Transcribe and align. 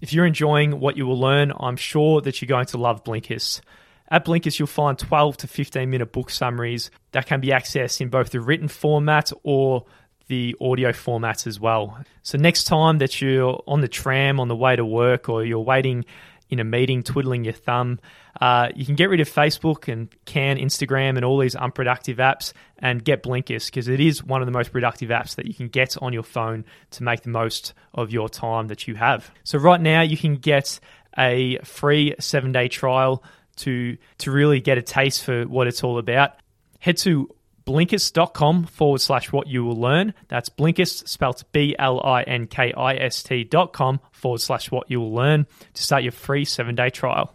If 0.00 0.12
you're 0.12 0.26
enjoying 0.26 0.80
what 0.80 0.96
you 0.96 1.06
will 1.06 1.18
learn, 1.18 1.52
I'm 1.58 1.76
sure 1.76 2.20
that 2.22 2.40
you're 2.40 2.46
going 2.46 2.66
to 2.66 2.78
love 2.78 3.04
Blinkist. 3.04 3.60
At 4.08 4.24
Blinkist, 4.24 4.58
you'll 4.58 4.66
find 4.66 4.98
12 4.98 5.36
to 5.38 5.46
15 5.46 5.88
minute 5.88 6.12
book 6.12 6.30
summaries 6.30 6.90
that 7.12 7.26
can 7.26 7.40
be 7.40 7.48
accessed 7.48 8.00
in 8.00 8.08
both 8.08 8.30
the 8.30 8.40
written 8.40 8.68
format 8.68 9.30
or 9.42 9.84
the 10.26 10.56
audio 10.60 10.90
formats 10.90 11.46
as 11.46 11.60
well. 11.60 11.98
So, 12.22 12.38
next 12.38 12.64
time 12.64 12.98
that 12.98 13.20
you're 13.20 13.62
on 13.66 13.80
the 13.80 13.88
tram 13.88 14.40
on 14.40 14.48
the 14.48 14.56
way 14.56 14.74
to 14.74 14.84
work 14.84 15.28
or 15.28 15.44
you're 15.44 15.58
waiting 15.58 16.04
in 16.50 16.60
a 16.60 16.64
meeting, 16.64 17.02
twiddling 17.02 17.44
your 17.44 17.54
thumb, 17.54 18.00
uh, 18.40 18.68
you 18.74 18.84
can 18.84 18.96
get 18.96 19.08
rid 19.08 19.20
of 19.20 19.30
Facebook 19.30 19.90
and 19.90 20.08
can 20.24 20.56
Instagram 20.58 21.16
and 21.16 21.24
all 21.24 21.38
these 21.38 21.54
unproductive 21.54 22.18
apps 22.18 22.52
and 22.78 23.04
get 23.04 23.22
Blinkist 23.22 23.66
because 23.66 23.88
it 23.88 24.00
is 24.00 24.22
one 24.24 24.42
of 24.42 24.46
the 24.46 24.52
most 24.52 24.72
productive 24.72 25.10
apps 25.10 25.36
that 25.36 25.46
you 25.46 25.54
can 25.54 25.68
get 25.68 25.96
on 26.02 26.12
your 26.12 26.22
phone 26.22 26.64
to 26.90 27.02
make 27.02 27.22
the 27.22 27.30
most 27.30 27.72
of 27.94 28.10
your 28.10 28.28
time 28.28 28.68
that 28.68 28.88
you 28.88 28.96
have. 28.96 29.30
So, 29.44 29.58
right 29.58 29.80
now, 29.80 30.02
you 30.02 30.16
can 30.16 30.36
get 30.36 30.80
a 31.18 31.58
free 31.58 32.14
seven 32.18 32.52
day 32.52 32.68
trial 32.68 33.22
to 33.56 33.96
to 34.18 34.30
really 34.30 34.60
get 34.60 34.78
a 34.78 34.82
taste 34.82 35.24
for 35.24 35.44
what 35.44 35.66
it's 35.66 35.84
all 35.84 35.98
about, 35.98 36.32
head 36.78 36.96
to 36.98 37.34
blinkist.com 37.70 38.64
forward 38.64 39.00
slash 39.00 39.30
what 39.30 39.46
you 39.46 39.62
will 39.64 39.80
learn. 39.80 40.12
That's 40.26 40.48
Blinkist, 40.48 41.06
spelled 41.08 41.44
B 41.52 41.76
L 41.78 42.00
I 42.04 42.22
N 42.24 42.48
K 42.48 42.72
I 42.76 42.96
S 42.96 43.22
T 43.22 43.44
dot 43.44 43.72
com 43.72 44.00
forward 44.10 44.40
slash 44.40 44.72
what 44.72 44.90
you 44.90 44.98
will 44.98 45.14
learn 45.14 45.46
to 45.74 45.82
start 45.82 46.02
your 46.02 46.10
free 46.10 46.44
seven 46.44 46.74
day 46.74 46.90
trial. 46.90 47.32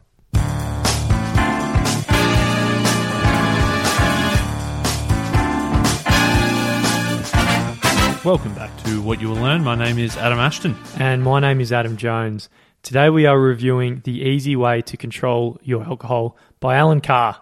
Welcome 8.26 8.55
back 8.55 8.76
to 8.84 9.02
What 9.04 9.21
You 9.21 9.29
Will 9.29 9.35
Learn. 9.35 9.63
My 9.63 9.76
name 9.76 9.99
is 9.99 10.17
Adam 10.17 10.40
Ashton. 10.40 10.76
And 10.98 11.23
my 11.23 11.40
name 11.40 11.62
is 11.62 11.71
Adam 11.71 11.95
Jones. 11.95 12.49
Today 12.81 13.09
we 13.09 13.26
are 13.26 13.40
reviewing 13.40 14.02
The 14.04 14.20
Easy 14.20 14.55
Way 14.55 14.81
to 14.81 14.98
Control 14.98 15.59
Your 15.63 15.84
Alcohol 15.84 16.35
by 16.59 16.76
Allen 16.76 17.02
Carr. 17.02 17.40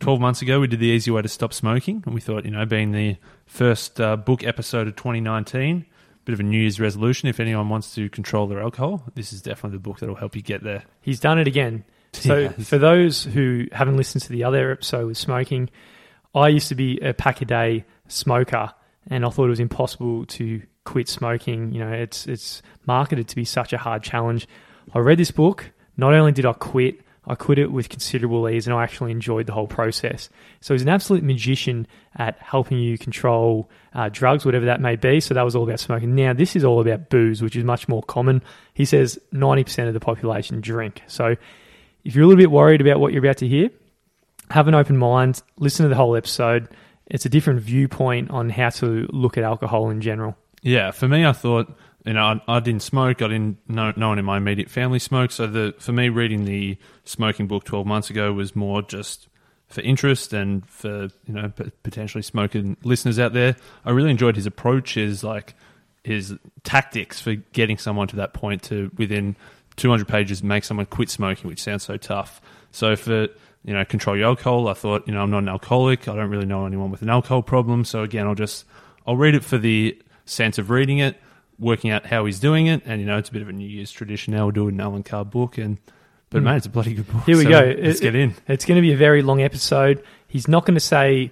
12 0.00 0.20
months 0.20 0.40
ago, 0.42 0.60
we 0.60 0.66
did 0.66 0.80
The 0.80 0.86
Easy 0.86 1.10
Way 1.10 1.22
to 1.22 1.28
Stop 1.28 1.52
Smoking. 1.52 2.02
And 2.06 2.14
we 2.14 2.20
thought, 2.20 2.44
you 2.44 2.50
know, 2.50 2.64
being 2.64 2.92
the 2.92 3.16
first 3.46 4.00
uh, 4.00 4.16
book 4.16 4.42
episode 4.44 4.88
of 4.88 4.96
2019, 4.96 5.84
bit 6.24 6.32
of 6.32 6.40
a 6.40 6.42
New 6.42 6.58
Year's 6.60 6.80
resolution. 6.80 7.28
If 7.28 7.38
anyone 7.38 7.68
wants 7.68 7.94
to 7.96 8.08
control 8.08 8.46
their 8.46 8.60
alcohol, 8.62 9.02
this 9.14 9.32
is 9.32 9.42
definitely 9.42 9.76
the 9.76 9.82
book 9.82 9.98
that 10.00 10.08
will 10.08 10.14
help 10.16 10.34
you 10.34 10.42
get 10.42 10.62
there. 10.64 10.84
He's 11.02 11.20
done 11.20 11.38
it 11.38 11.46
again. 11.46 11.84
So, 12.12 12.38
Yeah. 12.38 12.48
for 12.50 12.76
those 12.76 13.22
who 13.22 13.66
haven't 13.70 13.96
listened 13.96 14.22
to 14.24 14.32
the 14.32 14.42
other 14.42 14.72
episode 14.72 15.06
with 15.06 15.16
smoking, 15.16 15.70
I 16.34 16.48
used 16.48 16.66
to 16.70 16.74
be 16.74 16.98
a 16.98 17.14
pack 17.14 17.40
a 17.40 17.44
day 17.44 17.84
smoker, 18.08 18.72
and 19.08 19.24
I 19.24 19.28
thought 19.30 19.44
it 19.44 19.50
was 19.50 19.60
impossible 19.60 20.26
to 20.26 20.60
quit 20.84 21.08
smoking. 21.08 21.70
You 21.72 21.84
know, 21.84 21.92
it's 21.92 22.26
it's 22.26 22.62
marketed 22.84 23.28
to 23.28 23.36
be 23.36 23.44
such 23.44 23.72
a 23.72 23.78
hard 23.78 24.02
challenge. 24.02 24.48
I 24.92 24.98
read 24.98 25.18
this 25.18 25.30
book. 25.30 25.70
Not 25.96 26.12
only 26.12 26.32
did 26.32 26.46
I 26.46 26.52
quit, 26.52 26.96
I 27.26 27.34
quit 27.34 27.58
it 27.58 27.70
with 27.70 27.88
considerable 27.88 28.48
ease, 28.48 28.66
and 28.66 28.74
I 28.74 28.82
actually 28.82 29.10
enjoyed 29.10 29.46
the 29.46 29.52
whole 29.52 29.66
process. 29.66 30.30
So 30.60 30.74
he's 30.74 30.82
an 30.82 30.88
absolute 30.88 31.22
magician 31.22 31.86
at 32.16 32.38
helping 32.38 32.78
you 32.78 32.96
control 32.96 33.70
uh, 33.94 34.08
drugs, 34.10 34.44
whatever 34.44 34.66
that 34.66 34.80
may 34.80 34.96
be. 34.96 35.20
So 35.20 35.34
that 35.34 35.42
was 35.42 35.54
all 35.54 35.64
about 35.64 35.80
smoking. 35.80 36.14
Now 36.14 36.32
this 36.32 36.56
is 36.56 36.64
all 36.64 36.80
about 36.80 37.10
booze, 37.10 37.42
which 37.42 37.56
is 37.56 37.64
much 37.64 37.88
more 37.88 38.02
common. 38.02 38.42
He 38.74 38.84
says 38.84 39.18
ninety 39.32 39.64
percent 39.64 39.88
of 39.88 39.94
the 39.94 40.00
population 40.00 40.60
drink. 40.60 41.02
So 41.06 41.36
if 42.04 42.14
you're 42.14 42.24
a 42.24 42.26
little 42.26 42.40
bit 42.40 42.50
worried 42.50 42.80
about 42.80 43.00
what 43.00 43.12
you're 43.12 43.22
about 43.22 43.36
to 43.38 43.48
hear, 43.48 43.70
have 44.50 44.66
an 44.66 44.74
open 44.74 44.96
mind, 44.96 45.42
listen 45.58 45.84
to 45.84 45.88
the 45.90 45.96
whole 45.96 46.16
episode. 46.16 46.68
It's 47.06 47.26
a 47.26 47.28
different 47.28 47.60
viewpoint 47.60 48.30
on 48.30 48.48
how 48.50 48.70
to 48.70 49.06
look 49.12 49.36
at 49.36 49.44
alcohol 49.44 49.90
in 49.90 50.00
general. 50.00 50.36
Yeah, 50.62 50.90
for 50.90 51.08
me, 51.08 51.24
I 51.24 51.32
thought, 51.32 51.70
know, 52.04 52.22
I, 52.22 52.56
I 52.56 52.60
didn't 52.60 52.82
smoke. 52.82 53.22
I 53.22 53.28
didn't, 53.28 53.58
no, 53.68 53.92
no 53.96 54.08
one 54.08 54.18
in 54.18 54.24
my 54.24 54.38
immediate 54.38 54.70
family 54.70 54.98
smoked. 54.98 55.34
So 55.34 55.46
the, 55.46 55.74
for 55.78 55.92
me, 55.92 56.08
reading 56.08 56.44
the 56.44 56.78
smoking 57.04 57.46
book 57.46 57.64
12 57.64 57.86
months 57.86 58.10
ago 58.10 58.32
was 58.32 58.56
more 58.56 58.82
just 58.82 59.28
for 59.68 59.82
interest 59.82 60.32
and 60.32 60.66
for, 60.68 61.08
you 61.26 61.34
know, 61.34 61.52
potentially 61.82 62.22
smoking 62.22 62.76
listeners 62.82 63.18
out 63.18 63.32
there. 63.32 63.56
I 63.84 63.90
really 63.90 64.10
enjoyed 64.10 64.36
his 64.36 64.46
approach, 64.46 64.94
his 64.94 65.22
like, 65.22 65.54
his 66.02 66.34
tactics 66.64 67.20
for 67.20 67.34
getting 67.34 67.78
someone 67.78 68.08
to 68.08 68.16
that 68.16 68.32
point 68.32 68.62
to 68.64 68.90
within 68.96 69.36
200 69.76 70.08
pages 70.08 70.42
make 70.42 70.64
someone 70.64 70.86
quit 70.86 71.10
smoking, 71.10 71.48
which 71.48 71.62
sounds 71.62 71.84
so 71.84 71.96
tough. 71.96 72.40
So 72.70 72.96
for 72.96 73.28
you 73.64 73.74
know 73.74 73.84
control 73.84 74.16
your 74.16 74.26
alcohol, 74.26 74.68
I 74.68 74.74
thought 74.74 75.06
you 75.06 75.14
know 75.14 75.22
I'm 75.22 75.30
not 75.30 75.38
an 75.38 75.48
alcoholic. 75.48 76.08
I 76.08 76.14
don't 76.14 76.30
really 76.30 76.46
know 76.46 76.66
anyone 76.66 76.90
with 76.90 77.02
an 77.02 77.10
alcohol 77.10 77.42
problem. 77.42 77.84
So 77.84 78.02
again, 78.02 78.26
I'll 78.26 78.34
just 78.34 78.64
I'll 79.06 79.16
read 79.16 79.34
it 79.34 79.44
for 79.44 79.58
the 79.58 80.00
sense 80.24 80.58
of 80.58 80.70
reading 80.70 80.98
it, 80.98 81.20
working 81.60 81.90
out 81.90 82.06
how 82.06 82.24
he's 82.24 82.40
doing 82.40 82.66
it, 82.66 82.82
and 82.86 83.00
you 83.00 83.06
know 83.06 83.18
it's 83.18 83.28
a 83.28 83.32
bit 83.32 83.42
of 83.42 83.48
a 83.48 83.52
New 83.52 83.68
Year's 83.68 83.92
tradition 83.92 84.34
now. 84.34 84.46
We'll 84.46 84.52
do 84.52 84.68
an 84.68 84.80
Allen 84.80 85.02
Carr 85.04 85.24
book, 85.24 85.58
and 85.58 85.78
but 86.30 86.40
Mm. 86.42 86.44
mate, 86.44 86.56
it's 86.56 86.66
a 86.66 86.70
bloody 86.70 86.94
good 86.94 87.06
book. 87.12 87.24
Here 87.26 87.36
we 87.36 87.44
so 87.44 87.50
go. 87.50 87.74
Let's 87.82 88.00
It- 88.00 88.02
get 88.02 88.14
in. 88.14 88.34
It's 88.48 88.64
going 88.64 88.76
to 88.76 88.82
be 88.82 88.92
a 88.92 88.96
very 88.96 89.20
long 89.22 89.42
episode. 89.42 90.02
He's 90.26 90.48
not 90.48 90.64
going 90.64 90.74
to 90.74 90.80
say 90.80 91.30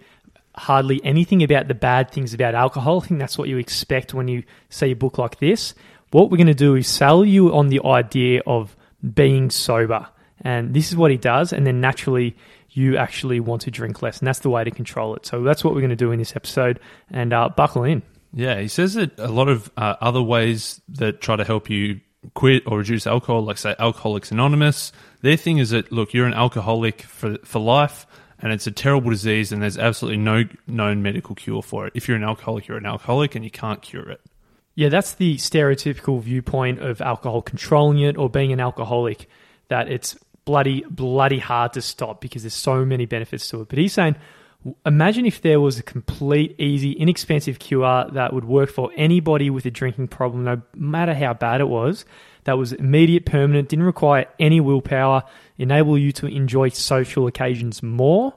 hardly 0.56 1.00
anything 1.04 1.42
about 1.42 1.68
the 1.68 1.74
bad 1.74 2.10
things 2.10 2.34
about 2.34 2.54
alcohol. 2.54 3.00
I 3.02 3.06
think 3.06 3.20
that's 3.20 3.38
what 3.38 3.48
you 3.48 3.58
expect 3.58 4.12
when 4.12 4.26
you 4.28 4.42
see 4.70 4.90
a 4.90 4.96
book 4.96 5.16
like 5.18 5.38
this. 5.38 5.74
What 6.10 6.30
we're 6.30 6.36
going 6.36 6.48
to 6.48 6.54
do 6.54 6.74
is 6.74 6.88
sell 6.88 7.24
you 7.24 7.54
on 7.54 7.68
the 7.68 7.80
idea 7.84 8.42
of 8.46 8.76
being 9.14 9.50
sober. 9.50 10.08
And 10.42 10.74
this 10.74 10.90
is 10.90 10.96
what 10.96 11.10
he 11.12 11.16
does. 11.16 11.52
And 11.52 11.64
then 11.66 11.80
naturally, 11.80 12.36
you 12.70 12.96
actually 12.96 13.38
want 13.40 13.62
to 13.62 13.70
drink 13.70 14.02
less. 14.02 14.18
And 14.18 14.26
that's 14.26 14.40
the 14.40 14.50
way 14.50 14.64
to 14.64 14.70
control 14.72 15.14
it. 15.14 15.26
So 15.26 15.42
that's 15.44 15.62
what 15.62 15.74
we're 15.74 15.80
going 15.80 15.90
to 15.90 15.96
do 15.96 16.10
in 16.10 16.18
this 16.18 16.34
episode. 16.34 16.80
And 17.10 17.32
uh, 17.32 17.50
buckle 17.50 17.84
in. 17.84 18.02
Yeah, 18.32 18.60
he 18.60 18.68
says 18.68 18.94
that 18.94 19.18
a 19.18 19.28
lot 19.28 19.48
of 19.48 19.70
uh, 19.76 19.96
other 20.00 20.22
ways 20.22 20.80
that 20.88 21.20
try 21.20 21.36
to 21.36 21.44
help 21.44 21.70
you 21.70 22.00
quit 22.34 22.62
or 22.66 22.78
reduce 22.78 23.06
alcohol, 23.06 23.42
like 23.42 23.58
say 23.58 23.74
Alcoholics 23.78 24.30
Anonymous, 24.30 24.92
their 25.22 25.36
thing 25.36 25.58
is 25.58 25.70
that 25.70 25.90
look, 25.90 26.12
you're 26.12 26.26
an 26.26 26.34
alcoholic 26.34 27.02
for 27.02 27.38
for 27.44 27.58
life, 27.58 28.06
and 28.38 28.52
it's 28.52 28.66
a 28.66 28.70
terrible 28.70 29.10
disease, 29.10 29.52
and 29.52 29.62
there's 29.62 29.78
absolutely 29.78 30.18
no 30.18 30.44
known 30.66 31.02
medical 31.02 31.34
cure 31.34 31.62
for 31.62 31.86
it. 31.86 31.92
If 31.96 32.08
you're 32.08 32.16
an 32.16 32.24
alcoholic, 32.24 32.68
you're 32.68 32.76
an 32.76 32.86
alcoholic, 32.86 33.34
and 33.34 33.44
you 33.44 33.50
can't 33.50 33.82
cure 33.82 34.08
it. 34.10 34.20
Yeah, 34.74 34.90
that's 34.90 35.14
the 35.14 35.36
stereotypical 35.36 36.20
viewpoint 36.20 36.80
of 36.80 37.00
alcohol 37.00 37.42
controlling 37.42 37.98
it 37.98 38.16
or 38.16 38.30
being 38.30 38.52
an 38.52 38.60
alcoholic, 38.60 39.28
that 39.68 39.88
it's 39.88 40.16
bloody, 40.44 40.84
bloody 40.88 41.40
hard 41.40 41.72
to 41.72 41.82
stop 41.82 42.20
because 42.20 42.42
there's 42.42 42.54
so 42.54 42.84
many 42.84 43.04
benefits 43.04 43.48
to 43.48 43.62
it. 43.62 43.68
But 43.68 43.78
he's 43.78 43.92
saying, 43.92 44.14
imagine 44.84 45.26
if 45.26 45.42
there 45.42 45.60
was 45.60 45.78
a 45.78 45.82
complete, 45.82 46.58
easy, 46.58 46.92
inexpensive 46.92 47.58
cure 47.58 48.06
that 48.12 48.32
would 48.32 48.44
work 48.44 48.70
for 48.70 48.90
anybody 48.96 49.50
with 49.50 49.64
a 49.66 49.70
drinking 49.70 50.08
problem, 50.08 50.44
no 50.44 50.62
matter 50.74 51.14
how 51.14 51.34
bad 51.34 51.60
it 51.60 51.68
was, 51.68 52.04
that 52.44 52.58
was 52.58 52.72
immediate, 52.72 53.26
permanent, 53.26 53.68
didn't 53.68 53.84
require 53.84 54.26
any 54.38 54.60
willpower, 54.60 55.22
enable 55.58 55.98
you 55.98 56.12
to 56.12 56.26
enjoy 56.26 56.68
social 56.70 57.26
occasions 57.26 57.82
more, 57.82 58.34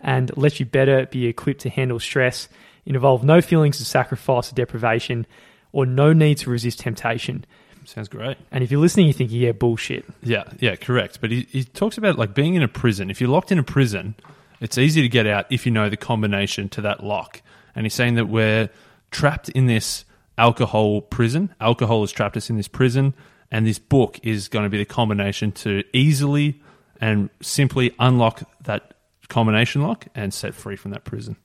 and 0.00 0.36
let 0.36 0.58
you 0.58 0.66
better 0.66 1.06
be 1.06 1.26
equipped 1.26 1.60
to 1.60 1.70
handle 1.70 2.00
stress, 2.00 2.48
involve 2.84 3.22
no 3.24 3.40
feelings 3.40 3.80
of 3.80 3.86
sacrifice 3.86 4.50
or 4.50 4.54
deprivation, 4.54 5.26
or 5.72 5.86
no 5.86 6.12
need 6.12 6.38
to 6.38 6.50
resist 6.50 6.80
temptation. 6.80 7.44
Sounds 7.84 8.08
great. 8.08 8.36
And 8.50 8.62
if 8.62 8.70
you're 8.70 8.80
listening, 8.80 9.06
you're 9.06 9.14
thinking, 9.14 9.40
yeah, 9.40 9.52
bullshit. 9.52 10.04
Yeah, 10.22 10.44
yeah, 10.60 10.76
correct. 10.76 11.20
But 11.20 11.30
he, 11.30 11.46
he 11.50 11.64
talks 11.64 11.98
about 11.98 12.18
like 12.18 12.34
being 12.34 12.54
in 12.54 12.62
a 12.62 12.68
prison. 12.68 13.10
If 13.10 13.20
you're 13.20 13.30
locked 13.30 13.50
in 13.50 13.58
a 13.58 13.64
prison, 13.64 14.14
it's 14.62 14.78
easy 14.78 15.02
to 15.02 15.08
get 15.08 15.26
out 15.26 15.46
if 15.50 15.66
you 15.66 15.72
know 15.72 15.90
the 15.90 15.96
combination 15.96 16.68
to 16.70 16.80
that 16.82 17.02
lock. 17.02 17.42
And 17.74 17.84
he's 17.84 17.94
saying 17.94 18.14
that 18.14 18.26
we're 18.26 18.70
trapped 19.10 19.48
in 19.48 19.66
this 19.66 20.04
alcohol 20.38 21.00
prison. 21.00 21.54
Alcohol 21.60 22.02
has 22.02 22.12
trapped 22.12 22.36
us 22.36 22.48
in 22.48 22.56
this 22.56 22.68
prison, 22.68 23.14
and 23.50 23.66
this 23.66 23.78
book 23.78 24.20
is 24.22 24.48
going 24.48 24.64
to 24.64 24.70
be 24.70 24.78
the 24.78 24.84
combination 24.84 25.52
to 25.52 25.82
easily 25.92 26.60
and 27.00 27.28
simply 27.40 27.94
unlock 27.98 28.42
that 28.62 28.94
combination 29.28 29.82
lock 29.82 30.06
and 30.14 30.32
set 30.32 30.54
free 30.54 30.76
from 30.76 30.92
that 30.92 31.04
prison. 31.04 31.36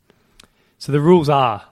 So 0.77 0.91
the 0.91 1.01
rules 1.01 1.27
are, 1.27 1.65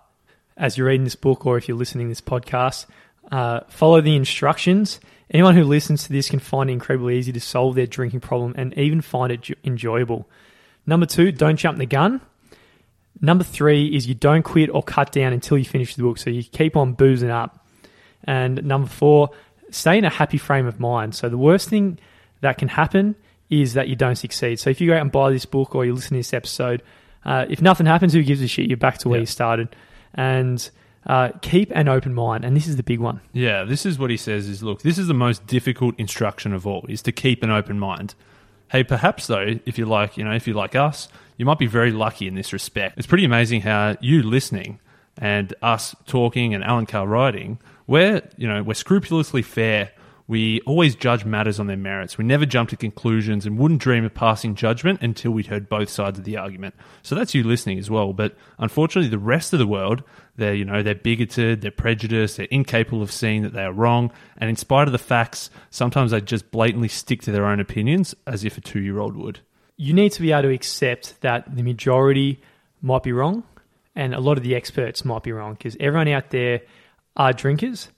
as 0.57 0.77
you're 0.77 0.87
reading 0.87 1.03
this 1.03 1.15
book 1.15 1.45
or 1.45 1.57
if 1.57 1.67
you're 1.67 1.77
listening 1.77 2.07
to 2.07 2.11
this 2.11 2.21
podcast, 2.21 2.87
uh, 3.31 3.61
follow 3.67 4.01
the 4.01 4.15
instructions. 4.15 4.99
Anyone 5.29 5.55
who 5.55 5.63
listens 5.63 6.03
to 6.05 6.13
this 6.13 6.29
can 6.29 6.39
find 6.39 6.69
it 6.69 6.73
incredibly 6.73 7.17
easy 7.17 7.31
to 7.31 7.39
solve 7.39 7.75
their 7.75 7.85
drinking 7.85 8.21
problem 8.21 8.55
and 8.57 8.75
even 8.77 9.01
find 9.01 9.31
it 9.31 9.41
jo- 9.41 9.55
enjoyable. 9.63 10.27
Number 10.87 11.05
two, 11.05 11.31
don't 11.31 11.57
jump 11.57 11.77
the 11.77 11.85
gun. 11.85 12.21
Number 13.21 13.43
three 13.43 13.87
is 13.95 14.07
you 14.07 14.13
don't 14.15 14.43
quit 14.43 14.69
or 14.69 14.83
cut 14.83 15.11
down 15.11 15.33
until 15.33 15.57
you 15.57 15.65
finish 15.65 15.95
the 15.95 16.03
book. 16.03 16.17
So 16.17 16.29
you 16.29 16.43
keep 16.43 16.75
on 16.75 16.93
boozing 16.93 17.29
up. 17.31 17.65
And 18.25 18.63
number 18.65 18.87
four, 18.87 19.29
stay 19.71 19.97
in 19.97 20.05
a 20.05 20.09
happy 20.09 20.37
frame 20.37 20.65
of 20.67 20.79
mind. 20.79 21.15
So 21.15 21.29
the 21.29 21.37
worst 21.37 21.69
thing 21.69 21.97
that 22.41 22.57
can 22.57 22.67
happen 22.67 23.15
is 23.49 23.73
that 23.73 23.87
you 23.87 23.95
don't 23.95 24.15
succeed. 24.15 24.59
So 24.59 24.69
if 24.69 24.81
you 24.81 24.87
go 24.89 24.95
out 24.95 25.01
and 25.01 25.11
buy 25.11 25.31
this 25.31 25.45
book 25.45 25.75
or 25.75 25.85
you 25.85 25.93
listen 25.93 26.09
to 26.09 26.15
this 26.17 26.33
episode, 26.33 26.83
uh, 27.23 27.45
if 27.49 27.61
nothing 27.61 27.85
happens, 27.85 28.13
who 28.13 28.21
gives 28.23 28.41
a 28.41 28.47
shit? 28.47 28.67
You're 28.67 28.77
back 28.77 28.97
to 28.99 29.09
where 29.09 29.17
Yeah. 29.17 29.21
you 29.21 29.27
started. 29.27 29.69
And 30.13 30.69
uh, 31.07 31.29
keep 31.41 31.71
an 31.73 31.87
open 31.87 32.13
mind. 32.13 32.43
And 32.43 32.55
this 32.55 32.67
is 32.67 32.75
the 32.77 32.83
big 32.83 32.99
one. 32.99 33.21
Yeah, 33.31 33.63
this 33.63 33.85
is 33.85 33.97
what 33.99 34.09
he 34.09 34.17
says 34.17 34.47
is 34.49 34.61
look, 34.63 34.81
this 34.81 34.97
is 34.97 35.07
the 35.07 35.13
most 35.13 35.45
difficult 35.47 35.95
instruction 35.99 36.53
of 36.53 36.65
all 36.67 36.85
is 36.89 37.01
to 37.03 37.11
keep 37.11 37.43
an 37.43 37.51
open 37.51 37.79
mind. 37.79 38.15
Hey, 38.75 38.83
perhaps 38.83 39.27
though, 39.27 39.57
if 39.65 39.77
you 39.77 39.85
like, 39.85 40.17
you 40.17 40.25
know, 40.25 40.33
if 40.33 40.47
you 40.47 40.53
like 40.53 40.75
us, 40.75 41.07
you 41.37 41.45
might 41.45 41.59
be 41.59 41.65
very 41.65 41.93
lucky 41.93 42.27
in 42.27 42.35
this 42.35 42.51
respect. 42.51 42.97
It's 42.97 43.07
pretty 43.07 43.23
amazing 43.23 43.61
how 43.61 43.95
you 44.01 44.21
listening 44.21 44.81
and 45.17 45.53
us 45.61 45.95
talking 46.05 46.53
and 46.53 46.61
Allen 46.61 46.85
Carr 46.85 47.07
writing, 47.07 47.57
we're, 47.87 48.21
you 48.35 48.49
know, 48.49 48.61
we're 48.63 48.73
scrupulously 48.73 49.41
fair 49.41 49.91
we 50.27 50.59
always 50.61 50.95
judge 50.95 51.23
matters 51.23 51.59
on 51.59 51.67
their 51.67 51.77
merits. 51.77 52.17
We 52.17 52.25
never 52.25 52.45
jump 52.45 52.69
to 52.69 52.77
conclusions 52.77 53.45
and 53.45 53.59
wouldn't 53.59 53.81
dream 53.81 54.03
of 54.05 54.13
passing 54.13 54.55
judgment 54.55 55.01
until 55.01 55.31
we'd 55.31 55.47
heard 55.47 55.69
both 55.69 55.89
sides 55.89 56.17
of 56.17 56.25
the 56.25 56.37
argument. 56.37 56.73
So 57.03 57.13
that's 57.13 57.35
you 57.35 57.43
listening 57.43 57.77
as 57.77 57.89
well. 57.91 58.11
But 58.11 58.35
unfortunately, 58.57 59.09
the 59.09 59.19
rest 59.19 59.53
of 59.53 59.59
the 59.59 59.67
world, 59.67 60.03
they're, 60.35 60.55
you 60.55 60.65
know, 60.65 60.81
they're 60.81 60.95
bigoted, 60.95 61.61
they're 61.61 61.69
prejudiced, 61.69 62.37
they're 62.37 62.47
incapable 62.49 63.03
of 63.03 63.11
seeing 63.11 63.43
that 63.43 63.53
they 63.53 63.63
are 63.63 63.73
wrong. 63.73 64.11
And 64.37 64.49
in 64.49 64.55
spite 64.55 64.87
of 64.87 64.91
the 64.93 64.97
facts, 64.97 65.51
sometimes 65.69 66.09
they 66.09 66.21
just 66.21 66.49
blatantly 66.49 66.87
stick 66.87 67.21
to 67.23 67.31
their 67.31 67.45
own 67.45 67.59
opinions 67.59 68.15
as 68.25 68.43
if 68.43 68.57
a 68.57 68.61
two 68.61 68.79
year 68.79 68.99
old 68.99 69.15
would. 69.15 69.41
You 69.77 69.93
need 69.93 70.13
to 70.13 70.21
be 70.21 70.31
able 70.31 70.43
to 70.43 70.53
accept 70.53 71.21
that 71.21 71.55
the 71.55 71.61
majority 71.61 72.41
might 72.81 73.03
be 73.03 73.11
wrong 73.11 73.43
and 73.95 74.13
a 74.13 74.19
lot 74.19 74.37
of 74.37 74.43
the 74.43 74.55
experts 74.55 75.05
might 75.05 75.23
be 75.23 75.31
wrong 75.31 75.53
because 75.53 75.77
everyone 75.79 76.07
out 76.07 76.29
there 76.31 76.61
are 77.15 77.31
drinkers 77.31 77.89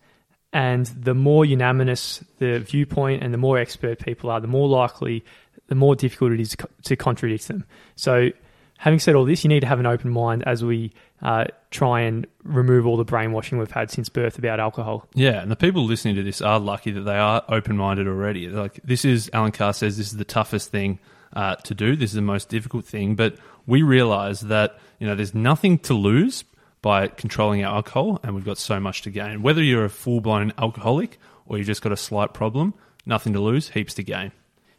and 0.54 0.86
the 0.88 1.14
more 1.14 1.46
unanimous 1.46 2.24
the 2.40 2.60
viewpoint 2.60 3.24
and 3.24 3.34
the 3.34 3.38
more 3.38 3.58
expert 3.58 4.00
people 4.00 4.30
are, 4.30 4.40
the 4.40 4.48
more 4.48 4.68
likely, 4.68 5.24
the 5.68 5.76
more 5.76 5.96
difficult 5.96 6.32
it 6.32 6.40
is 6.40 6.56
to 6.84 6.96
contradict 6.96 7.48
them. 7.48 7.66
So, 7.96 8.30
having 8.78 9.00
said 9.00 9.16
all 9.16 9.26
this, 9.26 9.44
you 9.44 9.50
need 9.50 9.62
to 9.62 9.68
have 9.68 9.80
an 9.80 9.86
open 9.86 10.12
mind 10.12 10.44
as 10.46 10.64
we 10.64 10.94
uh, 11.22 11.46
try 11.72 12.02
and 12.02 12.28
remove 12.44 12.86
all 12.86 12.96
the 12.96 13.04
brainwashing 13.04 13.58
we've 13.58 13.72
had 13.72 13.92
since 13.92 14.08
birth 14.08 14.38
about 14.38 14.60
alcohol. 14.60 15.08
Yeah, 15.14 15.42
and 15.42 15.52
the 15.52 15.56
people 15.56 15.86
listening 15.86 16.16
to 16.16 16.24
this 16.24 16.42
are 16.42 16.60
lucky 16.60 16.92
that 16.92 17.02
they 17.02 17.18
are 17.18 17.44
open 17.50 17.76
minded 17.76 18.08
already. 18.08 18.48
Like, 18.48 18.80
this 18.84 19.04
is, 19.04 19.30
Allen 19.34 19.52
Carr 19.52 19.74
says, 19.74 19.98
this 19.98 20.08
is 20.08 20.18
the 20.18 20.26
toughest 20.26 20.72
thing 20.72 21.00
uh, 21.34 21.56
to 21.56 21.74
do. 21.74 21.96
This 21.96 22.12
is 22.12 22.16
the 22.16 22.22
most 22.22 22.50
difficult 22.50 22.86
thing. 22.86 23.16
But 23.16 23.36
we 23.66 23.82
realize 23.82 24.42
that, 24.42 24.80
you 25.00 25.08
know, 25.08 25.16
there's 25.16 25.36
nothing 25.36 25.80
to 25.80 25.94
lose 25.94 26.46
by 26.82 27.08
controlling 27.08 27.64
our 27.64 27.76
alcohol, 27.76 28.20
and 28.24 28.36
we've 28.36 28.46
got 28.46 28.58
so 28.58 28.80
much 28.80 29.02
to 29.04 29.10
gain. 29.10 29.42
Whether 29.42 29.64
you're 29.64 29.86
a 29.86 29.90
full 29.90 30.22
blown 30.22 30.54
alcoholic 30.58 31.20
or 31.46 31.58
you've 31.58 31.68
just 31.68 31.82
got 31.82 31.92
a 31.92 31.98
slight 31.98 32.34
problem, 32.34 32.74
nothing 33.06 33.34
to 33.34 33.40
lose, 33.40 33.70
heaps 33.70 33.94
to 33.96 34.04
gain. 34.04 34.32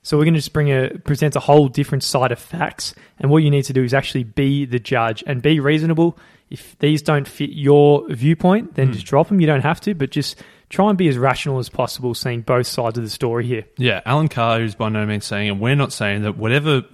So 0.02 0.16
we're 0.16 0.24
going 0.24 0.34
to 0.34 0.40
just 0.40 0.52
bring 0.52 0.68
a 0.68 0.90
present 1.04 1.36
a 1.36 1.40
whole 1.40 1.68
different 1.68 2.02
side 2.02 2.32
of 2.32 2.38
facts, 2.38 2.94
and 3.18 3.30
what 3.30 3.38
you 3.38 3.50
need 3.50 3.64
to 3.64 3.72
do 3.72 3.82
is 3.82 3.92
actually 3.92 4.24
be 4.24 4.64
the 4.64 4.78
judge 4.78 5.24
and 5.26 5.42
be 5.42 5.60
reasonable. 5.60 6.16
If 6.50 6.78
these 6.78 7.02
don't 7.02 7.28
fit 7.28 7.50
your 7.50 8.08
viewpoint, 8.08 8.74
then 8.74 8.88
mm. 8.88 8.92
just 8.94 9.06
drop 9.06 9.28
them. 9.28 9.40
You 9.40 9.46
don't 9.46 9.60
have 9.60 9.80
to, 9.82 9.94
but 9.94 10.10
just 10.10 10.42
try 10.70 10.88
and 10.88 10.96
be 10.96 11.08
as 11.08 11.18
rational 11.18 11.58
as 11.58 11.68
possible, 11.68 12.14
seeing 12.14 12.42
both 12.42 12.66
sides 12.66 12.96
of 12.96 13.04
the 13.04 13.10
story 13.10 13.46
here. 13.46 13.64
Yeah, 13.76 14.00
Allen 14.06 14.28
Carr 14.28 14.62
is 14.62 14.74
by 14.74 14.88
no 14.88 15.04
means 15.04 15.26
saying, 15.26 15.50
and 15.50 15.60
we're 15.60 15.74
not 15.74 15.92
saying 15.92 16.22
that 16.22 16.36
whatever 16.36 16.84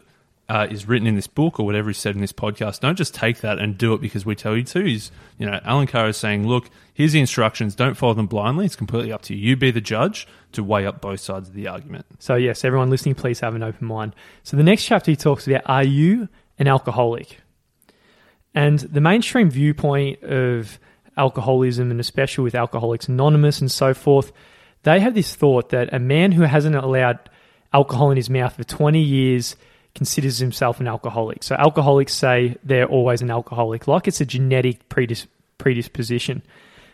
uh, 0.48 0.66
is 0.70 0.86
written 0.86 1.06
in 1.06 1.14
this 1.14 1.26
book 1.26 1.58
or 1.58 1.64
whatever 1.64 1.90
is 1.90 1.98
said 1.98 2.14
in 2.14 2.20
this 2.20 2.32
podcast, 2.32 2.80
don't 2.80 2.96
just 2.96 3.14
take 3.14 3.40
that 3.40 3.58
and 3.58 3.78
do 3.78 3.94
it 3.94 4.00
because 4.00 4.26
we 4.26 4.34
tell 4.34 4.56
you 4.56 4.62
to. 4.64 4.84
He's, 4.84 5.10
you 5.38 5.46
know, 5.46 5.58
Allen 5.64 5.86
Carr 5.86 6.08
is 6.08 6.16
saying, 6.16 6.46
look, 6.46 6.68
here's 6.92 7.12
the 7.12 7.20
instructions. 7.20 7.74
Don't 7.74 7.94
follow 7.94 8.14
them 8.14 8.26
blindly. 8.26 8.66
It's 8.66 8.76
completely 8.76 9.12
up 9.12 9.22
to 9.22 9.34
you. 9.34 9.50
You 9.50 9.56
be 9.56 9.70
the 9.70 9.80
judge 9.80 10.28
to 10.52 10.62
weigh 10.62 10.86
up 10.86 11.00
both 11.00 11.20
sides 11.20 11.48
of 11.48 11.54
the 11.54 11.68
argument. 11.68 12.04
So, 12.18 12.34
yes, 12.34 12.64
everyone 12.64 12.90
listening, 12.90 13.14
please 13.14 13.40
have 13.40 13.54
an 13.54 13.62
open 13.62 13.86
mind. 13.86 14.14
So, 14.42 14.56
the 14.56 14.62
next 14.62 14.84
chapter 14.84 15.10
he 15.10 15.16
talks 15.16 15.46
about 15.46 15.62
are 15.66 15.84
you 15.84 16.28
an 16.58 16.68
alcoholic? 16.68 17.40
And 18.54 18.78
the 18.78 19.00
mainstream 19.00 19.50
viewpoint 19.50 20.22
of 20.22 20.78
alcoholism, 21.16 21.90
and 21.90 22.00
especially 22.00 22.44
with 22.44 22.54
Alcoholics 22.54 23.08
Anonymous 23.08 23.60
and 23.60 23.70
so 23.70 23.94
forth, 23.94 24.32
they 24.82 25.00
have 25.00 25.14
this 25.14 25.34
thought 25.34 25.70
that 25.70 25.92
a 25.92 25.98
man 25.98 26.32
who 26.32 26.42
hasn't 26.42 26.76
allowed 26.76 27.18
alcohol 27.72 28.10
in 28.10 28.16
his 28.16 28.30
mouth 28.30 28.54
for 28.54 28.62
20 28.62 29.00
years 29.00 29.56
considers 29.94 30.38
himself 30.38 30.80
an 30.80 30.88
alcoholic. 30.88 31.42
So 31.42 31.54
alcoholics 31.54 32.12
say 32.12 32.56
they're 32.64 32.86
always 32.86 33.22
an 33.22 33.30
alcoholic, 33.30 33.86
like 33.86 34.08
it's 34.08 34.20
a 34.20 34.26
genetic 34.26 34.88
predis- 34.88 35.26
predisposition. 35.58 36.42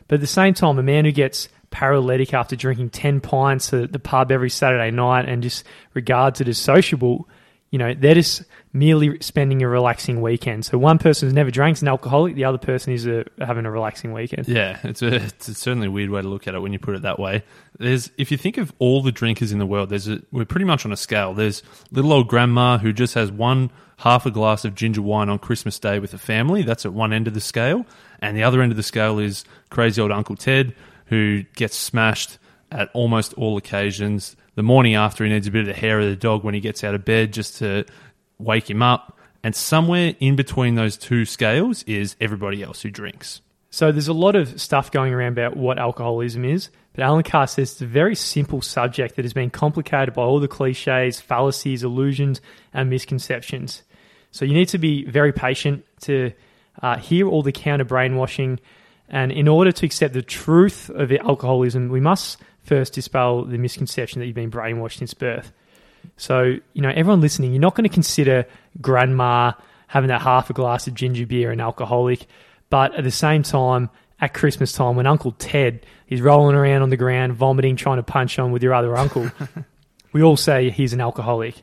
But 0.08 0.16
at 0.16 0.20
the 0.20 0.26
same 0.26 0.54
time, 0.54 0.78
a 0.78 0.82
man 0.82 1.04
who 1.04 1.12
gets 1.12 1.48
paralytic 1.70 2.34
after 2.34 2.56
drinking 2.56 2.90
10 2.90 3.20
pints 3.20 3.72
at 3.72 3.92
the 3.92 3.98
pub 3.98 4.30
every 4.32 4.50
Saturday 4.50 4.90
night 4.90 5.28
and 5.28 5.42
just 5.42 5.64
regards 5.94 6.40
it 6.40 6.48
as 6.48 6.58
sociable, 6.58 7.28
you 7.70 7.78
know, 7.78 7.94
they're 7.94 8.14
just 8.14 8.42
merely 8.72 9.18
spending 9.20 9.62
a 9.62 9.68
relaxing 9.68 10.20
weekend. 10.20 10.64
So 10.64 10.78
one 10.78 10.98
person 10.98 11.26
who's 11.26 11.34
never 11.34 11.50
drank 11.50 11.76
is 11.76 11.82
an 11.82 11.88
alcoholic, 11.88 12.34
the 12.36 12.44
other 12.44 12.58
person 12.58 12.92
is 12.92 13.06
a, 13.06 13.24
having 13.38 13.66
a 13.66 13.70
relaxing 13.70 14.12
weekend. 14.12 14.46
Yeah, 14.48 14.78
it's, 14.84 15.02
a, 15.02 15.16
it's 15.16 15.58
certainly 15.58 15.88
a 15.88 15.90
weird 15.90 16.10
way 16.10 16.22
to 16.22 16.28
look 16.28 16.46
at 16.46 16.54
it 16.54 16.60
when 16.60 16.72
you 16.72 16.78
put 16.78 16.94
it 16.94 17.02
that 17.02 17.18
way. 17.18 17.42
There's, 17.78 18.10
if 18.16 18.30
you 18.30 18.36
think 18.36 18.58
of 18.58 18.72
all 18.78 19.02
the 19.02 19.12
drinkers 19.12 19.50
in 19.50 19.58
the 19.58 19.66
world, 19.66 19.90
there's 19.90 20.08
a, 20.08 20.22
we're 20.30 20.44
pretty 20.44 20.66
much 20.66 20.84
on 20.84 20.92
a 20.92 20.96
scale. 20.96 21.34
There's 21.34 21.62
little 21.90 22.12
old 22.12 22.28
grandma 22.28 22.78
who 22.78 22.92
just 22.92 23.14
has 23.14 23.32
one 23.32 23.70
half 23.98 24.24
a 24.24 24.30
glass 24.30 24.64
of 24.64 24.74
ginger 24.74 25.02
wine 25.02 25.28
on 25.28 25.38
Christmas 25.38 25.78
Day 25.78 25.98
with 25.98 26.12
the 26.12 26.18
family. 26.18 26.62
That's 26.62 26.86
at 26.86 26.92
one 26.92 27.12
end 27.12 27.26
of 27.26 27.34
the 27.34 27.40
scale, 27.40 27.84
and 28.20 28.36
the 28.36 28.44
other 28.44 28.62
end 28.62 28.72
of 28.72 28.76
the 28.76 28.82
scale 28.82 29.18
is 29.18 29.44
crazy 29.68 30.00
old 30.00 30.12
Uncle 30.12 30.36
Ted 30.36 30.74
who 31.10 31.42
gets 31.56 31.76
smashed 31.76 32.38
at 32.70 32.88
almost 32.94 33.34
all 33.34 33.56
occasions. 33.56 34.36
The 34.54 34.62
morning 34.62 34.94
after, 34.94 35.24
he 35.24 35.30
needs 35.30 35.48
a 35.48 35.50
bit 35.50 35.62
of 35.62 35.66
the 35.66 35.72
hair 35.74 35.98
of 35.98 36.06
the 36.06 36.16
dog 36.16 36.44
when 36.44 36.54
he 36.54 36.60
gets 36.60 36.84
out 36.84 36.94
of 36.94 37.04
bed 37.04 37.32
just 37.32 37.58
to 37.58 37.84
wake 38.40 38.68
him 38.68 38.82
up. 38.82 39.16
And 39.42 39.54
somewhere 39.54 40.14
in 40.20 40.36
between 40.36 40.74
those 40.74 40.96
two 40.96 41.24
scales 41.24 41.82
is 41.84 42.16
everybody 42.20 42.62
else 42.62 42.82
who 42.82 42.90
drinks. 42.90 43.40
So 43.70 43.92
there's 43.92 44.08
a 44.08 44.12
lot 44.12 44.34
of 44.34 44.60
stuff 44.60 44.90
going 44.90 45.14
around 45.14 45.32
about 45.32 45.56
what 45.56 45.78
alcoholism 45.78 46.44
is, 46.44 46.70
but 46.92 47.04
Allen 47.04 47.22
Carr 47.22 47.46
says 47.46 47.72
it's 47.72 47.80
a 47.80 47.86
very 47.86 48.16
simple 48.16 48.60
subject 48.62 49.14
that 49.14 49.24
has 49.24 49.32
been 49.32 49.48
complicated 49.48 50.12
by 50.12 50.22
all 50.22 50.40
the 50.40 50.48
cliches, 50.48 51.20
fallacies, 51.20 51.84
illusions, 51.84 52.40
and 52.74 52.90
misconceptions. 52.90 53.84
So 54.32 54.44
you 54.44 54.54
need 54.54 54.68
to 54.70 54.78
be 54.78 55.04
very 55.04 55.32
patient 55.32 55.84
to 56.02 56.32
uh, 56.82 56.98
hear 56.98 57.28
all 57.28 57.42
the 57.42 57.52
counter 57.52 57.84
brainwashing, 57.84 58.58
and 59.08 59.30
in 59.30 59.46
order 59.46 59.70
to 59.70 59.86
accept 59.86 60.14
the 60.14 60.22
truth 60.22 60.90
of 60.90 61.12
alcoholism, 61.12 61.88
we 61.88 62.00
must 62.00 62.38
first 62.62 62.92
dispel 62.92 63.44
the 63.44 63.58
misconception 63.58 64.20
that 64.20 64.26
you've 64.26 64.34
been 64.34 64.50
brainwashed 64.50 64.98
since 64.98 65.14
birth. 65.14 65.52
So, 66.16 66.56
you 66.72 66.82
know, 66.82 66.90
everyone 66.90 67.20
listening, 67.20 67.52
you're 67.52 67.60
not 67.60 67.74
going 67.74 67.88
to 67.88 67.92
consider 67.94 68.46
grandma 68.80 69.52
having 69.86 70.08
that 70.08 70.22
half 70.22 70.50
a 70.50 70.52
glass 70.52 70.86
of 70.86 70.94
ginger 70.94 71.26
beer 71.26 71.50
an 71.50 71.60
alcoholic. 71.60 72.26
But 72.68 72.94
at 72.94 73.04
the 73.04 73.10
same 73.10 73.42
time, 73.42 73.90
at 74.20 74.34
Christmas 74.34 74.72
time, 74.72 74.96
when 74.96 75.06
Uncle 75.06 75.32
Ted 75.32 75.84
is 76.08 76.20
rolling 76.20 76.54
around 76.54 76.82
on 76.82 76.90
the 76.90 76.96
ground, 76.96 77.32
vomiting, 77.32 77.76
trying 77.76 77.96
to 77.96 78.02
punch 78.02 78.38
on 78.38 78.52
with 78.52 78.62
your 78.62 78.74
other 78.74 78.96
uncle, 78.96 79.30
we 80.12 80.22
all 80.22 80.36
say 80.36 80.70
he's 80.70 80.92
an 80.92 81.00
alcoholic. 81.00 81.62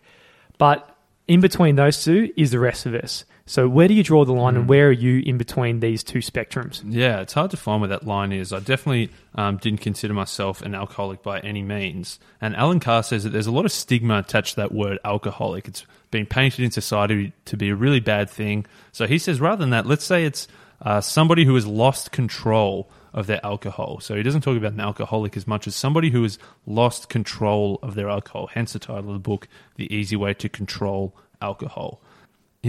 But 0.57 0.89
in 1.27 1.39
between 1.39 1.75
those 1.75 2.03
two 2.03 2.31
is 2.35 2.51
the 2.51 2.59
rest 2.59 2.85
of 2.85 2.95
us. 2.95 3.25
So 3.47 3.69
where 3.69 3.87
do 3.87 3.93
you 3.93 4.03
draw 4.03 4.25
the 4.25 4.33
line, 4.33 4.55
mm. 4.55 4.57
and 4.57 4.69
where 4.69 4.89
are 4.89 4.91
you 4.91 5.23
in 5.25 5.37
between 5.37 5.79
these 5.79 6.03
two 6.03 6.19
spectrums? 6.19 6.83
Yeah, 6.85 7.21
it's 7.21 7.31
hard 7.31 7.49
to 7.51 7.57
find 7.57 7.81
where 7.81 7.87
that 7.87 8.05
line 8.05 8.33
is. 8.33 8.51
I 8.51 8.59
definitely 8.59 9.09
um, 9.35 9.55
didn't 9.55 9.79
consider 9.79 10.13
myself 10.13 10.61
an 10.61 10.75
alcoholic 10.75 11.23
by 11.23 11.39
any 11.39 11.63
means. 11.63 12.19
And 12.41 12.57
Allen 12.57 12.81
Carr 12.81 13.03
says 13.03 13.23
that 13.23 13.29
there's 13.29 13.47
a 13.47 13.51
lot 13.51 13.63
of 13.63 13.71
stigma 13.71 14.19
attached 14.19 14.55
to 14.55 14.55
that 14.57 14.73
word 14.73 14.99
alcoholic. 15.05 15.69
It's 15.69 15.85
been 16.11 16.25
painted 16.25 16.65
in 16.65 16.71
society 16.71 17.31
to 17.45 17.55
be 17.55 17.69
a 17.69 17.75
really 17.75 18.01
bad 18.01 18.29
thing. 18.29 18.65
So 18.91 19.07
he 19.07 19.17
says 19.17 19.39
rather 19.39 19.61
than 19.61 19.69
that, 19.69 19.85
let's 19.85 20.05
say 20.05 20.25
it's 20.25 20.49
uh, 20.81 20.99
somebody 20.99 21.45
who 21.45 21.55
has 21.55 21.65
lost 21.65 22.11
control 22.11 22.89
of 23.13 23.27
their 23.27 23.43
alcohol. 23.45 24.01
So 24.01 24.15
he 24.15 24.23
doesn't 24.23 24.41
talk 24.41 24.57
about 24.57 24.73
an 24.73 24.81
alcoholic 24.81 25.37
as 25.37 25.47
much 25.47 25.67
as 25.67 25.75
somebody 25.75 26.09
who 26.09 26.23
has 26.23 26.37
lost 26.65 27.07
control 27.07 27.79
of 27.81 27.95
their 27.95 28.09
alcohol. 28.09 28.47
Hence 28.47 28.73
the 28.73 28.79
title 28.79 29.07
of 29.07 29.13
the 29.13 29.19
book, 29.19 29.47
The 29.77 29.91
Easy 29.93 30.17
Way 30.17 30.33
to 30.35 30.49
Control 30.49 31.15
Alcohol 31.41 32.01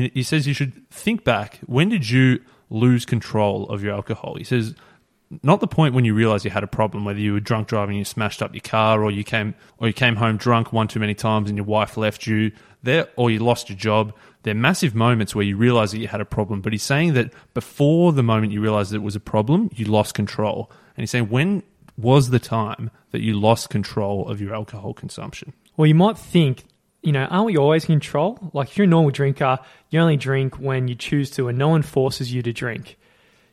he 0.07 0.23
says 0.23 0.47
you 0.47 0.55
should 0.55 0.89
think 0.91 1.25
back. 1.25 1.61
When 1.67 1.89
did 1.89 2.09
you 2.09 2.41
lose 2.71 3.07
control 3.07 3.69
of 3.69 3.83
your 3.83 3.95
alcohol? 3.95 4.35
He 4.37 4.45
says 4.45 4.75
not 5.43 5.61
the 5.61 5.67
point 5.67 5.95
when 5.95 6.05
you 6.05 6.15
realize 6.15 6.45
you 6.45 6.51
had 6.51 6.65
a 6.65 6.69
problem, 6.69 7.05
whether 7.05 7.21
you 7.21 7.35
were 7.35 7.41
drunk 7.41 7.69
driving, 7.69 7.97
and 7.97 7.99
you 7.99 8.05
smashed 8.05 8.43
up 8.43 8.55
your 8.55 8.63
car, 8.63 9.03
or 9.03 9.11
you 9.11 9.25
came 9.25 9.55
or 9.79 9.87
you 9.87 9.93
came 9.93 10.17
home 10.17 10.37
drunk 10.37 10.73
one 10.73 10.89
too 10.89 11.01
many 11.01 11.15
times 11.15 11.51
and 11.51 11.57
your 11.57 11.67
wife 11.67 11.97
left 11.97 12.27
you 12.27 12.53
there, 12.83 13.09
or 13.17 13.31
you 13.31 13.39
lost 13.39 13.69
your 13.69 13.79
job. 13.79 14.15
They're 14.43 14.55
massive 14.55 14.95
moments 14.95 15.35
where 15.35 15.45
you 15.45 15.57
realize 15.57 15.93
that 15.93 15.99
you 15.99 16.09
had 16.09 16.21
a 16.21 16.25
problem. 16.25 16.61
But 16.61 16.73
he's 16.73 16.83
saying 16.83 17.15
that 17.15 17.33
before 17.53 18.13
the 18.13 18.23
moment 18.23 18.53
you 18.53 18.61
realized 18.61 18.95
it 18.95 18.99
was 18.99 19.17
a 19.17 19.21
problem, 19.21 19.71
you 19.75 19.85
lost 19.85 20.15
control. 20.15 20.71
And 20.97 21.03
he's 21.03 21.11
saying 21.11 21.29
when 21.29 21.63
was 21.97 22.31
the 22.31 22.39
time 22.39 22.91
that 23.11 23.21
you 23.21 23.39
lost 23.39 23.71
control 23.71 24.29
of 24.29 24.41
your 24.41 24.55
alcohol 24.55 24.95
consumption? 24.95 25.53
Well, 25.77 25.87
you 25.87 25.95
might 25.95 26.17
think 26.17 26.65
you 27.03 27.13
know, 27.13 27.25
aren't 27.25 27.47
we 27.47 27.57
always 27.57 27.85
in 27.85 27.95
control? 27.95 28.39
Like 28.53 28.69
if 28.69 28.77
you're 28.77 28.87
a 28.87 28.89
normal 28.89 29.11
drinker, 29.11 29.59
you 29.91 30.01
only 30.01 30.17
drink 30.17 30.57
when 30.57 30.89
you 30.89 30.95
choose 30.95 31.31
to, 31.33 31.49
and 31.49 31.57
no 31.57 31.69
one 31.69 31.83
forces 31.83 32.33
you 32.33 32.43
to 32.43 32.53
drink. 32.53 32.99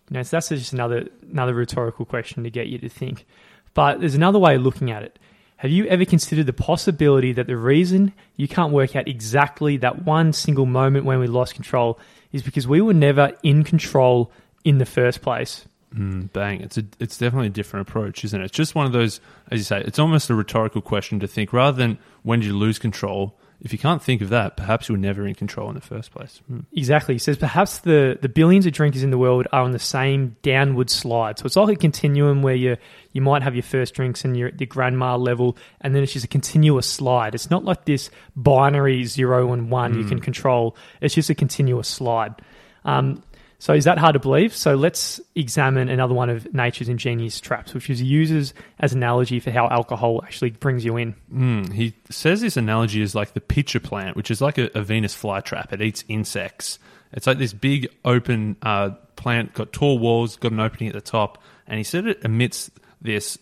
You 0.10 0.16
know, 0.16 0.24
so 0.24 0.38
that's 0.38 0.50
just 0.50 0.74
another 0.74 1.08
another 1.32 1.54
rhetorical 1.54 2.06
question 2.06 2.44
to 2.44 2.50
get 2.50 2.68
you 2.68 2.78
to 2.80 2.90
think. 2.90 3.26
But 3.74 4.00
there's 4.00 4.16
another 4.16 4.40
way 4.40 4.56
of 4.56 4.62
looking 4.62 4.92
at 4.92 5.04
it. 5.04 5.20
Have 5.58 5.72
you 5.72 5.86
ever 5.88 6.06
considered 6.06 6.48
the 6.48 6.54
possibility 6.54 7.32
that 7.34 7.48
the 7.48 7.58
reason 7.58 8.14
you 8.36 8.48
can't 8.48 8.74
work 8.74 8.96
out 8.96 9.08
exactly 9.08 9.78
that 9.78 10.04
one 10.04 10.34
single 10.34 10.66
moment 10.66 11.06
when 11.06 11.20
we 11.20 11.28
lost 11.28 11.56
control 11.56 12.00
is 12.32 12.44
because 12.44 12.68
we 12.68 12.82
were 12.82 12.94
never 12.94 13.32
in 13.42 13.64
control 13.64 14.32
in 14.64 14.80
the 14.80 14.86
first 14.86 15.22
place? 15.22 15.66
Mm, 15.98 16.32
bang! 16.34 16.62
It's 16.62 16.78
a 16.78 16.84
it's 17.00 17.18
definitely 17.18 17.48
a 17.48 17.52
different 17.52 17.88
approach, 17.88 18.26
isn't 18.26 18.40
it? 18.42 18.46
It's 18.46 18.56
just 18.56 18.76
one 18.76 18.86
of 18.86 18.92
those, 18.92 19.22
as 19.50 19.60
you 19.60 19.64
say, 19.64 19.82
it's 19.82 20.00
almost 20.00 20.30
a 20.30 20.36
rhetorical 20.36 20.82
question 20.82 21.20
to 21.22 21.28
think 21.28 21.54
rather 21.54 21.78
than 21.78 21.98
when 22.24 22.40
did 22.40 22.48
you 22.48 22.58
lose 22.58 22.80
control. 22.80 23.38
if 23.62 23.72
you 23.72 23.80
can't 23.80 24.04
think 24.04 24.22
of 24.22 24.30
that, 24.30 24.58
perhaps 24.58 24.90
you're 24.90 24.98
never 24.98 25.26
in 25.26 25.34
control 25.34 25.70
in 25.70 25.76
the 25.76 25.82
first 25.82 26.12
place. 26.12 26.42
Hmm. 26.48 26.60
Exactly. 26.76 27.16
He 27.16 27.20
says 27.20 27.38
perhaps 27.38 27.80
the, 27.80 28.18
the 28.22 28.28
billions 28.30 28.66
of 28.66 28.74
drinkers 28.74 29.02
in 29.02 29.12
the 29.12 29.18
world 29.18 29.48
are 29.54 29.62
on 29.62 29.72
the 29.72 29.80
same 29.80 30.36
downward 30.42 30.90
slide. 30.90 31.40
So 31.40 31.46
it's 31.46 31.56
like 31.56 31.78
a 31.78 31.80
continuum 31.80 32.42
where 32.42 32.56
you 32.56 32.78
you 33.14 33.22
might 33.22 33.42
have 33.44 33.56
your 33.56 33.64
first 33.64 33.94
drinks 33.94 34.26
and 34.26 34.36
you're 34.36 34.50
at 34.50 34.58
the 34.58 34.66
grandma 34.66 35.16
level, 35.16 35.58
and 35.82 35.96
then 35.96 36.04
it's 36.04 36.14
just 36.14 36.26
a 36.26 36.28
continuous 36.28 36.88
slide. 36.88 37.34
It's 37.34 37.50
not 37.50 37.64
like 37.64 37.86
this 37.86 38.10
binary 38.36 39.06
zero 39.06 39.54
and 39.54 39.72
one 39.72 39.98
you 39.98 40.04
can 40.04 40.20
control. 40.20 40.76
It's 41.00 41.16
just 41.16 41.30
a 41.30 41.36
continuous 41.36 41.88
slide. 41.88 42.36
Um, 42.84 43.24
so 43.60 43.74
is 43.74 43.86
that 43.86 43.98
hard 43.98 44.14
to 44.14 44.20
believe? 44.20 44.56
So 44.56 44.76
let's 44.76 45.20
examine 45.36 45.90
another 45.90 46.14
one 46.14 46.30
of 46.30 46.54
nature's 46.54 46.90
ingenious 46.90 47.40
traps, 47.40 47.74
which 47.74 47.90
is 47.90 48.02
uses 48.02 48.54
as 48.80 48.94
analogy 48.94 49.40
for 49.40 49.52
how 49.52 49.68
alcohol 49.70 50.22
actually 50.24 50.52
brings 50.52 50.84
you 50.84 50.98
in. 50.98 51.16
Mm, 51.34 51.72
he 51.72 51.94
says 52.10 52.42
this 52.42 52.58
analogy 52.58 53.02
is 53.02 53.16
like 53.16 53.34
the 53.34 53.42
pitcher 53.42 53.80
plant, 53.80 54.16
which 54.16 54.30
is 54.30 54.42
like 54.42 54.58
a, 54.58 54.70
a 54.78 54.82
Venus 54.82 55.16
flytrap. 55.16 55.72
It 55.72 55.82
eats 55.82 56.04
insects. 56.08 56.80
It's 57.14 57.28
like 57.28 57.38
this 57.38 57.54
big 57.54 57.88
open 58.04 58.58
uh, 58.62 58.92
plant, 59.16 59.54
got 59.54 59.72
tall 59.72 60.00
walls, 60.00 60.36
got 60.38 60.52
an 60.52 60.60
opening 60.60 60.90
at 60.90 60.96
the 60.96 61.02
top, 61.02 61.42
and 61.66 61.78
he 61.78 61.84
said 61.84 62.06
it 62.06 62.24
emits 62.24 62.70
this 63.02 63.38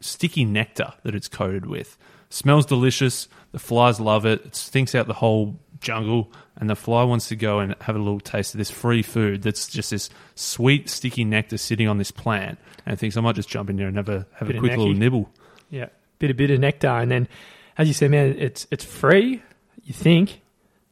sticky 0.00 0.44
nectar 0.44 0.94
that 1.02 1.14
it's 1.14 1.28
coated 1.28 1.66
with. 1.66 1.98
Smells 2.30 2.66
delicious. 2.66 3.28
The 3.52 3.58
flies 3.58 4.00
love 4.00 4.26
it. 4.26 4.44
It 4.44 4.56
stinks 4.56 4.94
out 4.94 5.06
the 5.06 5.14
whole 5.14 5.58
jungle, 5.80 6.32
and 6.56 6.68
the 6.68 6.76
fly 6.76 7.04
wants 7.04 7.28
to 7.28 7.36
go 7.36 7.60
and 7.60 7.74
have 7.80 7.96
a 7.96 7.98
little 7.98 8.20
taste 8.20 8.54
of 8.54 8.58
this 8.58 8.70
free 8.70 9.02
food 9.02 9.42
that's 9.42 9.68
just 9.68 9.90
this 9.90 10.10
sweet, 10.34 10.88
sticky 10.88 11.24
nectar 11.24 11.58
sitting 11.58 11.88
on 11.88 11.98
this 11.98 12.10
plant, 12.10 12.58
and 12.86 12.98
thinks 12.98 13.16
I 13.16 13.20
might 13.20 13.34
just 13.34 13.48
jump 13.48 13.70
in 13.70 13.76
there 13.76 13.88
and 13.88 13.96
have 13.96 14.08
a 14.08 14.26
have 14.34 14.48
Bit 14.48 14.56
a 14.56 14.60
quick 14.60 14.76
little 14.76 14.94
nibble. 14.94 15.30
Yeah, 15.70 15.86
bit 16.18 16.30
a 16.30 16.34
bit 16.34 16.50
of 16.50 16.60
nectar, 16.60 16.88
and 16.88 17.10
then 17.10 17.28
as 17.76 17.88
you 17.88 17.94
said, 17.94 18.10
man, 18.10 18.34
it's 18.38 18.66
it's 18.70 18.84
free. 18.84 19.42
You 19.84 19.94
think 19.94 20.40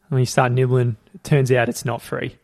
when 0.09 0.21
you 0.21 0.27
start 0.27 0.53
nibbling, 0.53 0.97
it 1.15 1.25
turns 1.25 1.51
out 1.51 1.69
it's 1.69 1.85
not 1.85 2.03
free, 2.03 2.37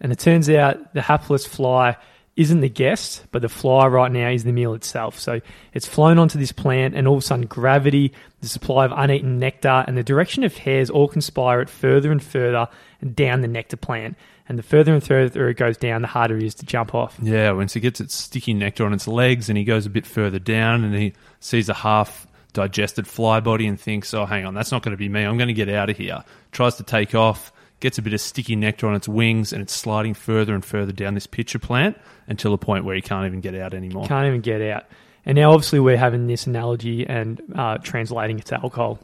and 0.00 0.12
it 0.12 0.18
turns 0.18 0.48
out 0.48 0.94
the 0.94 1.02
hapless 1.02 1.46
fly 1.46 1.96
isn't 2.34 2.60
the 2.60 2.68
guest, 2.68 3.24
but 3.30 3.42
the 3.42 3.48
fly 3.48 3.86
right 3.86 4.10
now 4.10 4.30
is 4.30 4.44
the 4.44 4.52
meal 4.52 4.72
itself. 4.74 5.18
So 5.18 5.40
it's 5.74 5.86
flown 5.86 6.18
onto 6.18 6.38
this 6.38 6.52
plant, 6.52 6.94
and 6.94 7.06
all 7.06 7.16
of 7.16 7.22
a 7.22 7.26
sudden, 7.26 7.46
gravity, 7.46 8.12
the 8.40 8.48
supply 8.48 8.86
of 8.86 8.92
uneaten 8.92 9.38
nectar, 9.38 9.84
and 9.86 9.96
the 9.96 10.02
direction 10.02 10.42
of 10.42 10.56
hairs 10.56 10.88
all 10.88 11.08
conspire 11.08 11.60
it 11.60 11.68
further 11.68 12.10
and 12.10 12.22
further 12.22 12.68
down 13.14 13.42
the 13.42 13.48
nectar 13.48 13.76
plant. 13.76 14.16
And 14.48 14.58
the 14.58 14.62
further 14.62 14.92
and 14.92 15.04
further 15.04 15.48
it 15.48 15.56
goes 15.56 15.76
down, 15.76 16.02
the 16.02 16.08
harder 16.08 16.36
it 16.36 16.42
is 16.42 16.54
to 16.56 16.66
jump 16.66 16.94
off. 16.94 17.16
Yeah, 17.22 17.52
once 17.52 17.76
it 17.76 17.80
gets 17.80 18.00
its 18.00 18.14
sticky 18.14 18.54
nectar 18.54 18.84
on 18.86 18.92
its 18.92 19.06
legs, 19.06 19.48
and 19.48 19.58
he 19.58 19.64
goes 19.64 19.86
a 19.86 19.90
bit 19.90 20.06
further 20.06 20.38
down, 20.38 20.84
and 20.84 20.94
he 20.94 21.12
sees 21.40 21.68
a 21.68 21.74
half 21.74 22.26
digested 22.54 23.06
fly 23.06 23.40
body 23.40 23.66
and 23.66 23.80
thinks, 23.80 24.12
"Oh, 24.12 24.26
hang 24.26 24.44
on, 24.44 24.54
that's 24.54 24.72
not 24.72 24.82
going 24.82 24.92
to 24.92 24.98
be 24.98 25.08
me. 25.08 25.22
I'm 25.22 25.38
going 25.38 25.48
to 25.48 25.54
get 25.54 25.68
out 25.68 25.90
of 25.90 25.96
here." 25.96 26.24
Tries 26.50 26.74
to 26.76 26.82
take 26.82 27.14
off, 27.14 27.52
gets 27.82 27.98
a 27.98 28.02
bit 28.02 28.14
of 28.14 28.20
sticky 28.20 28.56
nectar 28.56 28.86
on 28.86 28.94
its 28.94 29.08
wings, 29.08 29.52
and 29.52 29.60
it's 29.60 29.74
sliding 29.74 30.14
further 30.14 30.54
and 30.54 30.64
further 30.64 30.92
down 30.92 31.14
this 31.14 31.26
pitcher 31.26 31.58
plant 31.58 31.98
until 32.26 32.54
a 32.54 32.58
point 32.58 32.84
where 32.84 32.94
he 32.94 33.02
can't 33.02 33.26
even 33.26 33.40
get 33.40 33.54
out 33.54 33.74
anymore. 33.74 34.06
Can't 34.06 34.26
even 34.26 34.40
get 34.40 34.62
out. 34.62 34.84
And 35.26 35.36
now, 35.36 35.52
obviously, 35.52 35.80
we're 35.80 35.98
having 35.98 36.26
this 36.26 36.46
analogy 36.46 37.06
and 37.06 37.40
uh, 37.54 37.78
translating 37.78 38.38
it 38.38 38.46
to 38.46 38.54
alcohol. 38.54 38.98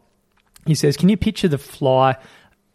He 0.67 0.75
says, 0.75 0.97
Can 0.97 1.09
you 1.09 1.17
picture 1.17 1.49
the 1.49 1.59
fly 1.59 2.17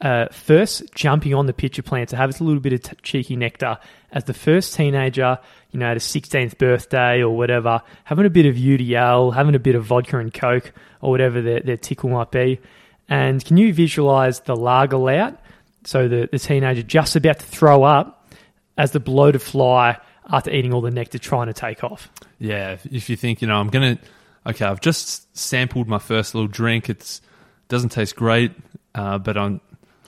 uh, 0.02 0.28
first 0.32 0.84
jumping 0.94 1.34
on 1.34 1.46
the 1.46 1.54
pitcher 1.54 1.82
plant 1.82 2.10
to 2.10 2.18
have 2.18 2.30
its 2.30 2.42
little 2.42 2.60
bit 2.60 2.74
of 2.74 2.84
t- 2.84 2.98
cheeky 3.02 3.36
nectar 3.38 3.78
as 4.12 4.26
the 4.26 4.34
first 4.34 4.76
teenager, 4.76 5.40
you 5.72 5.80
know, 5.80 5.88
at 5.88 5.98
a 5.98 6.02
16th 6.02 6.58
birthday 6.58 7.22
or 7.22 7.36
whatever, 7.36 7.82
having 8.04 8.26
a 8.26 8.30
bit 8.30 8.46
of 8.46 8.56
UDL, 8.56 9.34
having 9.34 9.56
a 9.56 9.60
bit 9.60 9.76
of 9.76 9.86
vodka 9.86 10.20
and 10.20 10.34
Coke 10.34 10.74
or 11.02 11.10
whatever 11.12 11.42
their, 11.42 11.62
their 11.62 11.78
tickle 11.78 12.10
might 12.10 12.32
be? 12.32 12.60
And 13.08 13.44
can 13.44 13.58
you 13.58 13.74
visualize 13.74 14.42
the 14.42 14.56
lager 14.56 14.98
lout? 14.98 15.40
So 15.86 16.08
the, 16.08 16.30
the 16.32 16.40
teenager 16.40 16.84
just 16.84 17.16
about 17.16 17.40
to 17.40 17.46
throw 17.46 17.84
up 17.84 18.32
as 18.78 18.92
the 18.92 19.00
bloated 19.00 19.42
fly 19.42 19.98
after 20.30 20.52
eating 20.52 20.74
all 20.74 20.82
the 20.82 20.92
nectar 20.92 21.20
trying 21.20 21.48
to 21.48 21.54
take 21.54 21.84
off. 21.84 22.10
Yeah, 22.40 22.78
if, 22.92 23.10
you 23.10 23.16
think, 23.16 23.42
you 23.42 23.48
know, 23.48 23.56
I'm 23.56 23.70
going 23.70 23.98
to, 23.98 24.04
okay, 24.48 24.66
I've 24.66 24.82
just 24.82 25.36
sampled 25.38 25.88
my 25.88 26.00
first 26.00 26.34
little 26.36 26.48
drink. 26.48 26.90
It's 26.90 27.22
doesn't 27.68 27.90
taste 27.90 28.16
great, 28.16 28.52
uh, 28.96 29.18
but 29.18 29.38
I'm, 29.38 29.62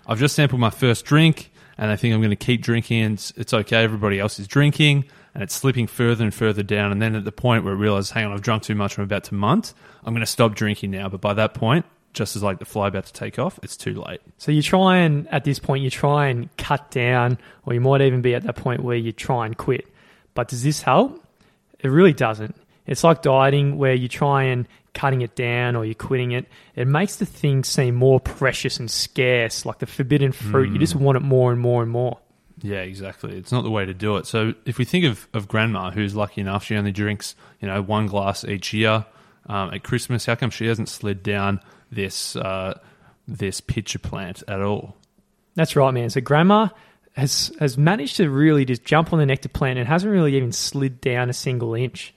I've 0.08 0.20
just 0.20 0.36
sampled 0.36 0.62
my 0.62 0.70
first 0.70 1.06
drink, 1.06 1.52
and 1.78 1.90
I 1.90 1.96
think 1.96 2.14
I'm 2.14 2.22
going 2.22 2.30
to 2.30 2.36
keep 2.36 2.62
drinking. 2.62 3.02
And 3.02 3.14
it's, 3.16 3.34
it's 3.36 3.54
okay. 3.54 3.84
Everybody 3.84 4.20
else 4.20 4.40
is 4.40 4.48
drinking, 4.48 5.06
and 5.34 5.44
it's 5.44 5.54
slipping 5.54 5.88
further 5.88 6.24
and 6.24 6.34
further 6.34 6.64
down. 6.64 6.92
And 6.92 7.02
then 7.02 7.16
at 7.16 7.26
the 7.26 7.32
point 7.32 7.64
where 7.64 7.74
I 7.74 7.78
realize, 7.78 8.12
hang 8.12 8.26
on, 8.26 8.34
I've 8.34 8.42
drunk 8.42 8.64
too 8.64 8.76
much. 8.76 8.98
I'm 8.98 9.04
about 9.04 9.26
to 9.26 9.36
munt. 9.36 9.74
I'm 10.04 10.14
going 10.14 10.26
to 10.26 10.32
stop 10.32 10.56
drinking 10.56 10.92
now. 10.92 11.10
But 11.10 11.22
by 11.22 11.34
that 11.34 11.54
point, 11.54 11.86
just 12.16 12.36
as 12.36 12.42
like 12.42 12.58
the 12.58 12.66
fly 12.66 12.88
about 12.88 13.06
to 13.06 13.14
take 13.14 13.38
off, 13.38 13.60
it's 13.62 13.78
too 13.78 14.02
late. 14.02 14.22
So 14.38 14.52
you 14.52 14.64
try 14.64 14.98
and, 14.98 15.28
at 15.28 15.44
this 15.44 15.60
point, 15.60 15.84
you 15.84 15.92
try 15.92 16.28
and 16.28 16.50
cut 16.58 16.90
down, 16.90 17.38
or 17.66 17.74
you 17.74 17.82
might 17.82 18.02
even 18.02 18.22
be 18.22 18.34
at 18.34 18.44
that 18.44 18.56
point 18.56 18.82
where 18.82 18.96
you 18.96 19.12
try 19.12 19.46
and 19.46 19.56
quit. 19.56 19.86
But 20.34 20.48
does 20.48 20.64
this 20.64 20.82
help? 20.82 21.24
It 21.80 21.90
really 21.90 22.14
doesn't. 22.14 22.56
It's 22.88 23.04
like 23.04 23.22
dieting 23.22 23.78
where 23.78 23.94
you 23.94 24.08
try 24.08 24.44
and 24.44 24.68
cutting 24.94 25.22
it 25.22 25.36
down 25.36 25.76
or 25.76 25.86
you're 25.86 25.94
quitting 25.94 26.32
it. 26.32 26.48
It 26.76 26.88
makes 26.88 27.18
the 27.18 27.26
thing 27.26 27.64
seem 27.64 27.96
more 27.96 28.20
precious 28.20 28.80
and 28.80 28.90
scarce, 28.90 29.66
like 29.66 29.80
the 29.80 29.86
forbidden 29.86 30.32
fruit. 30.32 30.72
You 30.72 30.80
just 30.80 30.96
want 30.96 31.18
it 31.18 31.22
more 31.22 31.52
and 31.52 31.60
more 31.60 31.84
and 31.84 31.92
more. 31.92 32.20
Yeah, 32.62 32.80
exactly. 32.80 33.38
It's 33.38 33.52
not 33.52 33.64
the 33.64 33.70
way 33.70 33.86
to 33.86 33.94
do 33.94 34.16
it. 34.16 34.26
So 34.26 34.54
if 34.66 34.78
we 34.78 34.86
think 34.86 35.06
of, 35.06 35.28
of 35.34 35.48
grandma, 35.48 35.92
who's 35.92 36.16
lucky 36.16 36.42
enough, 36.42 36.64
she 36.64 36.76
only 36.76 36.92
drinks, 36.92 37.36
you 37.60 37.68
know, 37.68 37.82
one 37.82 38.08
glass 38.08 38.46
each 38.46 38.74
year 38.74 39.06
um, 39.48 39.74
at 39.74 39.84
Christmas. 39.84 40.26
How 40.26 40.36
come 40.36 40.50
she 40.50 40.68
hasn't 40.68 40.90
slid 40.90 41.22
down 41.22 41.60
this 41.92 42.36
uh, 42.36 42.80
this 43.28 43.62
pitcher 43.62 44.00
plant 44.00 44.44
at 44.48 44.62
all? 44.62 44.96
That's 45.56 45.76
right, 45.76 45.92
man. 45.92 46.10
So 46.10 46.22
grandma 46.22 46.70
has 47.14 47.52
has 47.60 47.78
managed 47.78 48.18
to 48.18 48.30
really 48.30 48.66
just 48.66 48.84
jump 48.84 49.14
on 49.14 49.20
the 49.20 49.26
nectar 49.26 49.50
plant 49.50 49.80
and 49.80 49.88
hasn't 49.88 50.12
really 50.12 50.36
even 50.36 50.52
slid 50.52 51.02
down 51.02 51.30
a 51.30 51.34
single 51.34 51.74
inch. 51.74 52.14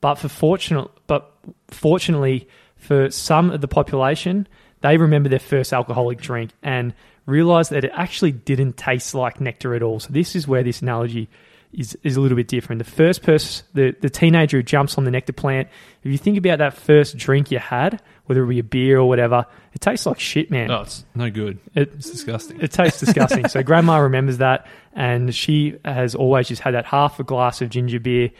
But 0.00 0.16
for 0.16 0.28
fortunate, 0.28 0.88
but 1.06 1.30
fortunately 1.68 2.48
for 2.76 3.10
some 3.10 3.50
of 3.50 3.60
the 3.60 3.68
population, 3.68 4.48
they 4.80 4.96
remember 4.96 5.28
their 5.28 5.38
first 5.38 5.72
alcoholic 5.72 6.20
drink 6.20 6.50
and 6.62 6.94
realize 7.26 7.68
that 7.68 7.84
it 7.84 7.92
actually 7.94 8.32
didn't 8.32 8.76
taste 8.76 9.14
like 9.14 9.40
nectar 9.40 9.74
at 9.74 9.82
all. 9.82 10.00
So 10.00 10.12
this 10.12 10.34
is 10.34 10.48
where 10.48 10.62
this 10.62 10.82
analogy 10.82 11.28
is, 11.72 11.96
is 12.02 12.16
a 12.16 12.20
little 12.20 12.36
bit 12.36 12.48
different. 12.48 12.78
The 12.78 12.90
first 12.90 13.22
person, 13.22 13.64
the, 13.74 13.94
the 14.00 14.10
teenager 14.10 14.56
who 14.56 14.62
jumps 14.62 14.98
on 14.98 15.04
the 15.04 15.10
nectar 15.10 15.32
plant, 15.32 15.68
if 16.02 16.10
you 16.10 16.18
think 16.18 16.38
about 16.38 16.58
that 16.58 16.74
first 16.74 17.16
drink 17.16 17.50
you 17.50 17.58
had, 17.58 18.02
whether 18.30 18.44
it 18.44 18.46
be 18.46 18.60
a 18.60 18.64
beer 18.64 18.98
or 19.00 19.08
whatever, 19.08 19.44
it 19.74 19.80
tastes 19.80 20.06
like 20.06 20.20
shit, 20.20 20.50
man. 20.52 20.70
Oh, 20.70 20.82
it's 20.82 21.04
no 21.16 21.30
good. 21.30 21.58
It, 21.74 21.92
It's 21.96 22.08
disgusting. 22.08 22.60
it 22.60 22.70
tastes 22.70 23.00
disgusting. 23.00 23.48
so 23.48 23.60
grandma 23.64 23.98
remembers 23.98 24.38
that, 24.38 24.66
and 24.94 25.34
she 25.34 25.76
has 25.84 26.14
always 26.14 26.46
just 26.46 26.62
had 26.62 26.74
that 26.74 26.86
half 26.86 27.18
a 27.18 27.24
glass 27.24 27.60
of 27.60 27.70
ginger 27.70 27.98
beer 27.98 28.30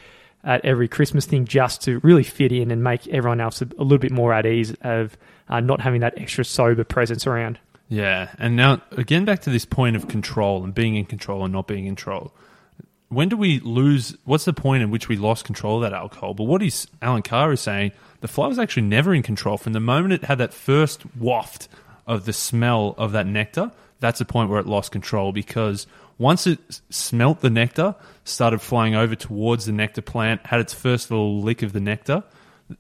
at 0.45 0.65
every 0.65 0.87
Christmas 0.87 1.27
thing 1.27 1.45
just 1.45 1.83
to 1.83 1.99
really 1.99 2.23
fit 2.23 2.53
in 2.53 2.71
and 2.71 2.85
make 2.85 3.07
everyone 3.09 3.41
else 3.41 3.61
a, 3.61 3.67
a 3.79 3.83
little 3.83 3.99
bit 3.99 4.13
more 4.13 4.33
at 4.33 4.47
ease 4.47 4.73
of 4.83 5.19
uh, 5.49 5.59
not 5.59 5.81
having 5.81 6.01
that 6.03 6.15
extra 6.17 6.45
sober 6.45 6.85
presence 6.85 7.27
around. 7.27 7.59
Yeah, 7.89 8.31
and 8.39 8.55
now 8.55 8.81
again 8.93 9.25
back 9.25 9.41
to 9.41 9.51
this 9.51 9.65
point 9.65 9.97
of 9.97 10.07
control 10.07 10.63
and 10.63 10.73
being 10.73 10.95
in 10.95 11.05
control 11.05 11.43
and 11.45 11.53
not 11.53 11.67
being 11.67 11.81
in 11.87 11.97
control. 11.97 12.33
When 13.09 13.29
do 13.29 13.37
we 13.37 13.59
lose? 13.59 14.17
What's 14.25 14.45
the 14.45 14.53
point 14.53 14.85
in 14.85 14.93
which 14.93 15.09
we 15.09 15.17
lost 15.17 15.45
control 15.45 15.83
of 15.83 15.91
that 15.91 15.93
alcohol? 15.93 16.33
But 16.35 16.45
what 16.45 16.63
is 16.63 16.87
Allen 17.03 17.23
Carr 17.23 17.51
is 17.51 17.61
saying, 17.61 17.91
the 18.21 18.29
fly 18.29 18.47
was 18.47 18.59
actually 18.59 18.83
never 18.83 19.15
in 19.15 19.23
control 19.23 19.57
from 19.57 19.73
the 19.73 19.81
moment 19.81 20.13
it 20.13 20.25
had 20.25 20.39
that 20.39 20.53
first 20.53 21.05
waft 21.17 21.69
of 22.07 22.25
the 22.25 22.33
smell 22.33 22.95
of 22.99 23.13
that 23.13 23.27
nectar. 23.27 23.71
That's 24.01 24.19
the 24.19 24.25
point 24.25 24.51
where 24.51 24.61
it 24.61 24.67
lost 24.67 24.93
control 24.93 25.33
because 25.33 25.87
once 26.19 26.47
it 26.47 26.59
smelt 26.91 27.41
the 27.41 27.51
nectar, 27.51 27.95
started 28.25 28.61
flying 28.61 28.95
over 28.95 29.15
towards 29.15 29.67
the 29.67 29.73
nectar 29.73 30.03
plant, 30.03 30.45
had 30.47 30.61
its 30.61 30.75
first 30.75 31.11
little 31.11 31.41
lick 31.41 31.63
of 31.63 31.73
the 31.73 31.81
nectar, 31.81 32.23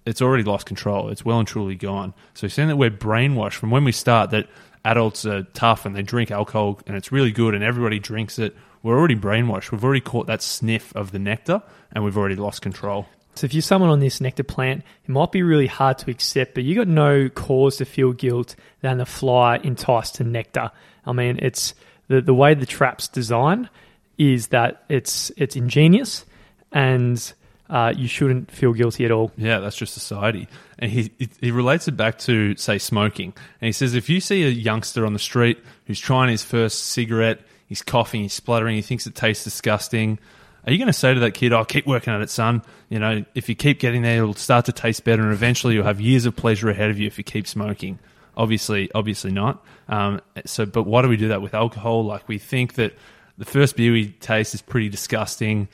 it's 0.06 0.22
already 0.22 0.44
lost 0.44 0.66
control. 0.66 1.08
It's 1.08 1.24
well 1.24 1.38
and 1.38 1.48
truly 1.48 1.74
gone. 1.74 2.14
So 2.34 2.48
saying 2.48 2.68
that 2.68 2.76
we're 2.76 2.90
brainwashed 2.90 3.54
from 3.54 3.70
when 3.70 3.84
we 3.84 3.92
start 3.92 4.30
that 4.30 4.46
adults 4.84 5.26
are 5.26 5.42
tough 5.54 5.84
and 5.86 5.94
they 5.94 6.02
drink 6.02 6.30
alcohol 6.30 6.80
and 6.86 6.96
it's 6.96 7.12
really 7.12 7.32
good 7.32 7.54
and 7.54 7.64
everybody 7.64 7.98
drinks 7.98 8.38
it. 8.38 8.56
We're 8.82 8.98
already 8.98 9.16
brainwashed. 9.16 9.72
We've 9.72 9.84
already 9.84 10.00
caught 10.00 10.26
that 10.26 10.42
sniff 10.42 10.94
of 10.96 11.12
the 11.12 11.18
nectar 11.18 11.62
and 11.92 12.04
we've 12.04 12.16
already 12.16 12.36
lost 12.36 12.62
control. 12.62 13.06
So 13.34 13.44
if 13.44 13.54
you're 13.54 13.62
someone 13.62 13.90
on 13.90 14.00
this 14.00 14.20
nectar 14.20 14.42
plant, 14.42 14.82
it 15.04 15.08
might 15.08 15.32
be 15.32 15.42
really 15.42 15.66
hard 15.66 15.98
to 15.98 16.10
accept, 16.10 16.54
but 16.54 16.64
you 16.64 16.74
got 16.74 16.88
no 16.88 17.28
cause 17.28 17.76
to 17.76 17.84
feel 17.84 18.12
guilt 18.12 18.56
than 18.80 18.98
the 18.98 19.06
fly 19.06 19.56
enticed 19.62 20.16
to 20.16 20.24
nectar. 20.24 20.70
I 21.06 21.12
mean, 21.12 21.38
it's 21.40 21.74
the 22.08 22.20
the 22.20 22.34
way 22.34 22.54
the 22.54 22.66
trap's 22.66 23.08
designed 23.08 23.70
is 24.18 24.48
that 24.48 24.84
it's 24.88 25.30
it's 25.36 25.56
ingenious 25.56 26.26
and 26.72 27.32
uh, 27.70 27.92
you 27.96 28.08
shouldn't 28.08 28.50
feel 28.50 28.72
guilty 28.72 29.04
at 29.04 29.12
all. 29.12 29.30
Yeah, 29.36 29.60
that's 29.60 29.76
just 29.76 29.94
society. 29.94 30.48
And 30.78 30.90
he 30.90 31.10
he 31.40 31.50
relates 31.50 31.88
it 31.88 31.96
back 31.96 32.18
to 32.20 32.56
say 32.56 32.78
smoking. 32.78 33.32
And 33.60 33.66
he 33.66 33.72
says 33.72 33.94
if 33.94 34.08
you 34.08 34.20
see 34.20 34.42
a 34.44 34.48
youngster 34.48 35.06
on 35.06 35.12
the 35.12 35.18
street 35.20 35.58
who's 35.86 36.00
trying 36.00 36.30
his 36.30 36.42
first 36.42 36.86
cigarette, 36.86 37.40
he's 37.66 37.80
coughing, 37.80 38.22
he's 38.22 38.34
spluttering, 38.34 38.74
he 38.76 38.82
thinks 38.82 39.06
it 39.06 39.14
tastes 39.14 39.44
disgusting. 39.44 40.18
Are 40.66 40.72
you 40.72 40.78
going 40.78 40.88
to 40.88 40.92
say 40.92 41.14
to 41.14 41.20
that 41.20 41.32
kid, 41.32 41.52
"Oh, 41.52 41.64
keep 41.64 41.86
working 41.86 42.12
at 42.12 42.20
it, 42.20 42.30
son. 42.30 42.62
You 42.88 42.98
know, 42.98 43.24
if 43.34 43.48
you 43.48 43.54
keep 43.54 43.78
getting 43.78 44.02
there, 44.02 44.22
it'll 44.22 44.34
start 44.34 44.66
to 44.66 44.72
taste 44.72 45.04
better, 45.04 45.22
and 45.22 45.32
eventually 45.32 45.74
you'll 45.74 45.84
have 45.84 46.00
years 46.00 46.26
of 46.26 46.36
pleasure 46.36 46.68
ahead 46.68 46.90
of 46.90 46.98
you 46.98 47.06
if 47.06 47.18
you 47.18 47.24
keep 47.24 47.46
smoking." 47.46 47.98
Obviously, 48.36 48.90
obviously 48.94 49.32
not. 49.32 49.64
Um, 49.88 50.20
so, 50.46 50.64
but 50.64 50.84
why 50.84 51.02
do 51.02 51.08
we 51.08 51.16
do 51.16 51.28
that 51.28 51.42
with 51.42 51.52
alcohol? 51.52 52.04
Like 52.04 52.28
we 52.28 52.38
think 52.38 52.74
that 52.74 52.94
the 53.38 53.44
first 53.44 53.76
beer 53.76 53.92
we 53.92 54.08
taste 54.08 54.54
is 54.54 54.62
pretty 54.62 54.88
disgusting. 54.88 55.68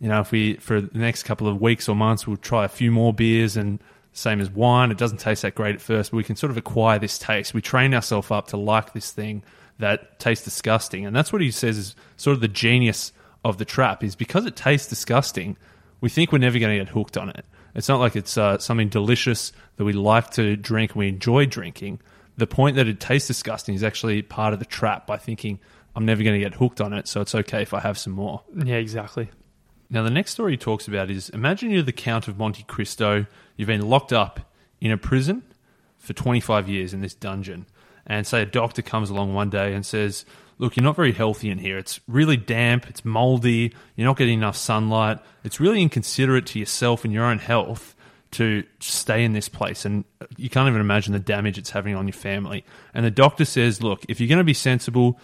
You 0.00 0.08
know, 0.08 0.20
if 0.20 0.32
we 0.32 0.54
for 0.54 0.80
the 0.80 0.98
next 0.98 1.22
couple 1.22 1.46
of 1.46 1.60
weeks 1.60 1.88
or 1.88 1.94
months, 1.94 2.26
we'll 2.26 2.36
try 2.36 2.64
a 2.64 2.68
few 2.68 2.90
more 2.90 3.12
beers 3.14 3.56
and 3.56 3.78
same 4.14 4.40
as 4.40 4.48
wine, 4.48 4.90
it 4.90 4.98
doesn't 4.98 5.18
taste 5.18 5.42
that 5.42 5.54
great 5.54 5.74
at 5.74 5.80
first, 5.80 6.12
but 6.12 6.16
we 6.16 6.24
can 6.24 6.36
sort 6.36 6.50
of 6.50 6.56
acquire 6.56 6.98
this 6.98 7.18
taste. 7.18 7.52
We 7.52 7.60
train 7.60 7.92
ourselves 7.92 8.30
up 8.30 8.46
to 8.48 8.56
like 8.56 8.92
this 8.92 9.10
thing 9.10 9.42
that 9.78 10.20
tastes 10.20 10.44
disgusting, 10.44 11.04
and 11.04 11.14
that's 11.14 11.32
what 11.32 11.42
he 11.42 11.50
says 11.50 11.76
is 11.76 11.96
sort 12.16 12.34
of 12.34 12.40
the 12.40 12.48
genius 12.48 13.12
of 13.44 13.58
the 13.58 13.64
trap 13.64 14.02
is 14.02 14.16
because 14.16 14.46
it 14.46 14.56
tastes 14.56 14.88
disgusting. 14.88 15.56
We 16.00 16.08
think 16.08 16.32
we're 16.32 16.38
never 16.38 16.58
going 16.58 16.78
to 16.78 16.84
get 16.84 16.92
hooked 16.92 17.16
on 17.16 17.28
it. 17.30 17.44
It's 17.74 17.88
not 17.88 18.00
like 18.00 18.16
it's 18.16 18.38
uh, 18.38 18.58
something 18.58 18.88
delicious 18.88 19.52
that 19.76 19.84
we 19.84 19.92
like 19.92 20.30
to 20.32 20.56
drink 20.56 20.92
and 20.92 21.00
we 21.00 21.08
enjoy 21.08 21.46
drinking. 21.46 22.00
The 22.36 22.46
point 22.46 22.76
that 22.76 22.88
it 22.88 23.00
tastes 23.00 23.28
disgusting 23.28 23.74
is 23.74 23.82
actually 23.82 24.22
part 24.22 24.52
of 24.52 24.58
the 24.58 24.64
trap 24.64 25.06
by 25.06 25.16
thinking 25.16 25.58
I'm 25.96 26.04
never 26.04 26.22
going 26.22 26.34
to 26.34 26.44
get 26.44 26.54
hooked 26.54 26.80
on 26.80 26.92
it, 26.92 27.06
so 27.06 27.20
it's 27.20 27.34
okay 27.34 27.62
if 27.62 27.72
I 27.72 27.80
have 27.80 27.98
some 27.98 28.12
more. 28.12 28.42
Yeah, 28.54 28.76
exactly. 28.76 29.30
Now, 29.90 30.02
the 30.02 30.10
next 30.10 30.32
story 30.32 30.52
he 30.52 30.56
talks 30.56 30.88
about 30.88 31.10
is 31.10 31.28
imagine 31.30 31.70
you're 31.70 31.82
the 31.82 31.92
Count 31.92 32.26
of 32.26 32.38
Monte 32.38 32.64
Cristo. 32.64 33.26
You've 33.56 33.68
been 33.68 33.88
locked 33.88 34.12
up 34.12 34.52
in 34.80 34.90
a 34.90 34.96
prison 34.96 35.42
for 35.98 36.12
25 36.12 36.68
years 36.68 36.92
in 36.92 37.00
this 37.00 37.14
dungeon. 37.14 37.66
And 38.06 38.26
say 38.26 38.42
a 38.42 38.46
doctor 38.46 38.82
comes 38.82 39.08
along 39.08 39.34
one 39.34 39.50
day 39.50 39.72
and 39.72 39.86
says, 39.86 40.24
Look, 40.58 40.76
you're 40.76 40.84
not 40.84 40.96
very 40.96 41.12
healthy 41.12 41.50
in 41.50 41.58
here. 41.58 41.78
It's 41.78 42.00
really 42.06 42.36
damp, 42.36 42.88
it's 42.88 43.04
moldy, 43.04 43.74
you're 43.96 44.06
not 44.06 44.16
getting 44.16 44.34
enough 44.34 44.56
sunlight. 44.56 45.18
It's 45.42 45.60
really 45.60 45.82
inconsiderate 45.82 46.46
to 46.46 46.58
yourself 46.58 47.04
and 47.04 47.12
your 47.12 47.24
own 47.24 47.38
health 47.38 47.94
to 48.32 48.64
stay 48.80 49.24
in 49.24 49.32
this 49.32 49.48
place. 49.48 49.84
And 49.84 50.04
you 50.36 50.50
can't 50.50 50.68
even 50.68 50.80
imagine 50.80 51.12
the 51.12 51.18
damage 51.18 51.58
it's 51.58 51.70
having 51.70 51.94
on 51.94 52.06
your 52.06 52.14
family. 52.14 52.64
And 52.92 53.04
the 53.04 53.10
doctor 53.10 53.44
says, 53.44 53.82
Look, 53.82 54.04
if 54.08 54.20
you're 54.20 54.28
going 54.28 54.38
to 54.38 54.44
be 54.44 54.54
sensible, 54.54 55.18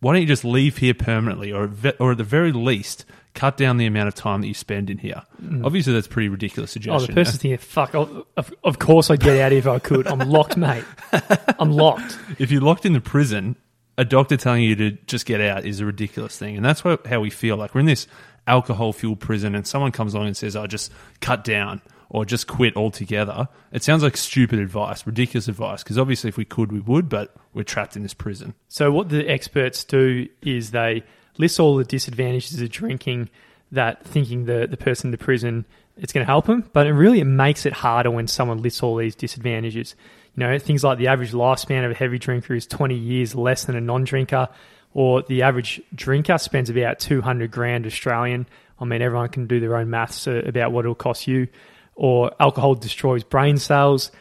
why 0.00 0.12
don't 0.12 0.22
you 0.22 0.28
just 0.28 0.44
leave 0.44 0.78
here 0.78 0.94
permanently, 0.94 1.52
or 1.52 1.70
or 1.98 2.12
at 2.12 2.18
the 2.18 2.24
very 2.24 2.52
least, 2.52 3.06
cut 3.34 3.56
down 3.56 3.76
the 3.78 3.86
amount 3.86 4.08
of 4.08 4.14
time 4.14 4.42
that 4.42 4.46
you 4.46 4.54
spend 4.54 4.90
in 4.90 4.98
here? 4.98 5.22
Mm. 5.42 5.64
Obviously, 5.64 5.94
that's 5.94 6.06
a 6.06 6.10
pretty 6.10 6.28
ridiculous 6.28 6.70
suggestion. 6.70 7.02
Oh, 7.02 7.06
the 7.06 7.12
person's 7.12 7.40
thinking, 7.40 7.58
"Fuck, 7.58 7.94
of, 7.94 8.54
of 8.62 8.78
course 8.78 9.10
I'd 9.10 9.20
get 9.20 9.40
out 9.40 9.52
if 9.52 9.66
I 9.66 9.78
could. 9.78 10.06
I'm 10.06 10.18
locked, 10.30 10.56
mate. 10.56 10.84
I'm 11.58 11.72
locked." 11.72 12.18
If 12.38 12.50
you're 12.50 12.60
locked 12.60 12.84
in 12.84 12.92
the 12.92 13.00
prison, 13.00 13.56
a 13.98 14.04
doctor 14.04 14.36
telling 14.36 14.62
you 14.62 14.76
to 14.76 14.90
just 15.06 15.26
get 15.26 15.40
out 15.40 15.64
is 15.64 15.80
a 15.80 15.86
ridiculous 15.86 16.38
thing, 16.38 16.56
and 16.56 16.64
that's 16.64 16.84
what, 16.84 17.06
how 17.06 17.20
we 17.20 17.30
feel. 17.30 17.56
Like 17.56 17.74
we're 17.74 17.80
in 17.80 17.86
this 17.86 18.06
alcohol-fueled 18.46 19.20
prison, 19.20 19.54
and 19.54 19.66
someone 19.66 19.92
comes 19.92 20.14
along 20.14 20.28
and 20.28 20.36
says, 20.36 20.56
"I 20.56 20.62
oh, 20.62 20.66
just 20.66 20.92
cut 21.20 21.44
down." 21.44 21.82
or 22.08 22.24
just 22.24 22.46
quit 22.46 22.76
altogether. 22.76 23.48
It 23.72 23.82
sounds 23.82 24.04
like 24.04 24.16
stupid 24.16 24.60
advice, 24.60 25.04
ridiculous 25.04 25.48
advice, 25.48 25.82
because 25.82 25.98
obviously 25.98 26.28
if 26.28 26.36
we 26.36 26.44
could, 26.44 26.70
we 26.70 26.78
would, 26.78 27.08
but 27.08 27.34
we're 27.52 27.64
trapped 27.64 27.96
in 27.96 28.04
this 28.04 28.14
prison. 28.14 28.54
So, 28.68 28.92
what 28.92 29.08
the 29.08 29.28
experts 29.28 29.82
do 29.82 30.28
is 30.40 30.70
they 30.70 31.02
list 31.36 31.58
all 31.58 31.74
the 31.74 31.82
disadvantages 31.84 32.60
of 32.60 32.70
drinking 32.70 33.28
that 33.72 34.04
thinking 34.04 34.44
the, 34.44 34.68
the 34.70 34.76
person 34.76 35.08
in 35.08 35.10
the 35.10 35.18
prison 35.18 35.64
it's 35.98 36.12
going 36.12 36.24
to 36.24 36.30
help 36.30 36.46
them, 36.46 36.68
but 36.72 36.86
it 36.86 36.92
really 36.92 37.20
it 37.20 37.24
makes 37.24 37.64
it 37.64 37.72
harder 37.72 38.10
when 38.10 38.28
someone 38.28 38.62
lists 38.62 38.82
all 38.82 38.96
these 38.96 39.14
disadvantages. 39.14 39.94
You 40.36 40.46
know, 40.46 40.58
things 40.58 40.84
like 40.84 40.98
the 40.98 41.08
average 41.08 41.32
lifespan 41.32 41.84
of 41.84 41.90
a 41.90 41.94
heavy 41.94 42.18
drinker 42.18 42.54
is 42.54 42.66
20 42.66 42.94
years 42.94 43.34
less 43.34 43.64
than 43.64 43.74
a 43.74 43.80
non-drinker, 43.80 44.48
or 44.94 45.22
the 45.22 45.42
average 45.42 45.80
drinker 45.94 46.38
spends 46.38 46.70
about 46.70 46.98
200 46.98 47.50
grand 47.50 47.86
Australian. 47.86 48.46
I 48.78 48.84
mean, 48.84 49.02
everyone 49.02 49.30
can 49.30 49.46
do 49.46 49.60
their 49.60 49.76
own 49.76 49.90
maths 49.90 50.28
uh, 50.28 50.42
about 50.46 50.72
what 50.72 50.84
it'll 50.84 50.94
cost 50.94 51.26
you 51.26 51.48
or 51.96 52.30
alcohol 52.38 52.74
destroys 52.74 53.24
brain 53.24 53.56
cells. 53.58 54.12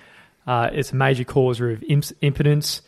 Uh, 0.48 0.70
it's 0.72 0.92
a 0.92 0.96
major 0.96 1.24
causer 1.24 1.72
of 1.72 1.84
imp- 1.84 2.14
impotence 2.22 2.82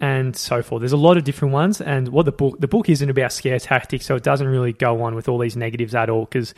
and 0.00 0.36
so 0.36 0.62
forth. 0.62 0.80
There's 0.80 0.92
a 0.92 0.96
lot 0.96 1.16
of 1.16 1.24
different 1.24 1.54
ones, 1.54 1.80
and 1.80 2.08
what 2.08 2.24
the 2.24 2.32
book 2.32 2.58
the 2.58 2.66
book 2.66 2.88
isn't 2.88 3.08
about 3.08 3.32
scare 3.32 3.58
tactics, 3.58 4.04
so 4.04 4.16
it 4.16 4.22
doesn't 4.22 4.46
really 4.46 4.72
go 4.72 5.02
on 5.02 5.14
with 5.14 5.28
all 5.28 5.38
these 5.38 5.56
negatives 5.56 5.94
at 5.94 6.10
all. 6.10 6.24
Because 6.24 6.54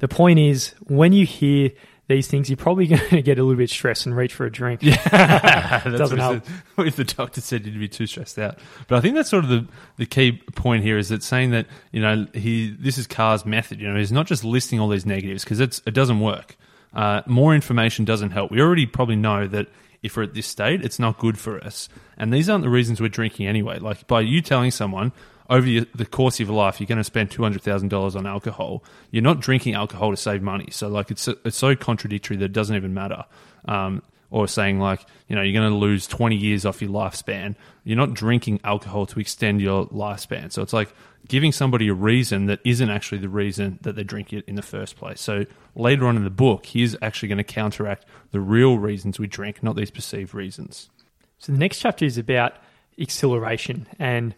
the 0.00 0.08
point 0.08 0.38
is, 0.38 0.74
when 0.86 1.12
you 1.12 1.24
hear 1.24 1.70
these 2.08 2.26
things, 2.26 2.50
you're 2.50 2.56
probably 2.56 2.86
going 2.88 3.08
to 3.10 3.22
get 3.22 3.38
a 3.38 3.42
little 3.42 3.56
bit 3.56 3.70
stressed 3.70 4.06
and 4.06 4.16
reach 4.16 4.34
for 4.34 4.44
a 4.46 4.50
drink. 4.50 4.82
Yeah, 4.82 5.82
doesn't 5.84 6.18
help. 6.18 6.42
If 6.78 6.96
the 6.96 7.04
doctor 7.04 7.40
said 7.40 7.64
you'd 7.66 7.78
be 7.78 7.88
too 7.88 8.06
stressed 8.06 8.38
out, 8.38 8.58
but 8.88 8.96
I 8.96 9.00
think 9.00 9.14
that's 9.14 9.30
sort 9.30 9.44
of 9.44 9.50
the, 9.50 9.66
the 9.96 10.06
key 10.06 10.32
point 10.54 10.82
here 10.82 10.98
is 10.98 11.10
that 11.10 11.22
saying 11.22 11.50
that 11.52 11.66
you 11.92 12.00
know 12.00 12.26
he 12.34 12.74
this 12.78 12.98
is 12.98 13.06
Carr's 13.06 13.46
method. 13.46 13.80
You 13.80 13.88
know, 13.88 13.98
he's 13.98 14.12
not 14.12 14.26
just 14.26 14.44
listing 14.44 14.80
all 14.80 14.88
these 14.88 15.06
negatives 15.06 15.44
because 15.44 15.60
it's 15.60 15.80
it 15.86 15.94
doesn't 15.94 16.20
work. 16.20 16.56
Uh, 16.92 17.22
more 17.26 17.54
information 17.54 18.04
doesn't 18.04 18.30
help. 18.30 18.50
We 18.50 18.60
already 18.60 18.86
probably 18.86 19.16
know 19.16 19.46
that 19.46 19.68
if 20.02 20.16
we're 20.16 20.22
at 20.24 20.34
this 20.34 20.46
state, 20.46 20.82
it's 20.84 20.98
not 20.98 21.18
good 21.18 21.38
for 21.38 21.62
us. 21.62 21.88
And 22.16 22.32
these 22.32 22.48
aren't 22.48 22.62
the 22.62 22.70
reasons 22.70 23.00
we're 23.00 23.08
drinking 23.08 23.46
anyway. 23.46 23.78
Like 23.78 24.06
by 24.06 24.20
you 24.22 24.40
telling 24.40 24.70
someone 24.70 25.12
over 25.48 25.66
the 25.66 26.06
course 26.06 26.40
of 26.40 26.48
your 26.48 26.56
life, 26.56 26.80
you're 26.80 26.86
going 26.86 26.98
to 26.98 27.04
spend 27.04 27.30
two 27.30 27.42
hundred 27.42 27.62
thousand 27.62 27.88
dollars 27.88 28.16
on 28.16 28.26
alcohol. 28.26 28.84
You're 29.10 29.22
not 29.22 29.40
drinking 29.40 29.74
alcohol 29.74 30.10
to 30.10 30.16
save 30.16 30.42
money. 30.42 30.68
So 30.70 30.88
like 30.88 31.10
it's 31.10 31.28
it's 31.28 31.56
so 31.56 31.74
contradictory 31.74 32.36
that 32.36 32.46
it 32.46 32.52
doesn't 32.52 32.76
even 32.76 32.94
matter. 32.94 33.24
Um, 33.64 34.02
or 34.30 34.46
saying 34.46 34.78
like 34.78 35.04
you 35.28 35.36
know 35.36 35.42
you're 35.42 35.58
going 35.58 35.70
to 35.70 35.76
lose 35.76 36.06
20 36.06 36.36
years 36.36 36.64
off 36.64 36.82
your 36.82 36.90
lifespan 36.90 37.54
you're 37.84 37.96
not 37.96 38.14
drinking 38.14 38.60
alcohol 38.64 39.06
to 39.06 39.20
extend 39.20 39.60
your 39.60 39.86
lifespan 39.86 40.52
so 40.52 40.62
it's 40.62 40.72
like 40.72 40.92
giving 41.26 41.52
somebody 41.52 41.88
a 41.88 41.94
reason 41.94 42.46
that 42.46 42.60
isn't 42.64 42.90
actually 42.90 43.18
the 43.18 43.28
reason 43.28 43.78
that 43.82 43.96
they 43.96 44.04
drink 44.04 44.32
it 44.32 44.44
in 44.46 44.54
the 44.54 44.62
first 44.62 44.96
place 44.96 45.20
so 45.20 45.44
later 45.74 46.06
on 46.06 46.16
in 46.16 46.24
the 46.24 46.30
book 46.30 46.66
he's 46.66 46.96
actually 47.00 47.28
going 47.28 47.38
to 47.38 47.44
counteract 47.44 48.04
the 48.30 48.40
real 48.40 48.78
reasons 48.78 49.18
we 49.18 49.26
drink 49.26 49.62
not 49.62 49.76
these 49.76 49.90
perceived 49.90 50.34
reasons 50.34 50.90
so 51.38 51.52
the 51.52 51.58
next 51.58 51.78
chapter 51.78 52.04
is 52.04 52.18
about 52.18 52.54
exhilaration 52.96 53.86
and 53.98 54.34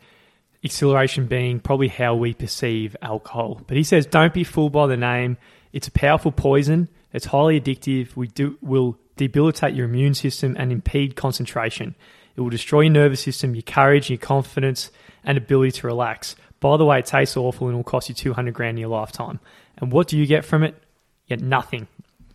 exhilaration 0.62 1.26
being 1.26 1.58
probably 1.58 1.88
how 1.88 2.14
we 2.14 2.34
perceive 2.34 2.96
alcohol 3.02 3.60
but 3.66 3.76
he 3.76 3.82
says 3.82 4.06
don't 4.06 4.34
be 4.34 4.44
fooled 4.44 4.72
by 4.72 4.86
the 4.86 4.96
name 4.96 5.36
it's 5.72 5.88
a 5.88 5.92
powerful 5.92 6.32
poison 6.32 6.88
it's 7.12 7.26
highly 7.26 7.60
addictive 7.60 8.14
we 8.16 8.28
do 8.28 8.58
will 8.60 8.98
debilitate 9.20 9.74
your 9.74 9.84
immune 9.84 10.14
system, 10.14 10.56
and 10.58 10.72
impede 10.72 11.14
concentration. 11.14 11.94
It 12.36 12.40
will 12.40 12.48
destroy 12.48 12.80
your 12.82 12.92
nervous 12.92 13.20
system, 13.20 13.54
your 13.54 13.62
courage, 13.62 14.08
your 14.08 14.18
confidence, 14.18 14.90
and 15.22 15.36
ability 15.36 15.72
to 15.72 15.86
relax. 15.88 16.36
By 16.58 16.78
the 16.78 16.86
way, 16.86 17.00
it 17.00 17.06
tastes 17.06 17.36
awful 17.36 17.68
and 17.68 17.76
will 17.76 17.84
cost 17.84 18.08
you 18.08 18.14
200 18.14 18.54
grand 18.54 18.78
in 18.78 18.80
your 18.80 18.88
lifetime. 18.88 19.38
And 19.76 19.92
what 19.92 20.08
do 20.08 20.16
you 20.16 20.24
get 20.24 20.46
from 20.46 20.62
it? 20.62 20.74
You 21.26 21.36
get 21.36 21.44
nothing. 21.44 21.86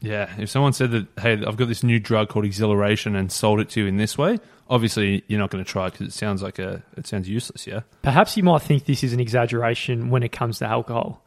Yeah, 0.06 0.34
if 0.38 0.50
someone 0.50 0.74
said 0.74 0.92
that, 0.92 1.08
hey, 1.20 1.34
I've 1.46 1.58
got 1.58 1.68
this 1.68 1.84
new 1.84 2.00
drug 2.00 2.30
called 2.30 2.46
exhilaration 2.46 3.16
and 3.16 3.32
sold 3.32 3.60
it 3.60 3.70
to 3.72 3.82
you 3.82 3.88
in 3.88 3.98
this 3.98 4.18
way, 4.18 4.40
obviously 4.70 5.24
you're 5.28 5.40
not 5.40 5.50
going 5.50 5.64
to 5.64 5.70
try 5.70 5.88
it 5.88 5.94
because 5.94 6.08
it 6.08 6.14
sounds 6.14 6.42
like 6.42 6.60
a, 6.60 6.84
it 6.98 7.08
sounds 7.08 7.28
useless, 7.28 7.68
yeah? 7.68 7.82
Perhaps 8.02 8.38
you 8.38 8.44
might 8.44 8.62
think 8.62 8.86
this 8.86 9.04
is 9.04 9.14
an 9.14 9.20
exaggeration 9.20 10.10
when 10.10 10.24
it 10.24 10.32
comes 10.32 10.60
to 10.60 10.66
alcohol. 10.66 11.24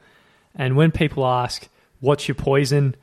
And 0.54 0.76
when 0.76 0.90
people 0.90 1.26
ask, 1.26 1.68
what's 2.00 2.28
your 2.28 2.34
poison? 2.34 2.94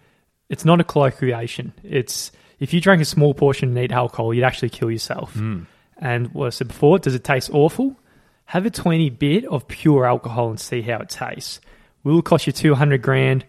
It's 0.50 0.66
not 0.66 0.80
a 0.80 0.84
colloquiation. 0.84 1.74
It's 1.84 2.32
if 2.60 2.74
you 2.74 2.82
drank 2.82 3.02
a 3.02 3.06
small 3.06 3.34
portion 3.34 3.70
and 3.70 3.78
eat 3.78 3.92
alcohol, 3.92 4.34
you'd 4.34 4.44
actually 4.44 4.70
kill 4.70 4.92
yourself. 4.92 5.34
Mm. 5.34 5.66
And 5.98 6.34
what 6.34 6.48
I 6.48 6.50
said 6.50 6.68
before, 6.68 7.00
does 7.00 7.16
it 7.16 7.24
taste 7.24 7.50
awful? 7.54 7.98
Have 8.46 8.66
a 8.66 8.70
20 8.70 9.10
bit 9.12 9.46
of 9.46 9.68
pure 9.68 10.06
alcohol 10.06 10.50
and 10.50 10.60
see 10.60 10.82
how 10.82 11.00
it 11.00 11.10
tastes. 11.10 11.60
Will 12.04 12.20
it 12.20 12.26
cost 12.26 12.46
you 12.48 12.54
200 12.54 13.02
grand? 13.02 13.46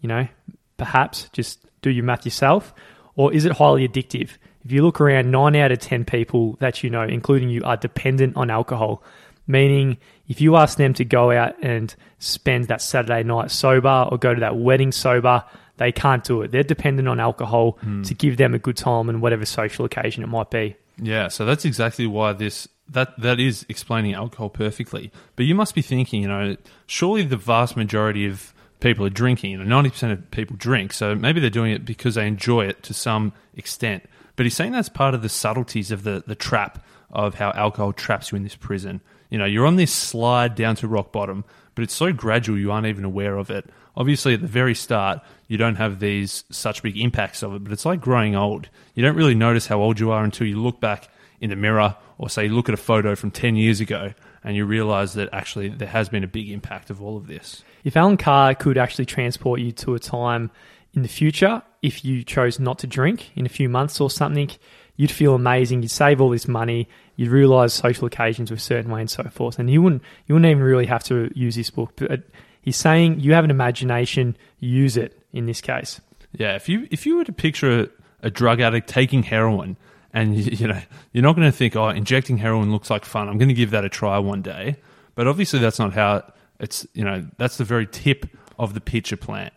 You 0.00 0.08
know, 0.08 0.28
perhaps 0.76 1.28
just 1.32 1.60
do 1.82 1.90
your 1.90 2.04
math 2.04 2.24
yourself. 2.24 2.74
Or 3.16 3.32
is 3.32 3.44
it 3.44 3.52
highly 3.52 3.86
addictive? 3.88 4.30
If 4.64 4.72
you 4.72 4.82
look 4.82 5.00
around, 5.00 5.30
nine 5.30 5.56
out 5.56 5.72
of 5.72 5.78
10 5.78 6.04
people 6.04 6.56
that 6.60 6.82
you 6.82 6.90
know, 6.90 7.02
including 7.02 7.48
you, 7.48 7.62
are 7.64 7.76
dependent 7.76 8.36
on 8.36 8.50
alcohol. 8.50 9.02
Meaning, 9.46 9.98
if 10.28 10.40
you 10.40 10.56
ask 10.56 10.78
them 10.78 10.94
to 10.94 11.04
go 11.04 11.32
out 11.32 11.54
and 11.62 11.94
spend 12.18 12.68
that 12.68 12.82
Saturday 12.82 13.22
night 13.22 13.50
sober 13.50 14.06
or 14.10 14.18
go 14.18 14.34
to 14.34 14.40
that 14.40 14.56
wedding 14.56 14.92
sober, 14.92 15.44
they 15.78 15.90
can't 15.90 16.22
do 16.22 16.42
it. 16.42 16.52
They're 16.52 16.62
dependent 16.62 17.08
on 17.08 17.18
alcohol 17.18 17.78
mm. 17.82 18.06
to 18.06 18.14
give 18.14 18.36
them 18.36 18.54
a 18.54 18.58
good 18.58 18.76
time 18.76 19.08
and 19.08 19.22
whatever 19.22 19.46
social 19.46 19.84
occasion 19.84 20.22
it 20.22 20.28
might 20.28 20.50
be. 20.50 20.76
Yeah, 21.02 21.28
so 21.28 21.46
that's 21.46 21.64
exactly 21.64 22.06
why 22.06 22.34
this 22.34 22.68
that 22.90 23.18
that 23.18 23.40
is 23.40 23.64
explaining 23.68 24.14
alcohol 24.14 24.50
perfectly. 24.50 25.10
But 25.36 25.46
you 25.46 25.54
must 25.54 25.74
be 25.74 25.82
thinking, 25.82 26.22
you 26.22 26.28
know, 26.28 26.56
surely 26.86 27.22
the 27.22 27.36
vast 27.36 27.76
majority 27.76 28.26
of 28.26 28.52
people 28.80 29.06
are 29.06 29.10
drinking. 29.10 29.52
You 29.52 29.58
know, 29.58 29.64
ninety 29.64 29.90
percent 29.90 30.12
of 30.12 30.30
people 30.30 30.56
drink, 30.56 30.92
so 30.92 31.14
maybe 31.14 31.40
they're 31.40 31.50
doing 31.50 31.72
it 31.72 31.84
because 31.84 32.14
they 32.14 32.26
enjoy 32.26 32.66
it 32.66 32.82
to 32.84 32.94
some 32.94 33.32
extent. 33.54 34.04
But 34.36 34.46
he's 34.46 34.54
saying 34.54 34.72
that's 34.72 34.88
part 34.88 35.14
of 35.14 35.22
the 35.22 35.28
subtleties 35.28 35.90
of 35.90 36.02
the 36.02 36.24
the 36.26 36.34
trap 36.34 36.84
of 37.10 37.34
how 37.34 37.50
alcohol 37.52 37.92
traps 37.92 38.32
you 38.32 38.36
in 38.36 38.42
this 38.42 38.56
prison. 38.56 39.00
You 39.30 39.38
know, 39.38 39.44
you're 39.44 39.66
on 39.66 39.76
this 39.76 39.92
slide 39.92 40.54
down 40.54 40.76
to 40.76 40.88
rock 40.88 41.12
bottom, 41.12 41.44
but 41.74 41.82
it's 41.82 41.94
so 41.94 42.12
gradual 42.12 42.58
you 42.58 42.72
aren't 42.72 42.86
even 42.86 43.04
aware 43.04 43.36
of 43.36 43.50
it. 43.50 43.68
Obviously, 43.96 44.34
at 44.34 44.40
the 44.40 44.46
very 44.46 44.74
start, 44.74 45.20
you 45.46 45.56
don't 45.56 45.76
have 45.76 46.00
these 46.00 46.44
such 46.50 46.82
big 46.82 46.96
impacts 46.96 47.42
of 47.42 47.54
it, 47.54 47.64
but 47.64 47.72
it's 47.72 47.84
like 47.84 48.00
growing 48.00 48.34
old. 48.34 48.68
You 48.94 49.02
don't 49.02 49.16
really 49.16 49.34
notice 49.34 49.66
how 49.66 49.80
old 49.80 50.00
you 50.00 50.10
are 50.10 50.24
until 50.24 50.46
you 50.46 50.60
look 50.60 50.80
back 50.80 51.08
in 51.40 51.50
the 51.50 51.56
mirror 51.56 51.96
or 52.18 52.28
say 52.28 52.48
look 52.48 52.68
at 52.68 52.74
a 52.74 52.78
photo 52.78 53.14
from 53.14 53.30
10 53.30 53.56
years 53.56 53.80
ago 53.80 54.12
and 54.42 54.56
you 54.56 54.64
realize 54.64 55.14
that 55.14 55.28
actually 55.32 55.68
there 55.68 55.88
has 55.88 56.08
been 56.08 56.24
a 56.24 56.28
big 56.28 56.50
impact 56.50 56.90
of 56.90 57.02
all 57.02 57.16
of 57.16 57.26
this. 57.26 57.62
If 57.84 57.96
Allen 57.96 58.16
Carr 58.16 58.54
could 58.54 58.78
actually 58.78 59.06
transport 59.06 59.60
you 59.60 59.72
to 59.72 59.94
a 59.94 59.98
time 59.98 60.50
in 60.94 61.02
the 61.02 61.08
future, 61.08 61.62
if 61.82 62.04
you 62.04 62.24
chose 62.24 62.58
not 62.58 62.78
to 62.80 62.86
drink 62.86 63.30
in 63.36 63.46
a 63.46 63.50
few 63.50 63.68
months 63.68 64.00
or 64.00 64.10
something, 64.10 64.50
you'd 64.96 65.10
feel 65.10 65.34
amazing. 65.34 65.82
You'd 65.82 65.90
save 65.90 66.20
all 66.20 66.30
this 66.30 66.48
money. 66.48 66.88
You'd 67.16 67.30
realize 67.30 67.72
social 67.72 68.06
occasions 68.06 68.50
were 68.50 68.56
a 68.56 68.60
certain 68.60 68.90
way 68.90 69.00
and 69.00 69.10
so 69.10 69.24
forth. 69.24 69.58
And 69.58 69.70
you 69.70 69.82
wouldn't 69.82 70.02
you 70.26 70.34
wouldn't 70.34 70.50
even 70.50 70.62
really 70.62 70.86
have 70.86 71.04
to 71.04 71.30
use 71.34 71.54
this 71.54 71.70
book. 71.70 71.92
But 71.96 72.22
he's 72.60 72.76
saying 72.76 73.20
you 73.20 73.32
have 73.34 73.44
an 73.44 73.50
imagination, 73.50 74.36
use 74.58 74.96
it 74.96 75.18
in 75.32 75.46
this 75.46 75.60
case. 75.60 76.00
Yeah, 76.32 76.54
if 76.54 76.68
you 76.68 76.86
if 76.90 77.06
you 77.06 77.16
were 77.16 77.24
to 77.24 77.32
picture 77.32 77.80
a, 77.80 77.88
a 78.24 78.30
drug 78.30 78.60
addict 78.60 78.88
taking 78.88 79.22
heroin, 79.22 79.76
and 80.12 80.36
you, 80.60 80.68
know 80.68 80.80
you're 81.12 81.22
not 81.22 81.36
going 81.36 81.50
to 81.50 81.56
think, 81.56 81.76
oh, 81.76 81.88
injecting 81.88 82.38
heroin 82.38 82.72
looks 82.72 82.90
like 82.90 83.04
fun. 83.04 83.28
I'm 83.28 83.38
going 83.38 83.48
to 83.48 83.54
give 83.54 83.70
that 83.70 83.84
a 83.84 83.88
try 83.88 84.18
one 84.18 84.42
day. 84.42 84.76
But 85.14 85.26
obviously, 85.26 85.58
that's 85.58 85.78
not 85.78 85.92
how 85.92 86.32
it's. 86.58 86.86
You 86.94 87.04
know, 87.04 87.26
that's 87.36 87.56
the 87.56 87.64
very 87.64 87.86
tip 87.86 88.26
of 88.58 88.74
the 88.74 88.80
pitcher 88.80 89.16
plant. 89.16 89.52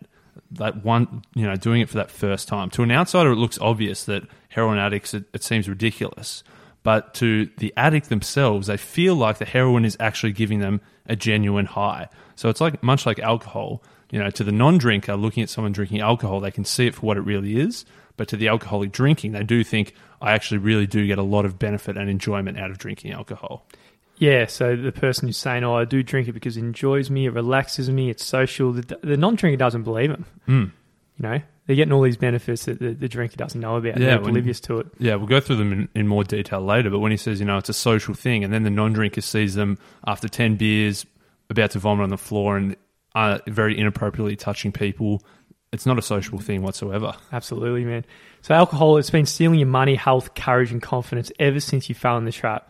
That 0.51 0.83
one, 0.83 1.23
you 1.35 1.45
know, 1.45 1.55
doing 1.55 1.81
it 1.81 1.89
for 1.89 1.95
that 1.95 2.11
first 2.11 2.47
time. 2.47 2.69
To 2.71 2.83
an 2.83 2.91
outsider, 2.91 3.31
it 3.31 3.37
looks 3.37 3.57
obvious 3.59 4.03
that 4.05 4.23
heroin 4.49 4.77
addicts, 4.77 5.13
it, 5.13 5.25
it 5.33 5.43
seems 5.43 5.67
ridiculous. 5.67 6.43
But 6.83 7.13
to 7.15 7.49
the 7.57 7.73
addict 7.77 8.09
themselves, 8.09 8.67
they 8.67 8.77
feel 8.77 9.15
like 9.15 9.37
the 9.37 9.45
heroin 9.45 9.85
is 9.85 9.97
actually 9.99 10.33
giving 10.33 10.59
them 10.59 10.81
a 11.07 11.15
genuine 11.15 11.65
high. 11.65 12.09
So 12.35 12.49
it's 12.49 12.61
like 12.61 12.83
much 12.83 13.05
like 13.05 13.19
alcohol. 13.19 13.81
You 14.11 14.19
know, 14.19 14.29
to 14.29 14.43
the 14.43 14.51
non-drinker 14.51 15.15
looking 15.15 15.41
at 15.41 15.49
someone 15.49 15.71
drinking 15.71 16.01
alcohol, 16.01 16.39
they 16.39 16.51
can 16.51 16.65
see 16.65 16.85
it 16.85 16.93
for 16.93 17.01
what 17.01 17.17
it 17.17 17.21
really 17.21 17.59
is. 17.59 17.85
But 18.15 18.27
to 18.29 18.37
the 18.37 18.47
alcoholic 18.47 18.91
drinking, 18.91 19.31
they 19.31 19.43
do 19.43 19.63
think, 19.63 19.93
I 20.21 20.33
actually 20.33 20.59
really 20.59 20.85
do 20.85 21.05
get 21.07 21.17
a 21.17 21.23
lot 21.23 21.45
of 21.45 21.57
benefit 21.57 21.97
and 21.97 22.09
enjoyment 22.09 22.59
out 22.59 22.69
of 22.69 22.77
drinking 22.77 23.11
alcohol. 23.11 23.65
Yeah, 24.17 24.45
so 24.45 24.75
the 24.75 24.91
person 24.91 25.27
who's 25.27 25.37
saying, 25.37 25.63
"Oh, 25.63 25.75
I 25.75 25.85
do 25.85 26.03
drink 26.03 26.27
it 26.27 26.33
because 26.33 26.55
it 26.55 26.61
enjoys 26.61 27.09
me, 27.09 27.25
it 27.25 27.33
relaxes 27.33 27.89
me, 27.89 28.09
it's 28.09 28.23
social," 28.23 28.71
the, 28.71 28.99
the 29.01 29.17
non-drinker 29.17 29.57
doesn't 29.57 29.83
believe 29.83 30.11
him. 30.11 30.25
Mm. 30.47 30.71
You 31.17 31.23
know, 31.23 31.41
they're 31.65 31.75
getting 31.75 31.91
all 31.91 32.03
these 32.03 32.17
benefits 32.17 32.65
that 32.65 32.79
the, 32.79 32.93
the 32.93 33.09
drinker 33.09 33.35
doesn't 33.35 33.59
know 33.59 33.75
about. 33.75 33.99
Yeah, 33.99 34.05
they're 34.05 34.17
oblivious 34.19 34.59
to 34.61 34.79
it. 34.79 34.87
Yeah, 34.99 35.15
we'll 35.15 35.27
go 35.27 35.39
through 35.39 35.55
them 35.57 35.73
in, 35.73 35.89
in 35.95 36.07
more 36.07 36.23
detail 36.23 36.61
later. 36.61 36.91
But 36.91 36.99
when 36.99 37.11
he 37.11 37.17
says, 37.17 37.39
you 37.39 37.45
know, 37.45 37.57
it's 37.57 37.69
a 37.69 37.73
social 37.73 38.13
thing, 38.13 38.43
and 38.43 38.53
then 38.53 38.63
the 38.63 38.69
non-drinker 38.69 39.21
sees 39.21 39.55
them 39.55 39.79
after 40.05 40.29
ten 40.29 40.57
beers, 40.57 41.05
about 41.49 41.71
to 41.71 41.79
vomit 41.79 42.03
on 42.03 42.09
the 42.09 42.17
floor, 42.17 42.55
and 42.55 42.75
uh, 43.15 43.39
very 43.47 43.77
inappropriately 43.77 44.35
touching 44.35 44.71
people, 44.71 45.23
it's 45.73 45.85
not 45.85 45.97
a 45.97 46.01
social 46.01 46.39
thing 46.39 46.61
whatsoever. 46.61 47.13
Absolutely, 47.31 47.83
man. 47.83 48.05
So 48.41 48.53
alcohol, 48.53 48.97
it's 48.97 49.09
been 49.09 49.25
stealing 49.25 49.59
your 49.59 49.67
money, 49.67 49.95
health, 49.95 50.35
courage, 50.35 50.71
and 50.71 50.81
confidence 50.81 51.31
ever 51.39 51.59
since 51.59 51.89
you 51.89 51.95
fell 51.95 52.17
in 52.17 52.25
the 52.25 52.31
trap. 52.31 52.69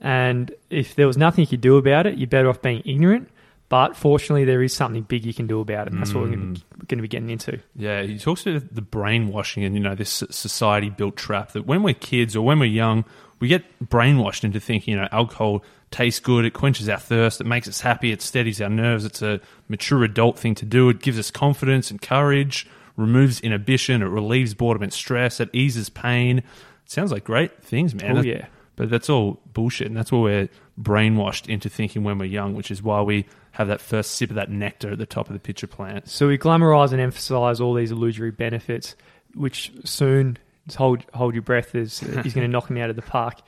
And 0.00 0.54
if 0.70 0.94
there 0.94 1.06
was 1.06 1.16
nothing 1.16 1.42
you 1.42 1.48
could 1.48 1.60
do 1.60 1.76
about 1.76 2.06
it, 2.06 2.18
you're 2.18 2.28
better 2.28 2.48
off 2.48 2.62
being 2.62 2.82
ignorant. 2.84 3.28
But 3.68 3.96
fortunately, 3.96 4.44
there 4.44 4.62
is 4.62 4.72
something 4.72 5.02
big 5.02 5.26
you 5.26 5.34
can 5.34 5.48
do 5.48 5.58
about 5.58 5.88
it. 5.88 5.92
And 5.92 6.00
that's 6.00 6.14
what 6.14 6.22
we're 6.22 6.36
going 6.36 6.54
mm. 6.54 6.88
to 6.88 6.96
be 6.96 7.08
getting 7.08 7.30
into. 7.30 7.58
Yeah, 7.74 8.02
he 8.02 8.16
talks 8.16 8.46
about 8.46 8.72
the 8.72 8.82
brainwashing 8.82 9.64
and, 9.64 9.74
you 9.74 9.80
know, 9.80 9.96
this 9.96 10.22
society 10.30 10.88
built 10.88 11.16
trap 11.16 11.52
that 11.52 11.66
when 11.66 11.82
we're 11.82 11.94
kids 11.94 12.36
or 12.36 12.44
when 12.44 12.60
we're 12.60 12.66
young, 12.66 13.04
we 13.40 13.48
get 13.48 13.64
brainwashed 13.84 14.44
into 14.44 14.60
thinking, 14.60 14.94
you 14.94 15.00
know, 15.00 15.08
alcohol 15.10 15.64
tastes 15.90 16.20
good, 16.20 16.44
it 16.44 16.52
quenches 16.52 16.88
our 16.88 16.98
thirst, 16.98 17.40
it 17.40 17.46
makes 17.46 17.68
us 17.68 17.80
happy, 17.80 18.12
it 18.12 18.20
steadies 18.20 18.60
our 18.60 18.68
nerves, 18.68 19.04
it's 19.04 19.22
a 19.22 19.40
mature 19.68 20.02
adult 20.04 20.38
thing 20.38 20.54
to 20.56 20.64
do, 20.64 20.88
it 20.88 21.00
gives 21.00 21.18
us 21.18 21.30
confidence 21.30 21.90
and 21.90 22.02
courage, 22.02 22.66
removes 22.96 23.40
inhibition, 23.40 24.02
it 24.02 24.06
relieves 24.06 24.54
boredom 24.54 24.82
and 24.82 24.92
stress, 24.92 25.40
it 25.40 25.50
eases 25.52 25.88
pain. 25.88 26.38
It 26.38 26.44
sounds 26.86 27.12
like 27.12 27.24
great 27.24 27.62
things, 27.62 27.94
man. 27.94 28.18
Oh, 28.18 28.22
yeah. 28.22 28.46
But 28.76 28.90
that's 28.90 29.08
all 29.08 29.40
bullshit, 29.54 29.86
and 29.86 29.96
that's 29.96 30.12
what 30.12 30.18
we're 30.18 30.48
brainwashed 30.80 31.48
into 31.48 31.68
thinking 31.70 32.04
when 32.04 32.18
we're 32.18 32.26
young, 32.26 32.54
which 32.54 32.70
is 32.70 32.82
why 32.82 33.00
we 33.00 33.26
have 33.52 33.68
that 33.68 33.80
first 33.80 34.12
sip 34.12 34.28
of 34.28 34.36
that 34.36 34.50
nectar 34.50 34.92
at 34.92 34.98
the 34.98 35.06
top 35.06 35.28
of 35.28 35.32
the 35.32 35.38
pitcher 35.38 35.66
plant. 35.66 36.08
So 36.08 36.28
we 36.28 36.36
glamorize 36.36 36.92
and 36.92 37.00
emphasize 37.00 37.58
all 37.58 37.72
these 37.72 37.90
illusory 37.90 38.32
benefits, 38.32 38.94
which 39.34 39.72
soon 39.84 40.36
hold 40.76 41.04
hold 41.14 41.32
your 41.32 41.42
breath 41.42 41.74
is 41.74 42.00
he's 42.00 42.34
going 42.34 42.46
to 42.46 42.48
knock 42.48 42.68
him 42.68 42.76
out 42.76 42.90
of 42.90 42.96
the 42.96 43.02
park. 43.02 43.40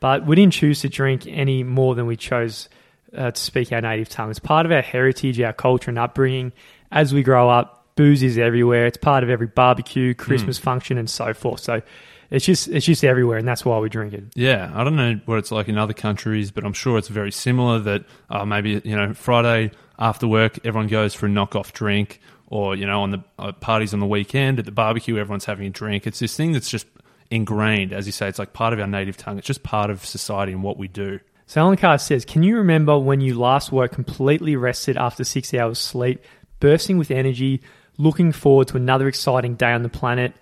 But 0.00 0.26
we 0.26 0.36
didn't 0.36 0.52
choose 0.52 0.80
to 0.82 0.88
drink 0.88 1.26
any 1.26 1.62
more 1.64 1.94
than 1.94 2.06
we 2.06 2.16
chose 2.16 2.68
uh, 3.16 3.30
to 3.30 3.40
speak 3.40 3.72
our 3.72 3.80
native 3.80 4.08
tongue. 4.08 4.30
It's 4.30 4.38
part 4.38 4.66
of 4.66 4.72
our 4.72 4.82
heritage, 4.82 5.40
our 5.40 5.52
culture, 5.52 5.90
and 5.90 5.98
upbringing. 5.98 6.52
As 6.90 7.12
we 7.12 7.22
grow 7.22 7.48
up, 7.48 7.86
booze 7.96 8.22
is 8.22 8.38
everywhere. 8.38 8.86
It's 8.86 8.96
part 8.96 9.24
of 9.24 9.30
every 9.30 9.48
barbecue, 9.48 10.14
Christmas 10.14 10.58
mm. 10.58 10.62
function, 10.62 10.98
and 10.98 11.10
so 11.10 11.34
forth. 11.34 11.60
So 11.60 11.82
it's 12.30 12.44
just 12.44 12.68
it's 12.68 12.86
just 12.86 13.04
everywhere, 13.04 13.38
and 13.38 13.48
that's 13.48 13.64
why 13.64 13.78
we 13.78 13.88
drink 13.88 14.12
it. 14.12 14.24
Yeah, 14.34 14.70
I 14.74 14.84
don't 14.84 14.96
know 14.96 15.20
what 15.24 15.38
it's 15.38 15.50
like 15.50 15.68
in 15.68 15.78
other 15.78 15.94
countries, 15.94 16.50
but 16.50 16.64
I'm 16.64 16.72
sure 16.72 16.98
it's 16.98 17.08
very 17.08 17.32
similar. 17.32 17.78
That 17.80 18.04
uh, 18.30 18.44
maybe 18.44 18.80
you 18.84 18.96
know 18.96 19.14
Friday 19.14 19.72
after 19.98 20.28
work, 20.28 20.58
everyone 20.64 20.88
goes 20.88 21.14
for 21.14 21.26
a 21.26 21.28
knockoff 21.28 21.72
drink, 21.72 22.20
or 22.46 22.76
you 22.76 22.86
know 22.86 23.02
on 23.02 23.10
the 23.10 23.24
uh, 23.38 23.52
parties 23.52 23.94
on 23.94 24.00
the 24.00 24.06
weekend 24.06 24.58
at 24.58 24.66
the 24.66 24.72
barbecue, 24.72 25.16
everyone's 25.16 25.46
having 25.46 25.66
a 25.66 25.70
drink. 25.70 26.06
It's 26.06 26.18
this 26.18 26.36
thing 26.36 26.52
that's 26.52 26.70
just 26.70 26.86
ingrained, 27.30 27.92
as 27.92 28.06
you 28.06 28.12
say. 28.12 28.28
It's 28.28 28.38
like 28.38 28.52
part 28.52 28.72
of 28.72 28.80
our 28.80 28.86
native 28.86 29.16
tongue. 29.16 29.38
It's 29.38 29.46
just 29.46 29.62
part 29.62 29.90
of 29.90 30.04
society 30.04 30.52
and 30.52 30.62
what 30.62 30.76
we 30.78 30.88
do. 30.88 31.20
So 31.46 31.60
Allen 31.62 31.76
Carr 31.76 31.98
says, 31.98 32.24
"Can 32.24 32.42
you 32.42 32.56
remember 32.58 32.98
when 32.98 33.20
you 33.20 33.38
last 33.38 33.72
woke 33.72 33.92
completely 33.92 34.56
rested 34.56 34.96
after 34.96 35.24
six 35.24 35.54
hours 35.54 35.78
sleep, 35.78 36.22
bursting 36.60 36.98
with 36.98 37.10
energy, 37.10 37.62
looking 37.96 38.32
forward 38.32 38.68
to 38.68 38.76
another 38.76 39.08
exciting 39.08 39.54
day 39.54 39.72
on 39.72 39.82
the 39.82 39.88
planet?" 39.88 40.34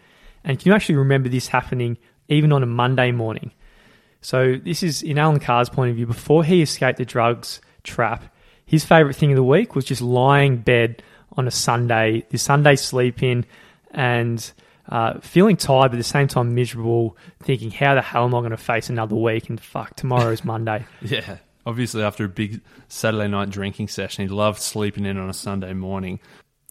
And 0.44 0.58
can 0.58 0.70
you 0.70 0.74
actually 0.74 0.96
remember 0.96 1.28
this 1.28 1.48
happening 1.48 1.98
even 2.28 2.52
on 2.52 2.62
a 2.62 2.66
Monday 2.66 3.12
morning? 3.12 3.52
So, 4.20 4.56
this 4.56 4.82
is 4.82 5.02
in 5.02 5.18
Allen 5.18 5.38
Carr's 5.38 5.68
point 5.68 5.90
of 5.90 5.96
view. 5.96 6.06
Before 6.06 6.42
he 6.42 6.62
escaped 6.62 6.98
the 6.98 7.04
drugs 7.04 7.60
trap, 7.84 8.24
his 8.64 8.84
favorite 8.84 9.14
thing 9.14 9.30
of 9.30 9.36
the 9.36 9.44
week 9.44 9.76
was 9.76 9.84
just 9.84 10.02
lying 10.02 10.56
bed 10.56 11.02
on 11.36 11.46
a 11.46 11.52
Sunday, 11.52 12.24
the 12.30 12.38
Sunday 12.38 12.74
sleep 12.74 13.22
in, 13.22 13.44
and 13.92 14.52
uh, 14.88 15.18
feeling 15.20 15.56
tired, 15.56 15.90
but 15.90 15.94
at 15.94 15.98
the 15.98 16.04
same 16.04 16.28
time 16.28 16.54
miserable, 16.54 17.16
thinking, 17.42 17.70
how 17.70 17.94
the 17.94 18.02
hell 18.02 18.24
am 18.24 18.34
I 18.34 18.40
going 18.40 18.50
to 18.50 18.56
face 18.56 18.88
another 18.88 19.16
week? 19.16 19.48
And 19.48 19.60
fuck, 19.60 19.96
tomorrow's 19.96 20.44
Monday. 20.44 20.84
yeah. 21.02 21.38
Obviously, 21.64 22.02
after 22.02 22.24
a 22.24 22.28
big 22.28 22.60
Saturday 22.88 23.26
night 23.26 23.50
drinking 23.50 23.88
session, 23.88 24.28
he 24.28 24.32
loved 24.32 24.60
sleeping 24.60 25.04
in 25.04 25.18
on 25.18 25.28
a 25.28 25.34
Sunday 25.34 25.72
morning. 25.72 26.20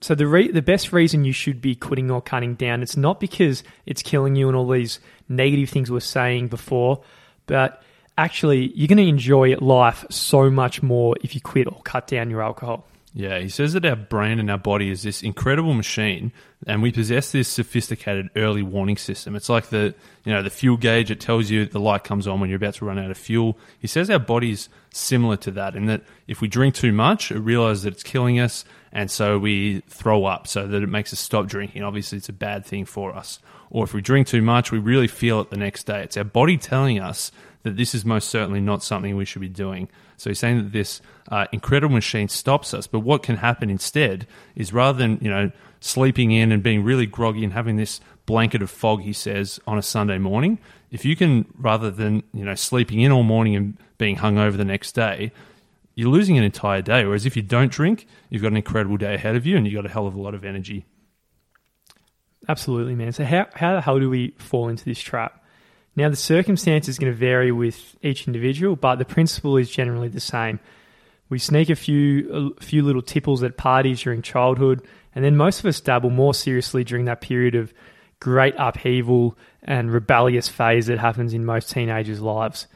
So 0.02 0.16
the 0.16 0.28
re- 0.28 0.52
the 0.52 0.62
best 0.62 0.94
reason 0.94 1.26
you 1.26 1.34
should 1.34 1.62
be 1.62 1.76
quitting 1.76 2.12
or 2.12 2.22
cutting 2.22 2.56
down, 2.56 2.82
it's 2.82 2.96
not 2.96 3.20
because 3.20 3.64
it's 3.86 4.02
killing 4.02 4.36
you 4.36 4.48
and 4.48 4.56
all 4.56 4.70
these 4.70 5.00
negative 5.28 5.70
things 5.70 5.92
we 5.92 5.98
are 5.98 6.02
saying 6.02 6.48
before, 6.48 7.04
but 7.46 7.82
actually 8.18 8.72
you're 8.76 8.88
going 8.88 8.98
to 8.98 9.08
enjoy 9.08 9.56
life 9.58 10.06
so 10.10 10.50
much 10.50 10.82
more 10.82 11.16
if 11.22 11.36
you 11.36 11.42
quit 11.42 11.68
or 11.68 11.82
cut 11.84 12.08
down 12.08 12.30
your 12.30 12.42
alcohol. 12.42 12.86
Yeah, 13.18 13.40
he 13.40 13.48
says 13.48 13.72
that 13.72 13.86
our 13.86 13.96
brain 13.96 14.40
and 14.40 14.52
our 14.52 14.58
body 14.58 14.90
is 14.90 15.04
this 15.04 15.24
incredible 15.24 15.74
machine, 15.74 16.34
and 16.68 16.82
we 16.82 16.92
possess 16.92 17.32
this 17.32 17.48
sophisticated 17.48 18.30
early 18.36 18.62
warning 18.62 18.98
system. 18.98 19.38
It's 19.38 19.48
like 19.48 19.68
the 19.70 19.96
you 20.26 20.34
know 20.34 20.44
the 20.44 20.50
fuel 20.50 20.76
gauge; 20.76 21.10
it 21.10 21.22
tells 21.22 21.50
you 21.50 21.66
the 21.66 21.80
light 21.80 22.04
comes 22.04 22.28
on 22.28 22.42
when 22.42 22.50
you're 22.50 22.58
about 22.58 22.74
to 22.76 22.86
run 22.86 23.00
out 23.00 23.10
of 23.10 23.18
fuel. 23.18 23.58
He 23.80 23.88
says 23.88 24.10
our 24.10 24.20
body's 24.20 24.68
similar 24.92 25.38
to 25.38 25.52
that, 25.52 25.78
in 25.78 25.86
that 25.86 26.02
if 26.28 26.42
we 26.42 26.50
drink 26.50 26.76
too 26.76 26.92
much, 26.92 27.32
it 27.32 27.40
realizes 27.40 27.84
that 27.84 27.94
it's 27.94 28.04
killing 28.04 28.38
us, 28.38 28.66
and 28.92 29.10
so 29.10 29.40
we 29.40 29.80
throw 29.88 30.26
up, 30.26 30.46
so 30.46 30.68
that 30.68 30.84
it 30.84 30.90
makes 30.90 31.14
us 31.14 31.20
stop 31.20 31.48
drinking. 31.48 31.84
Obviously, 31.84 32.18
it's 32.18 32.28
a 32.28 32.34
bad 32.34 32.66
thing 32.66 32.84
for 32.84 33.16
us. 33.16 33.40
Or 33.70 33.86
if 33.86 33.94
we 33.94 34.02
drink 34.02 34.28
too 34.28 34.42
much, 34.42 34.74
we 34.74 34.78
really 34.78 35.08
feel 35.08 35.40
it 35.40 35.52
the 35.52 35.58
next 35.58 35.86
day. 35.86 36.04
It's 36.04 36.18
our 36.18 36.26
body 36.26 36.58
telling 36.58 37.00
us 37.00 37.32
that 37.66 37.78
this 37.78 37.96
is 37.96 38.06
most 38.06 38.30
certainly 38.30 38.62
not 38.62 38.84
something 38.84 39.16
we 39.16 39.26
should 39.26 39.42
be 39.42 39.50
doing. 39.50 39.90
So 40.18 40.30
he's 40.30 40.38
saying 40.38 40.58
that 40.58 40.72
this 40.72 41.02
uh, 41.30 41.48
incredible 41.52 41.96
machine 41.96 42.30
stops 42.30 42.76
us. 42.76 42.86
But 42.86 43.00
what 43.00 43.24
can 43.24 43.38
happen 43.38 43.72
instead 43.72 44.28
is 44.56 44.72
rather 44.72 45.00
than 45.00 45.18
you 45.20 45.32
know 45.32 45.52
sleeping 45.80 46.32
in 46.32 46.52
and 46.52 46.62
being 46.62 46.84
really 46.84 47.08
groggy 47.08 47.44
and 47.44 47.52
having 47.52 47.76
this 47.76 48.02
blanket 48.28 48.62
of 48.62 48.70
fog, 48.70 49.02
he 49.02 49.14
says 49.14 49.60
on 49.66 49.80
a 49.80 49.82
Sunday 49.82 50.20
morning, 50.20 50.60
if 50.92 51.06
you 51.06 51.16
can 51.16 51.52
rather 51.58 51.90
than 51.90 52.22
you 52.34 52.46
know 52.46 52.54
sleeping 52.54 53.02
in 53.02 53.12
all 53.12 53.24
morning 53.24 53.56
and 53.56 53.78
being 53.98 54.18
hungover 54.18 54.58
the 54.58 54.64
next 54.64 54.92
day, 54.92 55.32
you're 55.96 56.12
losing 56.12 56.38
an 56.38 56.44
entire 56.44 56.84
day. 56.84 57.04
Whereas 57.04 57.26
if 57.26 57.36
you 57.36 57.42
don't 57.42 57.72
drink, 57.72 58.06
you've 58.30 58.44
got 58.44 58.52
an 58.52 58.58
incredible 58.58 58.98
day 58.98 59.16
ahead 59.16 59.36
of 59.36 59.48
you 59.48 59.58
and 59.58 59.66
you've 59.66 59.76
got 59.76 59.88
a 59.88 59.92
hell 59.92 60.06
of 60.06 60.14
a 60.14 60.22
lot 60.22 60.36
of 60.36 60.46
energy. 60.46 60.86
Absolutely, 62.48 62.94
man. 62.94 63.12
So 63.12 63.26
how 63.26 63.48
how 63.56 63.74
the 63.74 63.82
hell 63.82 64.00
do 64.00 64.08
we 64.08 64.36
fall 64.38 64.70
into 64.70 64.86
this 64.86 65.00
trap? 65.00 65.42
Now, 65.96 66.10
the 66.10 66.16
circumstance 66.16 66.90
is 66.90 67.00
going 67.00 67.12
to 67.12 67.18
vary 67.18 67.52
with 67.52 67.96
each 68.02 68.28
individual, 68.28 68.76
but 68.76 68.96
the 68.98 69.06
principle 69.06 69.58
is 69.58 69.70
generally 69.70 70.10
the 70.10 70.20
same. 70.20 70.60
We 71.30 71.40
sneak 71.40 71.70
a 71.70 71.76
few 71.76 72.54
a 72.60 72.64
few 72.64 72.84
little 72.84 73.02
tipples 73.02 73.44
at 73.44 73.58
parties 73.58 74.02
during 74.02 74.22
childhood, 74.22 74.86
and 75.16 75.24
then 75.24 75.38
most 75.38 75.60
of 75.60 75.66
us 75.66 75.80
dabble 75.80 76.10
more 76.10 76.34
seriously 76.34 76.84
during 76.84 77.06
that 77.06 77.22
period 77.22 77.56
of 77.56 77.74
great 78.20 78.56
upheaval 78.58 79.38
and 79.64 79.92
rebellious 79.92 80.50
phase 80.50 80.88
that 80.88 81.00
happens 81.00 81.34
in 81.34 81.46
most 81.46 81.72
teenagers' 81.72 82.22
lives. 82.22 82.68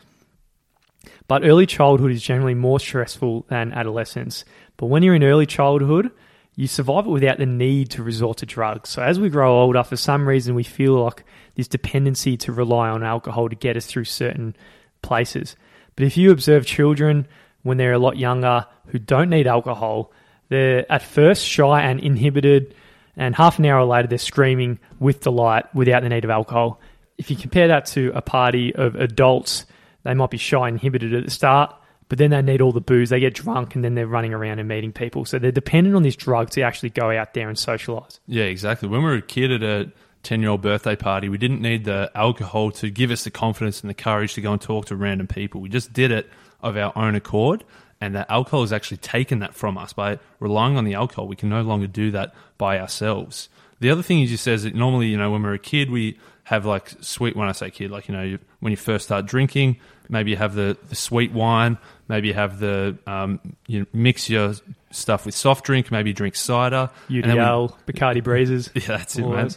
But 1.27 1.43
early 1.45 1.65
childhood 1.65 2.11
is 2.11 2.23
generally 2.23 2.55
more 2.55 2.79
stressful 2.79 3.45
than 3.49 3.71
adolescence. 3.71 4.45
But 4.77 4.87
when 4.87 5.03
you're 5.03 5.15
in 5.15 5.23
early 5.23 5.45
childhood, 5.45 6.11
you 6.55 6.67
survive 6.67 7.05
it 7.05 7.09
without 7.09 7.37
the 7.37 7.45
need 7.45 7.91
to 7.91 8.03
resort 8.03 8.37
to 8.39 8.45
drugs. 8.45 8.89
So 8.89 9.01
as 9.01 9.19
we 9.19 9.29
grow 9.29 9.61
older, 9.61 9.83
for 9.83 9.95
some 9.95 10.27
reason, 10.27 10.55
we 10.55 10.63
feel 10.63 11.03
like 11.03 11.23
this 11.59 11.67
dependency 11.67 12.37
to 12.37 12.53
rely 12.53 12.87
on 12.87 13.03
alcohol 13.03 13.49
to 13.49 13.55
get 13.55 13.75
us 13.75 13.85
through 13.85 14.05
certain 14.05 14.55
places. 15.01 15.57
But 15.97 16.05
if 16.05 16.15
you 16.15 16.31
observe 16.31 16.65
children 16.65 17.27
when 17.63 17.75
they're 17.75 17.91
a 17.91 17.99
lot 17.99 18.15
younger 18.15 18.65
who 18.87 18.97
don't 18.97 19.29
need 19.29 19.45
alcohol, 19.45 20.13
they're 20.47 20.89
at 20.89 21.01
first 21.01 21.45
shy 21.45 21.81
and 21.81 21.99
inhibited, 21.99 22.73
and 23.17 23.35
half 23.35 23.59
an 23.59 23.65
hour 23.65 23.83
later 23.83 24.07
they're 24.07 24.17
screaming 24.17 24.79
with 24.99 25.19
delight 25.19 25.65
without 25.75 26.01
the 26.01 26.07
need 26.07 26.23
of 26.23 26.29
alcohol. 26.29 26.79
if 27.17 27.29
you 27.29 27.35
compare 27.35 27.67
that 27.67 27.85
to 27.85 28.11
a 28.15 28.21
party 28.21 28.73
of 28.73 28.95
adults, 28.95 29.65
they 30.03 30.13
might 30.13 30.31
be 30.31 30.37
shy 30.37 30.69
and 30.69 30.75
inhibited 30.75 31.13
at 31.13 31.25
the 31.25 31.29
start, 31.29 31.75
but 32.07 32.17
then 32.17 32.31
they 32.31 32.41
need 32.41 32.61
all 32.61 32.71
the 32.71 32.79
booze. 32.79 33.09
They 33.09 33.19
get 33.19 33.33
drunk 33.33 33.75
and 33.75 33.83
then 33.83 33.93
they're 33.93 34.07
running 34.07 34.33
around 34.33 34.59
and 34.59 34.67
meeting 34.67 34.93
people. 34.93 35.25
So 35.25 35.37
they're 35.37 35.51
dependent 35.51 35.97
on 35.97 36.03
this 36.03 36.15
drug 36.15 36.49
to 36.51 36.61
actually 36.61 36.91
go 36.91 37.11
out 37.11 37.33
there 37.33 37.49
and 37.49 37.59
socialize. 37.59 38.21
Yeah, 38.25 38.45
exactly. 38.45 38.87
When 38.87 39.01
we 39.01 39.09
were 39.09 39.15
a 39.15 39.21
kid 39.21 39.51
at 39.51 39.63
a 39.63 39.91
10 40.23 40.41
year 40.41 40.49
old 40.49 40.61
birthday 40.61 40.95
party, 40.95 41.29
we 41.29 41.37
didn't 41.37 41.61
need 41.61 41.85
the 41.85 42.11
alcohol 42.15 42.71
to 42.71 42.89
give 42.89 43.11
us 43.11 43.23
the 43.23 43.31
confidence 43.31 43.81
and 43.81 43.89
the 43.89 43.93
courage 43.93 44.33
to 44.33 44.41
go 44.41 44.51
and 44.51 44.61
talk 44.61 44.85
to 44.87 44.95
random 44.95 45.27
people. 45.27 45.61
We 45.61 45.69
just 45.69 45.93
did 45.93 46.11
it 46.11 46.29
of 46.61 46.75
our 46.77 46.91
own 46.97 47.15
accord. 47.15 47.63
And 48.01 48.15
the 48.15 48.29
alcohol 48.31 48.61
has 48.61 48.71
actually 48.71 48.97
taken 48.97 49.39
that 49.39 49.53
from 49.55 49.77
us. 49.77 49.91
By 49.91 50.19
relying 50.39 50.77
on 50.77 50.85
the 50.85 50.93
alcohol, 50.93 51.27
we 51.27 51.35
can 51.35 51.49
no 51.49 51.61
longer 51.61 51.87
do 51.87 52.11
that 52.11 52.33
by 52.57 52.79
ourselves. 52.79 53.49
The 53.81 53.89
other 53.89 54.01
thing 54.01 54.19
he 54.19 54.25
just 54.25 54.43
says 54.43 54.63
that 54.63 54.73
normally, 54.73 55.07
you 55.07 55.17
know, 55.17 55.31
when 55.31 55.43
we're 55.43 55.53
a 55.53 55.59
kid, 55.59 55.89
we 55.89 56.17
have 56.45 56.65
like 56.65 56.91
sweet, 57.01 57.35
when 57.35 57.47
I 57.47 57.51
say 57.51 57.69
kid, 57.71 57.91
like, 57.91 58.07
you 58.07 58.15
know, 58.15 58.23
you, 58.23 58.39
when 58.61 58.71
you 58.71 58.77
first 58.77 59.05
start 59.05 59.25
drinking, 59.25 59.77
maybe 60.07 60.31
you 60.31 60.37
have 60.37 60.55
the, 60.55 60.77
the 60.87 60.95
sweet 60.95 61.31
wine, 61.31 61.77
maybe 62.07 62.29
you 62.29 62.33
have 62.33 62.59
the, 62.59 62.97
um, 63.05 63.39
you 63.67 63.85
mix 63.93 64.29
your 64.29 64.53
stuff 64.91 65.25
with 65.25 65.35
soft 65.35 65.65
drink, 65.65 65.91
maybe 65.91 66.09
you 66.09 66.13
drink 66.13 66.35
cider. 66.35 66.89
then 67.09 67.21
we- 67.21 67.27
UDL, 67.37 67.75
Bacardi 67.85 68.23
Breezers. 68.23 68.69
yeah, 68.75 68.97
that's 68.97 69.17
it, 69.17 69.27
man. 69.27 69.49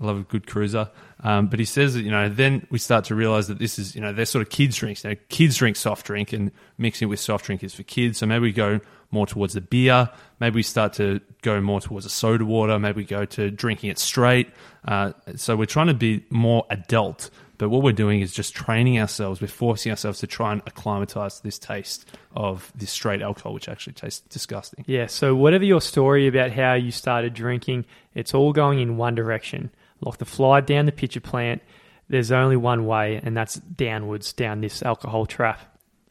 I 0.00 0.06
love 0.06 0.18
a 0.18 0.22
good 0.22 0.46
cruiser. 0.46 0.90
Um, 1.22 1.48
but 1.48 1.58
he 1.58 1.64
says 1.64 1.94
that, 1.94 2.02
you 2.02 2.10
know, 2.10 2.28
then 2.28 2.66
we 2.70 2.78
start 2.78 3.04
to 3.06 3.14
realize 3.14 3.48
that 3.48 3.58
this 3.58 3.78
is, 3.78 3.94
you 3.94 4.00
know, 4.00 4.12
they're 4.12 4.24
sort 4.24 4.42
of 4.42 4.50
kids' 4.50 4.76
drinks. 4.76 5.04
Know, 5.04 5.14
kids 5.28 5.56
drink 5.56 5.76
soft 5.76 6.06
drink 6.06 6.32
and 6.32 6.50
mixing 6.78 7.06
it 7.06 7.10
with 7.10 7.20
soft 7.20 7.44
drink 7.44 7.62
is 7.62 7.74
for 7.74 7.82
kids. 7.82 8.18
So 8.18 8.26
maybe 8.26 8.42
we 8.42 8.52
go 8.52 8.80
more 9.10 9.26
towards 9.26 9.54
the 9.54 9.60
beer. 9.60 10.08
Maybe 10.38 10.56
we 10.56 10.62
start 10.62 10.94
to 10.94 11.20
go 11.42 11.60
more 11.60 11.80
towards 11.80 12.06
a 12.06 12.10
soda 12.10 12.44
water. 12.44 12.78
Maybe 12.78 13.02
we 13.02 13.04
go 13.04 13.24
to 13.26 13.50
drinking 13.50 13.90
it 13.90 13.98
straight. 13.98 14.48
Uh, 14.86 15.12
so 15.36 15.56
we're 15.56 15.66
trying 15.66 15.88
to 15.88 15.94
be 15.94 16.24
more 16.30 16.64
adult. 16.70 17.30
But 17.58 17.68
what 17.68 17.82
we're 17.82 17.92
doing 17.92 18.22
is 18.22 18.32
just 18.32 18.54
training 18.54 18.98
ourselves. 18.98 19.42
We're 19.42 19.48
forcing 19.48 19.90
ourselves 19.90 20.20
to 20.20 20.26
try 20.26 20.52
and 20.52 20.62
acclimatize 20.66 21.40
this 21.40 21.58
taste 21.58 22.08
of 22.34 22.72
this 22.74 22.90
straight 22.90 23.20
alcohol, 23.20 23.52
which 23.52 23.68
actually 23.68 23.92
tastes 23.92 24.20
disgusting. 24.30 24.82
Yeah, 24.86 25.08
so 25.08 25.34
whatever 25.34 25.64
your 25.64 25.82
story 25.82 26.26
about 26.26 26.52
how 26.52 26.72
you 26.72 26.90
started 26.90 27.34
drinking, 27.34 27.84
it's 28.14 28.32
all 28.32 28.54
going 28.54 28.80
in 28.80 28.96
one 28.96 29.14
direction. 29.14 29.70
Like 30.00 30.18
the 30.18 30.24
fly 30.24 30.60
down 30.60 30.86
the 30.86 30.92
pitcher 30.92 31.20
plant, 31.20 31.62
there's 32.08 32.32
only 32.32 32.56
one 32.56 32.86
way, 32.86 33.20
and 33.22 33.36
that's 33.36 33.56
downwards, 33.56 34.32
down 34.32 34.60
this 34.60 34.82
alcohol 34.82 35.26
trap. 35.26 35.60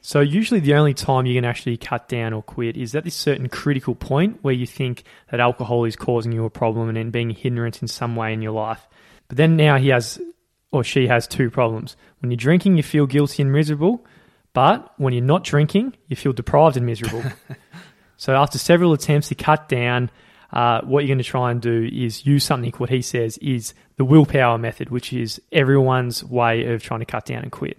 So, 0.02 0.22
usually, 0.22 0.62
the 0.62 0.76
only 0.76 0.94
time 0.94 1.26
you 1.26 1.36
can 1.36 1.44
actually 1.44 1.76
cut 1.76 2.08
down 2.08 2.32
or 2.32 2.42
quit 2.42 2.78
is 2.78 2.96
at 2.96 3.04
this 3.04 3.16
certain 3.16 3.50
critical 3.50 3.96
point 3.96 4.40
where 4.42 4.54
you 4.54 4.66
think 4.66 5.04
that 5.30 5.42
alcohol 5.42 5.84
is 5.84 5.98
causing 5.98 6.32
you 6.32 6.46
a 6.46 6.50
problem 6.50 6.88
and 6.88 6.96
then 6.96 7.10
being 7.10 7.32
a 7.32 7.34
hindrance 7.34 7.82
in 7.82 7.90
some 7.90 8.16
way 8.16 8.32
in 8.32 8.42
your 8.42 8.54
life. 8.54 8.88
But 9.28 9.36
then 9.36 9.58
now 9.58 9.78
he 9.78 9.90
has, 9.90 10.22
or 10.72 10.86
she 10.86 11.08
has, 11.08 11.28
two 11.28 11.50
problems. 11.50 11.98
When 12.22 12.32
you're 12.32 12.38
drinking, 12.38 12.78
you 12.78 12.84
feel 12.84 13.08
guilty 13.08 13.42
and 13.42 13.52
miserable, 13.52 14.06
but 14.54 14.94
when 14.98 15.14
you're 15.14 15.22
not 15.22 15.44
drinking, 15.44 15.98
you 16.08 16.16
feel 16.16 16.32
deprived 16.32 16.78
and 16.78 16.86
miserable. 16.86 17.24
So 18.20 18.36
after 18.36 18.58
several 18.58 18.92
attempts 18.92 19.30
to 19.30 19.36
cut 19.36 19.70
down, 19.70 20.12
uh, 20.52 20.82
what 20.82 21.02
you're 21.02 21.10
going 21.10 21.20
to 21.20 21.24
try 21.24 21.52
and 21.52 21.62
do 21.62 21.90
is 21.92 22.26
use 22.26 22.44
something. 22.44 22.72
What 22.74 22.90
he 22.90 23.02
says 23.02 23.38
is 23.38 23.74
the 23.98 24.06
willpower 24.06 24.58
method, 24.58 24.90
which 24.90 25.14
is 25.14 25.42
everyone's 25.52 26.24
way 26.24 26.66
of 26.74 26.82
trying 26.82 27.02
to 27.02 27.06
cut 27.06 27.26
down 27.26 27.44
and 27.44 27.52
quit. 27.52 27.78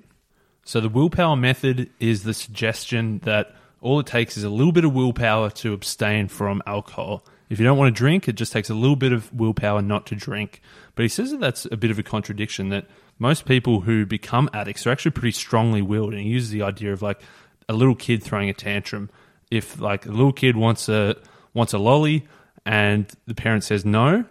So 0.65 0.81
the 0.81 0.89
willpower 0.89 1.37
method 1.37 1.91
is 1.99 2.23
the 2.23 2.35
suggestion 2.35 3.21
that 3.25 3.55
all 3.81 3.99
it 3.99 4.07
takes 4.07 4.37
is 4.37 4.45
a 4.45 4.51
little 4.51 4.73
bit 4.73 4.85
of 4.85 4.93
willpower 4.93 5.51
to 5.51 5.73
abstain 5.73 6.29
from 6.29 6.63
alcohol. 6.67 7.25
If 7.49 7.59
you 7.59 7.65
don't 7.65 7.79
want 7.79 7.95
to 7.95 7.99
drink, 7.99 8.29
it 8.29 8.35
just 8.35 8.53
takes 8.53 8.71
a 8.71 8.75
little 8.75 8.95
bit 8.95 9.13
of 9.13 9.33
willpower 9.33 9.83
not 9.83 10.07
to 10.07 10.15
drink. 10.15 10.61
But 10.95 11.03
he 11.03 11.09
says 11.09 11.33
that 11.33 11.41
that's 11.41 11.65
a 11.65 11.77
bit 11.77 11.91
of 11.91 11.99
a 11.99 12.03
contradiction 12.03 12.69
that 12.69 12.87
most 13.19 13.47
people 13.47 13.81
who 13.81 14.07
become 14.07 14.49
addicts 14.53 14.87
are 14.87 14.91
actually 14.91 15.11
pretty 15.13 15.33
strongly 15.33 15.83
willed. 15.83 16.13
And 16.13 16.23
he 16.23 16.29
uses 16.29 16.51
the 16.51 16.63
idea 16.63 16.93
of 16.93 17.03
like 17.03 17.21
a 17.69 17.73
little 17.73 17.97
kid 17.97 18.23
throwing 18.23 18.49
a 18.49 18.55
tantrum. 18.55 19.11
If 19.51 19.81
like 19.81 20.07
a 20.07 20.11
little 20.11 20.33
kid 20.33 20.57
wants 20.57 20.89
a 20.89 21.17
wants 21.53 21.73
a 21.73 21.79
lolly 21.79 22.29
and 22.65 23.11
the 23.27 23.35
parent 23.35 23.65
says 23.65 23.85
no, 23.85 24.25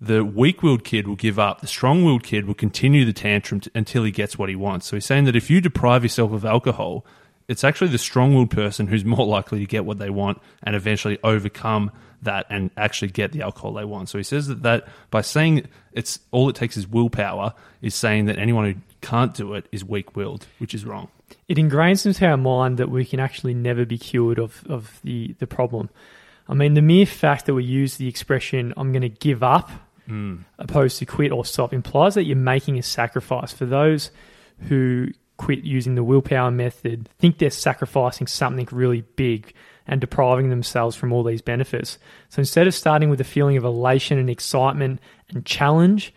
the 0.00 0.24
weak-willed 0.24 0.82
kid 0.82 1.06
will 1.06 1.16
give 1.16 1.38
up. 1.38 1.60
The 1.60 1.66
strong-willed 1.66 2.24
kid 2.24 2.46
will 2.46 2.54
continue 2.54 3.04
the 3.04 3.12
tantrum 3.12 3.60
t- 3.60 3.70
until 3.74 4.02
he 4.02 4.10
gets 4.10 4.36
what 4.36 4.48
he 4.48 4.56
wants. 4.56 4.86
So 4.86 4.96
he's 4.96 5.06
saying 5.06 5.24
that 5.24 5.36
if 5.36 5.48
you 5.48 5.60
deprive 5.60 6.02
yourself 6.02 6.32
of 6.32 6.44
alcohol, 6.44 7.06
it's 7.46 7.62
actually 7.62 7.88
the 7.88 7.98
strong-willed 7.98 8.50
person 8.50 8.88
who's 8.88 9.04
more 9.04 9.26
likely 9.26 9.60
to 9.60 9.66
get 9.66 9.84
what 9.84 9.98
they 9.98 10.10
want 10.10 10.40
and 10.62 10.74
eventually 10.74 11.18
overcome 11.22 11.92
that 12.22 12.46
and 12.50 12.70
actually 12.76 13.08
get 13.08 13.32
the 13.32 13.42
alcohol 13.42 13.74
they 13.74 13.84
want. 13.84 14.08
So 14.08 14.18
he 14.18 14.24
says 14.24 14.46
that, 14.46 14.62
that 14.62 14.88
by 15.10 15.20
saying 15.20 15.68
it's 15.92 16.18
all 16.30 16.48
it 16.48 16.56
takes 16.56 16.76
is 16.76 16.88
willpower 16.88 17.54
is 17.80 17.94
saying 17.94 18.26
that 18.26 18.38
anyone 18.38 18.72
who 18.72 18.80
can't 19.00 19.34
do 19.34 19.54
it 19.54 19.66
is 19.72 19.84
weak-willed, 19.84 20.46
which 20.58 20.74
is 20.74 20.84
wrong. 20.84 21.08
It 21.48 21.58
ingrains 21.58 22.06
into 22.06 22.26
our 22.26 22.36
mind 22.36 22.78
that 22.78 22.90
we 22.90 23.04
can 23.04 23.20
actually 23.20 23.54
never 23.54 23.84
be 23.84 23.98
cured 23.98 24.38
of, 24.38 24.64
of 24.68 25.00
the, 25.02 25.34
the 25.38 25.46
problem. 25.46 25.90
I 26.48 26.54
mean, 26.54 26.74
the 26.74 26.82
mere 26.82 27.06
fact 27.06 27.46
that 27.46 27.54
we 27.54 27.64
use 27.64 27.96
the 27.96 28.08
expression, 28.08 28.74
I'm 28.76 28.92
going 28.92 29.02
to 29.02 29.08
give 29.08 29.42
up, 29.42 29.70
hmm. 30.06 30.38
opposed 30.58 30.98
to 30.98 31.06
quit 31.06 31.32
or 31.32 31.44
stop, 31.44 31.72
implies 31.72 32.14
that 32.14 32.24
you're 32.24 32.36
making 32.36 32.78
a 32.78 32.82
sacrifice. 32.82 33.52
For 33.52 33.66
those 33.66 34.10
who 34.68 35.08
quit 35.36 35.64
using 35.64 35.94
the 35.94 36.04
willpower 36.04 36.50
method, 36.50 37.08
think 37.18 37.38
they're 37.38 37.50
sacrificing 37.50 38.26
something 38.26 38.68
really 38.70 39.02
big 39.16 39.54
and 39.86 40.00
depriving 40.00 40.50
themselves 40.50 40.94
from 40.96 41.12
all 41.12 41.24
these 41.24 41.42
benefits. 41.42 41.98
So 42.28 42.40
instead 42.40 42.66
of 42.66 42.74
starting 42.74 43.10
with 43.10 43.20
a 43.20 43.24
feeling 43.24 43.56
of 43.56 43.64
elation 43.64 44.18
and 44.18 44.30
excitement 44.30 45.00
and 45.30 45.44
challenge, 45.44 46.14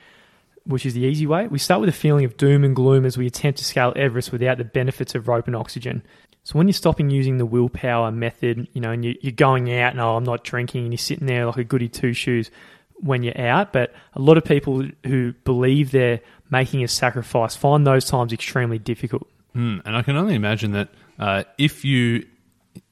which 0.65 0.85
is 0.85 0.93
the 0.93 1.01
easy 1.01 1.27
way, 1.27 1.47
we 1.47 1.59
start 1.59 1.79
with 1.79 1.89
a 1.89 1.93
feeling 1.93 2.25
of 2.25 2.37
doom 2.37 2.63
and 2.63 2.75
gloom 2.75 3.05
as 3.05 3.17
we 3.17 3.27
attempt 3.27 3.59
to 3.59 3.65
scale 3.65 3.93
Everest 3.95 4.31
without 4.31 4.57
the 4.57 4.63
benefits 4.63 5.15
of 5.15 5.27
rope 5.27 5.47
and 5.47 5.55
oxygen. 5.55 6.03
So 6.45 6.59
when 6.59 6.67
you're 6.67 6.73
stopping 6.73 7.09
using 7.09 7.39
the 7.39 7.45
willpower 7.45 8.11
method, 8.11 8.67
you 8.73 8.79
know, 8.79 8.91
and 8.91 9.03
you, 9.03 9.15
you're 9.19 9.31
going 9.31 9.73
out 9.73 9.93
and 9.93 9.99
oh, 9.99 10.15
I'm 10.15 10.23
not 10.23 10.43
drinking, 10.43 10.83
and 10.83 10.93
you're 10.93 10.99
sitting 10.99 11.25
there 11.25 11.47
like 11.47 11.57
a 11.57 11.63
goody 11.63 11.89
two 11.89 12.13
shoes 12.13 12.51
when 12.97 13.23
you're 13.23 13.39
out. 13.39 13.73
But 13.73 13.93
a 14.13 14.21
lot 14.21 14.37
of 14.37 14.45
people 14.45 14.87
who 15.07 15.33
believe 15.43 15.89
they're 15.89 16.21
making 16.51 16.83
a 16.83 16.87
sacrifice 16.87 17.55
find 17.55 17.85
those 17.85 18.05
times 18.05 18.31
extremely 18.31 18.77
difficult. 18.77 19.27
Mm, 19.55 19.81
and 19.85 19.97
I 19.97 20.03
can 20.03 20.15
only 20.17 20.35
imagine 20.35 20.71
that 20.73 20.89
uh, 21.17 21.45
if 21.57 21.83
you 21.83 22.27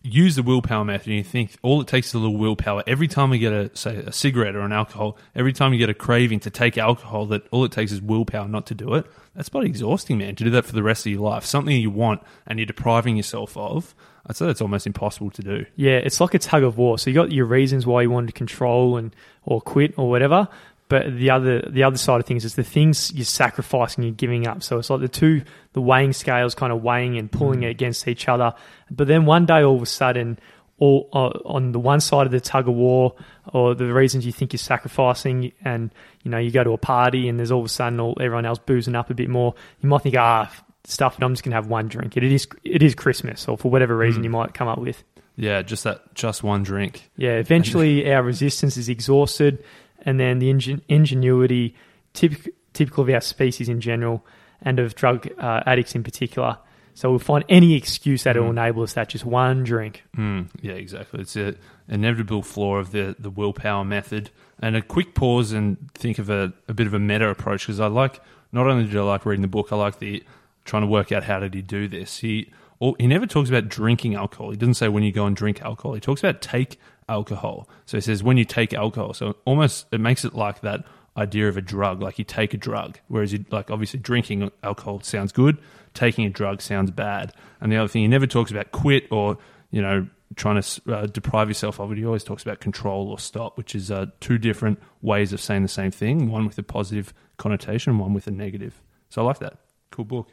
use 0.01 0.35
the 0.35 0.41
willpower 0.41 0.83
method 0.83 1.09
and 1.09 1.17
you 1.17 1.23
think 1.23 1.55
all 1.61 1.79
it 1.79 1.87
takes 1.87 2.07
is 2.07 2.13
a 2.15 2.17
little 2.17 2.37
willpower, 2.37 2.83
every 2.87 3.07
time 3.07 3.29
we 3.29 3.37
get 3.37 3.53
a 3.53 3.69
say 3.75 3.97
a 3.97 4.11
cigarette 4.11 4.55
or 4.55 4.61
an 4.61 4.71
alcohol, 4.71 5.15
every 5.35 5.53
time 5.53 5.73
you 5.73 5.79
get 5.79 5.89
a 5.89 5.93
craving 5.93 6.39
to 6.39 6.49
take 6.49 6.75
alcohol, 6.79 7.27
that 7.27 7.47
all 7.51 7.65
it 7.65 7.71
takes 7.71 7.91
is 7.91 8.01
willpower 8.01 8.47
not 8.47 8.65
to 8.65 8.73
do 8.73 8.95
it. 8.95 9.05
That's 9.35 9.49
bloody 9.49 9.67
exhausting, 9.67 10.19
man. 10.19 10.35
To 10.35 10.43
do 10.43 10.49
that 10.51 10.65
for 10.65 10.73
the 10.73 10.83
rest 10.83 11.05
of 11.05 11.11
your 11.11 11.21
life, 11.21 11.43
something 11.43 11.75
you 11.75 11.89
want 11.89 12.21
and 12.45 12.59
you're 12.59 12.67
depriving 12.67 13.17
yourself 13.17 13.57
of, 13.57 13.95
I'd 14.27 14.35
say 14.35 14.45
that's 14.45 14.61
almost 14.61 14.85
impossible 14.85 15.31
to 15.31 15.41
do. 15.41 15.65
Yeah, 15.75 15.97
it's 15.97 16.21
like 16.21 16.33
a 16.33 16.39
tug 16.39 16.63
of 16.63 16.77
war. 16.77 16.97
So 16.97 17.09
you 17.09 17.15
got 17.15 17.31
your 17.31 17.45
reasons 17.45 17.85
why 17.85 18.03
you 18.03 18.11
wanted 18.11 18.27
to 18.27 18.33
control 18.33 18.97
and 18.97 19.15
or 19.43 19.59
quit 19.59 19.95
or 19.97 20.09
whatever, 20.09 20.47
but 20.87 21.17
the 21.17 21.31
other 21.31 21.61
the 21.61 21.83
other 21.83 21.97
side 21.97 22.19
of 22.19 22.27
things 22.27 22.45
is 22.45 22.55
the 22.55 22.63
things 22.63 23.11
you're 23.13 23.25
sacrificing, 23.25 24.03
you're 24.03 24.13
giving 24.13 24.47
up. 24.47 24.61
So 24.61 24.77
it's 24.77 24.89
like 24.89 25.01
the 25.01 25.07
two 25.07 25.41
the 25.73 25.81
weighing 25.81 26.13
scales 26.13 26.53
kind 26.53 26.71
of 26.71 26.83
weighing 26.83 27.17
and 27.17 27.31
pulling 27.31 27.63
it 27.63 27.69
against 27.69 28.07
each 28.07 28.29
other. 28.29 28.53
But 28.91 29.07
then 29.07 29.25
one 29.25 29.47
day, 29.47 29.63
all 29.63 29.75
of 29.75 29.81
a 29.81 29.87
sudden, 29.87 30.37
all 30.79 31.09
uh, 31.13 31.29
on 31.45 31.71
the 31.71 31.79
one 31.79 31.99
side 31.99 32.25
of 32.25 32.31
the 32.31 32.39
tug 32.39 32.67
of 32.67 32.75
war, 32.75 33.15
or 33.53 33.75
the 33.75 33.93
reasons 33.93 34.25
you 34.25 34.31
think 34.31 34.53
you're 34.53 34.57
sacrificing, 34.57 35.51
and 35.63 35.91
you 36.23 36.31
know 36.31 36.37
you 36.37 36.51
go 36.51 36.63
to 36.63 36.71
a 36.71 36.77
party 36.77 37.29
and 37.29 37.39
there's 37.39 37.51
all 37.51 37.59
of 37.59 37.65
a 37.65 37.69
sudden 37.69 37.99
all 37.99 38.17
everyone 38.19 38.45
else 38.45 38.59
boozing 38.59 38.95
up 38.95 39.09
a 39.09 39.13
bit 39.13 39.29
more. 39.29 39.53
You 39.81 39.89
might 39.89 40.01
think, 40.01 40.15
ah, 40.17 40.51
stuff 40.85 41.17
it. 41.17 41.23
I'm 41.23 41.33
just 41.33 41.43
gonna 41.43 41.55
have 41.55 41.67
one 41.67 41.87
drink. 41.87 42.17
It 42.17 42.23
is 42.23 42.47
it 42.63 42.83
is 42.83 42.95
Christmas, 42.95 43.47
or 43.47 43.57
for 43.57 43.71
whatever 43.71 43.95
reason 43.95 44.23
you 44.23 44.29
might 44.29 44.53
come 44.53 44.67
up 44.67 44.79
with. 44.79 45.03
Yeah, 45.35 45.61
just 45.63 45.83
that, 45.85 46.13
just 46.13 46.43
one 46.43 46.61
drink. 46.63 47.09
Yeah, 47.17 47.37
eventually 47.37 48.11
our 48.11 48.21
resistance 48.21 48.77
is 48.77 48.87
exhausted, 48.87 49.63
and 50.05 50.19
then 50.19 50.39
the 50.39 50.49
ingen- 50.49 50.83
ingenuity, 50.87 51.75
typical, 52.13 52.51
typical 52.73 53.03
of 53.03 53.09
our 53.09 53.21
species 53.21 53.67
in 53.67 53.81
general, 53.81 54.25
and 54.61 54.79
of 54.79 54.95
drug 54.95 55.27
uh, 55.39 55.63
addicts 55.65 55.95
in 55.95 56.03
particular. 56.03 56.57
So 56.93 57.09
we'll 57.09 57.19
find 57.19 57.43
any 57.49 57.75
excuse 57.75 58.23
that 58.23 58.35
will 58.35 58.49
enable 58.49 58.83
us 58.83 58.93
that 58.93 59.09
just 59.09 59.25
one 59.25 59.63
drink. 59.63 60.03
Mm, 60.15 60.49
yeah, 60.61 60.73
exactly. 60.73 61.21
It's 61.21 61.35
an 61.35 61.57
inevitable 61.87 62.43
flaw 62.43 62.77
of 62.77 62.91
the, 62.91 63.15
the 63.17 63.29
willpower 63.29 63.83
method. 63.83 64.29
And 64.59 64.75
a 64.75 64.81
quick 64.81 65.15
pause 65.15 65.51
and 65.51 65.91
think 65.93 66.19
of 66.19 66.29
a, 66.29 66.53
a 66.67 66.73
bit 66.73 66.87
of 66.87 66.93
a 66.93 66.99
meta 66.99 67.27
approach 67.29 67.65
because 67.65 67.79
I 67.79 67.87
like, 67.87 68.21
not 68.51 68.67
only 68.67 68.85
did 68.85 68.95
I 68.95 69.01
like 69.01 69.25
reading 69.25 69.41
the 69.41 69.47
book, 69.47 69.71
I 69.71 69.75
like 69.75 69.99
the 69.99 70.23
trying 70.65 70.83
to 70.83 70.87
work 70.87 71.11
out 71.11 71.23
how 71.23 71.39
did 71.39 71.53
he 71.53 71.61
do 71.61 71.87
this. 71.87 72.19
He, 72.19 72.51
or, 72.79 72.95
he 72.99 73.07
never 73.07 73.25
talks 73.25 73.49
about 73.49 73.67
drinking 73.67 74.15
alcohol. 74.15 74.51
He 74.51 74.57
doesn't 74.57 74.75
say 74.75 74.87
when 74.87 75.03
you 75.03 75.11
go 75.11 75.25
and 75.25 75.35
drink 75.35 75.61
alcohol. 75.61 75.95
He 75.95 75.99
talks 75.99 76.21
about 76.21 76.41
take 76.41 76.79
alcohol. 77.09 77.67
So 77.85 77.97
he 77.97 78.01
says 78.01 78.23
when 78.23 78.37
you 78.37 78.45
take 78.45 78.73
alcohol. 78.73 79.13
So 79.13 79.35
almost 79.45 79.87
it 79.91 79.99
makes 79.99 80.23
it 80.23 80.33
like 80.35 80.61
that 80.61 80.85
idea 81.15 81.47
of 81.47 81.57
a 81.57 81.61
drug, 81.61 82.01
like 82.01 82.17
you 82.17 82.25
take 82.25 82.53
a 82.53 82.57
drug. 82.57 82.99
Whereas 83.07 83.33
you 83.33 83.45
like 83.51 83.69
obviously 83.69 83.99
drinking 83.99 84.51
alcohol 84.63 85.01
sounds 85.01 85.31
good, 85.31 85.57
taking 85.93 86.25
a 86.25 86.29
drug 86.29 86.61
sounds 86.61 86.91
bad. 86.91 87.33
And 87.61 87.71
the 87.71 87.77
other 87.77 87.87
thing 87.87 88.01
he 88.01 88.07
never 88.07 88.27
talks 88.27 88.51
about 88.51 88.71
quit 88.71 89.07
or 89.11 89.37
you 89.71 89.81
know 89.81 90.07
trying 90.35 90.61
to 90.61 90.81
uh, 90.91 91.05
deprive 91.05 91.47
yourself 91.47 91.79
of 91.79 91.91
it. 91.91 91.97
He 91.97 92.05
always 92.05 92.23
talks 92.23 92.43
about 92.43 92.59
control 92.59 93.09
or 93.09 93.19
stop, 93.19 93.57
which 93.57 93.75
is 93.75 93.91
uh, 93.91 94.07
two 94.19 94.37
different 94.37 94.81
ways 95.01 95.33
of 95.33 95.39
saying 95.41 95.61
the 95.61 95.67
same 95.67 95.91
thing. 95.91 96.29
One 96.31 96.45
with 96.45 96.57
a 96.57 96.63
positive 96.63 97.13
connotation, 97.37 97.99
one 97.99 98.13
with 98.13 98.27
a 98.27 98.31
negative. 98.31 98.81
So 99.09 99.21
I 99.21 99.25
like 99.25 99.39
that. 99.39 99.57
Cool 99.91 100.05
book. 100.05 100.29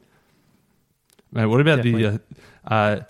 Mate, 1.32 1.46
what 1.46 1.60
about 1.60 1.82
the, 1.82 2.06
uh, 2.06 2.18
uh, 2.66 3.00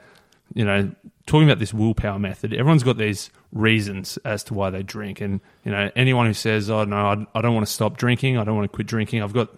you 0.54 0.64
know, 0.64 0.90
talking 1.26 1.48
about 1.48 1.58
this 1.58 1.72
willpower 1.72 2.18
method? 2.18 2.52
Everyone's 2.52 2.82
got 2.82 2.96
these 2.96 3.30
reasons 3.52 4.18
as 4.24 4.44
to 4.44 4.54
why 4.54 4.70
they 4.70 4.82
drink, 4.82 5.20
and 5.20 5.40
you 5.64 5.72
know, 5.72 5.90
anyone 5.96 6.26
who 6.26 6.34
says, 6.34 6.70
"Oh 6.70 6.84
no, 6.84 6.96
I, 6.96 7.26
I 7.34 7.42
don't 7.42 7.54
want 7.54 7.66
to 7.66 7.72
stop 7.72 7.96
drinking. 7.96 8.38
I 8.38 8.44
don't 8.44 8.56
want 8.56 8.70
to 8.70 8.74
quit 8.74 8.86
drinking. 8.86 9.22
I've 9.22 9.32
got 9.32 9.50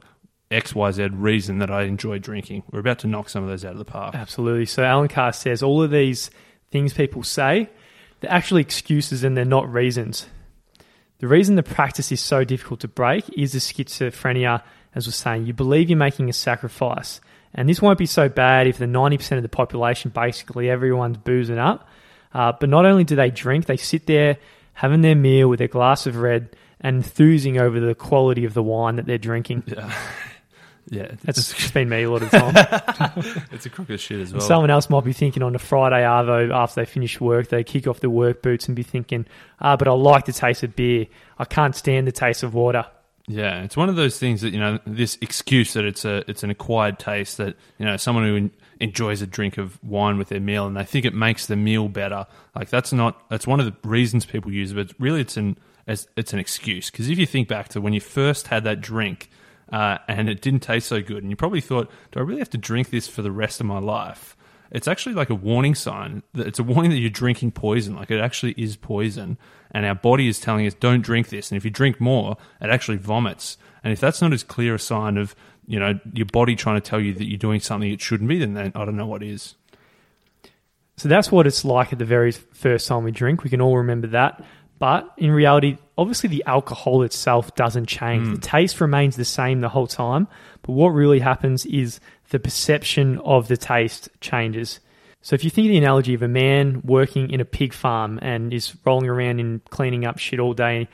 X, 0.50 0.74
Y, 0.74 0.90
Z 0.90 1.08
reason 1.12 1.58
that 1.58 1.70
I 1.70 1.82
enjoy 1.82 2.18
drinking." 2.18 2.64
We're 2.70 2.80
about 2.80 3.00
to 3.00 3.06
knock 3.06 3.28
some 3.28 3.42
of 3.42 3.48
those 3.48 3.64
out 3.64 3.72
of 3.72 3.78
the 3.78 3.84
park. 3.84 4.14
Absolutely. 4.14 4.66
So 4.66 4.82
Allen 4.82 5.08
Carr 5.08 5.32
says 5.32 5.62
all 5.62 5.82
of 5.82 5.90
these 5.90 6.30
things 6.70 6.94
people 6.94 7.22
say, 7.22 7.68
they're 8.22 8.32
actually 8.32 8.62
excuses 8.62 9.24
and 9.24 9.36
they're 9.36 9.44
not 9.44 9.70
reasons. 9.70 10.26
The 11.18 11.28
reason 11.28 11.54
the 11.56 11.62
practice 11.62 12.10
is 12.10 12.20
so 12.20 12.44
difficult 12.44 12.80
to 12.80 12.88
break 12.88 13.28
is 13.36 13.52
the 13.52 13.58
schizophrenia, 13.58 14.62
as 14.94 15.06
we're 15.06 15.12
saying. 15.12 15.46
You 15.46 15.52
believe 15.52 15.90
you're 15.90 15.98
making 15.98 16.28
a 16.28 16.32
sacrifice. 16.32 17.20
And 17.54 17.68
this 17.68 17.82
won't 17.82 17.98
be 17.98 18.06
so 18.06 18.28
bad 18.28 18.66
if 18.66 18.78
the 18.78 18.86
90% 18.86 19.36
of 19.36 19.42
the 19.42 19.48
population, 19.48 20.10
basically 20.10 20.70
everyone's 20.70 21.18
boozing 21.18 21.58
up. 21.58 21.88
Uh, 22.32 22.52
but 22.58 22.68
not 22.68 22.86
only 22.86 23.04
do 23.04 23.14
they 23.14 23.30
drink, 23.30 23.66
they 23.66 23.76
sit 23.76 24.06
there 24.06 24.38
having 24.72 25.02
their 25.02 25.14
meal 25.14 25.48
with 25.48 25.60
a 25.60 25.68
glass 25.68 26.06
of 26.06 26.16
red 26.16 26.56
and 26.80 26.96
enthusing 26.96 27.58
over 27.58 27.78
the 27.78 27.94
quality 27.94 28.44
of 28.44 28.54
the 28.54 28.62
wine 28.62 28.96
that 28.96 29.06
they're 29.06 29.18
drinking. 29.18 29.62
Yeah. 29.66 29.92
Yeah, 30.90 31.12
that's 31.22 31.54
just 31.54 31.72
been 31.72 31.88
me 31.88 32.02
a 32.02 32.10
lot 32.10 32.22
of 32.22 32.30
time. 32.32 32.54
it's 33.52 33.64
a 33.64 33.70
crook 33.70 33.88
of 33.90 34.00
shit 34.00 34.20
as 34.20 34.32
well. 34.32 34.42
Someone 34.42 34.68
else 34.68 34.90
might 34.90 35.04
be 35.04 35.12
thinking 35.12 35.42
on 35.42 35.54
a 35.54 35.58
Friday 35.58 36.02
arvo 36.02 36.52
after 36.52 36.80
they 36.80 36.84
finish 36.84 37.20
work, 37.20 37.48
they 37.48 37.62
kick 37.62 37.86
off 37.86 38.00
the 38.00 38.10
work 38.10 38.42
boots 38.42 38.66
and 38.66 38.74
be 38.74 38.82
thinking, 38.82 39.24
"Ah, 39.60 39.76
but 39.76 39.86
I 39.86 39.92
like 39.92 40.24
the 40.24 40.32
taste 40.32 40.64
of 40.64 40.74
beer. 40.74 41.06
I 41.38 41.44
can't 41.44 41.76
stand 41.76 42.08
the 42.08 42.12
taste 42.12 42.42
of 42.42 42.52
water." 42.52 42.84
Yeah, 43.32 43.62
it's 43.62 43.78
one 43.78 43.88
of 43.88 43.96
those 43.96 44.18
things 44.18 44.42
that 44.42 44.50
you 44.50 44.60
know 44.60 44.78
this 44.86 45.16
excuse 45.22 45.72
that 45.72 45.86
it's 45.86 46.04
a 46.04 46.22
it's 46.28 46.42
an 46.42 46.50
acquired 46.50 46.98
taste 46.98 47.38
that 47.38 47.56
you 47.78 47.86
know 47.86 47.96
someone 47.96 48.24
who 48.26 48.50
enjoys 48.78 49.22
a 49.22 49.26
drink 49.26 49.56
of 49.56 49.82
wine 49.82 50.18
with 50.18 50.28
their 50.28 50.40
meal 50.40 50.66
and 50.66 50.76
they 50.76 50.84
think 50.84 51.06
it 51.06 51.14
makes 51.14 51.46
the 51.46 51.56
meal 51.56 51.88
better. 51.88 52.26
Like 52.54 52.68
that's 52.68 52.92
not 52.92 53.26
that's 53.30 53.46
one 53.46 53.58
of 53.58 53.64
the 53.64 53.88
reasons 53.88 54.26
people 54.26 54.52
use 54.52 54.72
it. 54.72 54.74
But 54.74 54.94
really, 54.98 55.22
it's 55.22 55.38
an 55.38 55.56
it's 55.86 56.32
an 56.32 56.38
excuse 56.38 56.90
because 56.90 57.08
if 57.08 57.18
you 57.18 57.24
think 57.24 57.48
back 57.48 57.68
to 57.70 57.80
when 57.80 57.94
you 57.94 58.00
first 58.00 58.48
had 58.48 58.64
that 58.64 58.82
drink 58.82 59.30
uh, 59.72 59.96
and 60.08 60.28
it 60.28 60.42
didn't 60.42 60.60
taste 60.60 60.88
so 60.88 61.00
good, 61.00 61.22
and 61.22 61.30
you 61.30 61.36
probably 61.36 61.62
thought, 61.62 61.90
"Do 62.10 62.20
I 62.20 62.22
really 62.22 62.40
have 62.40 62.50
to 62.50 62.58
drink 62.58 62.90
this 62.90 63.08
for 63.08 63.22
the 63.22 63.32
rest 63.32 63.60
of 63.60 63.66
my 63.66 63.78
life?" 63.78 64.36
It's 64.72 64.88
actually 64.88 65.14
like 65.14 65.28
a 65.28 65.34
warning 65.34 65.74
sign. 65.74 66.22
It's 66.34 66.58
a 66.58 66.62
warning 66.62 66.90
that 66.92 66.96
you're 66.96 67.10
drinking 67.10 67.52
poison. 67.52 67.94
Like 67.94 68.10
it 68.10 68.20
actually 68.20 68.54
is 68.56 68.74
poison, 68.74 69.36
and 69.70 69.84
our 69.84 69.94
body 69.94 70.28
is 70.28 70.40
telling 70.40 70.66
us, 70.66 70.72
"Don't 70.72 71.02
drink 71.02 71.28
this." 71.28 71.50
And 71.50 71.58
if 71.58 71.64
you 71.64 71.70
drink 71.70 72.00
more, 72.00 72.38
it 72.60 72.70
actually 72.70 72.96
vomits. 72.96 73.58
And 73.84 73.92
if 73.92 74.00
that's 74.00 74.22
not 74.22 74.32
as 74.32 74.42
clear 74.42 74.74
a 74.74 74.78
sign 74.78 75.18
of 75.18 75.36
you 75.66 75.78
know 75.78 76.00
your 76.14 76.26
body 76.26 76.56
trying 76.56 76.80
to 76.80 76.80
tell 76.80 77.00
you 77.00 77.12
that 77.14 77.26
you're 77.26 77.38
doing 77.38 77.60
something 77.60 77.92
it 77.92 78.00
shouldn't 78.00 78.28
be, 78.28 78.38
then 78.38 78.56
I 78.56 78.84
don't 78.84 78.96
know 78.96 79.06
what 79.06 79.22
is. 79.22 79.56
So 80.96 81.08
that's 81.08 81.30
what 81.30 81.46
it's 81.46 81.64
like 81.64 81.92
at 81.92 81.98
the 81.98 82.04
very 82.06 82.32
first 82.32 82.88
time 82.88 83.04
we 83.04 83.10
drink. 83.10 83.44
We 83.44 83.50
can 83.50 83.60
all 83.60 83.76
remember 83.76 84.06
that. 84.08 84.42
But 84.78 85.12
in 85.16 85.30
reality, 85.30 85.78
obviously 85.96 86.28
the 86.28 86.42
alcohol 86.46 87.02
itself 87.02 87.54
doesn't 87.54 87.86
change. 87.86 88.26
Mm. 88.26 88.34
The 88.34 88.40
taste 88.40 88.80
remains 88.80 89.16
the 89.16 89.24
same 89.24 89.60
the 89.60 89.68
whole 89.68 89.86
time. 89.86 90.26
But 90.62 90.72
what 90.72 90.88
really 90.88 91.20
happens 91.20 91.64
is 91.66 92.00
the 92.32 92.40
perception 92.40 93.18
of 93.18 93.48
the 93.48 93.58
taste 93.58 94.08
changes. 94.20 94.80
So 95.20 95.34
if 95.34 95.44
you 95.44 95.50
think 95.50 95.66
of 95.66 95.70
the 95.72 95.78
analogy 95.78 96.14
of 96.14 96.22
a 96.22 96.28
man 96.28 96.80
working 96.82 97.30
in 97.30 97.40
a 97.40 97.44
pig 97.44 97.74
farm 97.74 98.18
and 98.22 98.52
is 98.52 98.74
rolling 98.84 99.08
around 99.08 99.38
and 99.38 99.62
cleaning 99.66 100.06
up 100.06 100.18
shit 100.18 100.40
all 100.40 100.54
day, 100.54 100.88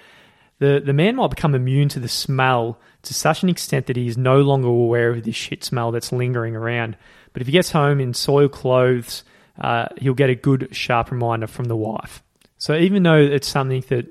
the, 0.59 0.83
the 0.85 0.93
man 0.93 1.15
might 1.15 1.31
become 1.31 1.55
immune 1.55 1.89
to 1.91 2.01
the 2.01 2.09
smell 2.09 2.79
to 3.03 3.15
such 3.15 3.45
an 3.45 3.49
extent 3.49 3.87
that 3.87 3.97
he 3.97 4.09
is 4.09 4.19
no 4.19 4.41
longer 4.41 4.67
aware 4.67 5.11
of 5.11 5.23
this 5.23 5.37
shit 5.37 5.63
smell 5.63 5.93
that's 5.93 6.13
lingering 6.13 6.57
around. 6.57 6.97
But 7.33 7.43
if 7.43 7.47
he 7.47 7.53
gets 7.53 7.71
home 7.71 8.01
in 8.01 8.13
soiled 8.15 8.51
clothes, 8.51 9.23
uh, 9.61 9.87
he'll 9.99 10.15
get 10.15 10.31
a 10.31 10.35
good, 10.35 10.69
sharp 10.73 11.13
reminder 11.13 11.47
from 11.47 11.67
the 11.67 11.77
wife. 11.77 12.23
So 12.59 12.77
even 12.77 13.05
though 13.05 13.17
it's 13.17 13.47
something 13.47 13.85
that 13.89 14.07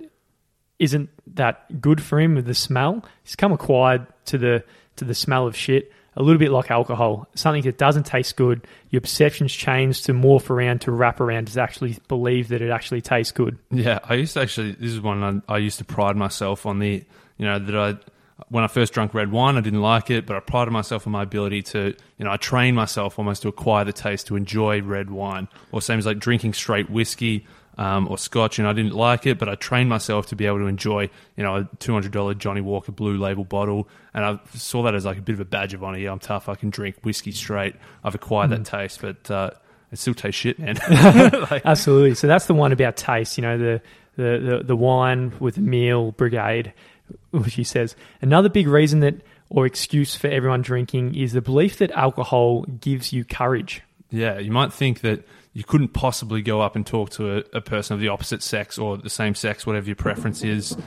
isn't 0.79 1.09
that 1.35 1.81
good 1.81 2.01
for 2.01 2.21
him 2.21 2.35
with 2.35 2.45
the 2.45 2.55
smell, 2.55 3.03
he's 3.23 3.35
come 3.35 3.51
acquired 3.51 4.07
to 4.27 4.37
the 4.37 4.63
to 4.95 5.05
the 5.05 5.13
smell 5.13 5.45
of 5.45 5.55
shit. 5.55 5.91
A 6.17 6.23
little 6.23 6.39
bit 6.39 6.51
like 6.51 6.69
alcohol, 6.71 7.27
something 7.35 7.61
that 7.63 7.77
doesn't 7.77 8.05
taste 8.05 8.35
good. 8.35 8.67
Your 8.89 9.01
perceptions 9.01 9.53
change 9.53 10.01
to 10.03 10.13
morph 10.13 10.49
around 10.49 10.81
to 10.81 10.91
wrap 10.91 11.21
around 11.21 11.47
to 11.47 11.61
actually 11.61 11.97
believe 12.07 12.49
that 12.49 12.61
it 12.61 12.71
actually 12.71 13.01
tastes 13.01 13.31
good. 13.31 13.57
Yeah, 13.71 13.99
I 14.03 14.15
used 14.15 14.33
to 14.33 14.41
actually. 14.41 14.73
This 14.73 14.91
is 14.91 14.99
one 14.99 15.43
I, 15.47 15.53
I 15.53 15.57
used 15.59 15.77
to 15.77 15.85
pride 15.85 16.17
myself 16.17 16.65
on 16.65 16.79
the 16.79 17.03
you 17.37 17.45
know 17.45 17.59
that 17.59 17.75
I 17.75 17.97
when 18.49 18.63
I 18.63 18.67
first 18.67 18.93
drank 18.93 19.13
red 19.13 19.31
wine, 19.31 19.57
I 19.57 19.61
didn't 19.61 19.81
like 19.81 20.09
it, 20.09 20.25
but 20.25 20.35
I 20.35 20.39
prided 20.39 20.71
myself 20.71 21.07
on 21.07 21.11
my 21.11 21.23
ability 21.23 21.63
to, 21.63 21.95
you 22.17 22.25
know, 22.25 22.31
I 22.31 22.37
trained 22.37 22.75
myself 22.75 23.17
almost 23.17 23.41
to 23.41 23.47
acquire 23.47 23.83
the 23.83 23.93
taste 23.93 24.27
to 24.27 24.35
enjoy 24.35 24.81
red 24.81 25.09
wine. 25.09 25.47
Or 25.71 25.81
same 25.81 25.99
as 25.99 26.05
like 26.05 26.19
drinking 26.19 26.53
straight 26.53 26.89
whiskey 26.89 27.45
um, 27.77 28.07
or 28.07 28.17
scotch, 28.17 28.59
and 28.59 28.67
I 28.67 28.73
didn't 28.73 28.93
like 28.93 29.25
it, 29.25 29.37
but 29.37 29.47
I 29.47 29.55
trained 29.55 29.89
myself 29.89 30.27
to 30.27 30.35
be 30.35 30.45
able 30.45 30.59
to 30.59 30.65
enjoy, 30.65 31.09
you 31.35 31.43
know, 31.43 31.55
a 31.57 31.69
two 31.79 31.93
hundred 31.93 32.11
dollar 32.11 32.33
Johnnie 32.33 32.61
Walker 32.61 32.91
Blue 32.91 33.17
Label 33.17 33.45
bottle, 33.45 33.87
and 34.13 34.25
I 34.25 34.39
saw 34.55 34.83
that 34.83 34.95
as 34.95 35.05
like 35.05 35.17
a 35.17 35.21
bit 35.21 35.33
of 35.33 35.39
a 35.39 35.45
badge 35.45 35.73
of 35.73 35.83
honor. 35.83 35.97
Yeah, 35.97 36.11
I'm 36.11 36.19
tough. 36.19 36.49
I 36.49 36.55
can 36.55 36.69
drink 36.69 36.97
whiskey 37.03 37.31
straight. 37.31 37.75
I've 38.03 38.15
acquired 38.15 38.49
mm. 38.49 38.63
that 38.63 38.65
taste, 38.65 39.01
but 39.01 39.29
uh, 39.29 39.51
it 39.91 39.99
still 39.99 40.13
tastes 40.13 40.39
shit, 40.39 40.59
man. 40.59 40.77
like, 41.51 41.65
Absolutely. 41.65 42.15
So 42.15 42.27
that's 42.27 42.47
the 42.47 42.53
one 42.53 42.71
about 42.71 42.97
taste. 42.97 43.37
You 43.37 43.43
know, 43.43 43.57
the 43.57 43.81
the 44.15 44.39
the, 44.39 44.63
the 44.63 44.75
wine 44.75 45.33
with 45.39 45.55
the 45.55 45.61
meal 45.61 46.11
brigade, 46.13 46.73
which 47.31 47.53
he 47.53 47.63
says. 47.63 47.95
Another 48.21 48.49
big 48.49 48.67
reason 48.67 49.01
that 49.01 49.21
or 49.49 49.65
excuse 49.65 50.15
for 50.15 50.27
everyone 50.27 50.61
drinking 50.61 51.15
is 51.15 51.33
the 51.33 51.41
belief 51.41 51.77
that 51.77 51.91
alcohol 51.91 52.63
gives 52.63 53.13
you 53.13 53.23
courage. 53.23 53.81
Yeah, 54.09 54.39
you 54.39 54.51
might 54.51 54.73
think 54.73 55.01
that 55.01 55.25
you 55.57 55.63
couldn't 55.63 55.87
possibly 55.87 56.43
go 56.43 56.61
up 56.61 56.75
and 56.75 56.85
talk 56.85 57.09
to 57.09 57.37
a, 57.37 57.43
a, 57.51 57.61
person 57.61 57.95
of 57.95 57.99
the 57.99 58.09
opposite 58.09 58.43
sex 58.43 58.77
or 58.77 58.95
the 58.95 59.09
same 59.09 59.33
sex, 59.33 59.65
whatever 59.65 59.87
your 59.87 59.95
preference 59.95 60.43
is. 60.43 60.77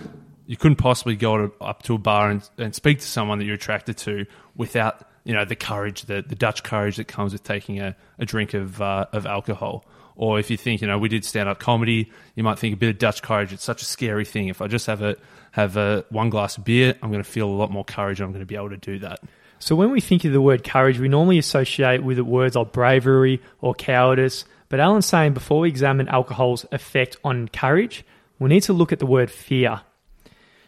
You 0.46 0.56
couldn't 0.56 0.76
possibly 0.76 1.16
go 1.16 1.48
to, 1.48 1.52
up 1.60 1.82
to 1.82 1.96
a 1.96 1.98
bar 1.98 2.30
and, 2.30 2.48
and, 2.56 2.72
speak 2.72 3.00
to 3.00 3.04
someone 3.04 3.40
that 3.40 3.46
you're 3.46 3.56
attracted 3.56 3.96
to 3.96 4.26
without, 4.54 5.08
you 5.24 5.34
know, 5.34 5.44
the 5.44 5.56
courage, 5.56 6.02
the, 6.02 6.22
the 6.22 6.36
Dutch 6.36 6.62
courage 6.62 6.98
that 6.98 7.08
comes 7.08 7.32
with 7.32 7.42
taking 7.42 7.80
a, 7.80 7.96
a 8.20 8.24
drink 8.24 8.54
of 8.54 8.80
uh, 8.80 9.06
of 9.12 9.26
alcohol. 9.26 9.84
Or 10.14 10.38
if 10.38 10.52
you 10.52 10.56
think, 10.56 10.82
you 10.82 10.86
know, 10.86 10.98
we 10.98 11.08
did 11.08 11.24
stand 11.24 11.48
up 11.48 11.58
comedy, 11.58 12.12
you 12.36 12.44
might 12.44 12.60
think 12.60 12.74
a 12.74 12.76
bit 12.76 12.90
of 12.90 12.98
Dutch 12.98 13.22
courage. 13.22 13.52
It's 13.52 13.64
such 13.64 13.82
a 13.82 13.86
scary 13.86 14.24
thing. 14.24 14.46
If 14.46 14.62
I 14.62 14.68
just 14.68 14.86
have 14.86 15.02
a 15.02 15.16
have 15.50 15.76
a 15.76 16.04
one 16.10 16.30
glass 16.30 16.58
of 16.58 16.64
beer, 16.64 16.94
I'm 17.02 17.10
going 17.10 17.24
to 17.24 17.28
feel 17.28 17.48
a 17.48 17.50
lot 17.50 17.72
more 17.72 17.84
courage. 17.84 18.20
and 18.20 18.26
I'm 18.26 18.30
going 18.30 18.42
to 18.42 18.46
be 18.46 18.54
able 18.54 18.70
to 18.70 18.76
do 18.76 19.00
that. 19.00 19.18
So 19.58 19.74
when 19.74 19.90
we 19.90 20.00
think 20.00 20.24
of 20.24 20.32
the 20.32 20.40
word 20.40 20.62
courage, 20.62 21.00
we 21.00 21.08
normally 21.08 21.38
associate 21.38 22.04
with 22.04 22.18
the 22.18 22.24
words 22.24 22.54
like 22.54 22.70
bravery 22.70 23.42
or 23.60 23.74
cowardice 23.74 24.44
but 24.70 24.80
Allen's 24.80 25.04
saying 25.04 25.34
before 25.34 25.60
we 25.60 25.68
examine 25.68 26.08
alcohol's 26.08 26.64
effect 26.72 27.18
on 27.22 27.48
courage, 27.48 28.04
we 28.38 28.48
need 28.48 28.62
to 28.62 28.72
look 28.72 28.92
at 28.92 29.00
the 29.00 29.06
word 29.06 29.30
fear. 29.30 29.82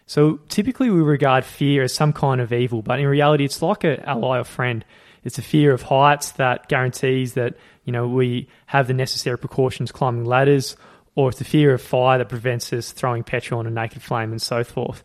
So 0.06 0.40
typically 0.48 0.90
we 0.90 1.00
regard 1.00 1.44
fear 1.44 1.84
as 1.84 1.94
some 1.94 2.12
kind 2.12 2.40
of 2.40 2.52
evil, 2.52 2.82
but 2.82 2.98
in 2.98 3.06
reality 3.06 3.44
it's 3.44 3.62
like 3.62 3.84
an 3.84 4.00
ally 4.00 4.40
or 4.40 4.44
friend. 4.44 4.84
It's 5.24 5.38
a 5.38 5.42
fear 5.42 5.72
of 5.72 5.82
heights 5.82 6.32
that 6.32 6.68
guarantees 6.68 7.34
that, 7.34 7.54
you 7.84 7.92
know, 7.92 8.08
we 8.08 8.48
have 8.66 8.88
the 8.88 8.92
necessary 8.92 9.38
precautions 9.38 9.92
climbing 9.92 10.24
ladders, 10.24 10.76
or 11.14 11.28
it's 11.28 11.40
a 11.40 11.44
fear 11.44 11.72
of 11.72 11.80
fire 11.80 12.18
that 12.18 12.28
prevents 12.28 12.72
us 12.72 12.90
throwing 12.90 13.22
petrol 13.22 13.60
on 13.60 13.68
a 13.68 13.70
naked 13.70 14.02
flame 14.02 14.32
and 14.32 14.42
so 14.42 14.64
forth. 14.64 15.04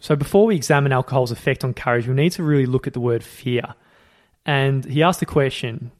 So 0.00 0.16
before 0.16 0.46
we 0.46 0.56
examine 0.56 0.90
alcohol's 0.92 1.32
effect 1.32 1.64
on 1.64 1.74
courage, 1.74 2.08
we 2.08 2.14
need 2.14 2.32
to 2.32 2.42
really 2.42 2.66
look 2.66 2.86
at 2.86 2.94
the 2.94 3.00
word 3.00 3.22
fear. 3.22 3.74
And 4.46 4.84
he 4.86 5.02
asked 5.02 5.20
the 5.20 5.26
question, 5.26 5.90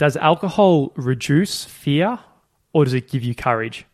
does 0.00 0.16
alcohol 0.16 0.92
reduce 0.96 1.66
fear 1.66 2.18
or 2.72 2.86
does 2.86 2.94
it 2.94 3.10
give 3.10 3.22
you 3.22 3.34
courage? 3.34 3.84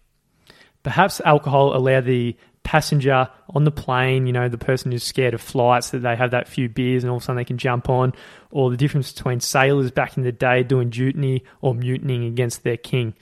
Perhaps 0.84 1.20
alcohol 1.22 1.76
allow 1.76 2.00
the 2.00 2.36
passenger 2.62 3.28
on 3.50 3.64
the 3.64 3.72
plane, 3.72 4.28
you 4.28 4.32
know, 4.32 4.48
the 4.48 4.56
person 4.56 4.92
who's 4.92 5.02
scared 5.02 5.34
of 5.34 5.40
flights, 5.40 5.90
that 5.90 6.04
they 6.04 6.14
have 6.14 6.30
that 6.30 6.46
few 6.46 6.68
beers 6.68 7.02
and 7.02 7.10
all 7.10 7.16
of 7.16 7.24
a 7.24 7.26
sudden 7.26 7.38
they 7.38 7.44
can 7.44 7.58
jump 7.58 7.88
on, 7.88 8.12
or 8.52 8.70
the 8.70 8.76
difference 8.76 9.10
between 9.10 9.40
sailors 9.40 9.90
back 9.90 10.16
in 10.16 10.22
the 10.22 10.30
day 10.30 10.62
doing 10.62 10.92
mutiny 10.96 11.42
or 11.60 11.74
mutinying 11.74 12.24
against 12.26 12.62
their 12.62 12.76
king. 12.76 13.12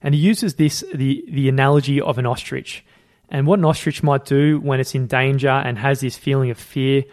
And 0.00 0.14
he 0.14 0.20
uses 0.22 0.54
this, 0.54 0.82
the, 0.94 1.22
the 1.28 1.46
analogy 1.46 2.00
of 2.00 2.16
an 2.16 2.24
ostrich. 2.24 2.82
And 3.28 3.46
what 3.46 3.58
an 3.58 3.66
ostrich 3.66 4.02
might 4.02 4.24
do 4.24 4.58
when 4.60 4.80
it's 4.80 4.94
in 4.94 5.08
danger 5.08 5.50
and 5.50 5.76
has 5.76 6.00
this 6.00 6.16
feeling 6.16 6.48
of 6.48 6.56
fear, 6.56 7.04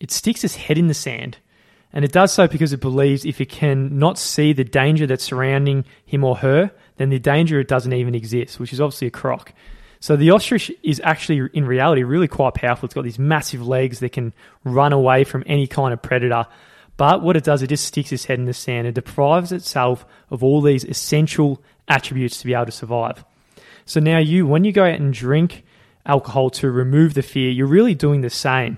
it 0.00 0.10
sticks 0.10 0.42
its 0.42 0.56
head 0.56 0.76
in 0.76 0.88
the 0.88 0.94
sand 0.94 1.38
and 1.96 2.04
it 2.04 2.12
does 2.12 2.30
so 2.30 2.46
because 2.46 2.74
it 2.74 2.80
believes 2.80 3.24
if 3.24 3.40
it 3.40 3.48
can 3.48 3.98
not 3.98 4.18
see 4.18 4.52
the 4.52 4.64
danger 4.64 5.06
that's 5.06 5.24
surrounding 5.24 5.86
him 6.04 6.24
or 6.24 6.36
her, 6.36 6.70
then 6.98 7.08
the 7.08 7.18
danger 7.18 7.62
doesn't 7.62 7.94
even 7.94 8.14
exist, 8.14 8.60
which 8.60 8.74
is 8.74 8.82
obviously 8.82 9.06
a 9.06 9.10
crock. 9.10 9.54
So 10.00 10.14
the 10.14 10.30
ostrich 10.32 10.70
is 10.82 11.00
actually, 11.02 11.48
in 11.54 11.64
reality, 11.64 12.02
really 12.02 12.28
quite 12.28 12.52
powerful. 12.52 12.84
It's 12.84 12.94
got 12.94 13.04
these 13.04 13.18
massive 13.18 13.66
legs 13.66 14.00
that 14.00 14.12
can 14.12 14.34
run 14.62 14.92
away 14.92 15.24
from 15.24 15.42
any 15.46 15.66
kind 15.66 15.94
of 15.94 16.02
predator. 16.02 16.44
But 16.98 17.22
what 17.22 17.34
it 17.34 17.44
does, 17.44 17.62
it 17.62 17.68
just 17.68 17.86
sticks 17.86 18.12
its 18.12 18.26
head 18.26 18.38
in 18.38 18.44
the 18.44 18.52
sand 18.52 18.86
and 18.86 18.94
deprives 18.94 19.50
itself 19.50 20.04
of 20.28 20.44
all 20.44 20.60
these 20.60 20.84
essential 20.84 21.62
attributes 21.88 22.40
to 22.40 22.46
be 22.46 22.52
able 22.52 22.66
to 22.66 22.72
survive. 22.72 23.24
So 23.86 24.00
now 24.00 24.18
you, 24.18 24.46
when 24.46 24.64
you 24.64 24.72
go 24.72 24.84
out 24.84 25.00
and 25.00 25.14
drink 25.14 25.64
alcohol 26.04 26.50
to 26.50 26.70
remove 26.70 27.14
the 27.14 27.22
fear, 27.22 27.48
you're 27.48 27.66
really 27.66 27.94
doing 27.94 28.20
the 28.20 28.28
same 28.28 28.76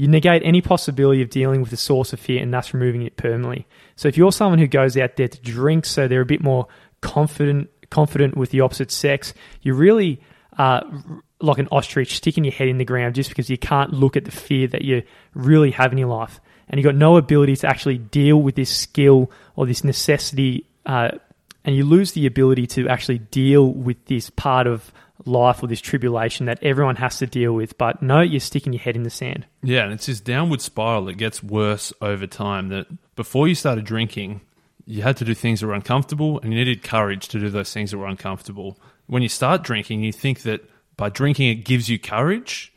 You 0.00 0.08
negate 0.08 0.40
any 0.46 0.62
possibility 0.62 1.20
of 1.20 1.28
dealing 1.28 1.60
with 1.60 1.68
the 1.68 1.76
source 1.76 2.14
of 2.14 2.20
fear 2.20 2.42
and 2.42 2.54
thus 2.54 2.72
removing 2.72 3.02
it 3.02 3.18
permanently. 3.18 3.66
So 3.96 4.08
if 4.08 4.16
you're 4.16 4.32
someone 4.32 4.58
who 4.58 4.66
goes 4.66 4.96
out 4.96 5.16
there 5.16 5.28
to 5.28 5.40
drink 5.42 5.84
so 5.84 6.08
they're 6.08 6.22
a 6.22 6.24
bit 6.24 6.42
more 6.42 6.68
confident 7.02 7.68
confident 7.90 8.34
with 8.34 8.48
the 8.48 8.62
opposite 8.62 8.90
sex, 8.90 9.34
you 9.60 9.74
really 9.74 10.22
uh, 10.56 10.80
like 11.42 11.58
an 11.58 11.68
ostrich 11.70 12.16
sticking 12.16 12.44
your 12.44 12.52
head 12.54 12.68
in 12.68 12.78
the 12.78 12.84
ground 12.86 13.14
just 13.14 13.28
because 13.28 13.50
you 13.50 13.58
can't 13.58 13.92
look 13.92 14.16
at 14.16 14.24
the 14.24 14.30
fear 14.30 14.66
that 14.68 14.86
you 14.86 15.02
really 15.34 15.70
have 15.72 15.92
in 15.92 15.98
your 15.98 16.08
life. 16.08 16.40
And 16.70 16.78
you've 16.78 16.86
got 16.86 16.94
no 16.94 17.18
ability 17.18 17.56
to 17.56 17.68
actually 17.68 17.98
deal 17.98 18.40
with 18.40 18.54
this 18.54 18.74
skill 18.74 19.30
or 19.54 19.66
this 19.66 19.84
necessity, 19.84 20.64
uh, 20.86 21.10
and 21.62 21.76
you 21.76 21.84
lose 21.84 22.12
the 22.12 22.24
ability 22.24 22.66
to 22.68 22.88
actually 22.88 23.18
deal 23.18 23.70
with 23.70 24.02
this 24.06 24.30
part 24.30 24.66
of 24.66 24.92
life 25.24 25.62
or 25.62 25.66
this 25.66 25.80
tribulation 25.80 26.46
that 26.46 26.62
everyone 26.62 26.96
has 26.96 27.18
to 27.18 27.26
deal 27.26 27.52
with. 27.52 27.76
But 27.78 28.02
no, 28.02 28.20
you're 28.20 28.40
sticking 28.40 28.72
your 28.72 28.82
head 28.82 28.96
in 28.96 29.02
the 29.02 29.10
sand. 29.10 29.46
Yeah, 29.62 29.84
and 29.84 29.92
it's 29.92 30.06
this 30.06 30.20
downward 30.20 30.60
spiral 30.60 31.04
that 31.06 31.14
gets 31.14 31.42
worse 31.42 31.92
over 32.00 32.26
time. 32.26 32.68
That 32.68 32.86
before 33.16 33.48
you 33.48 33.54
started 33.54 33.84
drinking, 33.84 34.40
you 34.86 35.02
had 35.02 35.16
to 35.18 35.24
do 35.24 35.34
things 35.34 35.60
that 35.60 35.66
were 35.66 35.74
uncomfortable 35.74 36.40
and 36.40 36.52
you 36.52 36.58
needed 36.58 36.82
courage 36.82 37.28
to 37.28 37.38
do 37.38 37.48
those 37.48 37.72
things 37.72 37.90
that 37.90 37.98
were 37.98 38.06
uncomfortable. 38.06 38.78
When 39.06 39.22
you 39.22 39.28
start 39.28 39.62
drinking, 39.62 40.02
you 40.02 40.12
think 40.12 40.42
that 40.42 40.68
by 40.96 41.08
drinking 41.08 41.48
it 41.48 41.64
gives 41.64 41.88
you 41.88 41.98
courage, 41.98 42.72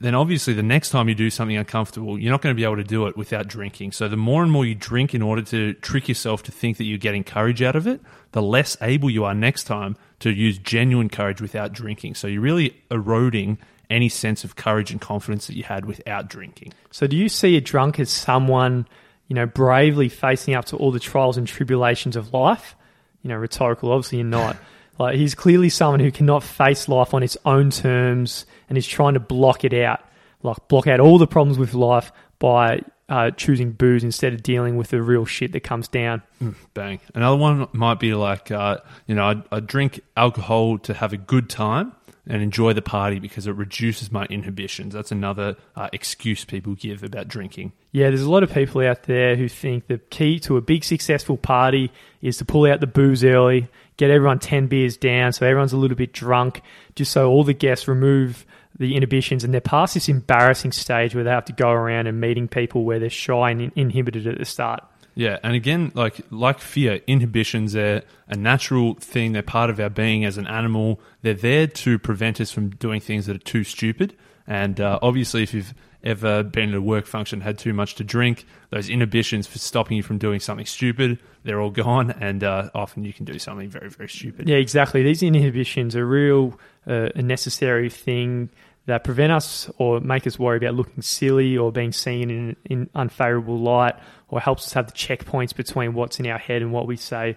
then 0.00 0.14
obviously 0.14 0.54
the 0.54 0.62
next 0.62 0.90
time 0.90 1.08
you 1.08 1.14
do 1.14 1.28
something 1.28 1.56
uncomfortable, 1.56 2.18
you're 2.18 2.30
not 2.30 2.40
going 2.40 2.54
to 2.54 2.58
be 2.58 2.64
able 2.64 2.76
to 2.76 2.84
do 2.84 3.06
it 3.06 3.16
without 3.16 3.48
drinking. 3.48 3.92
So 3.92 4.08
the 4.08 4.16
more 4.16 4.42
and 4.42 4.50
more 4.50 4.64
you 4.64 4.74
drink 4.74 5.14
in 5.14 5.22
order 5.22 5.42
to 5.42 5.74
trick 5.74 6.08
yourself 6.08 6.42
to 6.44 6.52
think 6.52 6.78
that 6.78 6.84
you're 6.84 6.98
getting 6.98 7.22
courage 7.22 7.62
out 7.62 7.76
of 7.76 7.86
it, 7.86 8.00
the 8.32 8.40
less 8.40 8.76
able 8.80 9.10
you 9.10 9.24
are 9.24 9.34
next 9.34 9.64
time 9.64 9.96
to 10.20 10.30
use 10.30 10.58
genuine 10.58 11.08
courage 11.08 11.40
without 11.40 11.72
drinking. 11.72 12.14
So 12.14 12.26
you're 12.26 12.42
really 12.42 12.76
eroding 12.90 13.58
any 13.90 14.08
sense 14.08 14.44
of 14.44 14.56
courage 14.56 14.90
and 14.90 15.00
confidence 15.00 15.46
that 15.48 15.56
you 15.56 15.64
had 15.64 15.84
without 15.84 16.28
drinking. 16.28 16.72
So 16.90 17.06
do 17.06 17.16
you 17.16 17.28
see 17.28 17.56
a 17.56 17.60
drunk 17.60 17.98
as 17.98 18.10
someone, 18.10 18.86
you 19.26 19.34
know, 19.34 19.46
bravely 19.46 20.08
facing 20.08 20.54
up 20.54 20.66
to 20.66 20.76
all 20.76 20.92
the 20.92 21.00
trials 21.00 21.36
and 21.36 21.46
tribulations 21.46 22.16
of 22.16 22.32
life? 22.32 22.76
You 23.22 23.28
know, 23.28 23.36
rhetorical, 23.36 23.92
obviously 23.92 24.18
you're 24.18 24.26
not. 24.26 24.56
Like 24.98 25.16
he's 25.16 25.34
clearly 25.34 25.70
someone 25.70 26.00
who 26.00 26.12
cannot 26.12 26.42
face 26.42 26.86
life 26.86 27.14
on 27.14 27.22
its 27.22 27.34
own 27.46 27.70
terms 27.70 28.44
and 28.68 28.76
is 28.76 28.86
trying 28.86 29.14
to 29.14 29.20
block 29.20 29.64
it 29.64 29.72
out, 29.72 30.04
like 30.42 30.68
block 30.68 30.86
out 30.86 31.00
all 31.00 31.16
the 31.16 31.26
problems 31.26 31.56
with 31.56 31.72
life 31.72 32.12
by 32.38 32.82
uh, 33.10 33.32
choosing 33.32 33.72
booze 33.72 34.04
instead 34.04 34.32
of 34.32 34.42
dealing 34.42 34.76
with 34.76 34.88
the 34.88 35.02
real 35.02 35.26
shit 35.26 35.52
that 35.52 35.60
comes 35.60 35.88
down. 35.88 36.22
Mm, 36.40 36.54
bang. 36.72 37.00
Another 37.14 37.36
one 37.36 37.68
might 37.72 37.98
be 37.98 38.14
like, 38.14 38.50
uh, 38.50 38.78
you 39.06 39.16
know, 39.16 39.24
I, 39.24 39.42
I 39.56 39.60
drink 39.60 40.00
alcohol 40.16 40.78
to 40.78 40.94
have 40.94 41.12
a 41.12 41.16
good 41.16 41.50
time 41.50 41.92
and 42.26 42.42
enjoy 42.42 42.72
the 42.72 42.82
party 42.82 43.18
because 43.18 43.48
it 43.48 43.52
reduces 43.52 44.12
my 44.12 44.24
inhibitions. 44.26 44.94
That's 44.94 45.10
another 45.10 45.56
uh, 45.74 45.88
excuse 45.92 46.44
people 46.44 46.76
give 46.76 47.02
about 47.02 47.26
drinking. 47.26 47.72
Yeah, 47.90 48.08
there's 48.08 48.22
a 48.22 48.30
lot 48.30 48.44
of 48.44 48.52
people 48.52 48.80
out 48.82 49.02
there 49.04 49.34
who 49.34 49.48
think 49.48 49.88
the 49.88 49.98
key 49.98 50.38
to 50.40 50.56
a 50.56 50.60
big 50.60 50.84
successful 50.84 51.36
party 51.36 51.90
is 52.22 52.36
to 52.36 52.44
pull 52.44 52.70
out 52.70 52.78
the 52.78 52.86
booze 52.86 53.24
early, 53.24 53.68
get 53.96 54.10
everyone 54.10 54.38
10 54.38 54.68
beers 54.68 54.96
down 54.96 55.32
so 55.32 55.44
everyone's 55.44 55.72
a 55.72 55.76
little 55.76 55.96
bit 55.96 56.12
drunk, 56.12 56.62
just 56.94 57.10
so 57.10 57.28
all 57.28 57.42
the 57.42 57.54
guests 57.54 57.88
remove 57.88 58.46
the 58.78 58.96
inhibitions 58.96 59.44
and 59.44 59.52
they're 59.52 59.60
past 59.60 59.94
this 59.94 60.08
embarrassing 60.08 60.72
stage 60.72 61.14
where 61.14 61.24
they 61.24 61.30
have 61.30 61.44
to 61.46 61.52
go 61.52 61.70
around 61.70 62.06
and 62.06 62.20
meeting 62.20 62.48
people 62.48 62.84
where 62.84 62.98
they're 62.98 63.10
shy 63.10 63.50
and 63.50 63.72
inhibited 63.76 64.26
at 64.26 64.38
the 64.38 64.44
start. 64.44 64.82
Yeah, 65.14 65.38
and 65.42 65.54
again, 65.54 65.92
like 65.94 66.20
like 66.30 66.60
fear, 66.60 67.00
inhibitions 67.06 67.74
are 67.74 68.02
a 68.28 68.36
natural 68.36 68.94
thing. 68.94 69.32
They're 69.32 69.42
part 69.42 69.68
of 69.68 69.80
our 69.80 69.90
being 69.90 70.24
as 70.24 70.38
an 70.38 70.46
animal. 70.46 71.00
They're 71.22 71.34
there 71.34 71.66
to 71.66 71.98
prevent 71.98 72.40
us 72.40 72.50
from 72.52 72.70
doing 72.70 73.00
things 73.00 73.26
that 73.26 73.36
are 73.36 73.40
too 73.40 73.64
stupid. 73.64 74.16
And 74.46 74.80
uh, 74.80 74.98
obviously, 75.02 75.42
if 75.42 75.52
you've 75.52 75.74
ever 76.02 76.42
been 76.42 76.70
at 76.70 76.76
a 76.76 76.80
work 76.80 77.06
function, 77.06 77.40
had 77.40 77.58
too 77.58 77.72
much 77.72 77.94
to 77.96 78.04
drink, 78.04 78.46
those 78.70 78.88
inhibitions 78.88 79.46
for 79.46 79.58
stopping 79.58 79.96
you 79.96 80.02
from 80.02 80.18
doing 80.18 80.40
something 80.40 80.66
stupid, 80.66 81.18
they're 81.44 81.60
all 81.60 81.70
gone, 81.70 82.10
and 82.10 82.42
uh, 82.44 82.70
often 82.74 83.04
you 83.04 83.12
can 83.12 83.24
do 83.24 83.38
something 83.38 83.68
very, 83.68 83.88
very 83.88 84.08
stupid. 84.08 84.48
Yeah, 84.48 84.56
exactly. 84.56 85.02
These 85.02 85.22
inhibitions 85.22 85.96
are 85.96 86.06
real, 86.06 86.58
uh, 86.86 87.08
a 87.14 87.22
necessary 87.22 87.90
thing 87.90 88.50
that 88.86 89.04
prevent 89.04 89.30
us 89.30 89.70
or 89.78 90.00
make 90.00 90.26
us 90.26 90.38
worry 90.38 90.56
about 90.56 90.74
looking 90.74 91.02
silly 91.02 91.56
or 91.56 91.70
being 91.70 91.92
seen 91.92 92.30
in 92.30 92.56
in 92.64 92.90
unfavorable 92.94 93.58
light, 93.58 93.94
or 94.28 94.40
helps 94.40 94.66
us 94.66 94.72
have 94.72 94.86
the 94.86 94.92
checkpoints 94.92 95.54
between 95.54 95.94
what's 95.94 96.18
in 96.18 96.26
our 96.26 96.38
head 96.38 96.62
and 96.62 96.72
what 96.72 96.86
we 96.86 96.96
say, 96.96 97.36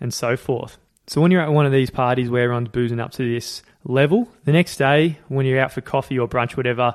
and 0.00 0.12
so 0.12 0.36
forth. 0.36 0.78
So 1.06 1.20
when 1.20 1.30
you're 1.30 1.42
at 1.42 1.52
one 1.52 1.66
of 1.66 1.72
these 1.72 1.90
parties 1.90 2.30
where 2.30 2.42
everyone's 2.42 2.68
boozing 2.68 3.00
up 3.00 3.12
to 3.12 3.28
this 3.28 3.62
level, 3.84 4.28
the 4.44 4.52
next 4.52 4.76
day 4.76 5.18
when 5.28 5.46
you're 5.46 5.60
out 5.60 5.72
for 5.72 5.80
coffee 5.80 6.18
or 6.18 6.28
brunch, 6.28 6.56
whatever, 6.56 6.94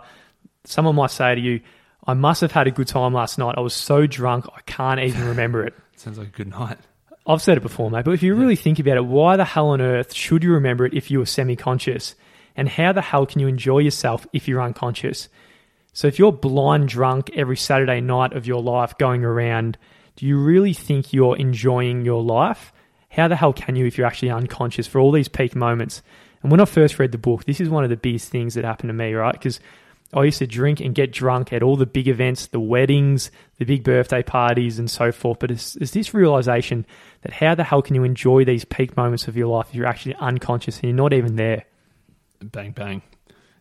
someone 0.68 0.96
might 0.96 1.12
say 1.12 1.36
to 1.36 1.42
you, 1.42 1.62
I 2.08 2.14
must 2.14 2.42
have 2.42 2.52
had 2.52 2.68
a 2.68 2.72
good 2.72 2.88
time 2.88 3.14
last 3.14 3.38
night. 3.38 3.56
I 3.58 3.62
was 3.62 3.74
so 3.74 4.06
drunk, 4.06 4.46
I 4.56 4.62
can't 4.62 5.00
even 5.00 5.28
remember 5.30 5.66
it. 5.66 5.74
Sounds 5.96 6.18
like 6.18 6.28
a 6.28 6.32
good 6.32 6.50
night. 6.50 6.78
I've 7.28 7.42
said 7.42 7.58
it 7.58 7.62
before, 7.62 7.90
mate, 7.90 8.06
but 8.06 8.14
if 8.14 8.22
you 8.22 8.36
really 8.36 8.56
think 8.56 8.78
about 8.78 8.98
it, 8.98 9.06
why 9.06 9.36
the 9.36 9.46
hell 9.46 9.70
on 9.70 9.82
earth 9.82 10.14
should 10.14 10.44
you 10.44 10.54
remember 10.54 10.86
it 10.86 10.94
if 10.94 11.10
you 11.10 11.20
were 11.20 11.26
semi 11.26 11.56
conscious? 11.56 12.14
And 12.56 12.70
how 12.70 12.94
the 12.94 13.02
hell 13.02 13.26
can 13.26 13.42
you 13.42 13.48
enjoy 13.48 13.80
yourself 13.80 14.28
if 14.32 14.48
you're 14.48 14.62
unconscious? 14.62 15.28
So 15.92 16.08
if 16.08 16.20
you're 16.20 16.32
blind 16.32 16.90
drunk 16.90 17.32
every 17.34 17.58
Saturday 17.58 18.02
night 18.02 18.34
of 18.34 18.46
your 18.46 18.62
life 18.62 18.98
going 18.98 19.24
around, 19.24 19.78
do 20.16 20.26
you 20.26 20.38
really 20.38 20.74
think 20.74 21.14
you're 21.14 21.36
enjoying 21.36 22.06
your 22.06 22.22
life? 22.22 22.72
How 23.10 23.28
the 23.28 23.36
hell 23.36 23.54
can 23.54 23.76
you 23.76 23.86
if 23.86 23.98
you're 23.98 24.08
actually 24.08 24.30
unconscious 24.30 24.88
for 24.88 25.00
all 25.00 25.12
these 25.12 25.28
peak 25.28 25.56
moments? 25.56 26.02
And 26.44 26.52
when 26.52 26.62
I 26.62 26.66
first 26.66 27.00
read 27.00 27.12
the 27.12 27.18
book, 27.18 27.46
this 27.46 27.60
is 27.60 27.70
one 27.70 27.84
of 27.84 27.90
the 27.90 27.98
biggest 27.98 28.30
things 28.30 28.54
that 28.54 28.66
happened 28.66 28.90
to 28.90 28.94
me, 28.94 29.14
right? 29.14 29.34
Because 29.34 29.60
I 30.16 30.24
used 30.24 30.40
to 30.40 30.48
drink 30.48 30.80
and 30.80 30.96
get 30.96 31.12
drunk 31.12 31.52
at 31.52 31.62
all 31.62 31.76
the 31.76 31.86
big 31.86 32.08
events, 32.08 32.48
the 32.48 32.60
weddings, 32.60 33.32
the 33.58 33.66
big 33.66 33.84
birthday 33.84 34.24
parties, 34.24 34.80
and 34.80 34.90
so 34.90 35.12
forth. 35.12 35.40
But 35.40 35.52
it's, 35.52 35.76
it's 35.76 35.92
this 35.92 36.14
realization 36.14 36.86
that 37.22 37.34
how 37.34 37.54
the 37.54 37.66
hell 37.66 37.82
can 37.82 37.96
you 37.96 38.04
enjoy 38.06 38.46
these 38.46 38.64
peak 38.64 38.96
moments 38.96 39.28
of 39.28 39.36
your 39.36 39.48
life 39.48 39.68
if 39.70 39.76
you're 39.76 39.86
actually 39.86 40.16
unconscious 40.16 40.78
and 40.78 40.86
you're 40.86 40.94
not 40.94 41.12
even 41.12 41.36
there? 41.36 41.66
Bang, 42.42 42.72
bang. 42.72 43.02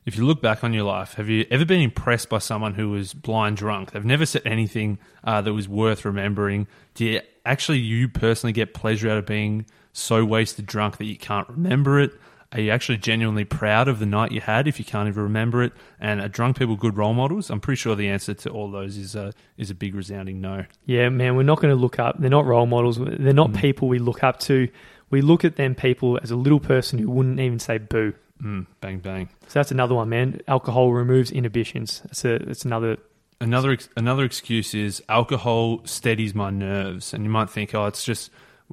If 0.06 0.16
you 0.16 0.26
look 0.26 0.42
back 0.42 0.62
on 0.62 0.72
your 0.72 0.84
life, 0.84 1.14
have 1.14 1.28
you 1.28 1.46
ever 1.50 1.64
been 1.64 1.80
impressed 1.80 2.28
by 2.28 2.38
someone 2.38 2.74
who 2.74 2.90
was 2.90 3.14
blind 3.14 3.56
drunk? 3.56 3.92
They've 3.92 4.04
never 4.04 4.26
said 4.26 4.42
anything 4.44 4.98
uh, 5.24 5.40
that 5.40 5.52
was 5.52 5.68
worth 5.68 6.04
remembering. 6.04 6.68
Do 6.94 7.06
you 7.06 7.20
actually, 7.44 7.78
you 7.78 8.08
personally, 8.08 8.52
get 8.52 8.74
pleasure 8.74 9.10
out 9.10 9.16
of 9.16 9.26
being 9.26 9.66
so 9.92 10.24
wasted 10.24 10.66
drunk 10.66 10.98
that 10.98 11.06
you 11.06 11.16
can't 11.16 11.48
remember 11.48 11.98
it? 12.00 12.12
Are 12.54 12.60
you 12.60 12.70
actually 12.70 12.98
genuinely 12.98 13.44
proud 13.44 13.88
of 13.88 13.98
the 13.98 14.06
night 14.06 14.30
you 14.30 14.40
had 14.40 14.68
if 14.68 14.78
you 14.78 14.84
can't 14.84 15.08
even 15.08 15.24
remember 15.24 15.64
it? 15.64 15.72
And 15.98 16.20
are 16.20 16.28
drunk 16.28 16.56
people 16.56 16.76
good 16.76 16.96
role 16.96 17.12
models? 17.12 17.50
I'm 17.50 17.60
pretty 17.60 17.80
sure 17.80 17.96
the 17.96 18.08
answer 18.08 18.32
to 18.32 18.50
all 18.50 18.70
those 18.70 18.96
is 18.96 19.16
a, 19.16 19.32
is 19.58 19.70
a 19.70 19.74
big 19.74 19.96
resounding 19.96 20.40
no. 20.40 20.64
Yeah, 20.86 21.08
man, 21.08 21.34
we're 21.34 21.42
not 21.42 21.60
going 21.60 21.74
to 21.74 21.80
look 21.80 21.98
up. 21.98 22.20
They're 22.20 22.30
not 22.30 22.46
role 22.46 22.66
models. 22.66 22.98
They're 22.98 23.32
not 23.32 23.50
mm. 23.50 23.60
people 23.60 23.88
we 23.88 23.98
look 23.98 24.22
up 24.22 24.38
to. 24.40 24.68
We 25.10 25.20
look 25.20 25.44
at 25.44 25.56
them 25.56 25.74
people 25.74 26.18
as 26.22 26.30
a 26.30 26.36
little 26.36 26.60
person 26.60 27.00
who 27.00 27.10
wouldn't 27.10 27.40
even 27.40 27.58
say 27.58 27.78
boo. 27.78 28.14
Mm, 28.42 28.66
bang 28.80 28.98
bang. 28.98 29.28
So 29.48 29.58
that's 29.58 29.70
another 29.70 29.94
one, 29.94 30.08
man. 30.08 30.40
Alcohol 30.48 30.92
removes 30.92 31.30
inhibitions. 31.30 32.02
That's 32.04 32.24
a 32.24 32.38
that's 32.38 32.64
another. 32.64 32.98
Another 33.40 33.76
another 33.96 34.24
excuse 34.24 34.74
is 34.74 35.02
alcohol 35.08 35.82
steadies 35.84 36.34
my 36.34 36.50
nerves, 36.50 37.14
and 37.14 37.22
you 37.24 37.30
might 37.30 37.48
think, 37.48 37.74
oh, 37.74 37.86
it's 37.86 38.04
just 38.04 38.30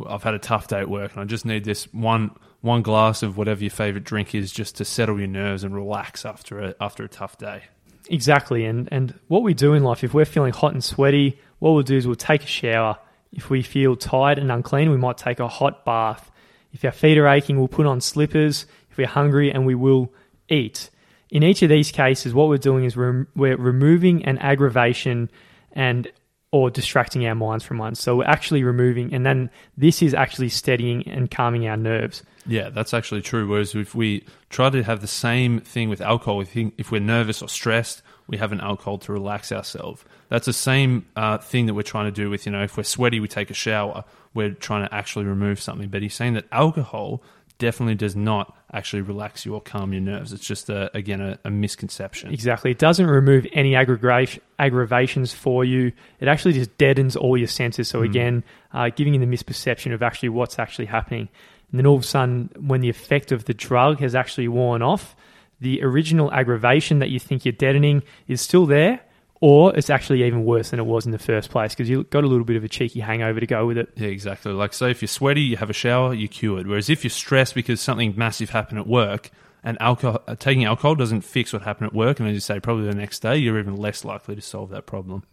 I've 0.07 0.23
had 0.23 0.33
a 0.33 0.39
tough 0.39 0.67
day 0.67 0.79
at 0.79 0.89
work, 0.89 1.11
and 1.13 1.21
I 1.21 1.25
just 1.25 1.45
need 1.45 1.63
this 1.63 1.85
one 1.93 2.31
one 2.61 2.81
glass 2.81 3.23
of 3.23 3.37
whatever 3.37 3.61
your 3.61 3.71
favorite 3.71 4.03
drink 4.03 4.33
is 4.33 4.51
just 4.51 4.77
to 4.77 4.85
settle 4.85 5.19
your 5.19 5.27
nerves 5.27 5.63
and 5.63 5.75
relax 5.75 6.25
after 6.25 6.59
a 6.59 6.75
after 6.79 7.03
a 7.03 7.09
tough 7.09 7.37
day. 7.37 7.63
Exactly, 8.09 8.65
and 8.65 8.87
and 8.91 9.19
what 9.27 9.43
we 9.43 9.53
do 9.53 9.73
in 9.73 9.83
life, 9.83 10.03
if 10.03 10.13
we're 10.13 10.25
feeling 10.25 10.53
hot 10.53 10.73
and 10.73 10.83
sweaty, 10.83 11.39
what 11.59 11.71
we'll 11.71 11.83
do 11.83 11.97
is 11.97 12.07
we'll 12.07 12.15
take 12.15 12.43
a 12.43 12.47
shower. 12.47 12.97
If 13.31 13.49
we 13.49 13.61
feel 13.61 13.95
tired 13.95 14.37
and 14.37 14.51
unclean, 14.51 14.91
we 14.91 14.97
might 14.97 15.17
take 15.17 15.39
a 15.39 15.47
hot 15.47 15.85
bath. 15.85 16.29
If 16.73 16.83
our 16.85 16.91
feet 16.91 17.17
are 17.17 17.27
aching, 17.27 17.57
we'll 17.57 17.67
put 17.67 17.85
on 17.85 18.01
slippers. 18.01 18.65
If 18.89 18.97
we're 18.97 19.07
hungry, 19.07 19.51
and 19.51 19.65
we 19.65 19.75
will 19.75 20.13
eat. 20.49 20.89
In 21.29 21.43
each 21.43 21.61
of 21.61 21.69
these 21.69 21.91
cases, 21.91 22.33
what 22.33 22.49
we're 22.49 22.57
doing 22.57 22.83
is 22.83 22.97
we're, 22.97 23.25
we're 23.35 23.55
removing 23.55 24.25
an 24.25 24.37
aggravation 24.39 25.31
and 25.71 26.11
or 26.51 26.69
distracting 26.69 27.25
our 27.25 27.35
minds 27.35 27.63
from 27.63 27.77
one. 27.77 27.95
So 27.95 28.17
we're 28.17 28.25
actually 28.25 28.63
removing, 28.63 29.13
and 29.13 29.25
then 29.25 29.49
this 29.77 30.01
is 30.01 30.13
actually 30.13 30.49
steadying 30.49 31.07
and 31.07 31.31
calming 31.31 31.67
our 31.67 31.77
nerves. 31.77 32.23
Yeah, 32.45 32.69
that's 32.69 32.93
actually 32.93 33.21
true. 33.21 33.47
Whereas 33.47 33.73
if 33.73 33.95
we 33.95 34.25
try 34.49 34.69
to 34.69 34.83
have 34.83 35.01
the 35.01 35.07
same 35.07 35.59
thing 35.61 35.89
with 35.89 36.01
alcohol, 36.01 36.41
if, 36.41 36.91
we're 36.91 36.99
nervous 36.99 37.41
or 37.41 37.47
stressed, 37.47 38.01
we 38.27 38.37
have 38.37 38.51
an 38.51 38.59
alcohol 38.59 38.97
to 38.99 39.13
relax 39.13 39.51
ourselves. 39.51 40.03
That's 40.29 40.45
the 40.45 40.53
same 40.53 41.05
uh, 41.15 41.37
thing 41.37 41.67
that 41.67 41.73
we're 41.73 41.83
trying 41.83 42.05
to 42.05 42.11
do 42.11 42.29
with, 42.29 42.45
you 42.45 42.51
know, 42.51 42.63
if 42.63 42.77
we're 42.77 42.83
sweaty, 42.83 43.19
we 43.19 43.27
take 43.27 43.49
a 43.49 43.53
shower. 43.53 44.03
We're 44.33 44.51
trying 44.51 44.87
to 44.87 44.93
actually 44.93 45.25
remove 45.25 45.61
something. 45.61 45.89
But 45.89 46.01
he's 46.01 46.13
saying 46.13 46.33
that 46.33 46.45
alcohol 46.51 47.21
definitely 47.61 47.95
does 47.95 48.15
not 48.15 48.57
actually 48.73 49.03
relax 49.03 49.45
you 49.45 49.53
or 49.53 49.61
calm 49.61 49.93
your 49.93 50.01
nerves. 50.01 50.33
It's 50.33 50.45
just, 50.45 50.69
a, 50.69 50.95
again, 50.97 51.21
a, 51.21 51.39
a, 51.45 51.51
misconception. 51.51 52.33
Exactly. 52.33 52.71
It 52.71 52.79
doesn't 52.79 53.05
remove 53.05 53.45
any 53.53 53.75
aggravations 53.75 55.31
for 55.31 55.63
you. 55.63 55.91
It 56.19 56.27
actually 56.27 56.53
just 56.53 56.75
deadens 56.77 57.15
all 57.15 57.37
your 57.37 57.47
senses. 57.47 57.87
So, 57.87 58.01
mm. 58.01 58.05
again, 58.05 58.43
uh, 58.73 58.89
giving 58.89 59.13
you 59.13 59.19
the 59.19 59.27
misperception 59.27 59.93
of 59.93 60.01
actually 60.01 60.29
what's 60.29 60.57
actually 60.57 60.87
happening. 60.87 61.29
And 61.71 61.79
then 61.79 61.85
all 61.85 61.95
of 61.95 62.01
a 62.01 62.07
sudden, 62.07 62.49
when 62.59 62.81
the 62.81 62.89
effect 62.89 63.31
of 63.31 63.45
the 63.45 63.53
drug 63.53 63.99
has 63.99 64.15
actually 64.15 64.47
worn 64.47 64.81
off, 64.81 65.15
the 65.61 65.83
original 65.83 66.33
aggravation 66.33 66.99
that 66.99 67.11
you 67.11 67.19
think 67.19 67.45
you're 67.45 67.51
deadening 67.51 68.01
is 68.27 68.41
still 68.41 68.65
there, 68.65 69.01
or 69.41 69.75
it's 69.75 69.89
actually 69.89 70.23
even 70.23 70.45
worse 70.45 70.69
than 70.69 70.79
it 70.79 70.85
was 70.85 71.05
in 71.05 71.11
the 71.11 71.19
first 71.19 71.49
place 71.49 71.73
because 71.73 71.89
you 71.89 72.03
got 72.05 72.23
a 72.23 72.27
little 72.27 72.45
bit 72.45 72.55
of 72.55 72.63
a 72.63 72.69
cheeky 72.69 72.99
hangover 72.99 73.39
to 73.39 73.47
go 73.47 73.65
with 73.65 73.77
it. 73.77 73.89
Yeah, 73.95 74.07
exactly. 74.07 74.53
Like, 74.53 74.73
say 74.73 74.91
if 74.91 75.01
you're 75.01 75.09
sweaty, 75.09 75.41
you 75.41 75.57
have 75.57 75.69
a 75.69 75.73
shower, 75.73 76.13
you're 76.13 76.27
cured. 76.27 76.67
Whereas 76.67 76.89
if 76.89 77.03
you're 77.03 77.09
stressed 77.09 77.55
because 77.55 77.81
something 77.81 78.13
massive 78.15 78.51
happened 78.51 78.79
at 78.79 78.87
work, 78.87 79.31
and 79.63 79.77
alcohol, 79.79 80.21
uh, 80.27 80.35
taking 80.35 80.65
alcohol 80.65 80.95
doesn't 80.95 81.21
fix 81.21 81.53
what 81.53 81.61
happened 81.63 81.87
at 81.87 81.93
work, 81.93 82.19
and 82.19 82.27
as 82.27 82.33
you 82.33 82.39
say, 82.39 82.59
probably 82.59 82.85
the 82.87 82.95
next 82.95 83.19
day, 83.19 83.37
you're 83.37 83.59
even 83.59 83.75
less 83.75 84.03
likely 84.03 84.35
to 84.35 84.41
solve 84.41 84.69
that 84.71 84.85
problem. 84.85 85.23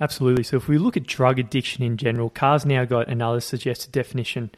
Absolutely. 0.00 0.44
So 0.44 0.56
if 0.56 0.68
we 0.68 0.78
look 0.78 0.96
at 0.96 1.06
drug 1.06 1.38
addiction 1.38 1.82
in 1.82 1.96
general, 1.96 2.30
Carr's 2.30 2.64
now 2.64 2.84
got 2.84 3.08
another 3.08 3.40
suggested 3.40 3.92
definition. 3.92 4.50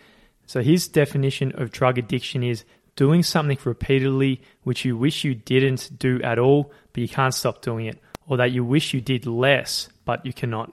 So 0.46 0.62
his 0.62 0.86
definition 0.86 1.52
of 1.60 1.70
drug 1.70 1.98
addiction 1.98 2.42
is 2.42 2.64
doing 2.94 3.22
something 3.22 3.58
repeatedly 3.64 4.40
which 4.62 4.84
you 4.84 4.96
wish 4.96 5.24
you 5.24 5.34
didn't 5.34 5.90
do 5.98 6.20
at 6.22 6.38
all, 6.38 6.72
but 6.92 7.00
you 7.00 7.08
can't 7.08 7.34
stop 7.34 7.62
doing 7.62 7.86
it, 7.86 7.98
or 8.26 8.36
that 8.36 8.52
you 8.52 8.64
wish 8.64 8.94
you 8.94 9.00
did 9.00 9.26
less, 9.26 9.88
but 10.04 10.24
you 10.24 10.32
cannot. 10.32 10.70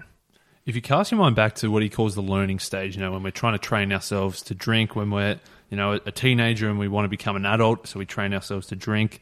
If 0.66 0.76
you 0.76 0.82
cast 0.82 1.12
your 1.12 1.20
mind 1.20 1.36
back 1.36 1.56
to 1.56 1.72
what 1.72 1.82
he 1.82 1.90
calls 1.90 2.16
the 2.16 2.22
learning 2.22 2.60
stage, 2.60 2.96
you 2.96 3.02
know, 3.02 3.12
when 3.12 3.24
we're 3.24 3.32
trying 3.32 3.54
to 3.54 3.60
train 3.60 3.92
ourselves 3.92 4.42
to 4.44 4.54
drink, 4.54 4.96
when 4.96 5.10
we're, 5.10 5.40
you 5.70 5.78
know, 5.78 5.94
a 5.94 6.12
teenager 6.12 6.70
and 6.70 6.78
we 6.78 6.88
want 6.88 7.06
to 7.06 7.10
become 7.10 7.36
an 7.36 7.46
adult, 7.46 7.88
so 7.88 7.98
we 7.98 8.06
train 8.06 8.34
ourselves 8.34 8.68
to 8.68 8.76
drink, 8.76 9.22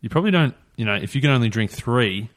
you 0.00 0.10
probably 0.10 0.30
don't, 0.30 0.54
you 0.76 0.84
know, 0.84 0.94
if 0.94 1.14
you 1.14 1.20
can 1.20 1.30
only 1.30 1.48
drink 1.48 1.70
three, 1.70 2.28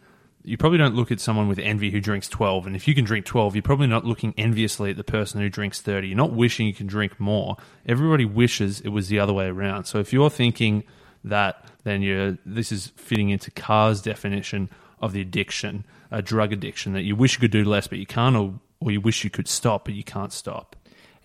you 0.48 0.56
probably 0.56 0.78
don't 0.78 0.96
look 0.96 1.12
at 1.12 1.20
someone 1.20 1.50
with 1.50 1.60
envy 1.60 1.92
who 1.92 2.00
drinks 2.00 2.30
12. 2.30 2.68
And 2.68 2.76
if 2.76 2.88
you 2.88 2.96
can 2.96 3.04
drink 3.04 3.26
12, 3.26 3.56
you're 3.56 3.62
probably 3.62 3.88
not 3.88 4.06
looking 4.06 4.34
enviously 4.38 4.92
at 4.92 4.96
the 4.96 5.04
person 5.04 5.42
who 5.42 5.50
drinks 5.50 5.82
30. 5.82 6.08
You're 6.08 6.16
not 6.16 6.32
wishing 6.32 6.68
you 6.68 6.74
can 6.74 6.88
drink 6.88 7.20
more. 7.20 7.58
Everybody 7.86 8.24
wishes 8.24 8.80
it 8.80 8.90
was 8.90 9.10
the 9.10 9.20
other 9.20 9.34
way 9.34 9.48
around. 9.48 9.84
So 9.84 10.00
if 10.00 10.14
you're 10.14 10.30
thinking 10.30 10.86
that, 11.26 11.66
then 11.84 12.02
you're, 12.02 12.38
this 12.46 12.72
is 12.72 12.94
fitting 12.96 13.30
into 13.30 13.52
Carr's 13.52 14.02
definition 14.02 14.70
of 15.00 15.14
the 15.14 15.22
addiction, 15.22 15.86
a 16.12 16.22
drug 16.22 16.54
addiction, 16.54 16.94
that 16.94 17.04
you 17.04 17.16
wish 17.16 17.34
you 17.34 17.40
could 17.40 17.52
do 17.52 17.64
less, 17.64 17.88
but 17.88 18.00
you 18.00 18.06
can't, 18.06 18.36
or, 18.36 18.54
or 18.80 18.92
you 18.92 19.02
wish 19.02 19.24
you 19.24 19.30
could 19.30 19.48
stop, 19.48 19.86
but 19.86 19.94
you 19.94 20.04
can't 20.04 20.34
stop. 20.34 20.76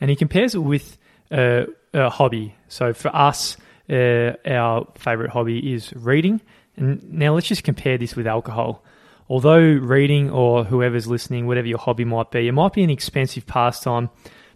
And 0.01 0.11
he 0.11 0.17
compares 0.17 0.55
it 0.55 0.59
with 0.59 0.99
uh, 1.31 1.65
a 1.95 2.11
hobby. 2.11 2.55
So 2.69 2.93
for 2.93 3.15
us, 3.15 3.57
uh, 3.89 4.33
our 4.47 4.87
favorite 4.97 5.31
hobby 5.31 5.73
is 5.73 5.93
reading. 5.95 6.41
And 6.77 7.13
now 7.13 7.35
let's 7.35 7.47
just 7.47 7.65
compare 7.65 7.99
this 7.99 8.17
with 8.17 8.27
alcohol 8.27 8.83
although 9.33 9.61
reading 9.61 10.31
or 10.31 10.63
whoever's 10.63 11.07
listening, 11.07 11.47
whatever 11.47 11.67
your 11.67 11.79
hobby 11.79 12.05
might 12.05 12.31
be, 12.31 12.47
it 12.47 12.53
might 12.53 12.75
be 12.75 12.83
an 12.83 12.91
expensive 12.91 13.47
pastime, 13.47 14.11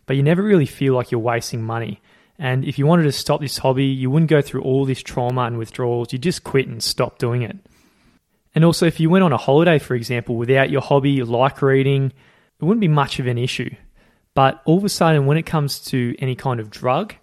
but 0.04 0.16
you 0.16 0.22
never 0.22 0.42
really 0.42 0.66
feel 0.66 0.94
like 0.94 1.10
you're 1.10 1.18
wasting 1.18 1.62
money. 1.62 2.00
And 2.38 2.62
if 2.62 2.78
you 2.78 2.86
wanted 2.86 3.04
to 3.04 3.12
stop 3.12 3.40
this 3.40 3.56
hobby, 3.56 3.86
you 3.86 4.10
wouldn't 4.10 4.28
go 4.28 4.42
through 4.42 4.60
all 4.60 4.84
this 4.84 5.02
trauma 5.02 5.44
and 5.44 5.56
withdrawals. 5.56 6.12
You 6.12 6.18
just 6.18 6.44
quit 6.44 6.68
and 6.68 6.82
stop 6.82 7.16
doing 7.16 7.40
it. 7.40 7.56
And 8.56 8.64
also, 8.64 8.86
if 8.86 8.98
you 8.98 9.10
went 9.10 9.22
on 9.22 9.34
a 9.34 9.36
holiday, 9.36 9.78
for 9.78 9.94
example, 9.94 10.34
without 10.34 10.70
your 10.70 10.80
hobby, 10.80 11.22
like 11.22 11.60
reading, 11.60 12.06
it 12.58 12.64
wouldn't 12.64 12.80
be 12.80 12.88
much 12.88 13.18
of 13.20 13.26
an 13.26 13.36
issue. 13.36 13.68
But 14.32 14.62
all 14.64 14.78
of 14.78 14.84
a 14.84 14.88
sudden, 14.88 15.26
when 15.26 15.36
it 15.36 15.44
comes 15.44 15.78
to 15.90 16.16
any 16.20 16.34
kind 16.34 16.58
of 16.58 16.70
drug, 16.70 17.14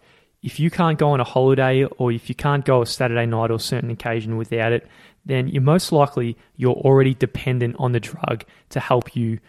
if 0.43 0.59
you 0.59 0.69
can't 0.69 0.99
go 0.99 1.09
on 1.09 1.19
a 1.19 1.23
holiday 1.23 1.85
or 1.85 2.11
if 2.11 2.29
you 2.29 2.35
can't 2.35 2.63
go 2.63 2.83
a 2.83 2.85
Saturday 2.85 3.25
night 3.25 3.49
or 3.49 3.59
certain 3.59 3.89
occasion 3.89 4.37
without 4.37 4.73
it, 4.73 4.87
then 5.25 5.47
you're 5.47 5.63
most 5.63 5.91
likely 5.91 6.37
you're 6.55 6.75
already 6.75 7.15
dependent 7.15 7.77
on 7.79 7.93
the 7.93 7.99
drug 7.99 8.45
to 8.69 8.79
help 8.79 9.15
you 9.15 9.39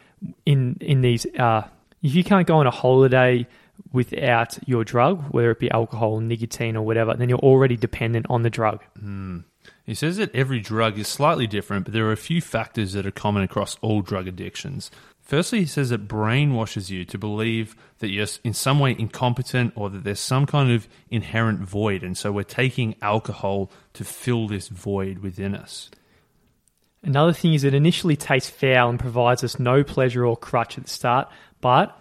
in 0.47 0.79
in 0.81 1.03
these. 1.03 1.27
Uh, 1.39 1.65
if 2.03 2.15
you 2.15 2.25
can't 2.25 2.47
go 2.47 2.57
on 2.57 2.67
a 2.67 2.71
holiday 2.71 3.47
without 3.93 4.57
your 4.67 4.85
drug, 4.85 5.23
whether 5.33 5.51
it 5.51 5.59
be 5.59 5.71
alcohol, 5.71 6.19
nicotine, 6.21 6.77
or 6.77 6.87
whatever, 6.87 7.13
then 7.13 7.29
you're 7.29 7.39
already 7.41 7.77
dependent 7.77 8.25
on 8.31 8.41
the 8.41 8.51
drug. 8.51 8.83
Mm. 9.03 9.45
He 9.85 9.95
says 9.95 10.17
that 10.17 10.35
every 10.35 10.61
drug 10.61 10.99
is 10.99 11.09
slightly 11.09 11.47
different, 11.47 11.85
but 11.85 11.93
there 11.93 12.07
are 12.07 12.13
a 12.13 12.17
few 12.17 12.41
factors 12.41 12.95
that 12.95 13.07
are 13.07 13.11
common 13.11 13.43
across 13.43 13.77
all 13.83 14.01
drug 14.01 14.27
addictions. 14.27 14.91
Firstly, 15.21 15.61
he 15.61 15.67
says 15.67 15.91
it 15.91 16.09
brainwashes 16.09 16.91
you 16.91 17.05
to 17.07 17.19
believe 17.19 17.77
that 17.99 18.11
you're 18.11 18.27
in 18.45 18.55
some 18.55 18.79
way 18.79 18.97
incompetent 18.99 19.73
or 19.75 19.91
that 19.91 20.05
there's 20.05 20.21
some 20.21 20.47
kind 20.47 20.71
of 20.71 20.89
inherent 21.11 21.61
void. 21.61 22.03
And 22.03 22.17
so 22.17 22.33
we're 22.33 22.45
taking 22.45 22.95
alcohol 23.03 23.71
to 23.95 24.05
fill 24.05 24.49
this 24.49 24.69
void 24.69 25.19
within 25.19 25.55
us. 25.55 25.91
Another 27.03 27.35
thing 27.35 27.53
is 27.53 27.65
it 27.65 27.75
initially 27.75 28.17
tastes 28.17 28.49
foul 28.49 28.89
and 28.89 28.99
provides 28.99 29.45
us 29.45 29.59
no 29.59 29.85
pleasure 29.85 30.25
or 30.25 30.37
crutch 30.37 30.79
at 30.79 30.85
the 30.85 30.91
start, 30.91 31.29
but 31.61 31.99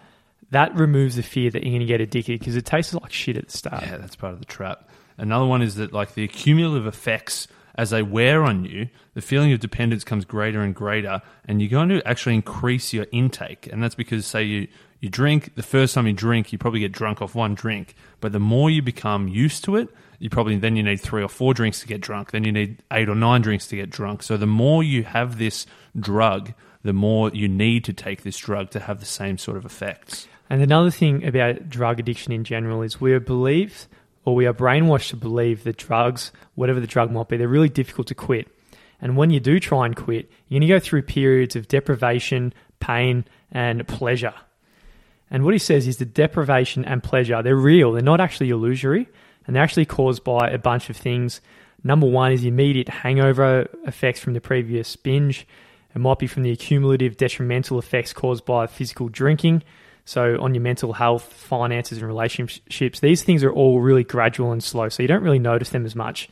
that 0.50 0.74
removes 0.74 1.16
the 1.16 1.22
fear 1.22 1.50
that 1.50 1.62
you're 1.62 1.72
going 1.72 1.80
to 1.80 1.86
get 1.86 2.00
addicted 2.00 2.38
because 2.38 2.56
it 2.56 2.64
tastes 2.64 2.94
like 2.94 3.12
shit 3.12 3.36
at 3.36 3.48
the 3.48 3.56
start. 3.56 3.82
Yeah, 3.82 3.98
that's 3.98 4.16
part 4.16 4.32
of 4.32 4.38
the 4.38 4.46
trap. 4.46 4.88
Another 5.18 5.44
one 5.44 5.60
is 5.62 5.74
that 5.76 5.92
like 5.92 6.14
the 6.14 6.26
cumulative 6.28 6.86
effects 6.86 7.48
as 7.74 7.90
they 7.90 8.02
wear 8.02 8.44
on 8.44 8.64
you, 8.64 8.88
the 9.14 9.20
feeling 9.22 9.52
of 9.52 9.60
dependence 9.60 10.04
comes 10.04 10.24
greater 10.24 10.60
and 10.60 10.74
greater, 10.74 11.22
and 11.46 11.60
you're 11.60 11.70
going 11.70 11.88
to 11.88 12.06
actually 12.06 12.34
increase 12.34 12.92
your 12.92 13.06
intake. 13.12 13.68
And 13.72 13.82
that's 13.82 13.94
because, 13.94 14.26
say, 14.26 14.44
you, 14.44 14.68
you 15.00 15.08
drink, 15.08 15.54
the 15.54 15.62
first 15.62 15.94
time 15.94 16.06
you 16.06 16.12
drink, 16.12 16.52
you 16.52 16.58
probably 16.58 16.80
get 16.80 16.92
drunk 16.92 17.20
off 17.20 17.34
one 17.34 17.54
drink. 17.54 17.94
But 18.20 18.32
the 18.32 18.40
more 18.40 18.70
you 18.70 18.80
become 18.80 19.28
used 19.28 19.64
to 19.64 19.76
it, 19.76 19.88
you 20.18 20.30
probably 20.30 20.56
then 20.56 20.76
you 20.76 20.82
need 20.82 21.00
three 21.00 21.22
or 21.22 21.28
four 21.28 21.52
drinks 21.52 21.80
to 21.80 21.86
get 21.86 22.00
drunk. 22.00 22.30
Then 22.30 22.44
you 22.44 22.52
need 22.52 22.82
eight 22.92 23.08
or 23.08 23.14
nine 23.14 23.42
drinks 23.42 23.66
to 23.68 23.76
get 23.76 23.90
drunk. 23.90 24.22
So 24.22 24.36
the 24.36 24.46
more 24.46 24.82
you 24.82 25.02
have 25.02 25.38
this 25.38 25.66
drug, 25.98 26.54
the 26.82 26.92
more 26.92 27.30
you 27.30 27.48
need 27.48 27.84
to 27.84 27.92
take 27.92 28.22
this 28.22 28.38
drug 28.38 28.70
to 28.70 28.80
have 28.80 29.00
the 29.00 29.06
same 29.06 29.36
sort 29.36 29.56
of 29.56 29.64
effects. 29.64 30.28
And 30.48 30.62
another 30.62 30.90
thing 30.90 31.24
about 31.26 31.68
drug 31.68 31.98
addiction 31.98 32.32
in 32.32 32.44
general 32.44 32.82
is 32.82 33.00
we 33.00 33.12
are 33.12 33.20
believed 33.20 33.86
or 34.24 34.34
we 34.34 34.46
are 34.46 34.54
brainwashed 34.54 35.10
to 35.10 35.16
believe 35.16 35.64
that 35.64 35.76
drugs, 35.76 36.32
whatever 36.54 36.80
the 36.80 36.86
drug 36.86 37.10
might 37.10 37.28
be, 37.28 37.36
they're 37.36 37.48
really 37.48 37.68
difficult 37.68 38.06
to 38.08 38.14
quit. 38.14 38.48
And 39.00 39.16
when 39.16 39.30
you 39.30 39.40
do 39.40 39.60
try 39.60 39.86
and 39.86 39.94
quit, 39.94 40.30
you're 40.48 40.60
going 40.60 40.68
to 40.68 40.74
go 40.74 40.80
through 40.80 41.02
periods 41.02 41.56
of 41.56 41.68
deprivation, 41.68 42.54
pain, 42.80 43.24
and 43.52 43.86
pleasure. 43.86 44.34
And 45.30 45.44
what 45.44 45.54
he 45.54 45.58
says 45.58 45.86
is 45.86 45.98
the 45.98 46.04
deprivation 46.04 46.84
and 46.84 47.02
pleasure, 47.02 47.42
they're 47.42 47.56
real. 47.56 47.92
They're 47.92 48.02
not 48.02 48.20
actually 48.20 48.50
illusory, 48.50 49.08
and 49.46 49.54
they're 49.54 49.62
actually 49.62 49.86
caused 49.86 50.24
by 50.24 50.48
a 50.48 50.58
bunch 50.58 50.90
of 50.90 50.96
things. 50.96 51.40
Number 51.82 52.06
one 52.06 52.32
is 52.32 52.42
the 52.42 52.48
immediate 52.48 52.88
hangover 52.88 53.68
effects 53.86 54.20
from 54.20 54.32
the 54.32 54.40
previous 54.40 54.96
binge. 54.96 55.46
It 55.94 55.98
might 55.98 56.18
be 56.18 56.26
from 56.26 56.42
the 56.42 56.50
accumulative 56.50 57.16
detrimental 57.16 57.78
effects 57.78 58.12
caused 58.12 58.44
by 58.44 58.66
physical 58.66 59.08
drinking. 59.08 59.62
So, 60.06 60.38
on 60.40 60.54
your 60.54 60.62
mental 60.62 60.92
health, 60.92 61.32
finances, 61.32 61.98
and 61.98 62.06
relationships, 62.06 63.00
these 63.00 63.22
things 63.22 63.42
are 63.42 63.52
all 63.52 63.80
really 63.80 64.04
gradual 64.04 64.52
and 64.52 64.62
slow, 64.62 64.90
so 64.90 65.02
you 65.02 65.08
don't 65.08 65.22
really 65.22 65.38
notice 65.38 65.70
them 65.70 65.86
as 65.86 65.96
much. 65.96 66.28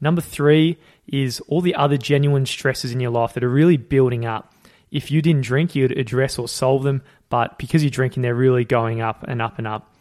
Number 0.00 0.20
three 0.20 0.76
is 1.06 1.40
all 1.46 1.60
the 1.60 1.74
other 1.76 1.96
genuine 1.96 2.46
stresses 2.46 2.92
in 2.92 3.00
your 3.00 3.10
life 3.10 3.34
that 3.34 3.44
are 3.44 3.48
really 3.48 3.76
building 3.76 4.26
up. 4.26 4.52
If 4.90 5.10
you 5.10 5.22
didn't 5.22 5.42
drink, 5.42 5.74
you'd 5.74 5.96
address 5.96 6.38
or 6.38 6.48
solve 6.48 6.82
them, 6.82 7.02
but 7.28 7.58
because 7.58 7.82
you're 7.82 7.90
drinking, 7.90 8.22
they're 8.22 8.34
really 8.34 8.64
going 8.64 9.00
up 9.00 9.24
and 9.26 9.40
up 9.40 9.58
and 9.58 9.66
up. 9.66 9.94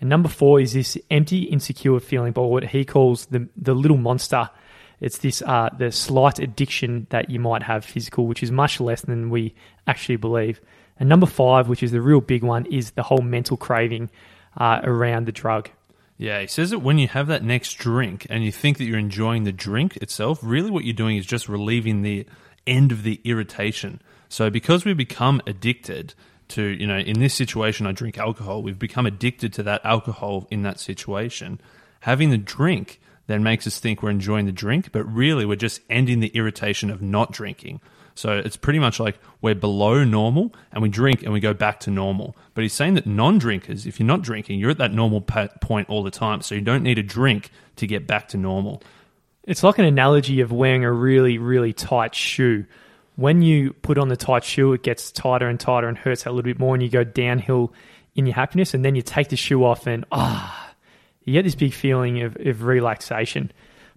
And 0.00 0.08
number 0.08 0.28
four 0.28 0.60
is 0.60 0.72
this 0.72 0.96
empty, 1.10 1.44
insecure 1.44 2.00
feeling 2.00 2.32
by 2.32 2.42
what 2.42 2.64
he 2.64 2.84
calls 2.84 3.26
the, 3.26 3.48
the 3.56 3.74
little 3.74 3.96
monster. 3.96 4.50
It's 5.00 5.18
this 5.18 5.42
uh, 5.42 5.70
the 5.76 5.92
slight 5.92 6.38
addiction 6.38 7.06
that 7.10 7.30
you 7.30 7.40
might 7.40 7.62
have 7.62 7.84
physical, 7.84 8.26
which 8.26 8.42
is 8.42 8.50
much 8.50 8.80
less 8.80 9.02
than 9.02 9.30
we 9.30 9.54
actually 9.86 10.16
believe. 10.16 10.60
And 11.00 11.08
number 11.08 11.26
five, 11.26 11.68
which 11.68 11.82
is 11.82 11.90
the 11.90 12.02
real 12.02 12.20
big 12.20 12.44
one, 12.44 12.66
is 12.66 12.92
the 12.92 13.02
whole 13.02 13.22
mental 13.22 13.56
craving 13.56 14.10
uh, 14.56 14.80
around 14.84 15.26
the 15.26 15.32
drug. 15.32 15.70
Yeah, 16.18 16.42
he 16.42 16.46
says 16.46 16.68
that 16.70 16.80
when 16.80 16.98
you 16.98 17.08
have 17.08 17.28
that 17.28 17.42
next 17.42 17.74
drink 17.74 18.26
and 18.28 18.44
you 18.44 18.52
think 18.52 18.76
that 18.76 18.84
you're 18.84 18.98
enjoying 18.98 19.44
the 19.44 19.52
drink 19.52 19.96
itself, 19.96 20.38
really 20.42 20.70
what 20.70 20.84
you're 20.84 20.92
doing 20.92 21.16
is 21.16 21.24
just 21.24 21.48
relieving 21.48 22.02
the 22.02 22.26
end 22.66 22.92
of 22.92 23.02
the 23.02 23.22
irritation. 23.24 24.02
So 24.28 24.50
because 24.50 24.84
we 24.84 24.92
become 24.92 25.40
addicted 25.46 26.12
to, 26.48 26.62
you 26.62 26.86
know, 26.86 26.98
in 26.98 27.20
this 27.20 27.32
situation, 27.32 27.86
I 27.86 27.92
drink 27.92 28.18
alcohol, 28.18 28.62
we've 28.62 28.78
become 28.78 29.06
addicted 29.06 29.54
to 29.54 29.62
that 29.62 29.80
alcohol 29.82 30.46
in 30.50 30.62
that 30.62 30.78
situation. 30.78 31.58
Having 32.00 32.30
the 32.30 32.38
drink 32.38 33.00
then 33.26 33.42
makes 33.42 33.66
us 33.66 33.78
think 33.78 34.02
we're 34.02 34.10
enjoying 34.10 34.44
the 34.44 34.52
drink, 34.52 34.92
but 34.92 35.04
really 35.04 35.46
we're 35.46 35.56
just 35.56 35.80
ending 35.88 36.20
the 36.20 36.28
irritation 36.34 36.90
of 36.90 37.00
not 37.00 37.32
drinking. 37.32 37.80
So 38.14 38.36
it's 38.38 38.56
pretty 38.56 38.78
much 38.78 39.00
like 39.00 39.18
we're 39.40 39.54
below 39.54 40.04
normal 40.04 40.54
and 40.72 40.82
we 40.82 40.88
drink 40.88 41.22
and 41.22 41.32
we 41.32 41.40
go 41.40 41.54
back 41.54 41.80
to 41.80 41.90
normal. 41.90 42.36
But 42.54 42.62
he's 42.62 42.72
saying 42.72 42.94
that 42.94 43.06
non 43.06 43.38
drinkers, 43.38 43.86
if 43.86 43.98
you're 43.98 44.06
not 44.06 44.22
drinking, 44.22 44.58
you're 44.58 44.70
at 44.70 44.78
that 44.78 44.92
normal 44.92 45.20
point 45.20 45.88
all 45.88 46.02
the 46.02 46.10
time. 46.10 46.42
So 46.42 46.54
you 46.54 46.60
don't 46.60 46.82
need 46.82 46.98
a 46.98 47.02
drink 47.02 47.50
to 47.76 47.86
get 47.86 48.06
back 48.06 48.28
to 48.28 48.36
normal. 48.36 48.82
It's 49.44 49.62
like 49.62 49.78
an 49.78 49.84
analogy 49.84 50.40
of 50.40 50.52
wearing 50.52 50.84
a 50.84 50.92
really, 50.92 51.38
really 51.38 51.72
tight 51.72 52.14
shoe. 52.14 52.66
When 53.16 53.42
you 53.42 53.72
put 53.72 53.98
on 53.98 54.08
the 54.08 54.16
tight 54.16 54.44
shoe, 54.44 54.72
it 54.72 54.82
gets 54.82 55.10
tighter 55.10 55.48
and 55.48 55.58
tighter 55.58 55.88
and 55.88 55.96
hurts 55.96 56.26
a 56.26 56.30
little 56.30 56.42
bit 56.42 56.58
more, 56.58 56.74
and 56.74 56.82
you 56.82 56.88
go 56.88 57.04
downhill 57.04 57.72
in 58.14 58.26
your 58.26 58.34
happiness. 58.34 58.74
And 58.74 58.84
then 58.84 58.94
you 58.94 59.02
take 59.02 59.28
the 59.28 59.36
shoe 59.36 59.64
off, 59.64 59.86
and 59.86 60.04
ah, 60.12 60.72
you 61.24 61.32
get 61.32 61.44
this 61.44 61.54
big 61.54 61.72
feeling 61.72 62.22
of, 62.22 62.36
of 62.36 62.62
relaxation. 62.64 63.50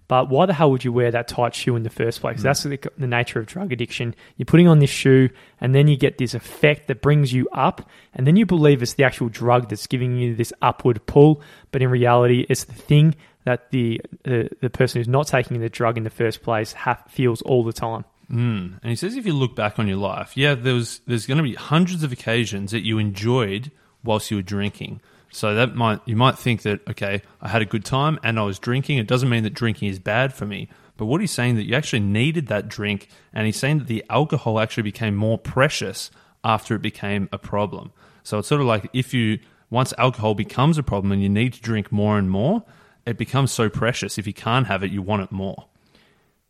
But 0.06 0.28
why 0.28 0.46
the 0.46 0.52
hell 0.52 0.70
would 0.70 0.84
you 0.84 0.92
wear 0.92 1.10
that 1.10 1.28
tight 1.28 1.54
shoe 1.54 1.76
in 1.76 1.82
the 1.82 1.90
first 1.90 2.20
place? 2.20 2.40
Mm. 2.40 2.42
That's 2.42 2.62
the, 2.62 2.78
the, 2.98 3.06
nature 3.06 3.40
of 3.40 3.46
drug 3.46 3.72
addiction. 3.72 4.14
You're 4.36 4.46
putting 4.46 4.68
on 4.68 4.78
this 4.78 4.90
shoe, 4.90 5.30
and 5.60 5.74
then 5.74 5.88
you 5.88 5.96
get 5.96 6.18
this 6.18 6.34
effect 6.34 6.88
that 6.88 7.00
brings 7.00 7.32
you 7.32 7.48
up, 7.52 7.88
and 8.12 8.26
then 8.26 8.36
you 8.36 8.44
believe 8.44 8.82
it's 8.82 8.94
the 8.94 9.04
actual 9.04 9.30
drug 9.30 9.70
that's 9.70 9.86
giving 9.86 10.18
you 10.18 10.34
this 10.34 10.52
upward 10.60 11.04
pull. 11.06 11.40
But 11.70 11.80
in 11.80 11.90
reality, 11.90 12.44
it's 12.48 12.64
the 12.64 12.74
thing 12.74 13.14
that 13.44 13.70
the 13.70 14.00
the, 14.24 14.50
the 14.60 14.70
person 14.70 15.00
who's 15.00 15.08
not 15.08 15.26
taking 15.26 15.60
the 15.60 15.70
drug 15.70 15.96
in 15.96 16.04
the 16.04 16.10
first 16.10 16.42
place 16.42 16.72
ha- 16.72 17.02
feels 17.08 17.40
all 17.42 17.64
the 17.64 17.72
time. 17.72 18.04
Mm. 18.30 18.78
And 18.82 18.90
he 18.90 18.96
says 18.96 19.16
if 19.16 19.26
you 19.26 19.32
look 19.32 19.54
back 19.54 19.78
on 19.78 19.86
your 19.86 19.96
life, 19.96 20.36
yeah, 20.36 20.54
there 20.54 20.74
was, 20.74 21.00
there's 21.06 21.26
going 21.26 21.38
to 21.38 21.44
be 21.44 21.54
hundreds 21.54 22.02
of 22.02 22.12
occasions 22.12 22.70
that 22.70 22.84
you 22.84 22.98
enjoyed 22.98 23.70
whilst 24.02 24.30
you 24.30 24.38
were 24.38 24.42
drinking. 24.42 25.00
So 25.34 25.52
that 25.56 25.74
might 25.74 26.00
you 26.06 26.14
might 26.14 26.38
think 26.38 26.62
that 26.62 26.86
okay, 26.88 27.20
I 27.40 27.48
had 27.48 27.60
a 27.60 27.64
good 27.64 27.84
time 27.84 28.20
and 28.22 28.38
I 28.38 28.44
was 28.44 28.60
drinking. 28.60 28.98
It 28.98 29.08
doesn't 29.08 29.28
mean 29.28 29.42
that 29.42 29.52
drinking 29.52 29.88
is 29.88 29.98
bad 29.98 30.32
for 30.32 30.46
me. 30.46 30.68
But 30.96 31.06
what 31.06 31.20
he's 31.20 31.32
saying 31.32 31.56
that 31.56 31.64
you 31.64 31.74
actually 31.74 32.00
needed 32.00 32.46
that 32.46 32.68
drink, 32.68 33.08
and 33.32 33.44
he's 33.44 33.56
saying 33.56 33.78
that 33.78 33.88
the 33.88 34.04
alcohol 34.08 34.60
actually 34.60 34.84
became 34.84 35.16
more 35.16 35.36
precious 35.36 36.12
after 36.44 36.76
it 36.76 36.82
became 36.82 37.28
a 37.32 37.38
problem. 37.38 37.90
So 38.22 38.38
it's 38.38 38.46
sort 38.46 38.60
of 38.60 38.68
like 38.68 38.88
if 38.92 39.12
you 39.12 39.40
once 39.70 39.92
alcohol 39.98 40.36
becomes 40.36 40.78
a 40.78 40.84
problem 40.84 41.10
and 41.10 41.20
you 41.20 41.28
need 41.28 41.54
to 41.54 41.60
drink 41.60 41.90
more 41.90 42.16
and 42.16 42.30
more, 42.30 42.62
it 43.04 43.18
becomes 43.18 43.50
so 43.50 43.68
precious. 43.68 44.18
If 44.18 44.28
you 44.28 44.34
can't 44.34 44.68
have 44.68 44.84
it, 44.84 44.92
you 44.92 45.02
want 45.02 45.24
it 45.24 45.32
more. 45.32 45.66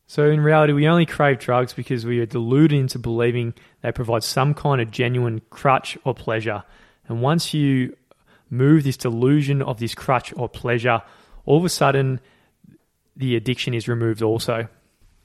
So 0.07 0.29
in 0.29 0.41
reality, 0.41 0.75
we 0.75 0.87
only 0.87 1.07
crave 1.07 1.39
drugs 1.39 1.73
because 1.73 2.05
we 2.05 2.21
are 2.21 2.27
deluded 2.27 2.79
into 2.79 2.99
believing 2.99 3.55
they 3.81 3.93
provide 3.93 4.25
some 4.25 4.53
kind 4.53 4.83
of 4.83 4.91
genuine 4.91 5.41
crutch 5.49 5.97
or 6.05 6.13
pleasure. 6.13 6.65
And 7.09 7.23
once 7.23 7.55
you 7.55 7.97
move 8.51 8.85
this 8.85 8.97
delusion 8.97 9.63
of 9.63 9.79
this 9.79 9.95
crutch 9.95 10.33
or 10.37 10.49
pleasure, 10.49 11.03
all 11.47 11.59
of 11.59 11.65
a 11.65 11.69
sudden 11.69 12.21
the 13.17 13.37
addiction 13.37 13.75
is 13.75 13.89
removed 13.89 14.23
also. 14.23 14.69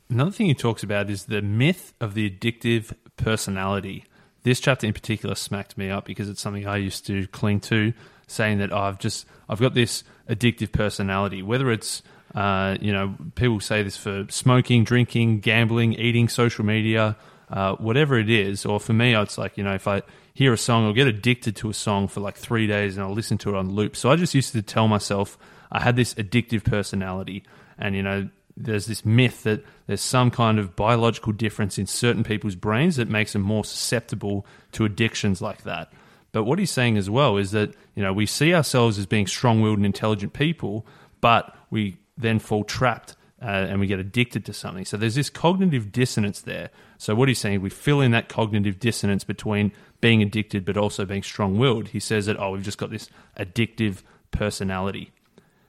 Another 0.09 0.31
thing 0.31 0.47
he 0.47 0.55
talks 0.55 0.83
about 0.83 1.09
is 1.09 1.25
the 1.25 1.41
myth 1.41 1.93
of 2.01 2.13
the 2.13 2.29
addictive 2.29 2.93
personality. 3.17 4.05
This 4.43 4.59
chapter 4.59 4.87
in 4.87 4.93
particular 4.93 5.35
smacked 5.35 5.77
me 5.77 5.89
up 5.89 6.05
because 6.05 6.29
it's 6.29 6.41
something 6.41 6.65
I 6.65 6.77
used 6.77 7.05
to 7.07 7.27
cling 7.27 7.59
to, 7.61 7.93
saying 8.27 8.59
that 8.59 8.71
oh, 8.71 8.77
I've 8.77 8.99
just 8.99 9.25
I've 9.47 9.59
got 9.59 9.73
this 9.73 10.03
addictive 10.27 10.71
personality. 10.71 11.43
Whether 11.43 11.71
it's 11.71 12.01
uh, 12.33 12.77
you 12.79 12.91
know 12.93 13.15
people 13.35 13.59
say 13.59 13.83
this 13.83 13.97
for 13.97 14.25
smoking, 14.29 14.83
drinking, 14.83 15.41
gambling, 15.41 15.93
eating, 15.93 16.29
social 16.29 16.65
media, 16.65 17.17
uh, 17.49 17.75
whatever 17.75 18.17
it 18.17 18.29
is. 18.29 18.65
Or 18.65 18.79
for 18.79 18.93
me, 18.93 19.13
it's 19.15 19.37
like 19.37 19.57
you 19.57 19.63
know 19.63 19.73
if 19.73 19.87
I 19.87 20.01
hear 20.39 20.53
a 20.53 20.57
song, 20.57 20.85
I'll 20.85 20.93
get 20.93 21.05
addicted 21.05 21.57
to 21.57 21.69
a 21.69 21.73
song 21.73 22.07
for 22.07 22.21
like 22.21 22.37
three 22.37 22.65
days 22.65 22.95
and 22.95 23.05
I'll 23.05 23.11
listen 23.11 23.37
to 23.39 23.49
it 23.49 23.55
on 23.57 23.71
loop. 23.71 23.97
So 23.97 24.09
I 24.09 24.15
just 24.15 24.33
used 24.33 24.53
to 24.53 24.61
tell 24.61 24.87
myself 24.87 25.37
I 25.69 25.81
had 25.81 25.97
this 25.97 26.13
addictive 26.13 26.63
personality. 26.63 27.43
And, 27.77 27.93
you 27.93 28.01
know, 28.01 28.29
there's 28.55 28.85
this 28.85 29.03
myth 29.03 29.43
that 29.43 29.65
there's 29.87 29.99
some 29.99 30.31
kind 30.31 30.57
of 30.57 30.77
biological 30.77 31.33
difference 31.33 31.77
in 31.77 31.87
certain 31.87 32.23
people's 32.23 32.55
brains 32.55 32.95
that 32.95 33.09
makes 33.09 33.33
them 33.33 33.41
more 33.41 33.65
susceptible 33.65 34.45
to 34.71 34.85
addictions 34.85 35.41
like 35.41 35.63
that. 35.63 35.91
But 36.31 36.45
what 36.45 36.57
he's 36.57 36.71
saying 36.71 36.95
as 36.95 37.09
well 37.09 37.35
is 37.35 37.51
that, 37.51 37.75
you 37.93 38.01
know, 38.01 38.13
we 38.13 38.25
see 38.25 38.53
ourselves 38.53 38.97
as 38.97 39.05
being 39.05 39.27
strong 39.27 39.59
willed 39.59 39.79
and 39.79 39.85
intelligent 39.85 40.31
people, 40.31 40.87
but 41.19 41.53
we 41.69 41.97
then 42.17 42.39
fall 42.39 42.63
trapped 42.63 43.17
uh, 43.41 43.45
and 43.45 43.81
we 43.81 43.87
get 43.87 43.99
addicted 43.99 44.45
to 44.45 44.53
something. 44.53 44.85
So 44.85 44.95
there's 44.95 45.15
this 45.15 45.29
cognitive 45.29 45.91
dissonance 45.91 46.41
there. 46.41 46.69
So 46.97 47.13
what 47.15 47.27
he's 47.27 47.39
saying, 47.39 47.61
we 47.61 47.69
fill 47.69 47.99
in 47.99 48.11
that 48.11 48.29
cognitive 48.29 48.79
dissonance 48.79 49.25
between 49.25 49.71
being 50.01 50.21
addicted 50.21 50.65
but 50.65 50.77
also 50.77 51.05
being 51.05 51.23
strong 51.23 51.57
willed. 51.57 51.89
He 51.89 51.99
says 51.99 52.25
that, 52.25 52.39
oh, 52.39 52.51
we've 52.51 52.63
just 52.63 52.77
got 52.77 52.91
this 52.91 53.09
addictive 53.37 54.03
personality. 54.31 55.11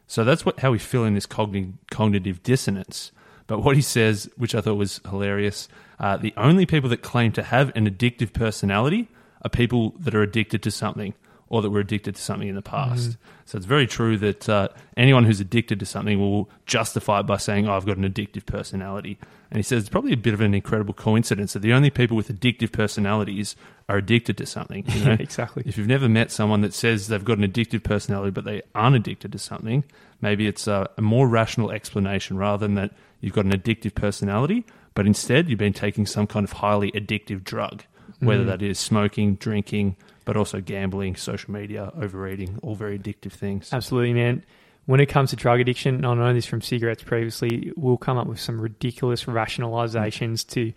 So 0.06 0.24
that's 0.24 0.44
what 0.44 0.60
how 0.60 0.72
we 0.72 0.78
fill 0.78 1.04
in 1.04 1.14
this 1.14 1.26
cognitive, 1.26 1.74
cognitive 1.90 2.42
dissonance. 2.42 3.12
But 3.46 3.60
what 3.60 3.76
he 3.76 3.82
says, 3.82 4.30
which 4.36 4.54
I 4.54 4.60
thought 4.60 4.74
was 4.74 5.00
hilarious, 5.08 5.68
uh, 5.98 6.16
the 6.16 6.34
only 6.36 6.66
people 6.66 6.88
that 6.90 7.02
claim 7.02 7.32
to 7.32 7.42
have 7.42 7.74
an 7.76 7.88
addictive 7.88 8.32
personality 8.32 9.08
are 9.42 9.50
people 9.50 9.90
that 9.98 10.14
are 10.14 10.22
addicted 10.22 10.62
to 10.62 10.70
something 10.70 11.14
or 11.50 11.60
that 11.60 11.70
we're 11.70 11.80
addicted 11.80 12.14
to 12.14 12.22
something 12.22 12.48
in 12.48 12.54
the 12.54 12.62
past. 12.62 13.10
Mm. 13.10 13.16
So 13.44 13.56
it's 13.58 13.66
very 13.66 13.88
true 13.88 14.16
that 14.18 14.48
uh, 14.48 14.68
anyone 14.96 15.24
who's 15.24 15.40
addicted 15.40 15.80
to 15.80 15.86
something 15.86 16.18
will 16.20 16.48
justify 16.64 17.20
it 17.20 17.24
by 17.24 17.36
saying, 17.36 17.68
oh, 17.68 17.74
I've 17.74 17.84
got 17.84 17.96
an 17.96 18.08
addictive 18.08 18.46
personality. 18.46 19.18
And 19.50 19.56
he 19.56 19.64
says 19.64 19.80
it's 19.80 19.88
probably 19.88 20.12
a 20.12 20.16
bit 20.16 20.32
of 20.32 20.40
an 20.40 20.54
incredible 20.54 20.94
coincidence 20.94 21.52
that 21.52 21.58
the 21.58 21.72
only 21.72 21.90
people 21.90 22.16
with 22.16 22.28
addictive 22.28 22.70
personalities 22.70 23.56
are 23.88 23.96
addicted 23.96 24.38
to 24.38 24.46
something. 24.46 24.84
You 24.86 25.04
know? 25.04 25.12
exactly. 25.18 25.64
If 25.66 25.76
you've 25.76 25.88
never 25.88 26.08
met 26.08 26.30
someone 26.30 26.60
that 26.60 26.72
says 26.72 27.08
they've 27.08 27.24
got 27.24 27.38
an 27.38 27.44
addictive 27.44 27.82
personality 27.82 28.30
but 28.30 28.44
they 28.44 28.62
aren't 28.72 28.94
addicted 28.94 29.32
to 29.32 29.38
something, 29.38 29.82
maybe 30.20 30.46
it's 30.46 30.68
a, 30.68 30.88
a 30.96 31.02
more 31.02 31.26
rational 31.26 31.72
explanation 31.72 32.36
rather 32.36 32.64
than 32.64 32.76
that 32.76 32.92
you've 33.20 33.34
got 33.34 33.44
an 33.44 33.52
addictive 33.52 33.96
personality, 33.96 34.64
but 34.94 35.04
instead 35.04 35.48
you've 35.48 35.58
been 35.58 35.72
taking 35.72 36.06
some 36.06 36.28
kind 36.28 36.44
of 36.44 36.52
highly 36.52 36.92
addictive 36.92 37.42
drug, 37.42 37.82
whether 38.20 38.44
mm. 38.44 38.46
that 38.46 38.62
is 38.62 38.78
smoking, 38.78 39.34
drinking, 39.34 39.96
but 40.30 40.36
also 40.36 40.60
gambling, 40.60 41.16
social 41.16 41.50
media, 41.50 41.90
overeating, 42.00 42.56
all 42.62 42.76
very 42.76 42.96
addictive 42.96 43.32
things. 43.32 43.72
Absolutely, 43.72 44.14
man. 44.14 44.44
When 44.86 45.00
it 45.00 45.06
comes 45.06 45.30
to 45.30 45.36
drug 45.36 45.58
addiction, 45.58 46.04
I 46.04 46.14
know 46.14 46.32
this 46.32 46.46
from 46.46 46.62
cigarettes 46.62 47.02
previously, 47.02 47.72
we'll 47.76 47.96
come 47.96 48.16
up 48.16 48.28
with 48.28 48.38
some 48.38 48.60
ridiculous 48.60 49.24
rationalizations 49.24 50.46
to 50.50 50.72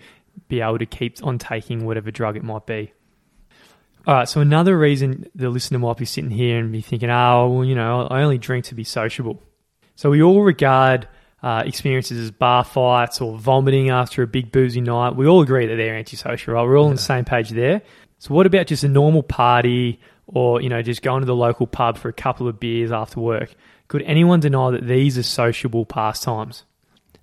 be 0.48 0.62
able 0.62 0.80
to 0.80 0.88
keep 0.88 1.24
on 1.24 1.38
taking 1.38 1.86
whatever 1.86 2.10
drug 2.10 2.36
it 2.36 2.44
might 2.44 2.66
be. 2.66 2.94
All 4.08 4.16
right, 4.16 4.28
so 4.28 4.42
another 4.42 4.76
reason 4.76 5.30
the 5.36 5.52
listener 5.52 5.78
might 5.78 5.98
be 5.98 6.06
sitting 6.06 6.32
here 6.32 6.58
and 6.58 6.72
be 6.72 6.82
thinking, 6.82 7.12
oh, 7.12 7.48
well, 7.50 7.64
you 7.64 7.76
know, 7.76 8.08
I 8.10 8.24
only 8.24 8.40
drink 8.40 8.66
to 8.66 8.74
be 8.74 8.84
sociable. 8.84 9.40
So 9.94 10.10
we 10.10 10.24
all 10.24 10.42
regard 10.42 11.08
uh, 11.44 11.62
experiences 11.64 12.18
as 12.18 12.32
bar 12.32 12.64
fights 12.64 13.22
or 13.22 13.38
vomiting 13.38 13.92
after 13.92 14.24
a 14.24 14.28
big 14.28 14.52
boozy 14.52 14.82
night. 14.82 15.16
We 15.16 15.28
all 15.28 15.42
agree 15.42 15.68
that 15.68 15.76
they're 15.76 15.96
antisocial, 15.96 16.56
right? 16.56 16.64
We're 16.64 16.76
all 16.76 16.86
yeah. 16.86 16.90
on 16.90 16.96
the 16.96 17.02
same 17.04 17.26
page 17.26 17.52
there. 17.52 17.84
So 18.24 18.34
what 18.34 18.46
about 18.46 18.68
just 18.68 18.86
a 18.86 18.88
normal 18.88 19.22
party 19.22 20.00
or, 20.28 20.62
you 20.62 20.70
know, 20.70 20.82
just 20.82 21.02
going 21.02 21.20
to 21.20 21.26
the 21.26 21.36
local 21.36 21.68
pub 21.68 21.98
for 21.98 22.08
a 22.08 22.14
couple 22.14 22.48
of 22.48 22.58
beers 22.58 22.90
after 22.90 23.20
work? 23.20 23.54
Could 23.90 24.02
anyone 24.04 24.40
deny 24.40 24.72
that 24.72 24.88
these 24.88 25.18
are 25.18 25.24
sociable 25.24 25.86
pastimes? 25.86 26.64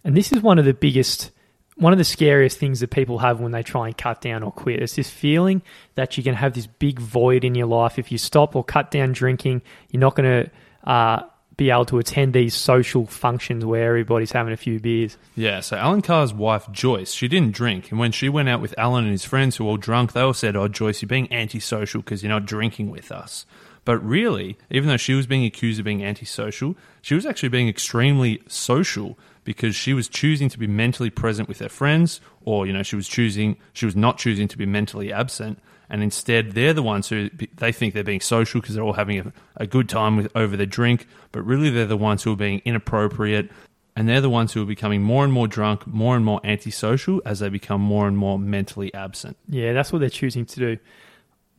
And 0.04 0.14
this 0.14 0.30
is 0.30 0.42
one 0.42 0.58
of 0.58 0.66
the 0.66 0.74
biggest, 0.74 1.30
one 1.76 1.94
of 1.94 1.98
the 1.98 2.04
scariest 2.04 2.58
things 2.58 2.80
that 2.80 2.90
people 2.90 3.16
have 3.20 3.40
when 3.40 3.50
they 3.50 3.62
try 3.62 3.86
and 3.86 3.96
cut 3.96 4.20
down 4.20 4.42
or 4.42 4.52
quit. 4.52 4.82
It's 4.82 4.94
this 4.94 5.08
feeling 5.08 5.62
that 5.94 6.18
you 6.18 6.22
can 6.22 6.34
have 6.34 6.52
this 6.52 6.66
big 6.66 6.98
void 6.98 7.44
in 7.44 7.54
your 7.54 7.66
life. 7.66 7.98
If 7.98 8.12
you 8.12 8.18
stop 8.18 8.54
or 8.54 8.62
cut 8.62 8.90
down 8.90 9.12
drinking, 9.12 9.62
you're 9.88 10.00
not 10.02 10.16
going 10.16 10.44
to 10.44 10.90
uh, 10.90 11.22
be 11.60 11.68
able 11.68 11.84
to 11.84 11.98
attend 11.98 12.32
these 12.32 12.54
social 12.54 13.04
functions 13.04 13.66
where 13.66 13.86
everybody's 13.86 14.32
having 14.32 14.54
a 14.54 14.56
few 14.56 14.80
beers. 14.80 15.18
Yeah, 15.36 15.60
so 15.60 15.76
Allen 15.76 16.00
Carr's 16.00 16.32
wife, 16.32 16.66
Joyce, 16.72 17.12
she 17.12 17.28
didn't 17.28 17.54
drink. 17.54 17.90
And 17.90 18.00
when 18.00 18.12
she 18.12 18.30
went 18.30 18.48
out 18.48 18.62
with 18.62 18.74
Allen 18.78 19.04
and 19.04 19.12
his 19.12 19.26
friends 19.26 19.56
who 19.56 19.64
were 19.64 19.72
all 19.72 19.76
drunk, 19.76 20.14
they 20.14 20.22
all 20.22 20.32
said, 20.32 20.56
Oh, 20.56 20.68
Joyce, 20.68 21.02
you're 21.02 21.08
being 21.10 21.30
antisocial 21.30 22.00
because 22.00 22.22
you're 22.22 22.32
not 22.32 22.46
drinking 22.46 22.90
with 22.90 23.12
us. 23.12 23.44
But 23.84 23.98
really, 23.98 24.56
even 24.70 24.88
though 24.88 24.96
she 24.96 25.12
was 25.12 25.26
being 25.26 25.44
accused 25.44 25.78
of 25.78 25.84
being 25.84 26.02
antisocial, 26.02 26.76
she 27.02 27.14
was 27.14 27.26
actually 27.26 27.50
being 27.50 27.68
extremely 27.68 28.42
social 28.48 29.18
because 29.44 29.76
she 29.76 29.92
was 29.92 30.08
choosing 30.08 30.48
to 30.48 30.58
be 30.58 30.66
mentally 30.66 31.10
present 31.10 31.46
with 31.46 31.58
her 31.58 31.68
friends, 31.68 32.22
or, 32.42 32.66
you 32.66 32.72
know, 32.72 32.82
she 32.82 32.96
was 32.96 33.06
choosing, 33.06 33.58
she 33.74 33.84
was 33.84 33.96
not 33.96 34.16
choosing 34.16 34.48
to 34.48 34.56
be 34.56 34.64
mentally 34.64 35.12
absent 35.12 35.58
and 35.90 36.02
instead 36.02 36.52
they're 36.52 36.72
the 36.72 36.82
ones 36.82 37.08
who 37.08 37.28
they 37.56 37.72
think 37.72 37.92
they're 37.92 38.04
being 38.04 38.20
social 38.20 38.60
because 38.60 38.74
they're 38.74 38.84
all 38.84 38.94
having 38.94 39.18
a, 39.18 39.32
a 39.56 39.66
good 39.66 39.88
time 39.88 40.16
with, 40.16 40.30
over 40.34 40.56
their 40.56 40.66
drink, 40.66 41.06
but 41.32 41.42
really 41.42 41.68
they're 41.68 41.86
the 41.86 41.96
ones 41.96 42.22
who 42.22 42.32
are 42.32 42.36
being 42.36 42.62
inappropriate, 42.64 43.50
and 43.96 44.08
they're 44.08 44.20
the 44.20 44.30
ones 44.30 44.52
who 44.52 44.62
are 44.62 44.66
becoming 44.66 45.02
more 45.02 45.24
and 45.24 45.32
more 45.32 45.48
drunk, 45.48 45.86
more 45.86 46.16
and 46.16 46.24
more 46.24 46.40
antisocial 46.44 47.20
as 47.26 47.40
they 47.40 47.48
become 47.48 47.80
more 47.80 48.06
and 48.06 48.16
more 48.16 48.38
mentally 48.38 48.94
absent. 48.94 49.36
Yeah, 49.48 49.72
that's 49.72 49.92
what 49.92 49.98
they're 49.98 50.08
choosing 50.08 50.46
to 50.46 50.60
do. 50.60 50.78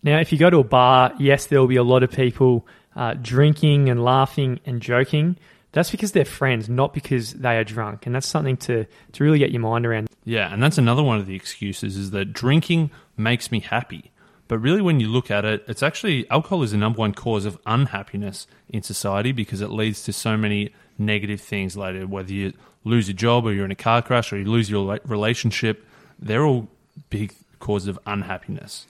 Now, 0.03 0.19
if 0.19 0.31
you 0.31 0.39
go 0.39 0.49
to 0.49 0.57
a 0.57 0.63
bar, 0.63 1.13
yes, 1.19 1.45
there 1.45 1.59
will 1.59 1.67
be 1.67 1.75
a 1.75 1.83
lot 1.83 2.01
of 2.01 2.09
people 2.09 2.65
uh, 2.95 3.13
drinking 3.21 3.89
and 3.89 4.03
laughing 4.03 4.59
and 4.65 4.81
joking. 4.81 5.37
That's 5.73 5.91
because 5.91 6.11
they're 6.11 6.25
friends, 6.25 6.67
not 6.67 6.93
because 6.93 7.33
they 7.33 7.57
are 7.57 7.63
drunk. 7.63 8.05
And 8.05 8.15
that's 8.15 8.27
something 8.27 8.57
to, 8.57 8.85
to 9.11 9.23
really 9.23 9.39
get 9.39 9.51
your 9.51 9.61
mind 9.61 9.85
around. 9.85 10.09
Yeah, 10.25 10.51
and 10.51 10.61
that's 10.61 10.77
another 10.77 11.03
one 11.03 11.19
of 11.19 11.27
the 11.27 11.35
excuses 11.35 11.97
is 11.97 12.11
that 12.11 12.33
drinking 12.33 12.91
makes 13.15 13.51
me 13.51 13.59
happy. 13.59 14.11
But 14.51 14.59
really, 14.59 14.81
when 14.81 14.99
you 14.99 15.07
look 15.07 15.31
at 15.31 15.45
it, 15.45 15.63
it's 15.69 15.81
actually 15.81 16.29
alcohol 16.29 16.61
is 16.61 16.71
the 16.71 16.77
number 16.77 16.99
one 16.99 17.13
cause 17.13 17.45
of 17.45 17.57
unhappiness 17.65 18.47
in 18.67 18.83
society 18.83 19.31
because 19.31 19.61
it 19.61 19.69
leads 19.69 20.03
to 20.03 20.11
so 20.11 20.35
many 20.35 20.73
negative 20.97 21.39
things 21.39 21.77
later. 21.77 22.05
Whether 22.05 22.33
you 22.33 22.51
lose 22.83 23.07
your 23.07 23.15
job 23.15 23.45
or 23.45 23.53
you're 23.53 23.63
in 23.63 23.71
a 23.71 23.75
car 23.75 24.01
crash 24.01 24.33
or 24.33 24.37
you 24.37 24.43
lose 24.43 24.69
your 24.69 24.99
relationship, 25.05 25.85
they're 26.19 26.43
all 26.43 26.67
big 27.09 27.33
causes 27.61 27.87
of 27.87 27.97
unhappiness. 28.05 28.87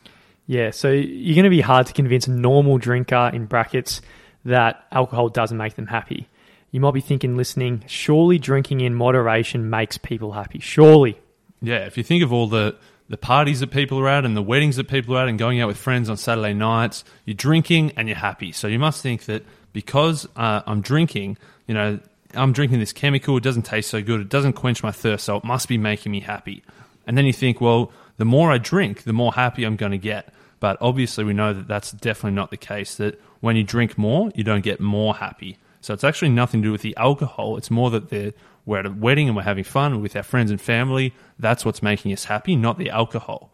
Yeah, 0.47 0.71
so 0.71 0.89
you're 0.89 1.35
going 1.35 1.43
to 1.43 1.51
be 1.51 1.61
hard 1.61 1.85
to 1.85 1.93
convince 1.93 2.25
a 2.25 2.31
normal 2.31 2.79
drinker 2.79 3.29
in 3.31 3.45
brackets 3.45 4.01
that 4.43 4.87
alcohol 4.91 5.29
doesn't 5.29 5.59
make 5.59 5.75
them 5.75 5.85
happy. 5.85 6.27
You 6.71 6.79
might 6.79 6.95
be 6.95 7.01
thinking, 7.01 7.37
listening, 7.37 7.83
surely 7.85 8.39
drinking 8.39 8.81
in 8.81 8.95
moderation 8.95 9.69
makes 9.69 9.99
people 9.99 10.31
happy. 10.31 10.59
Surely. 10.59 11.19
Yeah, 11.61 11.85
if 11.85 11.97
you 11.97 12.03
think 12.03 12.23
of 12.23 12.33
all 12.33 12.47
the 12.47 12.77
the 13.11 13.17
parties 13.17 13.59
that 13.59 13.71
people 13.71 13.99
are 13.99 14.07
at 14.07 14.23
and 14.23 14.37
the 14.37 14.41
weddings 14.41 14.77
that 14.77 14.87
people 14.87 15.17
are 15.17 15.23
at 15.23 15.27
and 15.27 15.37
going 15.37 15.59
out 15.59 15.67
with 15.67 15.75
friends 15.75 16.09
on 16.09 16.15
Saturday 16.15 16.53
nights. 16.53 17.03
You're 17.25 17.33
drinking 17.33 17.91
and 17.97 18.07
you're 18.07 18.15
happy. 18.15 18.53
So 18.53 18.67
you 18.69 18.79
must 18.79 19.03
think 19.03 19.25
that 19.25 19.43
because 19.73 20.25
uh, 20.37 20.61
I'm 20.65 20.79
drinking, 20.79 21.37
you 21.67 21.73
know, 21.73 21.99
I'm 22.33 22.53
drinking 22.53 22.79
this 22.79 22.93
chemical, 22.93 23.35
it 23.35 23.43
doesn't 23.43 23.63
taste 23.63 23.89
so 23.89 24.01
good, 24.01 24.21
it 24.21 24.29
doesn't 24.29 24.53
quench 24.53 24.81
my 24.81 24.91
thirst, 24.91 25.25
so 25.25 25.35
it 25.35 25.43
must 25.43 25.67
be 25.67 25.77
making 25.77 26.13
me 26.13 26.21
happy. 26.21 26.63
And 27.05 27.17
then 27.17 27.25
you 27.25 27.33
think, 27.33 27.59
well, 27.59 27.91
the 28.15 28.23
more 28.23 28.49
I 28.49 28.57
drink, 28.57 29.03
the 29.03 29.11
more 29.11 29.33
happy 29.33 29.65
I'm 29.65 29.75
going 29.75 29.91
to 29.91 29.97
get. 29.97 30.33
But 30.61 30.77
obviously, 30.79 31.25
we 31.25 31.33
know 31.33 31.53
that 31.53 31.67
that's 31.67 31.91
definitely 31.91 32.35
not 32.35 32.49
the 32.49 32.55
case, 32.55 32.95
that 32.95 33.21
when 33.41 33.57
you 33.57 33.63
drink 33.65 33.97
more, 33.97 34.31
you 34.35 34.45
don't 34.45 34.63
get 34.63 34.79
more 34.79 35.15
happy. 35.15 35.57
So 35.81 35.93
it's 35.93 36.05
actually 36.05 36.29
nothing 36.29 36.61
to 36.61 36.67
do 36.69 36.71
with 36.71 36.81
the 36.81 36.95
alcohol. 36.95 37.57
It's 37.57 37.71
more 37.71 37.89
that 37.89 38.09
they're, 38.09 38.31
we're 38.65 38.79
at 38.79 38.85
a 38.85 38.91
wedding 38.91 39.27
and 39.27 39.35
we're 39.35 39.43
having 39.43 39.63
fun 39.63 40.01
with 40.01 40.15
our 40.15 40.23
friends 40.23 40.51
and 40.51 40.61
family. 40.61 41.13
That's 41.39 41.65
what's 41.65 41.81
making 41.81 42.13
us 42.13 42.25
happy, 42.25 42.55
not 42.55 42.77
the 42.77 42.89
alcohol. 42.89 43.51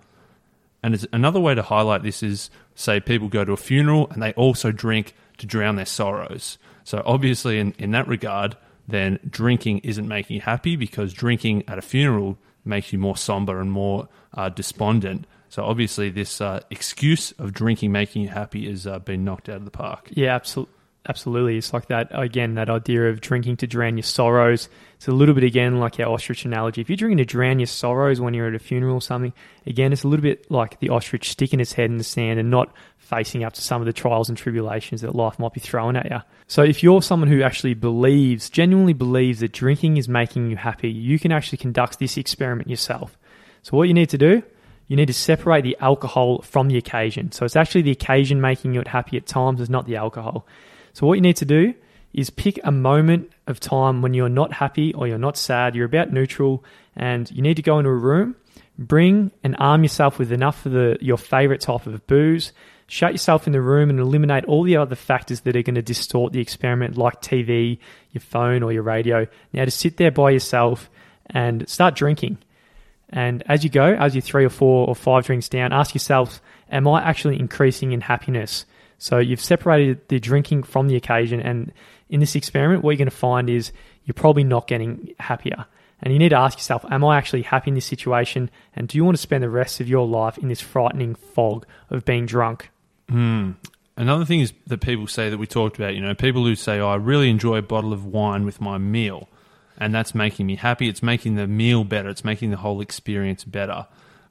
And 0.83 1.07
another 1.11 1.39
way 1.39 1.55
to 1.55 1.63
highlight 1.63 2.03
this 2.03 2.21
is 2.21 2.49
say 2.75 2.99
people 2.99 3.29
go 3.29 3.43
to 3.43 3.53
a 3.53 3.57
funeral 3.57 4.07
and 4.11 4.21
they 4.21 4.33
also 4.33 4.71
drink 4.71 5.15
to 5.37 5.45
drown 5.45 5.75
their 5.75 5.85
sorrows. 5.85 6.57
So 6.83 7.01
obviously, 7.05 7.59
in, 7.59 7.73
in 7.77 7.91
that 7.91 8.07
regard, 8.07 8.55
then 8.87 9.19
drinking 9.29 9.79
isn't 9.79 10.07
making 10.07 10.35
you 10.35 10.41
happy 10.41 10.75
because 10.75 11.13
drinking 11.13 11.63
at 11.67 11.77
a 11.77 11.81
funeral 11.81 12.37
makes 12.63 12.93
you 12.93 12.99
more 12.99 13.17
somber 13.17 13.59
and 13.59 13.71
more 13.71 14.07
uh, 14.33 14.49
despondent. 14.49 15.25
So 15.49 15.63
obviously, 15.63 16.09
this 16.09 16.41
uh, 16.41 16.61
excuse 16.69 17.31
of 17.33 17.53
drinking 17.53 17.91
making 17.91 18.21
you 18.21 18.29
happy 18.29 18.69
has 18.69 18.85
uh, 18.85 18.99
been 18.99 19.23
knocked 19.23 19.49
out 19.49 19.57
of 19.57 19.65
the 19.65 19.71
park. 19.71 20.09
Yeah, 20.11 20.35
absolutely. 20.35 20.73
Absolutely. 21.09 21.57
It's 21.57 21.71
like 21.71 21.87
that, 21.87 22.09
again, 22.11 22.55
that 22.55 22.69
idea 22.69 23.09
of 23.09 23.21
drinking 23.21 23.57
to 23.57 23.67
drown 23.67 23.95
your 23.95 24.03
sorrows. 24.03 24.67
It's 24.97 25.07
a 25.07 25.13
little 25.13 25.33
bit, 25.33 25.45
again, 25.45 25.79
like 25.79 25.99
our 26.01 26.07
ostrich 26.07 26.43
analogy. 26.43 26.81
If 26.81 26.89
you're 26.89 26.97
drinking 26.97 27.19
to 27.19 27.25
drown 27.25 27.59
your 27.59 27.67
sorrows 27.67 28.19
when 28.19 28.33
you're 28.33 28.47
at 28.47 28.55
a 28.55 28.59
funeral 28.59 28.95
or 28.95 29.01
something, 29.01 29.31
again, 29.65 29.93
it's 29.93 30.03
a 30.03 30.07
little 30.09 30.23
bit 30.23 30.51
like 30.51 30.79
the 30.79 30.89
ostrich 30.89 31.29
sticking 31.29 31.61
its 31.61 31.71
head 31.71 31.89
in 31.89 31.97
the 31.97 32.03
sand 32.03 32.41
and 32.41 32.49
not 32.49 32.73
facing 32.97 33.45
up 33.45 33.53
to 33.53 33.61
some 33.61 33.81
of 33.81 33.85
the 33.85 33.93
trials 33.93 34.27
and 34.27 34.37
tribulations 34.37 34.99
that 34.99 35.15
life 35.15 35.39
might 35.39 35.53
be 35.53 35.61
throwing 35.61 35.95
at 35.95 36.11
you. 36.11 36.19
So 36.47 36.61
if 36.61 36.83
you're 36.83 37.01
someone 37.01 37.29
who 37.29 37.41
actually 37.41 37.73
believes, 37.73 38.49
genuinely 38.49 38.93
believes 38.93 39.39
that 39.39 39.53
drinking 39.53 39.95
is 39.95 40.09
making 40.09 40.49
you 40.49 40.57
happy, 40.57 40.89
you 40.89 41.19
can 41.19 41.31
actually 41.31 41.59
conduct 41.59 41.99
this 41.99 42.17
experiment 42.17 42.69
yourself. 42.69 43.17
So 43.61 43.77
what 43.77 43.87
you 43.87 43.93
need 43.93 44.09
to 44.09 44.17
do, 44.17 44.43
you 44.87 44.97
need 44.97 45.07
to 45.07 45.13
separate 45.13 45.63
the 45.63 45.77
alcohol 45.79 46.41
from 46.41 46.67
the 46.67 46.77
occasion. 46.77 47.31
So 47.31 47.45
it's 47.45 47.55
actually 47.55 47.83
the 47.83 47.91
occasion 47.91 48.41
making 48.41 48.73
you 48.73 48.83
happy 48.85 49.15
at 49.15 49.25
times, 49.25 49.61
it's 49.61 49.69
not 49.69 49.85
the 49.85 49.95
alcohol. 49.95 50.45
So, 50.97 51.05
what 51.05 51.13
you 51.13 51.21
need 51.21 51.35
to 51.35 51.45
do 51.45 51.75
is 52.11 52.31
pick 52.31 52.59
a 52.63 52.71
moment 52.71 53.31
of 53.45 53.59
time 53.59 54.01
when 54.01 54.15
you're 54.15 54.29
not 54.29 54.51
happy 54.51 54.95
or 54.95 55.07
you're 55.07 55.19
not 55.19 55.37
sad, 55.37 55.75
you're 55.75 55.85
about 55.85 56.11
neutral, 56.11 56.63
and 56.95 57.29
you 57.29 57.43
need 57.43 57.53
to 57.57 57.61
go 57.61 57.77
into 57.77 57.91
a 57.91 57.95
room, 57.95 58.35
bring 58.79 59.29
and 59.43 59.55
arm 59.59 59.83
yourself 59.83 60.17
with 60.17 60.31
enough 60.31 60.65
of 60.65 60.71
the, 60.71 60.97
your 60.99 61.19
favorite 61.19 61.61
type 61.61 61.85
of 61.85 62.07
booze, 62.07 62.51
shut 62.87 63.11
yourself 63.11 63.45
in 63.45 63.53
the 63.53 63.61
room 63.61 63.91
and 63.91 63.99
eliminate 63.99 64.45
all 64.45 64.63
the 64.63 64.77
other 64.77 64.95
factors 64.95 65.41
that 65.41 65.55
are 65.55 65.61
going 65.61 65.75
to 65.75 65.83
distort 65.83 66.33
the 66.33 66.41
experiment, 66.41 66.97
like 66.97 67.21
TV, 67.21 67.77
your 68.11 68.21
phone, 68.21 68.63
or 68.63 68.73
your 68.73 68.81
radio. 68.81 69.27
Now, 69.53 69.65
to 69.65 69.69
sit 69.69 69.97
there 69.97 70.09
by 70.09 70.31
yourself 70.31 70.89
and 71.27 71.69
start 71.69 71.93
drinking. 71.93 72.39
And 73.11 73.43
as 73.45 73.63
you 73.63 73.69
go, 73.69 73.93
as 73.93 74.15
you're 74.15 74.23
three 74.23 74.45
or 74.45 74.49
four 74.49 74.87
or 74.87 74.95
five 74.95 75.27
drinks 75.27 75.47
down, 75.47 75.73
ask 75.73 75.93
yourself, 75.93 76.41
Am 76.71 76.87
I 76.87 77.03
actually 77.03 77.39
increasing 77.39 77.91
in 77.91 78.01
happiness? 78.01 78.65
So 78.97 79.19
you've 79.19 79.41
separated 79.41 80.07
the 80.07 80.19
drinking 80.19 80.63
from 80.63 80.87
the 80.87 80.95
occasion, 80.95 81.39
and 81.39 81.71
in 82.09 82.19
this 82.19 82.35
experiment, 82.35 82.83
what 82.83 82.91
you're 82.91 82.97
going 82.97 83.09
to 83.09 83.15
find 83.15 83.49
is 83.49 83.71
you're 84.05 84.13
probably 84.13 84.43
not 84.43 84.67
getting 84.67 85.13
happier. 85.19 85.65
And 86.01 86.13
you 86.13 86.19
need 86.19 86.29
to 86.29 86.37
ask 86.37 86.57
yourself, 86.57 86.85
am 86.91 87.03
I 87.03 87.17
actually 87.17 87.41
happy 87.41 87.71
in 87.71 87.75
this 87.75 87.85
situation? 87.85 88.51
And 88.75 88.87
do 88.87 88.97
you 88.97 89.03
want 89.03 89.17
to 89.17 89.21
spend 89.21 89.43
the 89.43 89.49
rest 89.49 89.79
of 89.79 89.89
your 89.89 90.05
life 90.05 90.37
in 90.37 90.47
this 90.47 90.61
frightening 90.61 91.15
fog 91.15 91.65
of 91.89 92.05
being 92.05 92.25
drunk? 92.27 92.69
Mm. 93.09 93.55
Another 93.95 94.25
thing 94.25 94.41
is 94.41 94.53
that 94.67 94.79
people 94.79 95.07
say 95.07 95.31
that 95.31 95.39
we 95.39 95.47
talked 95.47 95.75
about, 95.77 95.95
you 95.95 96.01
know, 96.01 96.13
people 96.13 96.45
who 96.45 96.55
say, 96.55 96.79
oh, 96.79 96.89
I 96.89 96.95
really 96.95 97.31
enjoy 97.31 97.57
a 97.57 97.63
bottle 97.63 97.93
of 97.93 98.05
wine 98.05 98.45
with 98.45 98.61
my 98.61 98.77
meal, 98.77 99.27
and 99.79 99.93
that's 99.93 100.13
making 100.13 100.45
me 100.45 100.55
happy. 100.55 100.87
It's 100.87 101.01
making 101.01 101.35
the 101.35 101.47
meal 101.47 101.83
better, 101.83 102.09
it's 102.09 102.23
making 102.23 102.51
the 102.51 102.57
whole 102.57 102.79
experience 102.79 103.43
better. 103.43 103.87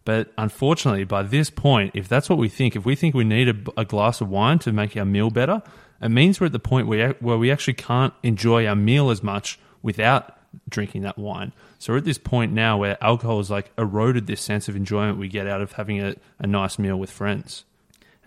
But 0.07 0.33
unfortunately, 0.39 1.03
by 1.03 1.25
this 1.25 1.51
point, 1.51 1.91
if 1.97 2.09
that's 2.09 2.31
what 2.31 2.39
we 2.39 2.49
think, 2.49 2.77
if 2.77 2.87
we 2.87 2.95
think 2.95 3.13
we 3.13 3.25
need 3.25 3.49
a, 3.49 3.81
a, 3.81 3.85
glass 3.85 4.21
of 4.21 4.29
wine 4.29 4.61
to 4.61 4.73
make 4.73 4.97
our 4.97 5.05
meal 5.05 5.31
better, 5.31 5.65
it 6.01 6.11
means 6.11 6.41
we're 6.41 6.47
at 6.47 6.53
the 6.53 6.61
point 6.61 6.87
where, 6.87 7.15
where 7.15 7.37
we 7.37 7.51
actually 7.51 7.75
can't 7.75 8.15
enjoy 8.23 8.69
our 8.69 8.77
meal 8.77 9.11
as 9.11 9.25
much 9.25 9.59
without 9.83 10.39
drinking 10.69 11.03
that 11.03 11.19
wine. 11.19 11.53
So 11.81 11.93
we're 11.93 11.99
at 11.99 12.05
this 12.05 12.19
point 12.19 12.53
now 12.53 12.79
where 12.79 12.97
alcohol 13.03 13.39
has 13.39 13.51
like 13.51 13.73
eroded 13.77 14.29
this 14.29 14.41
sense 14.41 14.69
of 14.69 14.77
enjoyment 14.77 15.19
we 15.19 15.27
get 15.27 15.49
out 15.49 15.61
of 15.61 15.73
having 15.73 16.01
a, 16.01 16.15
a 16.39 16.47
nice 16.47 16.79
meal 16.79 16.97
with 16.97 17.11
friends. 17.11 17.65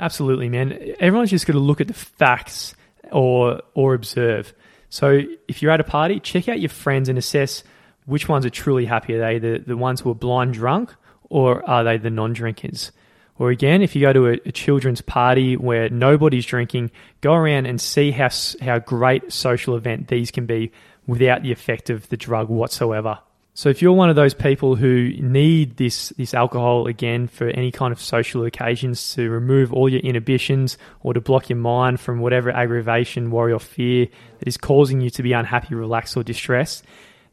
Absolutely, 0.01 0.49
man. 0.49 0.95
Everyone's 0.99 1.29
just 1.29 1.47
got 1.47 1.53
to 1.53 1.59
look 1.59 1.79
at 1.79 1.87
the 1.87 1.93
facts 1.93 2.75
or 3.09 3.61
or 3.73 3.93
observe. 3.93 4.53
So 4.89 5.21
if 5.47 5.61
you're 5.61 5.71
at 5.71 5.79
a 5.79 5.85
party, 5.85 6.19
check 6.19 6.49
out 6.49 6.59
your 6.59 6.69
friends 6.69 7.07
and 7.07 7.17
assess 7.17 7.63
which 8.05 8.27
ones 8.27 8.45
are 8.45 8.49
truly 8.49 8.85
happy. 8.85 9.15
Are 9.15 9.19
they 9.19 9.39
the, 9.39 9.63
the 9.65 9.77
ones 9.77 10.01
who 10.01 10.11
are 10.11 10.15
blind 10.15 10.55
drunk 10.55 10.93
or 11.29 11.67
are 11.69 11.83
they 11.83 11.97
the 11.97 12.09
non 12.09 12.33
drinkers? 12.33 12.91
Or 13.37 13.51
again, 13.51 13.81
if 13.81 13.95
you 13.95 14.01
go 14.01 14.11
to 14.11 14.27
a, 14.27 14.33
a, 14.45 14.51
children's 14.51 15.01
party 15.01 15.55
where 15.55 15.89
nobody's 15.89 16.45
drinking, 16.45 16.91
go 17.21 17.33
around 17.33 17.67
and 17.67 17.79
see 17.79 18.11
how, 18.11 18.27
how 18.61 18.79
great 18.79 19.31
social 19.31 19.77
event 19.77 20.09
these 20.09 20.29
can 20.29 20.45
be 20.45 20.73
without 21.07 21.41
the 21.41 21.53
effect 21.53 21.89
of 21.89 22.09
the 22.09 22.17
drug 22.17 22.49
whatsoever. 22.49 23.19
So 23.53 23.69
if 23.69 23.81
you're 23.81 23.93
one 23.93 24.09
of 24.09 24.15
those 24.15 24.33
people 24.33 24.75
who 24.75 25.11
need 25.19 25.77
this, 25.77 26.09
this 26.17 26.33
alcohol 26.33 26.87
again 26.87 27.27
for 27.27 27.47
any 27.47 27.71
kind 27.71 27.91
of 27.91 27.99
social 27.99 28.45
occasions 28.45 29.13
to 29.15 29.29
remove 29.29 29.73
all 29.73 29.89
your 29.89 30.01
inhibitions 30.01 30.77
or 31.01 31.13
to 31.13 31.21
block 31.21 31.49
your 31.49 31.57
mind 31.57 31.99
from 31.99 32.19
whatever 32.19 32.51
aggravation, 32.51 33.31
worry 33.31 33.51
or 33.51 33.59
fear 33.59 34.07
that 34.39 34.47
is 34.47 34.57
causing 34.57 35.01
you 35.01 35.09
to 35.09 35.23
be 35.23 35.33
unhappy, 35.33 35.75
relaxed 35.75 36.15
or 36.15 36.23
distressed, 36.23 36.85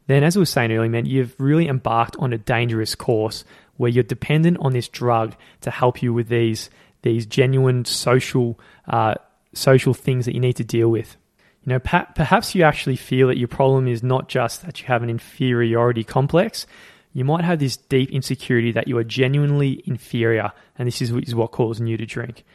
then 0.07 0.23
as 0.23 0.35
I 0.35 0.39
was 0.39 0.49
saying 0.49 0.71
earlier, 0.71 0.89
man, 0.89 1.05
you've 1.05 1.35
really 1.37 1.67
embarked 1.67 2.15
on 2.17 2.33
a 2.33 2.37
dangerous 2.37 2.95
course 2.95 3.43
where 3.77 3.89
you're 3.89 4.03
dependent 4.03 4.57
on 4.59 4.73
this 4.73 4.87
drug 4.87 5.35
to 5.61 5.71
help 5.71 6.01
you 6.01 6.13
with 6.13 6.27
these 6.27 6.69
these 7.03 7.25
genuine 7.25 7.85
social 7.85 8.59
uh, 8.87 9.15
social 9.53 9.93
things 9.93 10.25
that 10.25 10.33
you 10.33 10.39
need 10.39 10.55
to 10.57 10.63
deal 10.63 10.89
with. 10.89 11.15
You 11.63 11.73
know, 11.73 11.79
perhaps 11.79 12.55
you 12.55 12.63
actually 12.63 12.95
feel 12.95 13.27
that 13.27 13.37
your 13.37 13.49
problem 13.49 13.87
is 13.87 14.01
not 14.01 14.29
just 14.29 14.65
that 14.65 14.79
you 14.79 14.87
have 14.87 15.03
an 15.03 15.09
inferiority 15.09 16.03
complex. 16.03 16.65
You 17.13 17.25
might 17.25 17.43
have 17.43 17.59
this 17.59 17.77
deep 17.77 18.09
insecurity 18.11 18.71
that 18.71 18.87
you 18.87 18.97
are 18.97 19.03
genuinely 19.03 19.83
inferior, 19.85 20.51
and 20.77 20.87
this 20.87 21.01
is, 21.01 21.11
is 21.11 21.35
what 21.35 21.51
causing 21.51 21.87
you 21.87 21.97
to 21.97 22.05
drink. 22.05 22.45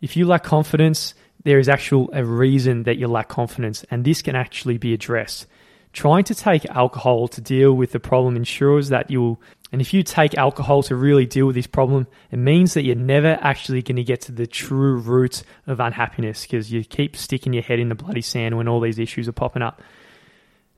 If 0.00 0.16
you 0.16 0.26
lack 0.26 0.42
confidence, 0.42 1.14
there 1.44 1.58
is 1.58 1.68
actual 1.68 2.10
a 2.12 2.24
reason 2.24 2.84
that 2.84 2.96
you 2.96 3.06
lack 3.06 3.28
confidence, 3.28 3.84
and 3.90 4.04
this 4.04 4.22
can 4.22 4.34
actually 4.34 4.78
be 4.78 4.94
addressed. 4.94 5.46
Trying 5.92 6.24
to 6.24 6.34
take 6.34 6.64
alcohol 6.66 7.28
to 7.28 7.40
deal 7.40 7.72
with 7.72 7.92
the 7.92 8.00
problem 8.00 8.36
ensures 8.36 8.90
that 8.90 9.10
you'll 9.10 9.40
and 9.72 9.80
if 9.80 9.94
you 9.94 10.02
take 10.02 10.36
alcohol 10.36 10.82
to 10.84 10.96
really 10.96 11.26
deal 11.26 11.46
with 11.46 11.54
this 11.54 11.66
problem, 11.66 12.08
it 12.32 12.38
means 12.38 12.74
that 12.74 12.82
you're 12.82 12.96
never 12.96 13.38
actually 13.40 13.82
going 13.82 13.96
to 13.96 14.04
get 14.04 14.20
to 14.22 14.32
the 14.32 14.46
true 14.46 14.96
root 14.96 15.44
of 15.66 15.78
unhappiness 15.78 16.42
because 16.42 16.72
you 16.72 16.82
keep 16.82 17.16
sticking 17.16 17.52
your 17.52 17.62
head 17.62 17.78
in 17.78 17.88
the 17.88 17.94
bloody 17.94 18.20
sand 18.20 18.56
when 18.56 18.66
all 18.66 18.80
these 18.80 18.98
issues 18.98 19.28
are 19.28 19.32
popping 19.32 19.62
up. 19.62 19.80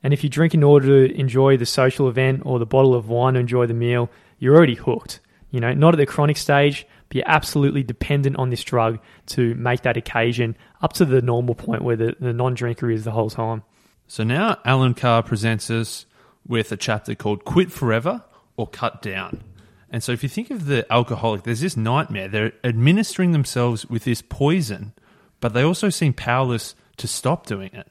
And 0.03 0.13
if 0.13 0.23
you 0.23 0.29
drink 0.29 0.53
in 0.53 0.63
order 0.63 1.07
to 1.07 1.19
enjoy 1.19 1.57
the 1.57 1.65
social 1.65 2.07
event 2.07 2.43
or 2.45 2.59
the 2.59 2.67
bottle 2.67 2.93
of 2.93 3.09
wine 3.09 3.33
to 3.33 3.39
enjoy 3.39 3.65
the 3.65 3.73
meal, 3.73 4.11
you're 4.37 4.55
already 4.55 4.75
hooked. 4.75 5.21
You 5.49 5.59
know, 5.59 5.73
not 5.73 5.93
at 5.93 5.97
the 5.97 6.05
chronic 6.05 6.37
stage, 6.37 6.85
but 7.07 7.15
you're 7.15 7.27
absolutely 7.27 7.83
dependent 7.83 8.35
on 8.35 8.49
this 8.49 8.63
drug 8.63 8.99
to 9.27 9.55
make 9.55 9.81
that 9.83 9.97
occasion 9.97 10.55
up 10.81 10.93
to 10.93 11.05
the 11.05 11.21
normal 11.21 11.55
point 11.55 11.83
where 11.83 11.95
the, 11.95 12.15
the 12.19 12.33
non 12.33 12.53
drinker 12.53 12.91
is 12.91 13.05
the 13.05 13.11
whole 13.11 13.29
time. 13.29 13.63
So 14.07 14.23
now 14.23 14.59
Allen 14.65 14.93
Carr 14.93 15.23
presents 15.23 15.69
us 15.69 16.05
with 16.47 16.71
a 16.71 16.77
chapter 16.77 17.15
called 17.15 17.45
Quit 17.45 17.71
Forever 17.71 18.23
or 18.57 18.67
cut 18.67 19.01
down. 19.01 19.43
And 19.89 20.03
so 20.03 20.11
if 20.11 20.23
you 20.23 20.29
think 20.29 20.49
of 20.49 20.65
the 20.65 20.91
alcoholic, 20.91 21.43
there's 21.43 21.61
this 21.61 21.77
nightmare. 21.77 22.27
They're 22.27 22.53
administering 22.63 23.31
themselves 23.31 23.85
with 23.85 24.03
this 24.03 24.21
poison, 24.21 24.93
but 25.39 25.53
they 25.53 25.61
also 25.61 25.89
seem 25.89 26.13
powerless 26.13 26.75
to 26.97 27.07
stop 27.07 27.45
doing 27.45 27.69
it. 27.73 27.87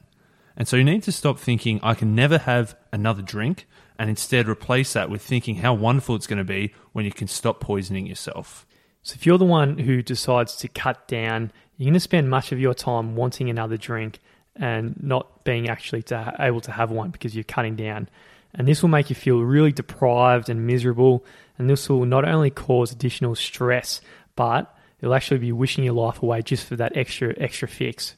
And 0.55 0.67
so 0.67 0.77
you 0.77 0.83
need 0.83 1.03
to 1.03 1.11
stop 1.11 1.39
thinking, 1.39 1.79
I 1.81 1.93
can 1.95 2.13
never 2.13 2.37
have 2.37 2.75
another 2.91 3.21
drink, 3.21 3.67
and 3.97 4.09
instead 4.09 4.47
replace 4.47 4.93
that 4.93 5.09
with 5.09 5.21
thinking 5.21 5.55
how 5.55 5.73
wonderful 5.73 6.15
it's 6.15 6.27
going 6.27 6.37
to 6.37 6.43
be 6.43 6.73
when 6.91 7.05
you 7.05 7.11
can 7.11 7.27
stop 7.27 7.59
poisoning 7.59 8.05
yourself. 8.05 8.67
So 9.01 9.15
if 9.15 9.25
you're 9.25 9.37
the 9.37 9.45
one 9.45 9.79
who 9.79 10.01
decides 10.01 10.55
to 10.57 10.67
cut 10.67 11.07
down, 11.07 11.51
you're 11.77 11.87
going 11.87 11.93
to 11.93 11.99
spend 11.99 12.29
much 12.29 12.51
of 12.51 12.59
your 12.59 12.73
time 12.73 13.15
wanting 13.15 13.49
another 13.49 13.77
drink 13.77 14.19
and 14.55 15.01
not 15.01 15.43
being 15.43 15.69
actually 15.69 16.03
to, 16.03 16.35
able 16.39 16.61
to 16.61 16.71
have 16.71 16.91
one 16.91 17.09
because 17.09 17.35
you're 17.35 17.43
cutting 17.43 17.75
down. 17.75 18.09
And 18.53 18.67
this 18.67 18.81
will 18.81 18.89
make 18.89 19.09
you 19.09 19.15
feel 19.15 19.39
really 19.39 19.71
deprived 19.71 20.49
and 20.49 20.67
miserable. 20.67 21.25
And 21.57 21.69
this 21.69 21.89
will 21.89 22.05
not 22.05 22.27
only 22.27 22.51
cause 22.51 22.91
additional 22.91 23.35
stress, 23.35 23.99
but 24.35 24.75
it'll 24.99 25.15
actually 25.15 25.39
be 25.39 25.51
wishing 25.51 25.83
your 25.83 25.93
life 25.93 26.21
away 26.21 26.41
just 26.41 26.65
for 26.65 26.75
that 26.75 26.95
extra 26.95 27.33
extra 27.37 27.67
fix. 27.67 28.15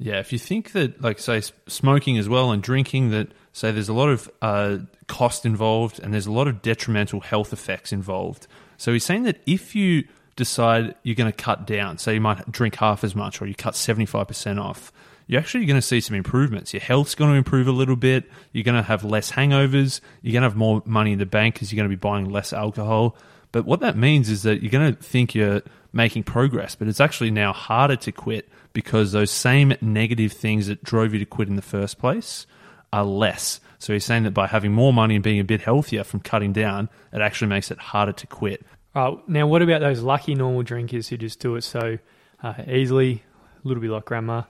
Yeah, 0.00 0.20
if 0.20 0.32
you 0.32 0.38
think 0.38 0.72
that, 0.72 1.02
like, 1.02 1.18
say, 1.18 1.42
smoking 1.66 2.18
as 2.18 2.28
well 2.28 2.52
and 2.52 2.62
drinking, 2.62 3.10
that 3.10 3.32
say 3.52 3.72
there's 3.72 3.88
a 3.88 3.94
lot 3.94 4.08
of 4.08 4.30
uh, 4.40 4.78
cost 5.08 5.44
involved 5.44 5.98
and 6.00 6.14
there's 6.14 6.26
a 6.26 6.32
lot 6.32 6.46
of 6.46 6.62
detrimental 6.62 7.20
health 7.20 7.52
effects 7.52 7.92
involved. 7.92 8.46
So 8.76 8.92
he's 8.92 9.04
saying 9.04 9.24
that 9.24 9.40
if 9.44 9.74
you 9.74 10.04
decide 10.36 10.94
you're 11.02 11.16
going 11.16 11.30
to 11.30 11.36
cut 11.36 11.66
down, 11.66 11.98
say 11.98 12.14
you 12.14 12.20
might 12.20 12.50
drink 12.50 12.76
half 12.76 13.02
as 13.02 13.16
much 13.16 13.42
or 13.42 13.46
you 13.46 13.56
cut 13.56 13.74
75% 13.74 14.62
off, 14.62 14.92
you're 15.28 15.40
actually 15.40 15.66
going 15.66 15.76
to 15.78 15.82
see 15.82 16.00
some 16.00 16.16
improvements. 16.16 16.72
Your 16.72 16.80
health's 16.80 17.14
going 17.14 17.30
to 17.30 17.36
improve 17.36 17.68
a 17.68 17.72
little 17.72 17.96
bit. 17.96 18.28
You're 18.52 18.64
going 18.64 18.76
to 18.76 18.82
have 18.82 19.04
less 19.04 19.30
hangovers. 19.30 20.00
You're 20.22 20.32
going 20.32 20.42
to 20.42 20.48
have 20.48 20.56
more 20.56 20.82
money 20.86 21.12
in 21.12 21.18
the 21.18 21.26
bank 21.26 21.54
because 21.54 21.70
you're 21.70 21.76
going 21.76 21.90
to 21.90 21.94
be 21.94 22.00
buying 22.00 22.30
less 22.30 22.54
alcohol. 22.54 23.14
But 23.52 23.66
what 23.66 23.80
that 23.80 23.96
means 23.96 24.30
is 24.30 24.42
that 24.42 24.62
you're 24.62 24.70
going 24.70 24.94
to 24.94 25.02
think 25.02 25.34
you're 25.34 25.62
making 25.92 26.22
progress, 26.22 26.74
but 26.74 26.88
it's 26.88 27.00
actually 27.00 27.30
now 27.30 27.52
harder 27.52 27.96
to 27.96 28.10
quit 28.10 28.48
because 28.72 29.12
those 29.12 29.30
same 29.30 29.74
negative 29.82 30.32
things 30.32 30.66
that 30.66 30.82
drove 30.82 31.12
you 31.12 31.18
to 31.18 31.26
quit 31.26 31.48
in 31.48 31.56
the 31.56 31.62
first 31.62 31.98
place 31.98 32.46
are 32.90 33.04
less. 33.04 33.60
So 33.78 33.92
he's 33.92 34.06
saying 34.06 34.22
that 34.24 34.32
by 34.32 34.46
having 34.46 34.72
more 34.72 34.94
money 34.94 35.14
and 35.14 35.22
being 35.22 35.40
a 35.40 35.44
bit 35.44 35.60
healthier 35.60 36.04
from 36.04 36.20
cutting 36.20 36.54
down, 36.54 36.88
it 37.12 37.20
actually 37.20 37.48
makes 37.48 37.70
it 37.70 37.78
harder 37.78 38.12
to 38.12 38.26
quit. 38.26 38.64
Uh, 38.94 39.16
now, 39.26 39.46
what 39.46 39.60
about 39.60 39.80
those 39.80 40.00
lucky 40.00 40.34
normal 40.34 40.62
drinkers 40.62 41.08
who 41.08 41.18
just 41.18 41.38
do 41.38 41.54
it 41.56 41.62
so 41.62 41.98
uh, 42.42 42.54
easily, 42.66 43.22
a 43.62 43.68
little 43.68 43.80
bit 43.82 43.90
like 43.90 44.06
grandma? 44.06 44.42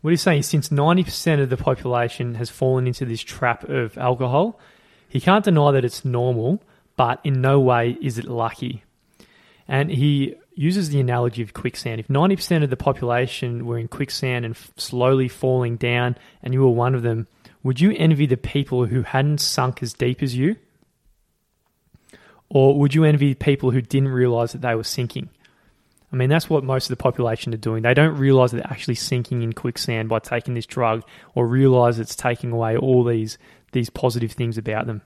What 0.00 0.10
he's 0.10 0.22
saying 0.22 0.40
is 0.40 0.46
since 0.46 0.68
90% 0.68 1.42
of 1.42 1.50
the 1.50 1.56
population 1.56 2.36
has 2.36 2.50
fallen 2.50 2.86
into 2.86 3.04
this 3.04 3.22
trap 3.22 3.64
of 3.68 3.98
alcohol, 3.98 4.58
he 5.08 5.20
can't 5.20 5.44
deny 5.44 5.72
that 5.72 5.84
it's 5.84 6.04
normal, 6.04 6.62
but 6.96 7.20
in 7.24 7.40
no 7.40 7.58
way 7.60 7.96
is 8.00 8.18
it 8.18 8.26
lucky. 8.26 8.84
And 9.66 9.90
he 9.90 10.36
uses 10.54 10.90
the 10.90 11.00
analogy 11.00 11.42
of 11.42 11.54
quicksand. 11.54 12.00
If 12.00 12.08
90% 12.08 12.64
of 12.64 12.70
the 12.70 12.76
population 12.76 13.66
were 13.66 13.78
in 13.78 13.88
quicksand 13.88 14.44
and 14.44 14.54
f- 14.54 14.72
slowly 14.76 15.28
falling 15.28 15.76
down, 15.76 16.16
and 16.42 16.52
you 16.52 16.62
were 16.62 16.70
one 16.70 16.94
of 16.94 17.02
them, 17.02 17.28
would 17.62 17.80
you 17.80 17.92
envy 17.96 18.26
the 18.26 18.36
people 18.36 18.86
who 18.86 19.02
hadn't 19.02 19.38
sunk 19.38 19.82
as 19.82 19.92
deep 19.92 20.22
as 20.22 20.36
you? 20.36 20.56
Or 22.48 22.78
would 22.78 22.94
you 22.94 23.04
envy 23.04 23.34
people 23.34 23.70
who 23.70 23.82
didn't 23.82 24.08
realize 24.08 24.52
that 24.52 24.62
they 24.62 24.74
were 24.74 24.84
sinking? 24.84 25.28
I 26.12 26.16
mean, 26.16 26.30
that's 26.30 26.48
what 26.48 26.64
most 26.64 26.86
of 26.86 26.96
the 26.96 27.02
population 27.02 27.52
are 27.52 27.58
doing. 27.58 27.82
They 27.82 27.94
don't 27.94 28.16
realize 28.16 28.52
they're 28.52 28.66
actually 28.66 28.94
sinking 28.94 29.42
in 29.42 29.52
quicksand 29.52 30.08
by 30.08 30.20
taking 30.20 30.54
this 30.54 30.66
drug 30.66 31.04
or 31.34 31.46
realize 31.46 31.98
it's 31.98 32.16
taking 32.16 32.50
away 32.50 32.76
all 32.76 33.04
these, 33.04 33.36
these 33.72 33.90
positive 33.90 34.32
things 34.32 34.56
about 34.56 34.86
them. 34.86 35.02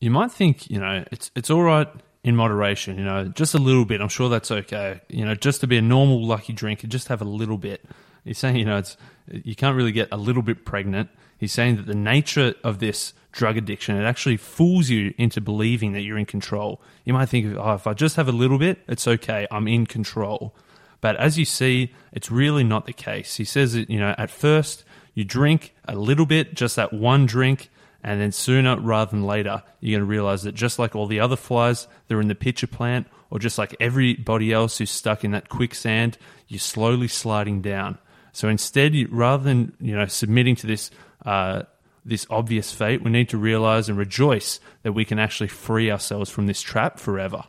You 0.00 0.10
might 0.10 0.32
think, 0.32 0.70
you 0.70 0.78
know, 0.78 1.04
it's, 1.12 1.30
it's 1.34 1.50
all 1.50 1.62
right 1.62 1.88
in 2.24 2.36
moderation, 2.36 2.98
you 2.98 3.04
know, 3.04 3.28
just 3.28 3.54
a 3.54 3.58
little 3.58 3.84
bit. 3.84 4.00
I'm 4.00 4.08
sure 4.08 4.28
that's 4.28 4.50
okay. 4.50 5.00
You 5.08 5.24
know, 5.24 5.34
just 5.34 5.60
to 5.60 5.66
be 5.66 5.76
a 5.76 5.82
normal 5.82 6.26
lucky 6.26 6.52
drinker, 6.52 6.86
just 6.86 7.08
have 7.08 7.20
a 7.20 7.26
little 7.26 7.58
bit. 7.58 7.84
You're 8.24 8.34
saying, 8.34 8.56
you 8.56 8.64
know, 8.64 8.78
it's 8.78 8.96
you 9.30 9.54
can't 9.54 9.76
really 9.76 9.92
get 9.92 10.08
a 10.10 10.16
little 10.16 10.42
bit 10.42 10.64
pregnant. 10.64 11.08
He's 11.38 11.52
saying 11.52 11.76
that 11.76 11.86
the 11.86 11.94
nature 11.94 12.54
of 12.64 12.78
this 12.78 13.12
drug 13.32 13.56
addiction, 13.56 13.96
it 13.96 14.04
actually 14.04 14.38
fools 14.38 14.88
you 14.88 15.12
into 15.18 15.40
believing 15.40 15.92
that 15.92 16.00
you're 16.00 16.18
in 16.18 16.26
control. 16.26 16.80
You 17.04 17.12
might 17.12 17.26
think, 17.26 17.56
oh, 17.56 17.74
if 17.74 17.86
I 17.86 17.92
just 17.92 18.16
have 18.16 18.28
a 18.28 18.32
little 18.32 18.58
bit, 18.58 18.78
it's 18.88 19.06
okay. 19.06 19.46
I'm 19.50 19.68
in 19.68 19.86
control. 19.86 20.54
But 21.00 21.16
as 21.16 21.38
you 21.38 21.44
see, 21.44 21.92
it's 22.12 22.30
really 22.30 22.64
not 22.64 22.86
the 22.86 22.92
case. 22.92 23.36
He 23.36 23.44
says 23.44 23.74
that, 23.74 23.90
you 23.90 24.00
know, 24.00 24.14
at 24.16 24.30
first 24.30 24.84
you 25.14 25.24
drink 25.24 25.74
a 25.86 25.94
little 25.94 26.26
bit, 26.26 26.54
just 26.54 26.76
that 26.76 26.92
one 26.92 27.26
drink, 27.26 27.70
and 28.02 28.20
then 28.20 28.32
sooner 28.32 28.78
rather 28.78 29.10
than 29.10 29.24
later, 29.24 29.62
you're 29.80 29.98
going 29.98 30.08
to 30.08 30.10
realize 30.10 30.42
that 30.44 30.54
just 30.54 30.78
like 30.78 30.94
all 30.94 31.06
the 31.06 31.20
other 31.20 31.36
flies 31.36 31.88
that 32.06 32.14
are 32.14 32.20
in 32.20 32.28
the 32.28 32.34
pitcher 32.34 32.66
plant, 32.66 33.06
or 33.30 33.38
just 33.38 33.58
like 33.58 33.74
everybody 33.80 34.52
else 34.52 34.78
who's 34.78 34.90
stuck 34.90 35.24
in 35.24 35.32
that 35.32 35.48
quicksand, 35.48 36.16
you're 36.48 36.60
slowly 36.60 37.08
sliding 37.08 37.60
down. 37.60 37.98
So 38.32 38.48
instead, 38.48 38.94
rather 39.10 39.42
than 39.42 39.72
you 39.80 39.96
know 39.96 40.06
submitting 40.06 40.56
to 40.56 40.66
this 40.66 40.90
uh, 41.26 41.64
this 42.04 42.26
obvious 42.30 42.72
fate, 42.72 43.02
we 43.02 43.10
need 43.10 43.28
to 43.30 43.36
realize 43.36 43.88
and 43.88 43.98
rejoice 43.98 44.60
that 44.82 44.92
we 44.92 45.04
can 45.04 45.18
actually 45.18 45.48
free 45.48 45.90
ourselves 45.90 46.30
from 46.30 46.46
this 46.46 46.62
trap 46.62 46.98
forever. 46.98 47.44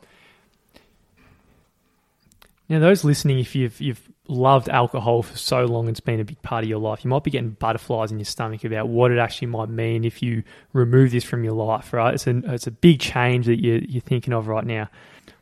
Now, 2.67 2.80
those 2.80 3.05
listening, 3.05 3.39
if 3.39 3.55
you've 3.55 3.80
you've 3.80 4.01
loved 4.28 4.67
alcohol 4.67 5.21
for 5.21 5.38
so 5.38 5.63
long, 5.65 5.88
it's 5.88 6.01
been 6.01 6.19
a 6.19 6.25
big 6.25 6.41
part 6.41 6.65
of 6.65 6.69
your 6.69 6.80
life. 6.80 7.05
You 7.05 7.09
might 7.09 7.23
be 7.23 7.32
getting 7.32 7.51
butterflies 7.51 8.11
in 8.11 8.17
your 8.19 8.25
stomach 8.25 8.65
about 8.65 8.89
what 8.89 9.11
it 9.11 9.19
actually 9.19 9.47
might 9.47 9.69
mean 9.69 10.03
if 10.03 10.21
you 10.21 10.43
remove 10.73 11.11
this 11.11 11.23
from 11.23 11.45
your 11.45 11.53
life. 11.53 11.93
Right? 11.93 12.13
It's 12.13 12.28
a 12.28 12.41
it's 12.53 12.67
a 12.67 12.71
big 12.71 12.99
change 12.99 13.45
that 13.45 13.61
you're 13.63 13.80
you're 13.80 14.01
thinking 14.01 14.34
of 14.34 14.47
right 14.47 14.65
now. 14.65 14.89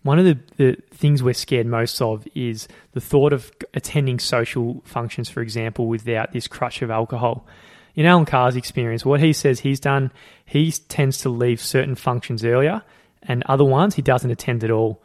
One 0.03 0.19
of 0.19 0.25
the, 0.25 0.37
the 0.57 0.77
things 0.91 1.23
we're 1.23 1.33
scared 1.33 1.65
most 1.65 1.99
of 1.99 2.27
is 2.35 2.67
the 2.91 3.01
thought 3.01 3.33
of 3.33 3.51
attending 3.73 4.19
social 4.19 4.83
functions, 4.85 5.29
for 5.29 5.41
example, 5.41 5.87
without 5.87 6.31
this 6.31 6.47
crutch 6.47 6.83
of 6.83 6.91
alcohol. 6.91 7.47
In 7.95 8.05
Allen 8.05 8.25
Carr's 8.25 8.55
experience, 8.55 9.05
what 9.05 9.21
he 9.21 9.33
says 9.33 9.61
he's 9.61 9.79
done, 9.79 10.11
he 10.45 10.71
tends 10.71 11.19
to 11.19 11.29
leave 11.29 11.61
certain 11.61 11.95
functions 11.95 12.43
earlier, 12.43 12.81
and 13.23 13.43
other 13.45 13.63
ones 13.63 13.95
he 13.95 14.01
doesn't 14.01 14.29
attend 14.29 14.63
at 14.63 14.71
all. 14.71 15.01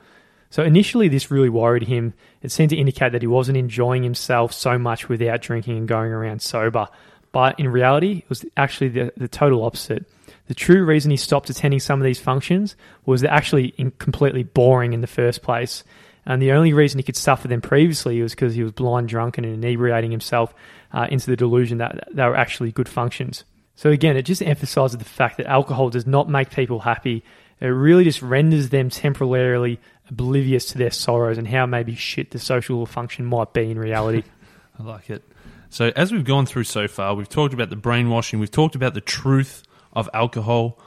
So 0.51 0.65
initially, 0.65 1.07
this 1.07 1.31
really 1.31 1.49
worried 1.49 1.85
him. 1.85 2.13
It 2.43 2.51
seemed 2.51 2.71
to 2.71 2.77
indicate 2.77 3.13
that 3.13 3.23
he 3.23 3.29
wasn't 3.29 3.57
enjoying 3.57 4.03
himself 4.03 4.53
so 4.53 4.79
much 4.79 5.09
without 5.09 5.41
drinking 5.41 5.79
and 5.79 5.89
going 5.89 6.11
around 6.11 6.43
sober. 6.43 6.89
But 7.31 7.61
in 7.61 7.69
reality, 7.69 8.19
it 8.19 8.29
was 8.29 8.45
actually 8.57 8.89
the, 8.89 9.13
the 9.17 9.29
total 9.29 9.63
opposite. 9.65 10.05
The 10.49 10.55
true 10.55 10.85
reason 10.85 11.13
he 11.13 11.17
stopped 11.17 11.49
attending 11.49 11.79
some 11.79 12.01
of 12.01 12.05
these 12.05 12.19
functions 12.19 12.75
was 13.07 13.21
they're 13.21 13.31
actually 13.31 13.71
completely 13.99 14.43
boring 14.43 14.93
in 14.93 15.01
the 15.01 15.07
first 15.07 15.43
place. 15.43 15.85
And 16.27 16.41
the 16.41 16.53
only 16.53 16.73
reason 16.73 16.99
he 16.99 17.03
could 17.03 17.17
suffer 17.17 17.49
them 17.49 17.61
previously 17.61 18.21
was 18.21 18.33
because 18.33 18.55
he 18.55 18.63
was 18.63 18.73
blind 18.73 19.09
drunk 19.09 19.39
and 19.39 19.47
inebriating 19.47 20.11
himself 20.11 20.55
uh, 20.93 21.07
into 21.11 21.27
the 21.27 21.37
delusion 21.37 21.79
that 21.79 22.09
they 22.13 22.25
were 22.25 22.37
actually 22.37 22.73
good 22.73 22.89
functions. 22.89 23.45
So 23.75 23.91
again, 23.91 24.17
it 24.17 24.23
just 24.23 24.43
emphasizes 24.43 24.99
the 24.99 25.05
fact 25.05 25.39
that 25.39 25.47
alcohol 25.47 25.89
does 25.89 26.07
not 26.07 26.29
make 26.29 26.51
people 26.51 26.81
happy. 26.81 27.25
It 27.61 27.67
really 27.67 28.05
just 28.05 28.21
renders 28.21 28.69
them 28.69 28.91
temporarily 28.91 29.81
oblivious 30.11 30.67
to 30.67 30.79
their 30.79 30.91
sorrows 30.91 31.39
and 31.39 31.49
how 31.49 31.67
maybe 31.67 31.95
shit 31.95 32.31
the 32.31 32.39
social 32.39 32.85
function 32.85 33.25
might 33.25 33.53
be 33.53 33.71
in 33.71 33.79
reality. 33.79 34.23
I 34.79 34.83
like 34.83 35.09
it. 35.09 35.23
So, 35.71 35.93
as 35.95 36.11
we've 36.11 36.25
gone 36.25 36.47
through 36.47 36.65
so 36.65 36.89
far, 36.89 37.15
we've 37.15 37.29
talked 37.29 37.55
about 37.55 37.71
the 37.71 37.77
brainwashing, 37.77 38.41
we've 38.41 38.51
talked 38.51 38.75
about 38.75 38.95
the 38.95 39.01
truth 39.01 39.63
of 39.93 40.11
alcohol 40.13 40.79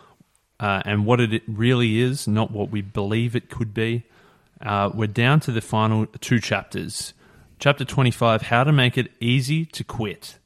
uh, 0.59 0.81
and 0.85 1.05
what 1.05 1.19
it 1.19 1.41
really 1.47 1.99
is, 1.99 2.27
not 2.27 2.51
what 2.51 2.69
we 2.69 2.81
believe 2.81 3.35
it 3.35 3.49
could 3.49 3.73
be. 3.73 4.03
Uh, 4.61 4.89
we're 4.93 5.07
down 5.07 5.39
to 5.41 5.51
the 5.51 5.61
final 5.61 6.05
two 6.05 6.39
chapters. 6.39 7.13
Chapter 7.59 7.85
25 7.85 8.43
How 8.43 8.63
to 8.63 8.71
Make 8.71 8.97
It 8.97 9.11
Easy 9.19 9.65
to 9.67 9.83
Quit. 9.83 10.37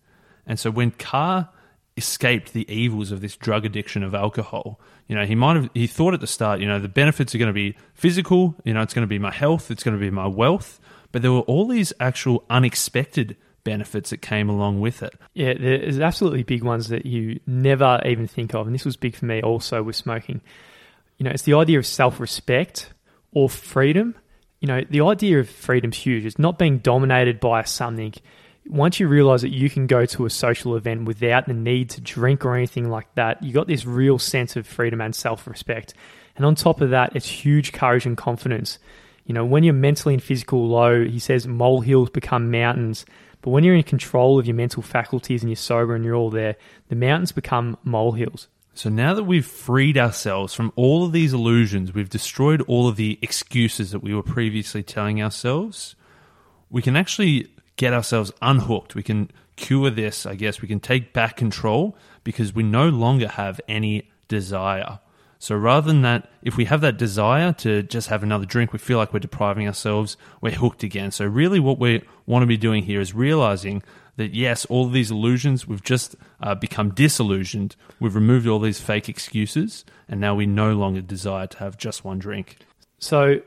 And 0.45 0.59
so, 0.59 0.71
when 0.71 0.91
Carr 0.91 1.49
escaped 1.97 2.53
the 2.53 2.71
evils 2.71 3.11
of 3.11 3.21
this 3.21 3.35
drug 3.35 3.65
addiction 3.65 4.03
of 4.03 4.13
alcohol. 4.13 4.79
You 5.07 5.15
know, 5.15 5.25
he 5.25 5.35
might 5.35 5.55
have 5.55 5.69
he 5.73 5.87
thought 5.87 6.13
at 6.13 6.21
the 6.21 6.27
start, 6.27 6.59
you 6.59 6.67
know, 6.67 6.79
the 6.79 6.87
benefits 6.87 7.33
are 7.33 7.39
going 7.39 7.47
to 7.47 7.53
be 7.53 7.75
physical, 7.95 8.55
you 8.63 8.73
know, 8.73 8.81
it's 8.81 8.93
going 8.93 9.03
to 9.03 9.07
be 9.07 9.19
my 9.19 9.31
health, 9.31 9.71
it's 9.71 9.83
going 9.83 9.97
to 9.97 9.99
be 9.99 10.11
my 10.11 10.27
wealth, 10.27 10.79
but 11.11 11.23
there 11.23 11.31
were 11.31 11.41
all 11.41 11.67
these 11.67 11.91
actual 11.99 12.45
unexpected 12.49 13.35
benefits 13.63 14.11
that 14.11 14.21
came 14.21 14.47
along 14.47 14.79
with 14.79 15.01
it. 15.01 15.13
Yeah, 15.33 15.53
there's 15.55 15.99
absolutely 15.99 16.43
big 16.43 16.63
ones 16.63 16.89
that 16.89 17.05
you 17.05 17.39
never 17.47 17.99
even 18.05 18.27
think 18.27 18.53
of, 18.53 18.67
and 18.67 18.75
this 18.75 18.85
was 18.85 18.95
big 18.95 19.15
for 19.15 19.25
me 19.25 19.41
also 19.41 19.81
with 19.81 19.95
smoking. 19.95 20.41
You 21.17 21.23
know, 21.23 21.31
it's 21.31 21.43
the 21.43 21.55
idea 21.55 21.79
of 21.79 21.85
self-respect 21.85 22.93
or 23.33 23.49
freedom. 23.49 24.15
You 24.59 24.67
know, 24.67 24.81
the 24.89 25.01
idea 25.01 25.39
of 25.39 25.49
freedom's 25.49 25.97
huge. 25.97 26.25
It's 26.25 26.39
not 26.39 26.57
being 26.57 26.79
dominated 26.79 27.39
by 27.39 27.63
something 27.63 28.13
once 28.69 28.99
you 28.99 29.07
realize 29.07 29.41
that 29.41 29.53
you 29.53 29.69
can 29.69 29.87
go 29.87 30.05
to 30.05 30.25
a 30.25 30.29
social 30.29 30.75
event 30.75 31.05
without 31.05 31.47
the 31.47 31.53
need 31.53 31.89
to 31.91 32.01
drink 32.01 32.45
or 32.45 32.55
anything 32.55 32.89
like 32.89 33.13
that, 33.15 33.41
you 33.41 33.53
got 33.53 33.67
this 33.67 33.85
real 33.85 34.19
sense 34.19 34.55
of 34.55 34.67
freedom 34.67 35.01
and 35.01 35.15
self 35.15 35.47
respect. 35.47 35.93
And 36.35 36.45
on 36.45 36.55
top 36.55 36.81
of 36.81 36.91
that, 36.91 37.15
it's 37.15 37.27
huge 37.27 37.71
courage 37.71 38.05
and 38.05 38.17
confidence. 38.17 38.79
You 39.25 39.33
know, 39.33 39.45
when 39.45 39.63
you're 39.63 39.73
mentally 39.73 40.13
and 40.13 40.23
physical 40.23 40.67
low, 40.67 41.03
he 41.03 41.19
says 41.19 41.47
molehills 41.47 42.09
become 42.09 42.51
mountains. 42.51 43.05
But 43.41 43.51
when 43.51 43.63
you're 43.63 43.75
in 43.75 43.83
control 43.83 44.39
of 44.39 44.45
your 44.45 44.55
mental 44.55 44.83
faculties 44.83 45.41
and 45.41 45.49
you're 45.49 45.55
sober 45.55 45.95
and 45.95 46.03
you're 46.03 46.15
all 46.15 46.29
there, 46.29 46.55
the 46.89 46.95
mountains 46.95 47.31
become 47.31 47.77
molehills. 47.83 48.47
So 48.77 48.89
now 48.91 49.15
that 49.15 49.23
we've 49.23 49.43
freed 49.43 49.97
ourselves 49.97 50.53
from 50.53 50.71
all 50.75 51.03
of 51.03 51.11
these 51.11 51.33
illusions, 51.33 51.95
we've 51.95 52.11
destroyed 52.11 52.61
all 52.67 52.87
of 52.87 52.95
the 52.95 53.17
excuses 53.23 53.89
that 53.89 54.03
we 54.03 54.13
were 54.13 54.21
previously 54.21 54.83
telling 54.83 55.19
ourselves, 55.19 55.95
we 56.69 56.83
can 56.83 56.95
actually 56.95 57.49
get 57.75 57.91
ourselves 57.91 58.31
unhooked. 58.39 58.93
We 58.93 59.01
can 59.01 59.31
cure 59.55 59.89
this, 59.89 60.27
I 60.27 60.35
guess. 60.35 60.61
We 60.61 60.67
can 60.67 60.79
take 60.79 61.11
back 61.11 61.37
control 61.37 61.97
because 62.23 62.53
we 62.53 62.61
no 62.61 62.87
longer 62.87 63.27
have 63.27 63.59
any 63.67 64.11
desire. 64.27 64.99
So 65.39 65.55
rather 65.55 65.87
than 65.87 66.03
that, 66.03 66.29
if 66.43 66.55
we 66.55 66.65
have 66.65 66.81
that 66.81 66.97
desire 66.97 67.53
to 67.53 67.81
just 67.81 68.09
have 68.09 68.21
another 68.21 68.45
drink, 68.45 68.73
we 68.73 68.79
feel 68.79 68.99
like 68.99 69.11
we're 69.11 69.19
depriving 69.19 69.67
ourselves, 69.67 70.17
we're 70.39 70.51
hooked 70.51 70.83
again. 70.83 71.09
So 71.09 71.25
really 71.25 71.59
what 71.59 71.79
we 71.79 72.03
want 72.27 72.43
to 72.43 72.47
be 72.47 72.57
doing 72.57 72.83
here 72.83 73.01
is 73.01 73.15
realizing 73.15 73.81
that 74.17 74.35
yes, 74.35 74.65
all 74.65 74.89
these 74.89 75.09
illusions, 75.09 75.67
we've 75.67 75.83
just 75.83 76.15
uh, 76.41 76.53
become 76.55 76.89
disillusioned. 76.89 77.75
We've 77.99 78.15
removed 78.15 78.47
all 78.47 78.59
these 78.59 78.81
fake 78.81 79.07
excuses, 79.07 79.85
and 80.09 80.19
now 80.19 80.35
we 80.35 80.45
no 80.45 80.73
longer 80.73 81.01
desire 81.01 81.47
to 81.47 81.57
have 81.59 81.77
just 81.77 82.03
one 82.03 82.19
drink. 82.19 82.57
So 82.99 83.41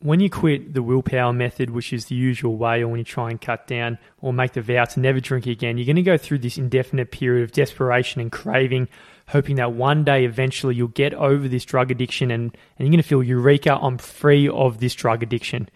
when 0.00 0.18
you 0.18 0.28
quit 0.28 0.74
the 0.74 0.82
willpower 0.82 1.32
method, 1.32 1.70
which 1.70 1.92
is 1.92 2.06
the 2.06 2.16
usual 2.16 2.56
way, 2.56 2.82
or 2.82 2.88
when 2.88 2.98
you 2.98 3.04
try 3.04 3.30
and 3.30 3.40
cut 3.40 3.68
down 3.68 3.98
or 4.20 4.32
make 4.32 4.52
the 4.52 4.60
vow 4.60 4.84
to 4.84 5.00
never 5.00 5.20
drink 5.20 5.46
again, 5.46 5.78
you're 5.78 5.86
going 5.86 5.96
to 5.96 6.02
go 6.02 6.18
through 6.18 6.38
this 6.38 6.58
indefinite 6.58 7.12
period 7.12 7.44
of 7.44 7.52
desperation 7.52 8.20
and 8.20 8.32
craving, 8.32 8.88
hoping 9.28 9.56
that 9.56 9.72
one 9.72 10.02
day 10.02 10.24
eventually 10.24 10.74
you'll 10.74 10.88
get 10.88 11.14
over 11.14 11.46
this 11.46 11.64
drug 11.64 11.92
addiction 11.92 12.32
and, 12.32 12.56
and 12.76 12.88
you're 12.88 12.90
going 12.90 13.02
to 13.02 13.08
feel, 13.08 13.22
Eureka, 13.22 13.78
I'm 13.80 13.98
free 13.98 14.48
of 14.48 14.78
this 14.78 14.94
drug 14.94 15.22
addiction. 15.22 15.68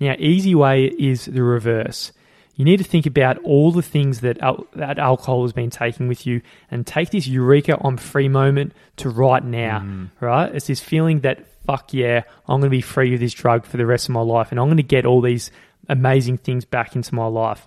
Now, 0.00 0.16
easy 0.18 0.54
way 0.54 0.86
is 0.86 1.26
the 1.26 1.42
reverse. 1.42 2.12
You 2.56 2.64
need 2.64 2.76
to 2.76 2.84
think 2.84 3.06
about 3.06 3.38
all 3.38 3.72
the 3.72 3.82
things 3.82 4.20
that 4.20 4.40
al- 4.40 4.66
that 4.74 4.98
alcohol 4.98 5.42
has 5.42 5.52
been 5.52 5.70
taking 5.70 6.08
with 6.08 6.26
you, 6.26 6.40
and 6.70 6.86
take 6.86 7.10
this 7.10 7.26
eureka 7.26 7.78
I'm 7.84 7.96
free 7.96 8.28
moment 8.28 8.72
to 8.98 9.10
right 9.10 9.44
now. 9.44 9.80
Mm. 9.80 10.10
Right? 10.20 10.54
It's 10.54 10.66
this 10.66 10.80
feeling 10.80 11.20
that 11.20 11.46
fuck 11.66 11.92
yeah, 11.92 12.22
I'm 12.46 12.60
going 12.60 12.62
to 12.62 12.70
be 12.70 12.80
free 12.80 13.14
of 13.14 13.20
this 13.20 13.32
drug 13.32 13.64
for 13.64 13.76
the 13.76 13.86
rest 13.86 14.08
of 14.08 14.12
my 14.12 14.20
life, 14.20 14.50
and 14.50 14.60
I'm 14.60 14.66
going 14.66 14.76
to 14.76 14.82
get 14.82 15.06
all 15.06 15.20
these 15.20 15.50
amazing 15.88 16.38
things 16.38 16.64
back 16.64 16.94
into 16.94 17.14
my 17.14 17.26
life. 17.26 17.66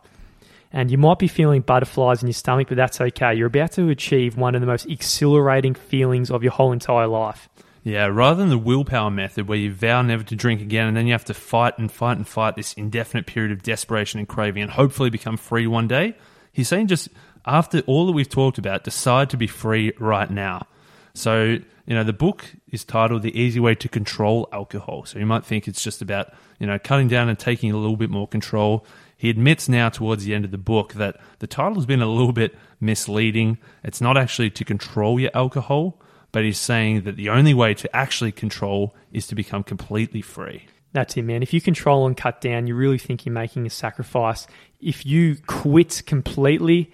And 0.72 0.92
you 0.92 0.98
might 0.98 1.18
be 1.18 1.28
feeling 1.28 1.62
butterflies 1.62 2.22
in 2.22 2.28
your 2.28 2.34
stomach, 2.34 2.68
but 2.68 2.78
that's 2.78 3.00
okay. 3.00 3.34
You're 3.34 3.48
about 3.48 3.72
to 3.74 3.90
achieve 3.90 4.38
one 4.38 4.54
of 4.54 4.62
the 4.62 4.68
most 4.68 4.86
exhilarating 4.86 5.74
feelings 5.74 6.30
of 6.30 6.44
your 6.44 6.52
whole 6.52 6.72
entire 6.74 7.08
life. 7.08 7.50
Yeah, 7.88 8.08
rather 8.08 8.36
than 8.36 8.50
the 8.50 8.58
willpower 8.58 9.10
method 9.10 9.48
where 9.48 9.58
you 9.58 9.72
vow 9.72 10.02
never 10.02 10.22
to 10.24 10.36
drink 10.36 10.60
again 10.60 10.90
and 10.90 10.98
then 10.98 11.08
you 11.08 11.14
have 11.14 11.24
to 11.24 11.34
fight 11.34 11.78
and 11.78 11.90
fight 11.90 12.18
and 12.18 12.28
fight 12.28 12.58
this 12.58 12.74
indefinite 12.74 13.28
period 13.28 13.54
of 13.54 13.64
desperation 13.64 14.20
and 14.20 14.28
craving 14.28 14.62
and 14.62 14.72
hopefully 14.72 15.10
become 15.10 15.38
free 15.38 15.68
one 15.68 15.88
day, 15.88 16.14
he's 16.52 16.68
saying 16.68 16.88
just 16.88 17.08
after 17.46 17.80
all 17.88 18.06
that 18.06 18.12
we've 18.12 18.28
talked 18.28 18.58
about, 18.58 18.84
decide 18.84 19.30
to 19.30 19.38
be 19.38 19.48
free 19.48 19.94
right 20.00 20.30
now. 20.30 20.68
So, 21.14 21.60
you 21.86 21.96
know, 21.96 22.04
the 22.04 22.12
book 22.12 22.56
is 22.74 22.84
titled 22.84 23.22
The 23.22 23.40
Easy 23.40 23.62
Way 23.62 23.74
to 23.76 23.88
Control 23.88 24.50
Alcohol. 24.52 25.06
So 25.06 25.18
you 25.18 25.26
might 25.26 25.46
think 25.46 25.66
it's 25.66 25.82
just 25.82 26.02
about, 26.02 26.34
you 26.60 26.68
know, 26.68 26.78
cutting 26.78 27.08
down 27.08 27.30
and 27.30 27.40
taking 27.40 27.72
a 27.72 27.78
little 27.78 27.96
bit 27.96 28.10
more 28.10 28.28
control. 28.28 28.86
He 29.16 29.30
admits 29.30 29.70
now 29.70 29.88
towards 29.88 30.26
the 30.26 30.36
end 30.36 30.44
of 30.44 30.52
the 30.52 30.58
book 30.58 30.92
that 30.96 31.22
the 31.40 31.48
title 31.48 31.76
has 31.76 31.86
been 31.86 32.02
a 32.02 32.12
little 32.12 32.34
bit 32.34 32.54
misleading. 32.82 33.60
It's 33.82 34.02
not 34.02 34.18
actually 34.18 34.50
to 34.50 34.66
control 34.66 35.22
your 35.22 35.32
alcohol, 35.34 36.02
but 36.32 36.44
he's 36.44 36.60
saying 36.60 37.02
that 37.02 37.16
the 37.16 37.30
only 37.30 37.54
way 37.54 37.74
to 37.74 37.96
actually 37.96 38.32
control 38.32 38.96
is 39.12 39.28
to 39.28 39.36
become 39.36 39.64
completely 39.64 40.22
free. 40.22 40.66
That's 40.94 41.16
it, 41.18 41.24
man. 41.24 41.44
If 41.44 41.54
you 41.54 41.62
control 41.62 42.08
and 42.08 42.16
cut 42.16 42.42
down, 42.42 42.68
you 42.68 42.76
really 42.76 42.98
think 42.98 43.26
you're 43.26 43.34
making 43.34 43.66
a 43.66 43.70
sacrifice. 43.70 44.48
If 44.80 45.06
you 45.06 45.38
quit 45.46 46.04
completely, 46.06 46.92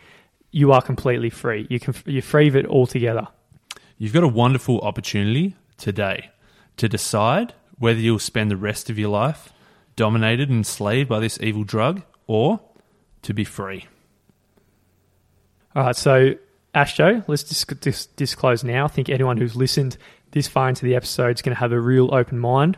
you 0.51 0.71
are 0.71 0.81
completely 0.81 1.29
free. 1.29 1.67
You 1.69 1.79
can, 1.79 1.95
you're 2.05 2.21
free 2.21 2.47
of 2.47 2.55
it 2.55 2.65
altogether. 2.65 3.27
You've 3.97 4.13
got 4.13 4.23
a 4.23 4.27
wonderful 4.27 4.81
opportunity 4.81 5.55
today 5.77 6.31
to 6.77 6.89
decide 6.89 7.53
whether 7.77 7.99
you'll 7.99 8.19
spend 8.19 8.51
the 8.51 8.57
rest 8.57 8.89
of 8.89 8.99
your 8.99 9.09
life 9.09 9.53
dominated 9.95 10.49
and 10.49 10.59
enslaved 10.59 11.09
by 11.09 11.19
this 11.19 11.39
evil 11.41 11.63
drug 11.63 12.01
or 12.27 12.59
to 13.21 13.34
be 13.34 13.43
free. 13.43 13.86
All 15.75 15.84
right, 15.84 15.95
so 15.95 16.36
Ashjo, 16.76 17.24
let's 17.28 17.43
dis- 17.43 17.65
dis- 17.80 18.05
disclose 18.07 18.63
now. 18.63 18.86
I 18.86 18.88
think 18.88 19.09
anyone 19.09 19.38
who's 19.38 19.55
listened 19.55 19.97
this 20.32 20.47
far 20.47 20.69
into 20.69 20.86
the 20.86 20.95
episode 20.95 21.36
is 21.36 21.41
going 21.41 21.55
to 21.55 21.59
have 21.59 21.71
a 21.71 21.80
real 21.80 22.13
open 22.13 22.39
mind. 22.39 22.78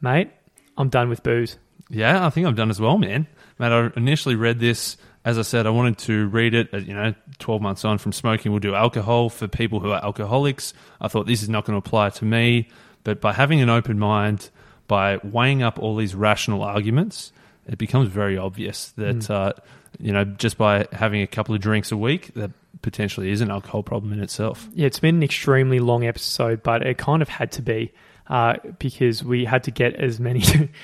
Mate, 0.00 0.30
I'm 0.76 0.88
done 0.88 1.08
with 1.08 1.22
booze. 1.22 1.56
Yeah, 1.88 2.24
I 2.24 2.30
think 2.30 2.46
I'm 2.46 2.54
done 2.54 2.70
as 2.70 2.80
well, 2.80 2.98
man. 2.98 3.26
Mate, 3.58 3.72
I 3.72 3.90
initially 3.96 4.36
read 4.36 4.60
this. 4.60 4.96
As 5.24 5.38
I 5.38 5.42
said, 5.42 5.66
I 5.66 5.70
wanted 5.70 5.98
to 5.98 6.28
read 6.28 6.54
it. 6.54 6.72
You 6.72 6.94
know, 6.94 7.14
12 7.38 7.60
months 7.60 7.84
on 7.84 7.98
from 7.98 8.12
smoking, 8.12 8.52
we'll 8.52 8.60
do 8.60 8.74
alcohol 8.74 9.28
for 9.28 9.48
people 9.48 9.80
who 9.80 9.90
are 9.90 10.02
alcoholics. 10.02 10.72
I 11.00 11.08
thought 11.08 11.26
this 11.26 11.42
is 11.42 11.48
not 11.48 11.64
going 11.64 11.80
to 11.80 11.86
apply 11.86 12.10
to 12.10 12.24
me, 12.24 12.68
but 13.04 13.20
by 13.20 13.32
having 13.32 13.60
an 13.60 13.68
open 13.68 13.98
mind, 13.98 14.50
by 14.86 15.18
weighing 15.22 15.62
up 15.62 15.78
all 15.78 15.96
these 15.96 16.14
rational 16.14 16.62
arguments, 16.62 17.32
it 17.66 17.78
becomes 17.78 18.08
very 18.08 18.36
obvious 18.38 18.90
that 18.92 19.30
uh, 19.30 19.52
you 19.98 20.12
know 20.12 20.24
just 20.24 20.56
by 20.56 20.86
having 20.92 21.22
a 21.22 21.26
couple 21.26 21.54
of 21.54 21.60
drinks 21.60 21.92
a 21.92 21.96
week, 21.96 22.32
that 22.34 22.50
potentially 22.82 23.30
is 23.30 23.40
an 23.40 23.50
alcohol 23.50 23.82
problem 23.82 24.12
in 24.12 24.20
itself. 24.20 24.68
Yeah, 24.74 24.86
it's 24.86 25.00
been 25.00 25.16
an 25.16 25.22
extremely 25.22 25.78
long 25.78 26.04
episode, 26.04 26.62
but 26.62 26.86
it 26.86 26.98
kind 26.98 27.22
of 27.22 27.28
had 27.28 27.52
to 27.52 27.62
be 27.62 27.92
uh, 28.28 28.54
because 28.78 29.24
we 29.24 29.44
had 29.44 29.64
to 29.64 29.70
get 29.70 29.96
as 29.96 30.20
many, 30.20 30.42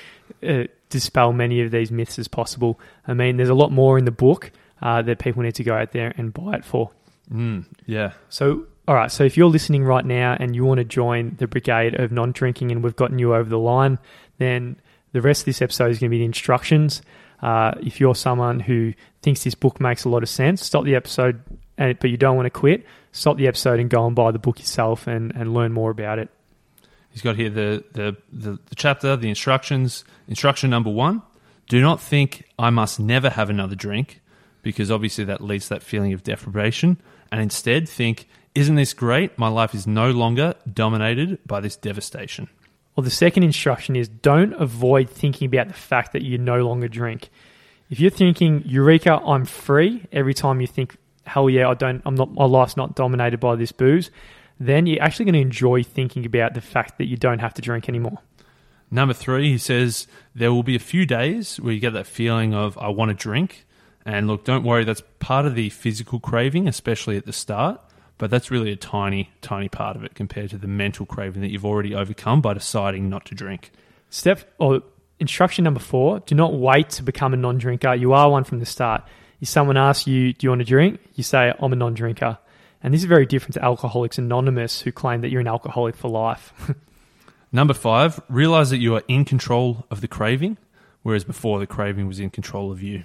uh, 0.47 0.63
dispel 0.89 1.33
many 1.33 1.61
of 1.61 1.71
these 1.71 1.91
myths 1.91 2.19
as 2.19 2.27
possible. 2.27 2.79
I 3.07 3.13
mean, 3.13 3.37
there's 3.37 3.49
a 3.49 3.55
lot 3.55 3.71
more 3.71 3.97
in 3.97 4.05
the 4.05 4.11
book 4.11 4.51
uh, 4.81 5.01
that 5.03 5.19
people 5.19 5.43
need 5.43 5.55
to 5.55 5.63
go 5.63 5.75
out 5.75 5.91
there 5.91 6.13
and 6.17 6.33
buy 6.33 6.55
it 6.55 6.65
for. 6.65 6.91
Mm, 7.33 7.65
yeah, 7.85 8.13
So, 8.29 8.67
all 8.87 8.95
right. 8.95 9.11
So, 9.11 9.23
if 9.23 9.35
you're 9.35 9.49
listening 9.49 9.83
right 9.83 10.05
now 10.05 10.37
and 10.39 10.55
you 10.55 10.63
want 10.63 10.77
to 10.77 10.85
join 10.85 11.35
the 11.37 11.47
brigade 11.47 11.99
of 11.99 12.11
non 12.11 12.31
drinking 12.31 12.71
and 12.71 12.83
we've 12.83 12.95
gotten 12.95 13.19
you 13.19 13.35
over 13.35 13.49
the 13.49 13.59
line, 13.59 13.99
then 14.37 14.77
the 15.11 15.21
rest 15.21 15.41
of 15.41 15.45
this 15.45 15.61
episode 15.61 15.91
is 15.91 15.99
going 15.99 16.09
to 16.09 16.15
be 16.15 16.19
the 16.19 16.25
instructions. 16.25 17.01
Uh, 17.41 17.73
if 17.81 17.99
you're 17.99 18.15
someone 18.15 18.59
who 18.59 18.93
thinks 19.21 19.43
this 19.43 19.55
book 19.55 19.79
makes 19.79 20.05
a 20.05 20.09
lot 20.09 20.23
of 20.23 20.29
sense, 20.29 20.63
stop 20.63 20.85
the 20.85 20.95
episode, 20.95 21.41
and, 21.77 21.97
but 21.99 22.09
you 22.09 22.17
don't 22.17 22.35
want 22.35 22.45
to 22.45 22.51
quit, 22.51 22.85
stop 23.11 23.37
the 23.37 23.47
episode 23.47 23.79
and 23.79 23.89
go 23.89 24.05
and 24.05 24.15
buy 24.15 24.31
the 24.31 24.39
book 24.39 24.59
yourself 24.59 25.07
and, 25.07 25.35
and 25.35 25.53
learn 25.53 25.73
more 25.73 25.91
about 25.91 26.19
it. 26.19 26.29
He's 27.11 27.21
got 27.21 27.35
here 27.35 27.49
the, 27.49 27.83
the, 27.93 28.17
the, 28.31 28.59
the 28.67 28.75
chapter, 28.75 29.15
the 29.15 29.29
instructions. 29.29 30.05
Instruction 30.27 30.69
number 30.69 30.89
one 30.89 31.21
do 31.67 31.81
not 31.81 32.01
think 32.01 32.45
I 32.57 32.69
must 32.69 32.99
never 32.99 33.29
have 33.29 33.49
another 33.49 33.75
drink, 33.75 34.21
because 34.61 34.89
obviously 34.89 35.25
that 35.25 35.41
leads 35.41 35.65
to 35.67 35.75
that 35.75 35.83
feeling 35.83 36.13
of 36.13 36.23
deprivation. 36.23 37.01
And 37.31 37.41
instead 37.41 37.89
think, 37.89 38.27
isn't 38.55 38.75
this 38.75 38.93
great? 38.93 39.37
My 39.37 39.49
life 39.49 39.75
is 39.75 39.85
no 39.85 40.11
longer 40.11 40.55
dominated 40.71 41.39
by 41.45 41.59
this 41.59 41.75
devastation. 41.75 42.47
Well, 42.95 43.03
the 43.03 43.11
second 43.11 43.43
instruction 43.43 43.95
is 43.95 44.07
don't 44.07 44.53
avoid 44.53 45.09
thinking 45.09 45.47
about 45.47 45.67
the 45.67 45.73
fact 45.73 46.13
that 46.13 46.23
you 46.23 46.37
no 46.37 46.65
longer 46.65 46.87
drink. 46.87 47.29
If 47.89 47.99
you're 47.99 48.11
thinking, 48.11 48.63
Eureka, 48.65 49.21
I'm 49.23 49.45
free, 49.45 50.05
every 50.11 50.33
time 50.33 50.61
you 50.61 50.67
think, 50.67 50.97
hell 51.27 51.49
yeah, 51.49 51.69
I 51.69 51.73
don't, 51.73 52.01
I'm 52.05 52.15
not, 52.15 52.33
my 52.33 52.45
life's 52.45 52.77
not 52.77 52.95
dominated 52.95 53.39
by 53.39 53.55
this 53.55 53.71
booze, 53.71 54.09
then 54.59 54.85
you're 54.85 55.01
actually 55.01 55.25
going 55.25 55.33
to 55.33 55.41
enjoy 55.41 55.83
thinking 55.83 56.25
about 56.25 56.53
the 56.53 56.61
fact 56.61 56.97
that 56.97 57.05
you 57.05 57.17
don't 57.17 57.39
have 57.39 57.53
to 57.55 57.61
drink 57.61 57.87
anymore. 57.87 58.19
Number 58.89 59.13
three, 59.13 59.51
he 59.51 59.57
says 59.57 60.07
there 60.33 60.53
will 60.53 60.63
be 60.63 60.75
a 60.75 60.79
few 60.79 61.05
days 61.05 61.57
where 61.57 61.73
you 61.73 61.79
get 61.79 61.93
that 61.93 62.07
feeling 62.07 62.53
of 62.53 62.77
I 62.77 62.87
want 62.87 63.09
to 63.09 63.15
drink, 63.15 63.65
and 64.05 64.27
look, 64.27 64.45
don't 64.45 64.63
worry, 64.63 64.85
that's 64.85 65.03
part 65.19 65.45
of 65.45 65.55
the 65.55 65.69
physical 65.69 66.19
craving, 66.19 66.67
especially 66.67 67.17
at 67.17 67.25
the 67.25 67.33
start. 67.33 67.81
But 68.17 68.31
that's 68.31 68.49
really 68.49 68.71
a 68.71 68.75
tiny, 68.75 69.29
tiny 69.41 69.69
part 69.69 69.95
of 69.95 70.03
it 70.03 70.15
compared 70.15 70.49
to 70.49 70.57
the 70.57 70.67
mental 70.67 71.05
craving 71.05 71.41
that 71.43 71.51
you've 71.51 71.65
already 71.65 71.93
overcome 71.93 72.41
by 72.41 72.53
deciding 72.53 73.09
not 73.09 73.25
to 73.25 73.35
drink. 73.35 73.71
Step 74.09 74.51
or 74.57 74.81
instruction 75.19 75.65
number 75.65 75.79
four: 75.79 76.21
Do 76.21 76.33
not 76.33 76.53
wait 76.53 76.89
to 76.91 77.03
become 77.03 77.33
a 77.33 77.37
non-drinker. 77.37 77.93
You 77.93 78.13
are 78.13 78.31
one 78.31 78.43
from 78.43 78.59
the 78.59 78.65
start. 78.65 79.03
If 79.39 79.47
someone 79.47 79.77
asks 79.77 80.07
you, 80.07 80.33
"Do 80.33 80.45
you 80.45 80.49
want 80.49 80.59
to 80.59 80.65
drink?" 80.65 80.99
you 81.15 81.23
say, 81.23 81.53
"I'm 81.59 81.73
a 81.73 81.75
non-drinker," 81.75 82.37
and 82.81 82.93
this 82.93 83.01
is 83.01 83.05
very 83.05 83.25
different 83.25 83.53
to 83.55 83.63
Alcoholics 83.63 84.17
Anonymous, 84.17 84.81
who 84.81 84.91
claim 84.91 85.21
that 85.21 85.29
you're 85.29 85.41
an 85.41 85.47
alcoholic 85.47 85.95
for 85.95 86.09
life. 86.09 86.53
Number 87.51 87.73
five, 87.73 88.19
realize 88.29 88.69
that 88.71 88.77
you 88.77 88.95
are 88.95 89.03
in 89.07 89.25
control 89.25 89.85
of 89.89 90.01
the 90.01 90.07
craving, 90.07 90.57
whereas 91.03 91.23
before 91.23 91.59
the 91.59 91.67
craving 91.67 92.07
was 92.07 92.19
in 92.19 92.29
control 92.29 92.71
of 92.71 92.81
you. 92.83 93.03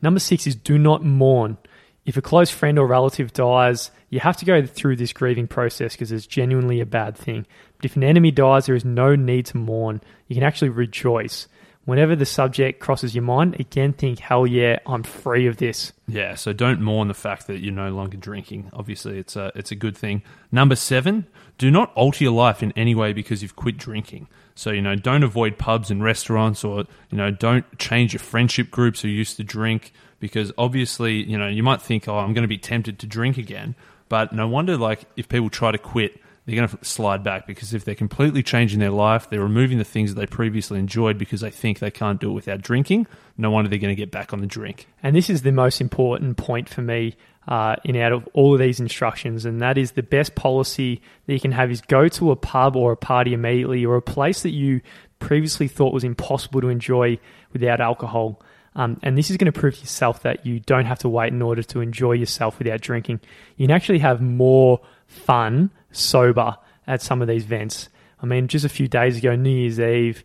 Number 0.00 0.20
six 0.20 0.46
is 0.46 0.54
do 0.54 0.78
not 0.78 1.04
mourn. 1.04 1.58
If 2.04 2.16
a 2.16 2.22
close 2.22 2.50
friend 2.50 2.78
or 2.78 2.86
relative 2.86 3.32
dies, 3.32 3.90
you 4.10 4.20
have 4.20 4.36
to 4.36 4.44
go 4.44 4.64
through 4.64 4.96
this 4.96 5.12
grieving 5.12 5.48
process 5.48 5.92
because 5.92 6.12
it's 6.12 6.26
genuinely 6.26 6.80
a 6.80 6.86
bad 6.86 7.16
thing. 7.16 7.46
But 7.76 7.86
if 7.86 7.96
an 7.96 8.04
enemy 8.04 8.30
dies, 8.30 8.66
there 8.66 8.76
is 8.76 8.84
no 8.84 9.16
need 9.16 9.46
to 9.46 9.56
mourn. 9.56 10.00
You 10.28 10.36
can 10.36 10.44
actually 10.44 10.68
rejoice. 10.68 11.48
Whenever 11.86 12.16
the 12.16 12.26
subject 12.26 12.80
crosses 12.80 13.14
your 13.14 13.22
mind, 13.22 13.58
again 13.60 13.92
think, 13.92 14.18
hell 14.18 14.44
yeah, 14.44 14.80
I'm 14.86 15.04
free 15.04 15.46
of 15.46 15.56
this. 15.56 15.92
Yeah, 16.08 16.34
so 16.34 16.52
don't 16.52 16.80
mourn 16.80 17.06
the 17.06 17.14
fact 17.14 17.46
that 17.46 17.60
you're 17.60 17.72
no 17.72 17.90
longer 17.90 18.16
drinking. 18.16 18.70
Obviously, 18.72 19.18
it's 19.18 19.36
a 19.36 19.52
it's 19.54 19.70
a 19.70 19.76
good 19.76 19.96
thing. 19.96 20.22
Number 20.50 20.74
seven, 20.74 21.26
do 21.58 21.70
not 21.70 21.92
alter 21.94 22.24
your 22.24 22.32
life 22.32 22.60
in 22.60 22.72
any 22.72 22.96
way 22.96 23.12
because 23.12 23.40
you've 23.40 23.56
quit 23.56 23.78
drinking. 23.78 24.26
So 24.56 24.72
you 24.72 24.82
know, 24.82 24.96
don't 24.96 25.22
avoid 25.22 25.58
pubs 25.58 25.90
and 25.90 26.02
restaurants, 26.02 26.64
or 26.64 26.86
you 27.10 27.18
know, 27.18 27.30
don't 27.30 27.64
change 27.78 28.12
your 28.12 28.20
friendship 28.20 28.72
groups 28.72 29.00
who 29.00 29.08
used 29.08 29.36
to 29.36 29.44
drink 29.44 29.92
because 30.18 30.52
obviously, 30.58 31.22
you 31.22 31.38
know, 31.38 31.46
you 31.46 31.62
might 31.62 31.80
think, 31.80 32.08
oh, 32.08 32.18
I'm 32.18 32.32
going 32.32 32.42
to 32.42 32.48
be 32.48 32.58
tempted 32.58 32.98
to 32.98 33.06
drink 33.06 33.38
again, 33.38 33.76
but 34.08 34.32
no 34.32 34.48
wonder, 34.48 34.76
like, 34.76 35.04
if 35.16 35.28
people 35.28 35.50
try 35.50 35.70
to 35.70 35.78
quit. 35.78 36.20
They're 36.46 36.54
going 36.54 36.68
to 36.68 36.84
slide 36.84 37.24
back 37.24 37.46
because 37.46 37.74
if 37.74 37.84
they're 37.84 37.96
completely 37.96 38.42
changing 38.42 38.78
their 38.78 38.90
life, 38.90 39.28
they're 39.28 39.40
removing 39.40 39.78
the 39.78 39.84
things 39.84 40.14
that 40.14 40.20
they 40.20 40.26
previously 40.26 40.78
enjoyed 40.78 41.18
because 41.18 41.40
they 41.40 41.50
think 41.50 41.80
they 41.80 41.90
can't 41.90 42.20
do 42.20 42.30
it 42.30 42.34
without 42.34 42.62
drinking. 42.62 43.08
No 43.36 43.50
wonder 43.50 43.68
they're 43.68 43.80
going 43.80 43.94
to 43.94 44.00
get 44.00 44.12
back 44.12 44.32
on 44.32 44.40
the 44.40 44.46
drink. 44.46 44.86
And 45.02 45.16
this 45.16 45.28
is 45.28 45.42
the 45.42 45.50
most 45.50 45.80
important 45.80 46.36
point 46.36 46.68
for 46.68 46.82
me 46.82 47.16
uh, 47.48 47.76
in 47.84 47.96
out 47.96 48.12
of 48.12 48.28
all 48.32 48.54
of 48.54 48.60
these 48.60 48.80
instructions, 48.80 49.44
and 49.44 49.60
that 49.60 49.78
is 49.78 49.92
the 49.92 50.02
best 50.02 50.34
policy 50.34 51.00
that 51.26 51.32
you 51.32 51.40
can 51.40 51.52
have 51.52 51.70
is 51.70 51.80
go 51.80 52.08
to 52.08 52.30
a 52.30 52.36
pub 52.36 52.76
or 52.76 52.92
a 52.92 52.96
party 52.96 53.34
immediately 53.34 53.84
or 53.84 53.96
a 53.96 54.02
place 54.02 54.42
that 54.42 54.50
you 54.50 54.80
previously 55.18 55.68
thought 55.68 55.92
was 55.92 56.04
impossible 56.04 56.60
to 56.60 56.68
enjoy 56.68 57.18
without 57.52 57.80
alcohol. 57.80 58.40
Um, 58.74 58.98
and 59.02 59.16
this 59.16 59.30
is 59.30 59.36
going 59.36 59.50
to 59.50 59.58
prove 59.58 59.74
to 59.74 59.80
yourself 59.80 60.22
that 60.22 60.44
you 60.44 60.60
don't 60.60 60.84
have 60.84 60.98
to 61.00 61.08
wait 61.08 61.32
in 61.32 61.40
order 61.40 61.62
to 61.62 61.80
enjoy 61.80 62.12
yourself 62.12 62.58
without 62.58 62.80
drinking. 62.82 63.20
You 63.56 63.66
can 63.66 63.74
actually 63.74 64.00
have 64.00 64.20
more 64.20 64.80
fun 65.06 65.70
sober 65.96 66.56
at 66.86 67.02
some 67.02 67.22
of 67.22 67.28
these 67.28 67.44
events. 67.44 67.88
I 68.22 68.26
mean, 68.26 68.48
just 68.48 68.64
a 68.64 68.68
few 68.68 68.88
days 68.88 69.18
ago, 69.18 69.34
New 69.34 69.50
Year's 69.50 69.80
Eve, 69.80 70.24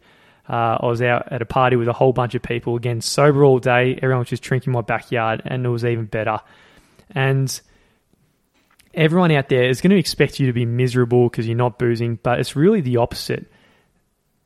uh, 0.50 0.78
I 0.80 0.86
was 0.86 1.02
out 1.02 1.32
at 1.32 1.42
a 1.42 1.46
party 1.46 1.76
with 1.76 1.88
a 1.88 1.94
whole 1.94 2.14
bunch 2.14 2.36
of 2.36 2.42
people. 2.42 2.76
Again, 2.76 3.02
sober 3.02 3.44
all 3.44 3.60
day. 3.60 3.96
Everyone 4.02 4.20
was 4.20 4.30
just 4.30 4.44
drinking 4.44 4.74
my 4.74 4.82
backyard, 4.82 5.42
and 5.46 5.66
it 5.66 5.70
was 5.70 5.86
even 5.86 6.06
better. 6.06 6.40
And 7.12 7.60
everyone 8.94 9.32
out 9.32 9.50
there 9.50 9.70
is 9.70 9.82
going 9.82 9.92
to 9.92 9.98
expect 9.98 10.40
you 10.40 10.48
to 10.48 10.54
be 10.54 10.66
miserable 10.66 11.30
because 11.30 11.48
you're 11.48 11.56
not 11.56 11.80
boozing, 11.80 12.20
but 12.24 12.40
it's 12.40 12.56
really 12.56 12.82
the 12.82 12.98
opposite. 12.98 13.46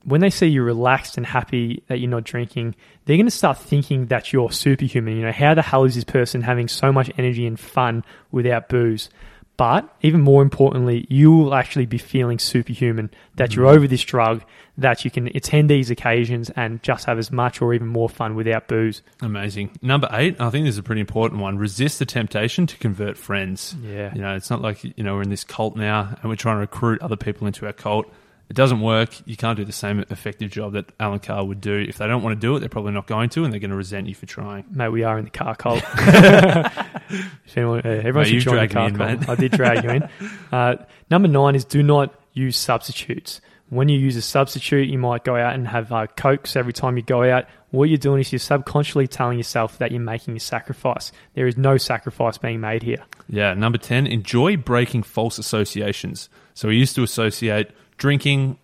when 0.06 0.22
they 0.22 0.30
see 0.30 0.46
you 0.46 0.62
relaxed 0.62 1.18
and 1.18 1.26
happy 1.26 1.84
that 1.88 2.00
you're 2.00 2.10
not 2.10 2.24
drinking, 2.24 2.76
they're 3.04 3.18
going 3.18 3.26
to 3.26 3.32
start 3.32 3.58
thinking 3.58 4.06
that 4.08 4.32
you're 4.32 4.52
superhuman. 4.52 5.18
You 5.18 5.24
know, 5.24 5.32
how 5.32 5.56
the 5.56 5.64
hell 5.64 5.84
is 5.84 5.96
this 5.96 6.04
person 6.04 6.42
having 6.42 6.68
so 6.68 6.92
much 6.92 7.12
energy 7.18 7.48
and 7.48 7.60
fun 7.60 8.06
without 8.32 8.70
booze? 8.70 9.10
But 9.58 9.88
even 10.02 10.22
more 10.22 10.42
importantly, 10.42 11.08
you 11.10 11.32
will 11.32 11.56
actually 11.56 11.86
be 11.86 11.98
feeling 11.98 12.40
superhuman 12.40 13.10
that 13.36 13.56
you're 13.56 13.68
over 13.68 13.88
this 13.88 14.04
drug, 14.04 14.44
that 14.78 15.06
you 15.06 15.12
can 15.12 15.28
attend 15.28 15.70
these 15.70 15.90
occasions 15.90 16.50
and 16.52 16.84
just 16.84 17.06
have 17.06 17.18
as 17.18 17.32
much 17.32 17.62
or 17.62 17.74
even 17.74 17.88
more 17.88 18.10
fun 18.10 18.36
without 18.36 18.68
booze. 18.68 19.02
Amazing. 19.22 19.72
Number 19.82 20.10
eight, 20.12 20.40
I 20.42 20.50
think 20.50 20.66
this 20.66 20.76
is 20.76 20.80
a 20.80 20.84
pretty 20.84 21.02
important 21.02 21.40
one. 21.40 21.58
Resist 21.58 22.00
the 22.00 22.06
temptation 22.06 22.68
to 22.68 22.78
convert 22.78 23.18
friends. 23.18 23.76
Yeah. 23.82 24.14
You 24.14 24.22
know, 24.22 24.36
it's 24.36 24.50
not 24.50 24.62
like, 24.62 24.84
you 24.84 25.04
know, 25.04 25.16
we're 25.16 25.22
in 25.22 25.30
this 25.30 25.46
cult 25.46 25.78
now 25.78 26.18
and 26.22 26.30
we're 26.30 26.36
trying 26.36 26.58
to 26.58 26.62
recruit 26.62 27.02
other 27.02 27.16
people 27.16 27.48
into 27.48 27.66
our 27.66 27.74
cult. 27.74 28.12
It 28.50 28.56
doesn't 28.56 28.82
work. 28.82 29.10
You 29.28 29.36
can't 29.36 29.58
do 29.58 29.66
the 29.66 29.72
same 29.72 30.06
effective 30.10 30.52
job 30.52 30.74
that 30.74 30.92
Allen 31.00 31.20
Carr 31.20 31.44
would 31.44 31.62
do. 31.62 31.78
If 31.78 31.98
they 31.98 32.08
don't 32.08 32.22
want 32.22 32.40
to 32.40 32.48
do 32.48 32.56
it, 32.56 32.60
they're 32.60 32.70
probably 32.70 32.92
not 32.92 33.08
going 33.08 33.30
to, 33.30 33.44
and 33.44 33.52
they're 33.52 33.60
going 33.60 33.72
to 33.72 33.76
resent 33.76 34.08
you 34.08 34.14
for 34.14 34.28
trying. 34.28 34.66
Mate, 34.70 34.90
we 34.90 35.04
are 35.04 35.18
in 35.18 35.26
the 35.26 35.32
Carr 35.32 35.56
cult. 35.56 35.84
if 35.98 37.58
anyone, 37.58 37.82
uh, 37.84 37.90
everyone 37.90 38.26
should 38.26 38.42
join 38.42 38.68
the 38.68 38.68
car 38.68 38.88
in, 38.88 38.98
cult. 38.98 39.20
mate. 39.22 39.30
I 39.30 39.36
did 39.36 39.52
drag 39.52 39.84
you 39.84 39.90
in. 39.92 40.10
Uh, 40.52 40.76
number 41.10 41.28
nine 41.28 41.56
is 41.56 41.66
do 41.66 41.84
not 41.84 42.14
use 42.34 42.56
substitutes. 42.56 43.42
When 43.70 43.90
you 43.90 43.98
use 43.98 44.16
a 44.16 44.22
substitute, 44.22 44.88
you 44.88 44.98
might 44.98 45.24
go 45.24 45.36
out 45.36 45.56
and 45.56 45.68
have 45.68 45.92
uh, 45.92 46.08
cokes 46.16 46.56
every 46.56 46.72
time 46.72 46.98
you 46.98 47.04
go 47.04 47.24
out. 47.24 47.46
What 47.72 47.90
you're 47.90 47.98
doing 47.98 48.22
is 48.22 48.32
you're 48.32 48.40
subconsciously 48.40 49.08
telling 49.08 49.38
yourself 49.38 49.80
that 49.80 49.92
you're 49.92 50.00
making 50.00 50.38
a 50.38 50.40
sacrifice. 50.40 51.12
There 51.34 51.48
is 51.48 51.58
no 51.58 51.78
sacrifice 51.78 52.38
being 52.38 52.62
made 52.62 52.84
here. 52.84 53.04
Yeah. 53.28 53.54
Number 53.54 53.78
10, 53.78 54.08
enjoy 54.08 54.56
breaking 54.56 55.04
false 55.04 55.40
associations. 55.40 56.30
So 56.54 56.70
we 56.70 56.78
used 56.78 56.96
to 56.96 57.04
associate 57.04 57.72
drinking 57.98 58.58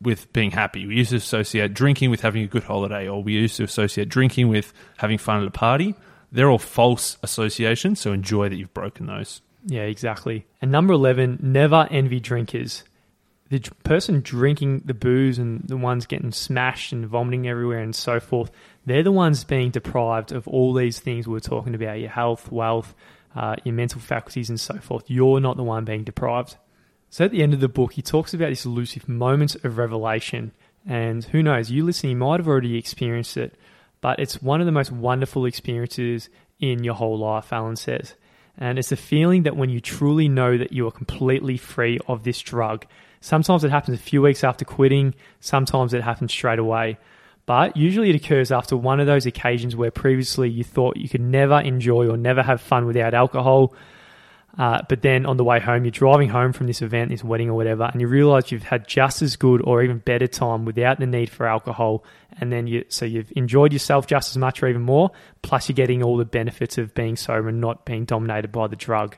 with 0.00 0.32
being 0.32 0.50
happy. 0.50 0.86
We 0.86 0.96
used 0.96 1.10
to 1.10 1.16
associate 1.16 1.74
drinking 1.74 2.10
with 2.10 2.20
having 2.20 2.42
a 2.42 2.46
good 2.46 2.64
holiday, 2.64 3.08
or 3.08 3.22
we 3.22 3.34
used 3.34 3.56
to 3.56 3.64
associate 3.64 4.08
drinking 4.08 4.48
with 4.48 4.72
having 4.98 5.18
fun 5.18 5.42
at 5.42 5.48
a 5.48 5.52
party. 5.52 5.94
They're 6.30 6.50
all 6.50 6.58
false 6.58 7.18
associations, 7.22 8.00
so 8.00 8.12
enjoy 8.12 8.48
that 8.48 8.56
you've 8.56 8.74
broken 8.74 9.06
those. 9.06 9.42
Yeah, 9.66 9.82
exactly. 9.82 10.46
And 10.60 10.72
number 10.72 10.92
11, 10.92 11.38
never 11.42 11.86
envy 11.90 12.20
drinkers. 12.20 12.84
The 13.50 13.60
person 13.84 14.22
drinking 14.22 14.82
the 14.86 14.94
booze 14.94 15.38
and 15.38 15.62
the 15.68 15.76
ones 15.76 16.06
getting 16.06 16.32
smashed 16.32 16.92
and 16.92 17.06
vomiting 17.06 17.46
everywhere 17.46 17.80
and 17.80 17.94
so 17.94 18.18
forth, 18.18 18.50
they're 18.86 19.02
the 19.02 19.12
ones 19.12 19.44
being 19.44 19.70
deprived 19.70 20.32
of 20.32 20.48
all 20.48 20.72
these 20.72 20.98
things 20.98 21.28
we 21.28 21.36
are 21.36 21.40
talking 21.40 21.74
about 21.74 22.00
your 22.00 22.08
health, 22.08 22.50
wealth, 22.50 22.94
uh, 23.36 23.56
your 23.62 23.74
mental 23.74 24.00
faculties, 24.00 24.48
and 24.48 24.58
so 24.58 24.78
forth. 24.78 25.04
You're 25.08 25.38
not 25.38 25.58
the 25.58 25.62
one 25.62 25.84
being 25.84 26.02
deprived. 26.02 26.56
So 27.12 27.26
at 27.26 27.30
the 27.30 27.42
end 27.42 27.52
of 27.52 27.60
the 27.60 27.68
book, 27.68 27.92
he 27.92 28.00
talks 28.00 28.32
about 28.32 28.48
this 28.48 28.64
elusive 28.64 29.06
moment 29.06 29.54
of 29.66 29.76
revelation. 29.76 30.52
And 30.88 31.22
who 31.22 31.42
knows, 31.42 31.70
you 31.70 31.84
listening 31.84 32.16
might 32.16 32.40
have 32.40 32.48
already 32.48 32.78
experienced 32.78 33.36
it, 33.36 33.54
but 34.00 34.18
it's 34.18 34.40
one 34.40 34.60
of 34.60 34.66
the 34.66 34.72
most 34.72 34.90
wonderful 34.90 35.44
experiences 35.44 36.30
in 36.58 36.84
your 36.84 36.94
whole 36.94 37.18
life, 37.18 37.52
Allen 37.52 37.76
says. 37.76 38.14
And 38.56 38.78
it's 38.78 38.92
a 38.92 38.96
feeling 38.96 39.42
that 39.42 39.58
when 39.58 39.68
you 39.68 39.78
truly 39.78 40.26
know 40.26 40.56
that 40.56 40.72
you 40.72 40.86
are 40.86 40.90
completely 40.90 41.58
free 41.58 41.98
of 42.08 42.24
this 42.24 42.40
drug, 42.40 42.86
sometimes 43.20 43.62
it 43.62 43.70
happens 43.70 43.98
a 43.98 44.02
few 44.02 44.22
weeks 44.22 44.42
after 44.42 44.64
quitting, 44.64 45.14
sometimes 45.38 45.92
it 45.92 46.02
happens 46.02 46.32
straight 46.32 46.58
away. 46.58 46.96
But 47.44 47.76
usually 47.76 48.08
it 48.08 48.16
occurs 48.16 48.50
after 48.50 48.74
one 48.74 49.00
of 49.00 49.06
those 49.06 49.26
occasions 49.26 49.76
where 49.76 49.90
previously 49.90 50.48
you 50.48 50.64
thought 50.64 50.96
you 50.96 51.10
could 51.10 51.20
never 51.20 51.60
enjoy 51.60 52.08
or 52.08 52.16
never 52.16 52.42
have 52.42 52.62
fun 52.62 52.86
without 52.86 53.12
alcohol. 53.12 53.74
Uh, 54.58 54.82
but 54.88 55.00
then 55.00 55.24
on 55.24 55.38
the 55.38 55.44
way 55.44 55.58
home, 55.60 55.84
you're 55.84 55.90
driving 55.90 56.28
home 56.28 56.52
from 56.52 56.66
this 56.66 56.82
event, 56.82 57.10
this 57.10 57.24
wedding 57.24 57.48
or 57.48 57.54
whatever, 57.54 57.84
and 57.84 58.00
you 58.02 58.06
realize 58.06 58.52
you've 58.52 58.62
had 58.64 58.86
just 58.86 59.22
as 59.22 59.36
good 59.36 59.62
or 59.64 59.82
even 59.82 59.96
better 59.98 60.26
time 60.26 60.66
without 60.66 60.98
the 60.98 61.06
need 61.06 61.30
for 61.30 61.46
alcohol. 61.46 62.04
And 62.38 62.52
then 62.52 62.66
you, 62.66 62.84
so 62.88 63.06
you've 63.06 63.32
enjoyed 63.34 63.72
yourself 63.72 64.06
just 64.06 64.30
as 64.30 64.36
much 64.36 64.62
or 64.62 64.68
even 64.68 64.82
more. 64.82 65.10
Plus, 65.40 65.68
you're 65.70 65.74
getting 65.74 66.02
all 66.02 66.18
the 66.18 66.26
benefits 66.26 66.76
of 66.76 66.94
being 66.94 67.16
sober 67.16 67.48
and 67.48 67.62
not 67.62 67.86
being 67.86 68.04
dominated 68.04 68.52
by 68.52 68.66
the 68.66 68.76
drug. 68.76 69.16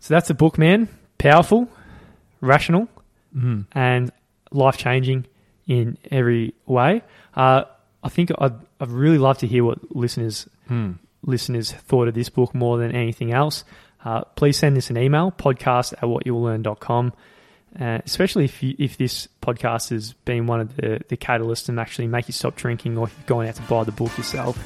So 0.00 0.14
that's 0.14 0.30
a 0.30 0.34
book, 0.34 0.56
man. 0.58 0.88
Powerful, 1.18 1.68
rational, 2.40 2.88
Mm. 3.36 3.66
and 3.72 4.10
life 4.52 4.78
changing 4.78 5.26
in 5.66 5.98
every 6.10 6.54
way. 6.64 7.02
Uh, 7.34 7.64
I 8.02 8.08
think 8.08 8.30
I'd, 8.38 8.54
I'd 8.80 8.88
really 8.88 9.18
love 9.18 9.38
to 9.38 9.46
hear 9.46 9.64
what 9.64 9.94
listeners 9.94 10.48
Hmm. 10.68 10.92
Listeners 11.28 11.70
thought 11.72 12.08
of 12.08 12.14
this 12.14 12.28
book 12.28 12.54
more 12.54 12.78
than 12.78 12.92
anything 12.94 13.32
else. 13.32 13.64
Uh, 14.04 14.22
please 14.36 14.56
send 14.56 14.76
us 14.76 14.90
an 14.90 14.96
email, 14.96 15.30
podcast 15.32 15.92
at 15.92 16.00
whatyoulearn.com, 16.00 17.12
uh, 17.78 17.98
especially 18.04 18.44
if, 18.44 18.62
you, 18.62 18.74
if 18.78 18.96
this 18.96 19.28
podcast 19.42 19.90
has 19.90 20.14
been 20.24 20.46
one 20.46 20.60
of 20.60 20.76
the, 20.76 21.00
the 21.08 21.16
catalysts 21.16 21.68
and 21.68 21.78
actually 21.78 22.06
make 22.06 22.26
you 22.26 22.32
stop 22.32 22.56
drinking 22.56 22.96
or 22.96 23.06
if 23.06 23.14
you've 23.16 23.26
gone 23.26 23.46
out 23.46 23.54
to 23.56 23.62
buy 23.62 23.84
the 23.84 23.92
book 23.92 24.16
yourself. 24.16 24.58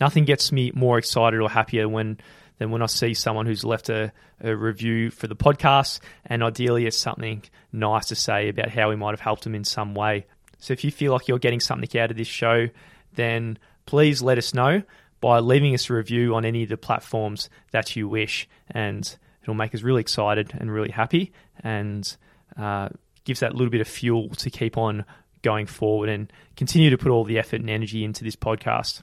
Nothing 0.00 0.24
gets 0.24 0.52
me 0.52 0.70
more 0.74 0.98
excited 0.98 1.40
or 1.40 1.48
happier 1.48 1.88
when 1.88 2.18
than 2.58 2.70
when 2.70 2.82
I 2.82 2.86
see 2.86 3.14
someone 3.14 3.46
who's 3.46 3.64
left 3.64 3.88
a, 3.88 4.12
a 4.40 4.54
review 4.54 5.10
for 5.10 5.26
the 5.26 5.36
podcast, 5.36 6.00
and 6.24 6.42
ideally 6.42 6.86
it's 6.86 6.96
something 6.96 7.42
nice 7.72 8.06
to 8.06 8.14
say 8.14 8.48
about 8.48 8.70
how 8.70 8.88
we 8.88 8.96
might 8.96 9.10
have 9.10 9.20
helped 9.20 9.44
them 9.44 9.54
in 9.54 9.64
some 9.64 9.94
way. 9.94 10.26
So 10.58 10.72
if 10.72 10.84
you 10.84 10.90
feel 10.90 11.12
like 11.12 11.28
you're 11.28 11.38
getting 11.38 11.60
something 11.60 12.00
out 12.00 12.10
of 12.10 12.16
this 12.16 12.28
show, 12.28 12.68
then 13.14 13.58
please 13.86 14.22
let 14.22 14.38
us 14.38 14.54
know 14.54 14.82
by 15.20 15.38
leaving 15.40 15.74
us 15.74 15.88
a 15.90 15.94
review 15.94 16.34
on 16.34 16.44
any 16.44 16.62
of 16.62 16.68
the 16.68 16.76
platforms 16.76 17.48
that 17.70 17.96
you 17.96 18.08
wish, 18.08 18.48
and 18.70 19.16
it'll 19.42 19.54
make 19.54 19.74
us 19.74 19.82
really 19.82 20.00
excited 20.00 20.52
and 20.54 20.72
really 20.72 20.90
happy, 20.90 21.32
and 21.60 22.16
uh, 22.56 22.88
gives 23.24 23.40
that 23.40 23.54
little 23.54 23.70
bit 23.70 23.80
of 23.80 23.88
fuel 23.88 24.28
to 24.30 24.50
keep 24.50 24.76
on 24.76 25.04
going 25.42 25.66
forward 25.66 26.08
and 26.08 26.32
continue 26.56 26.90
to 26.90 26.98
put 26.98 27.10
all 27.10 27.24
the 27.24 27.38
effort 27.38 27.60
and 27.60 27.70
energy 27.70 28.04
into 28.04 28.24
this 28.24 28.36
podcast. 28.36 29.02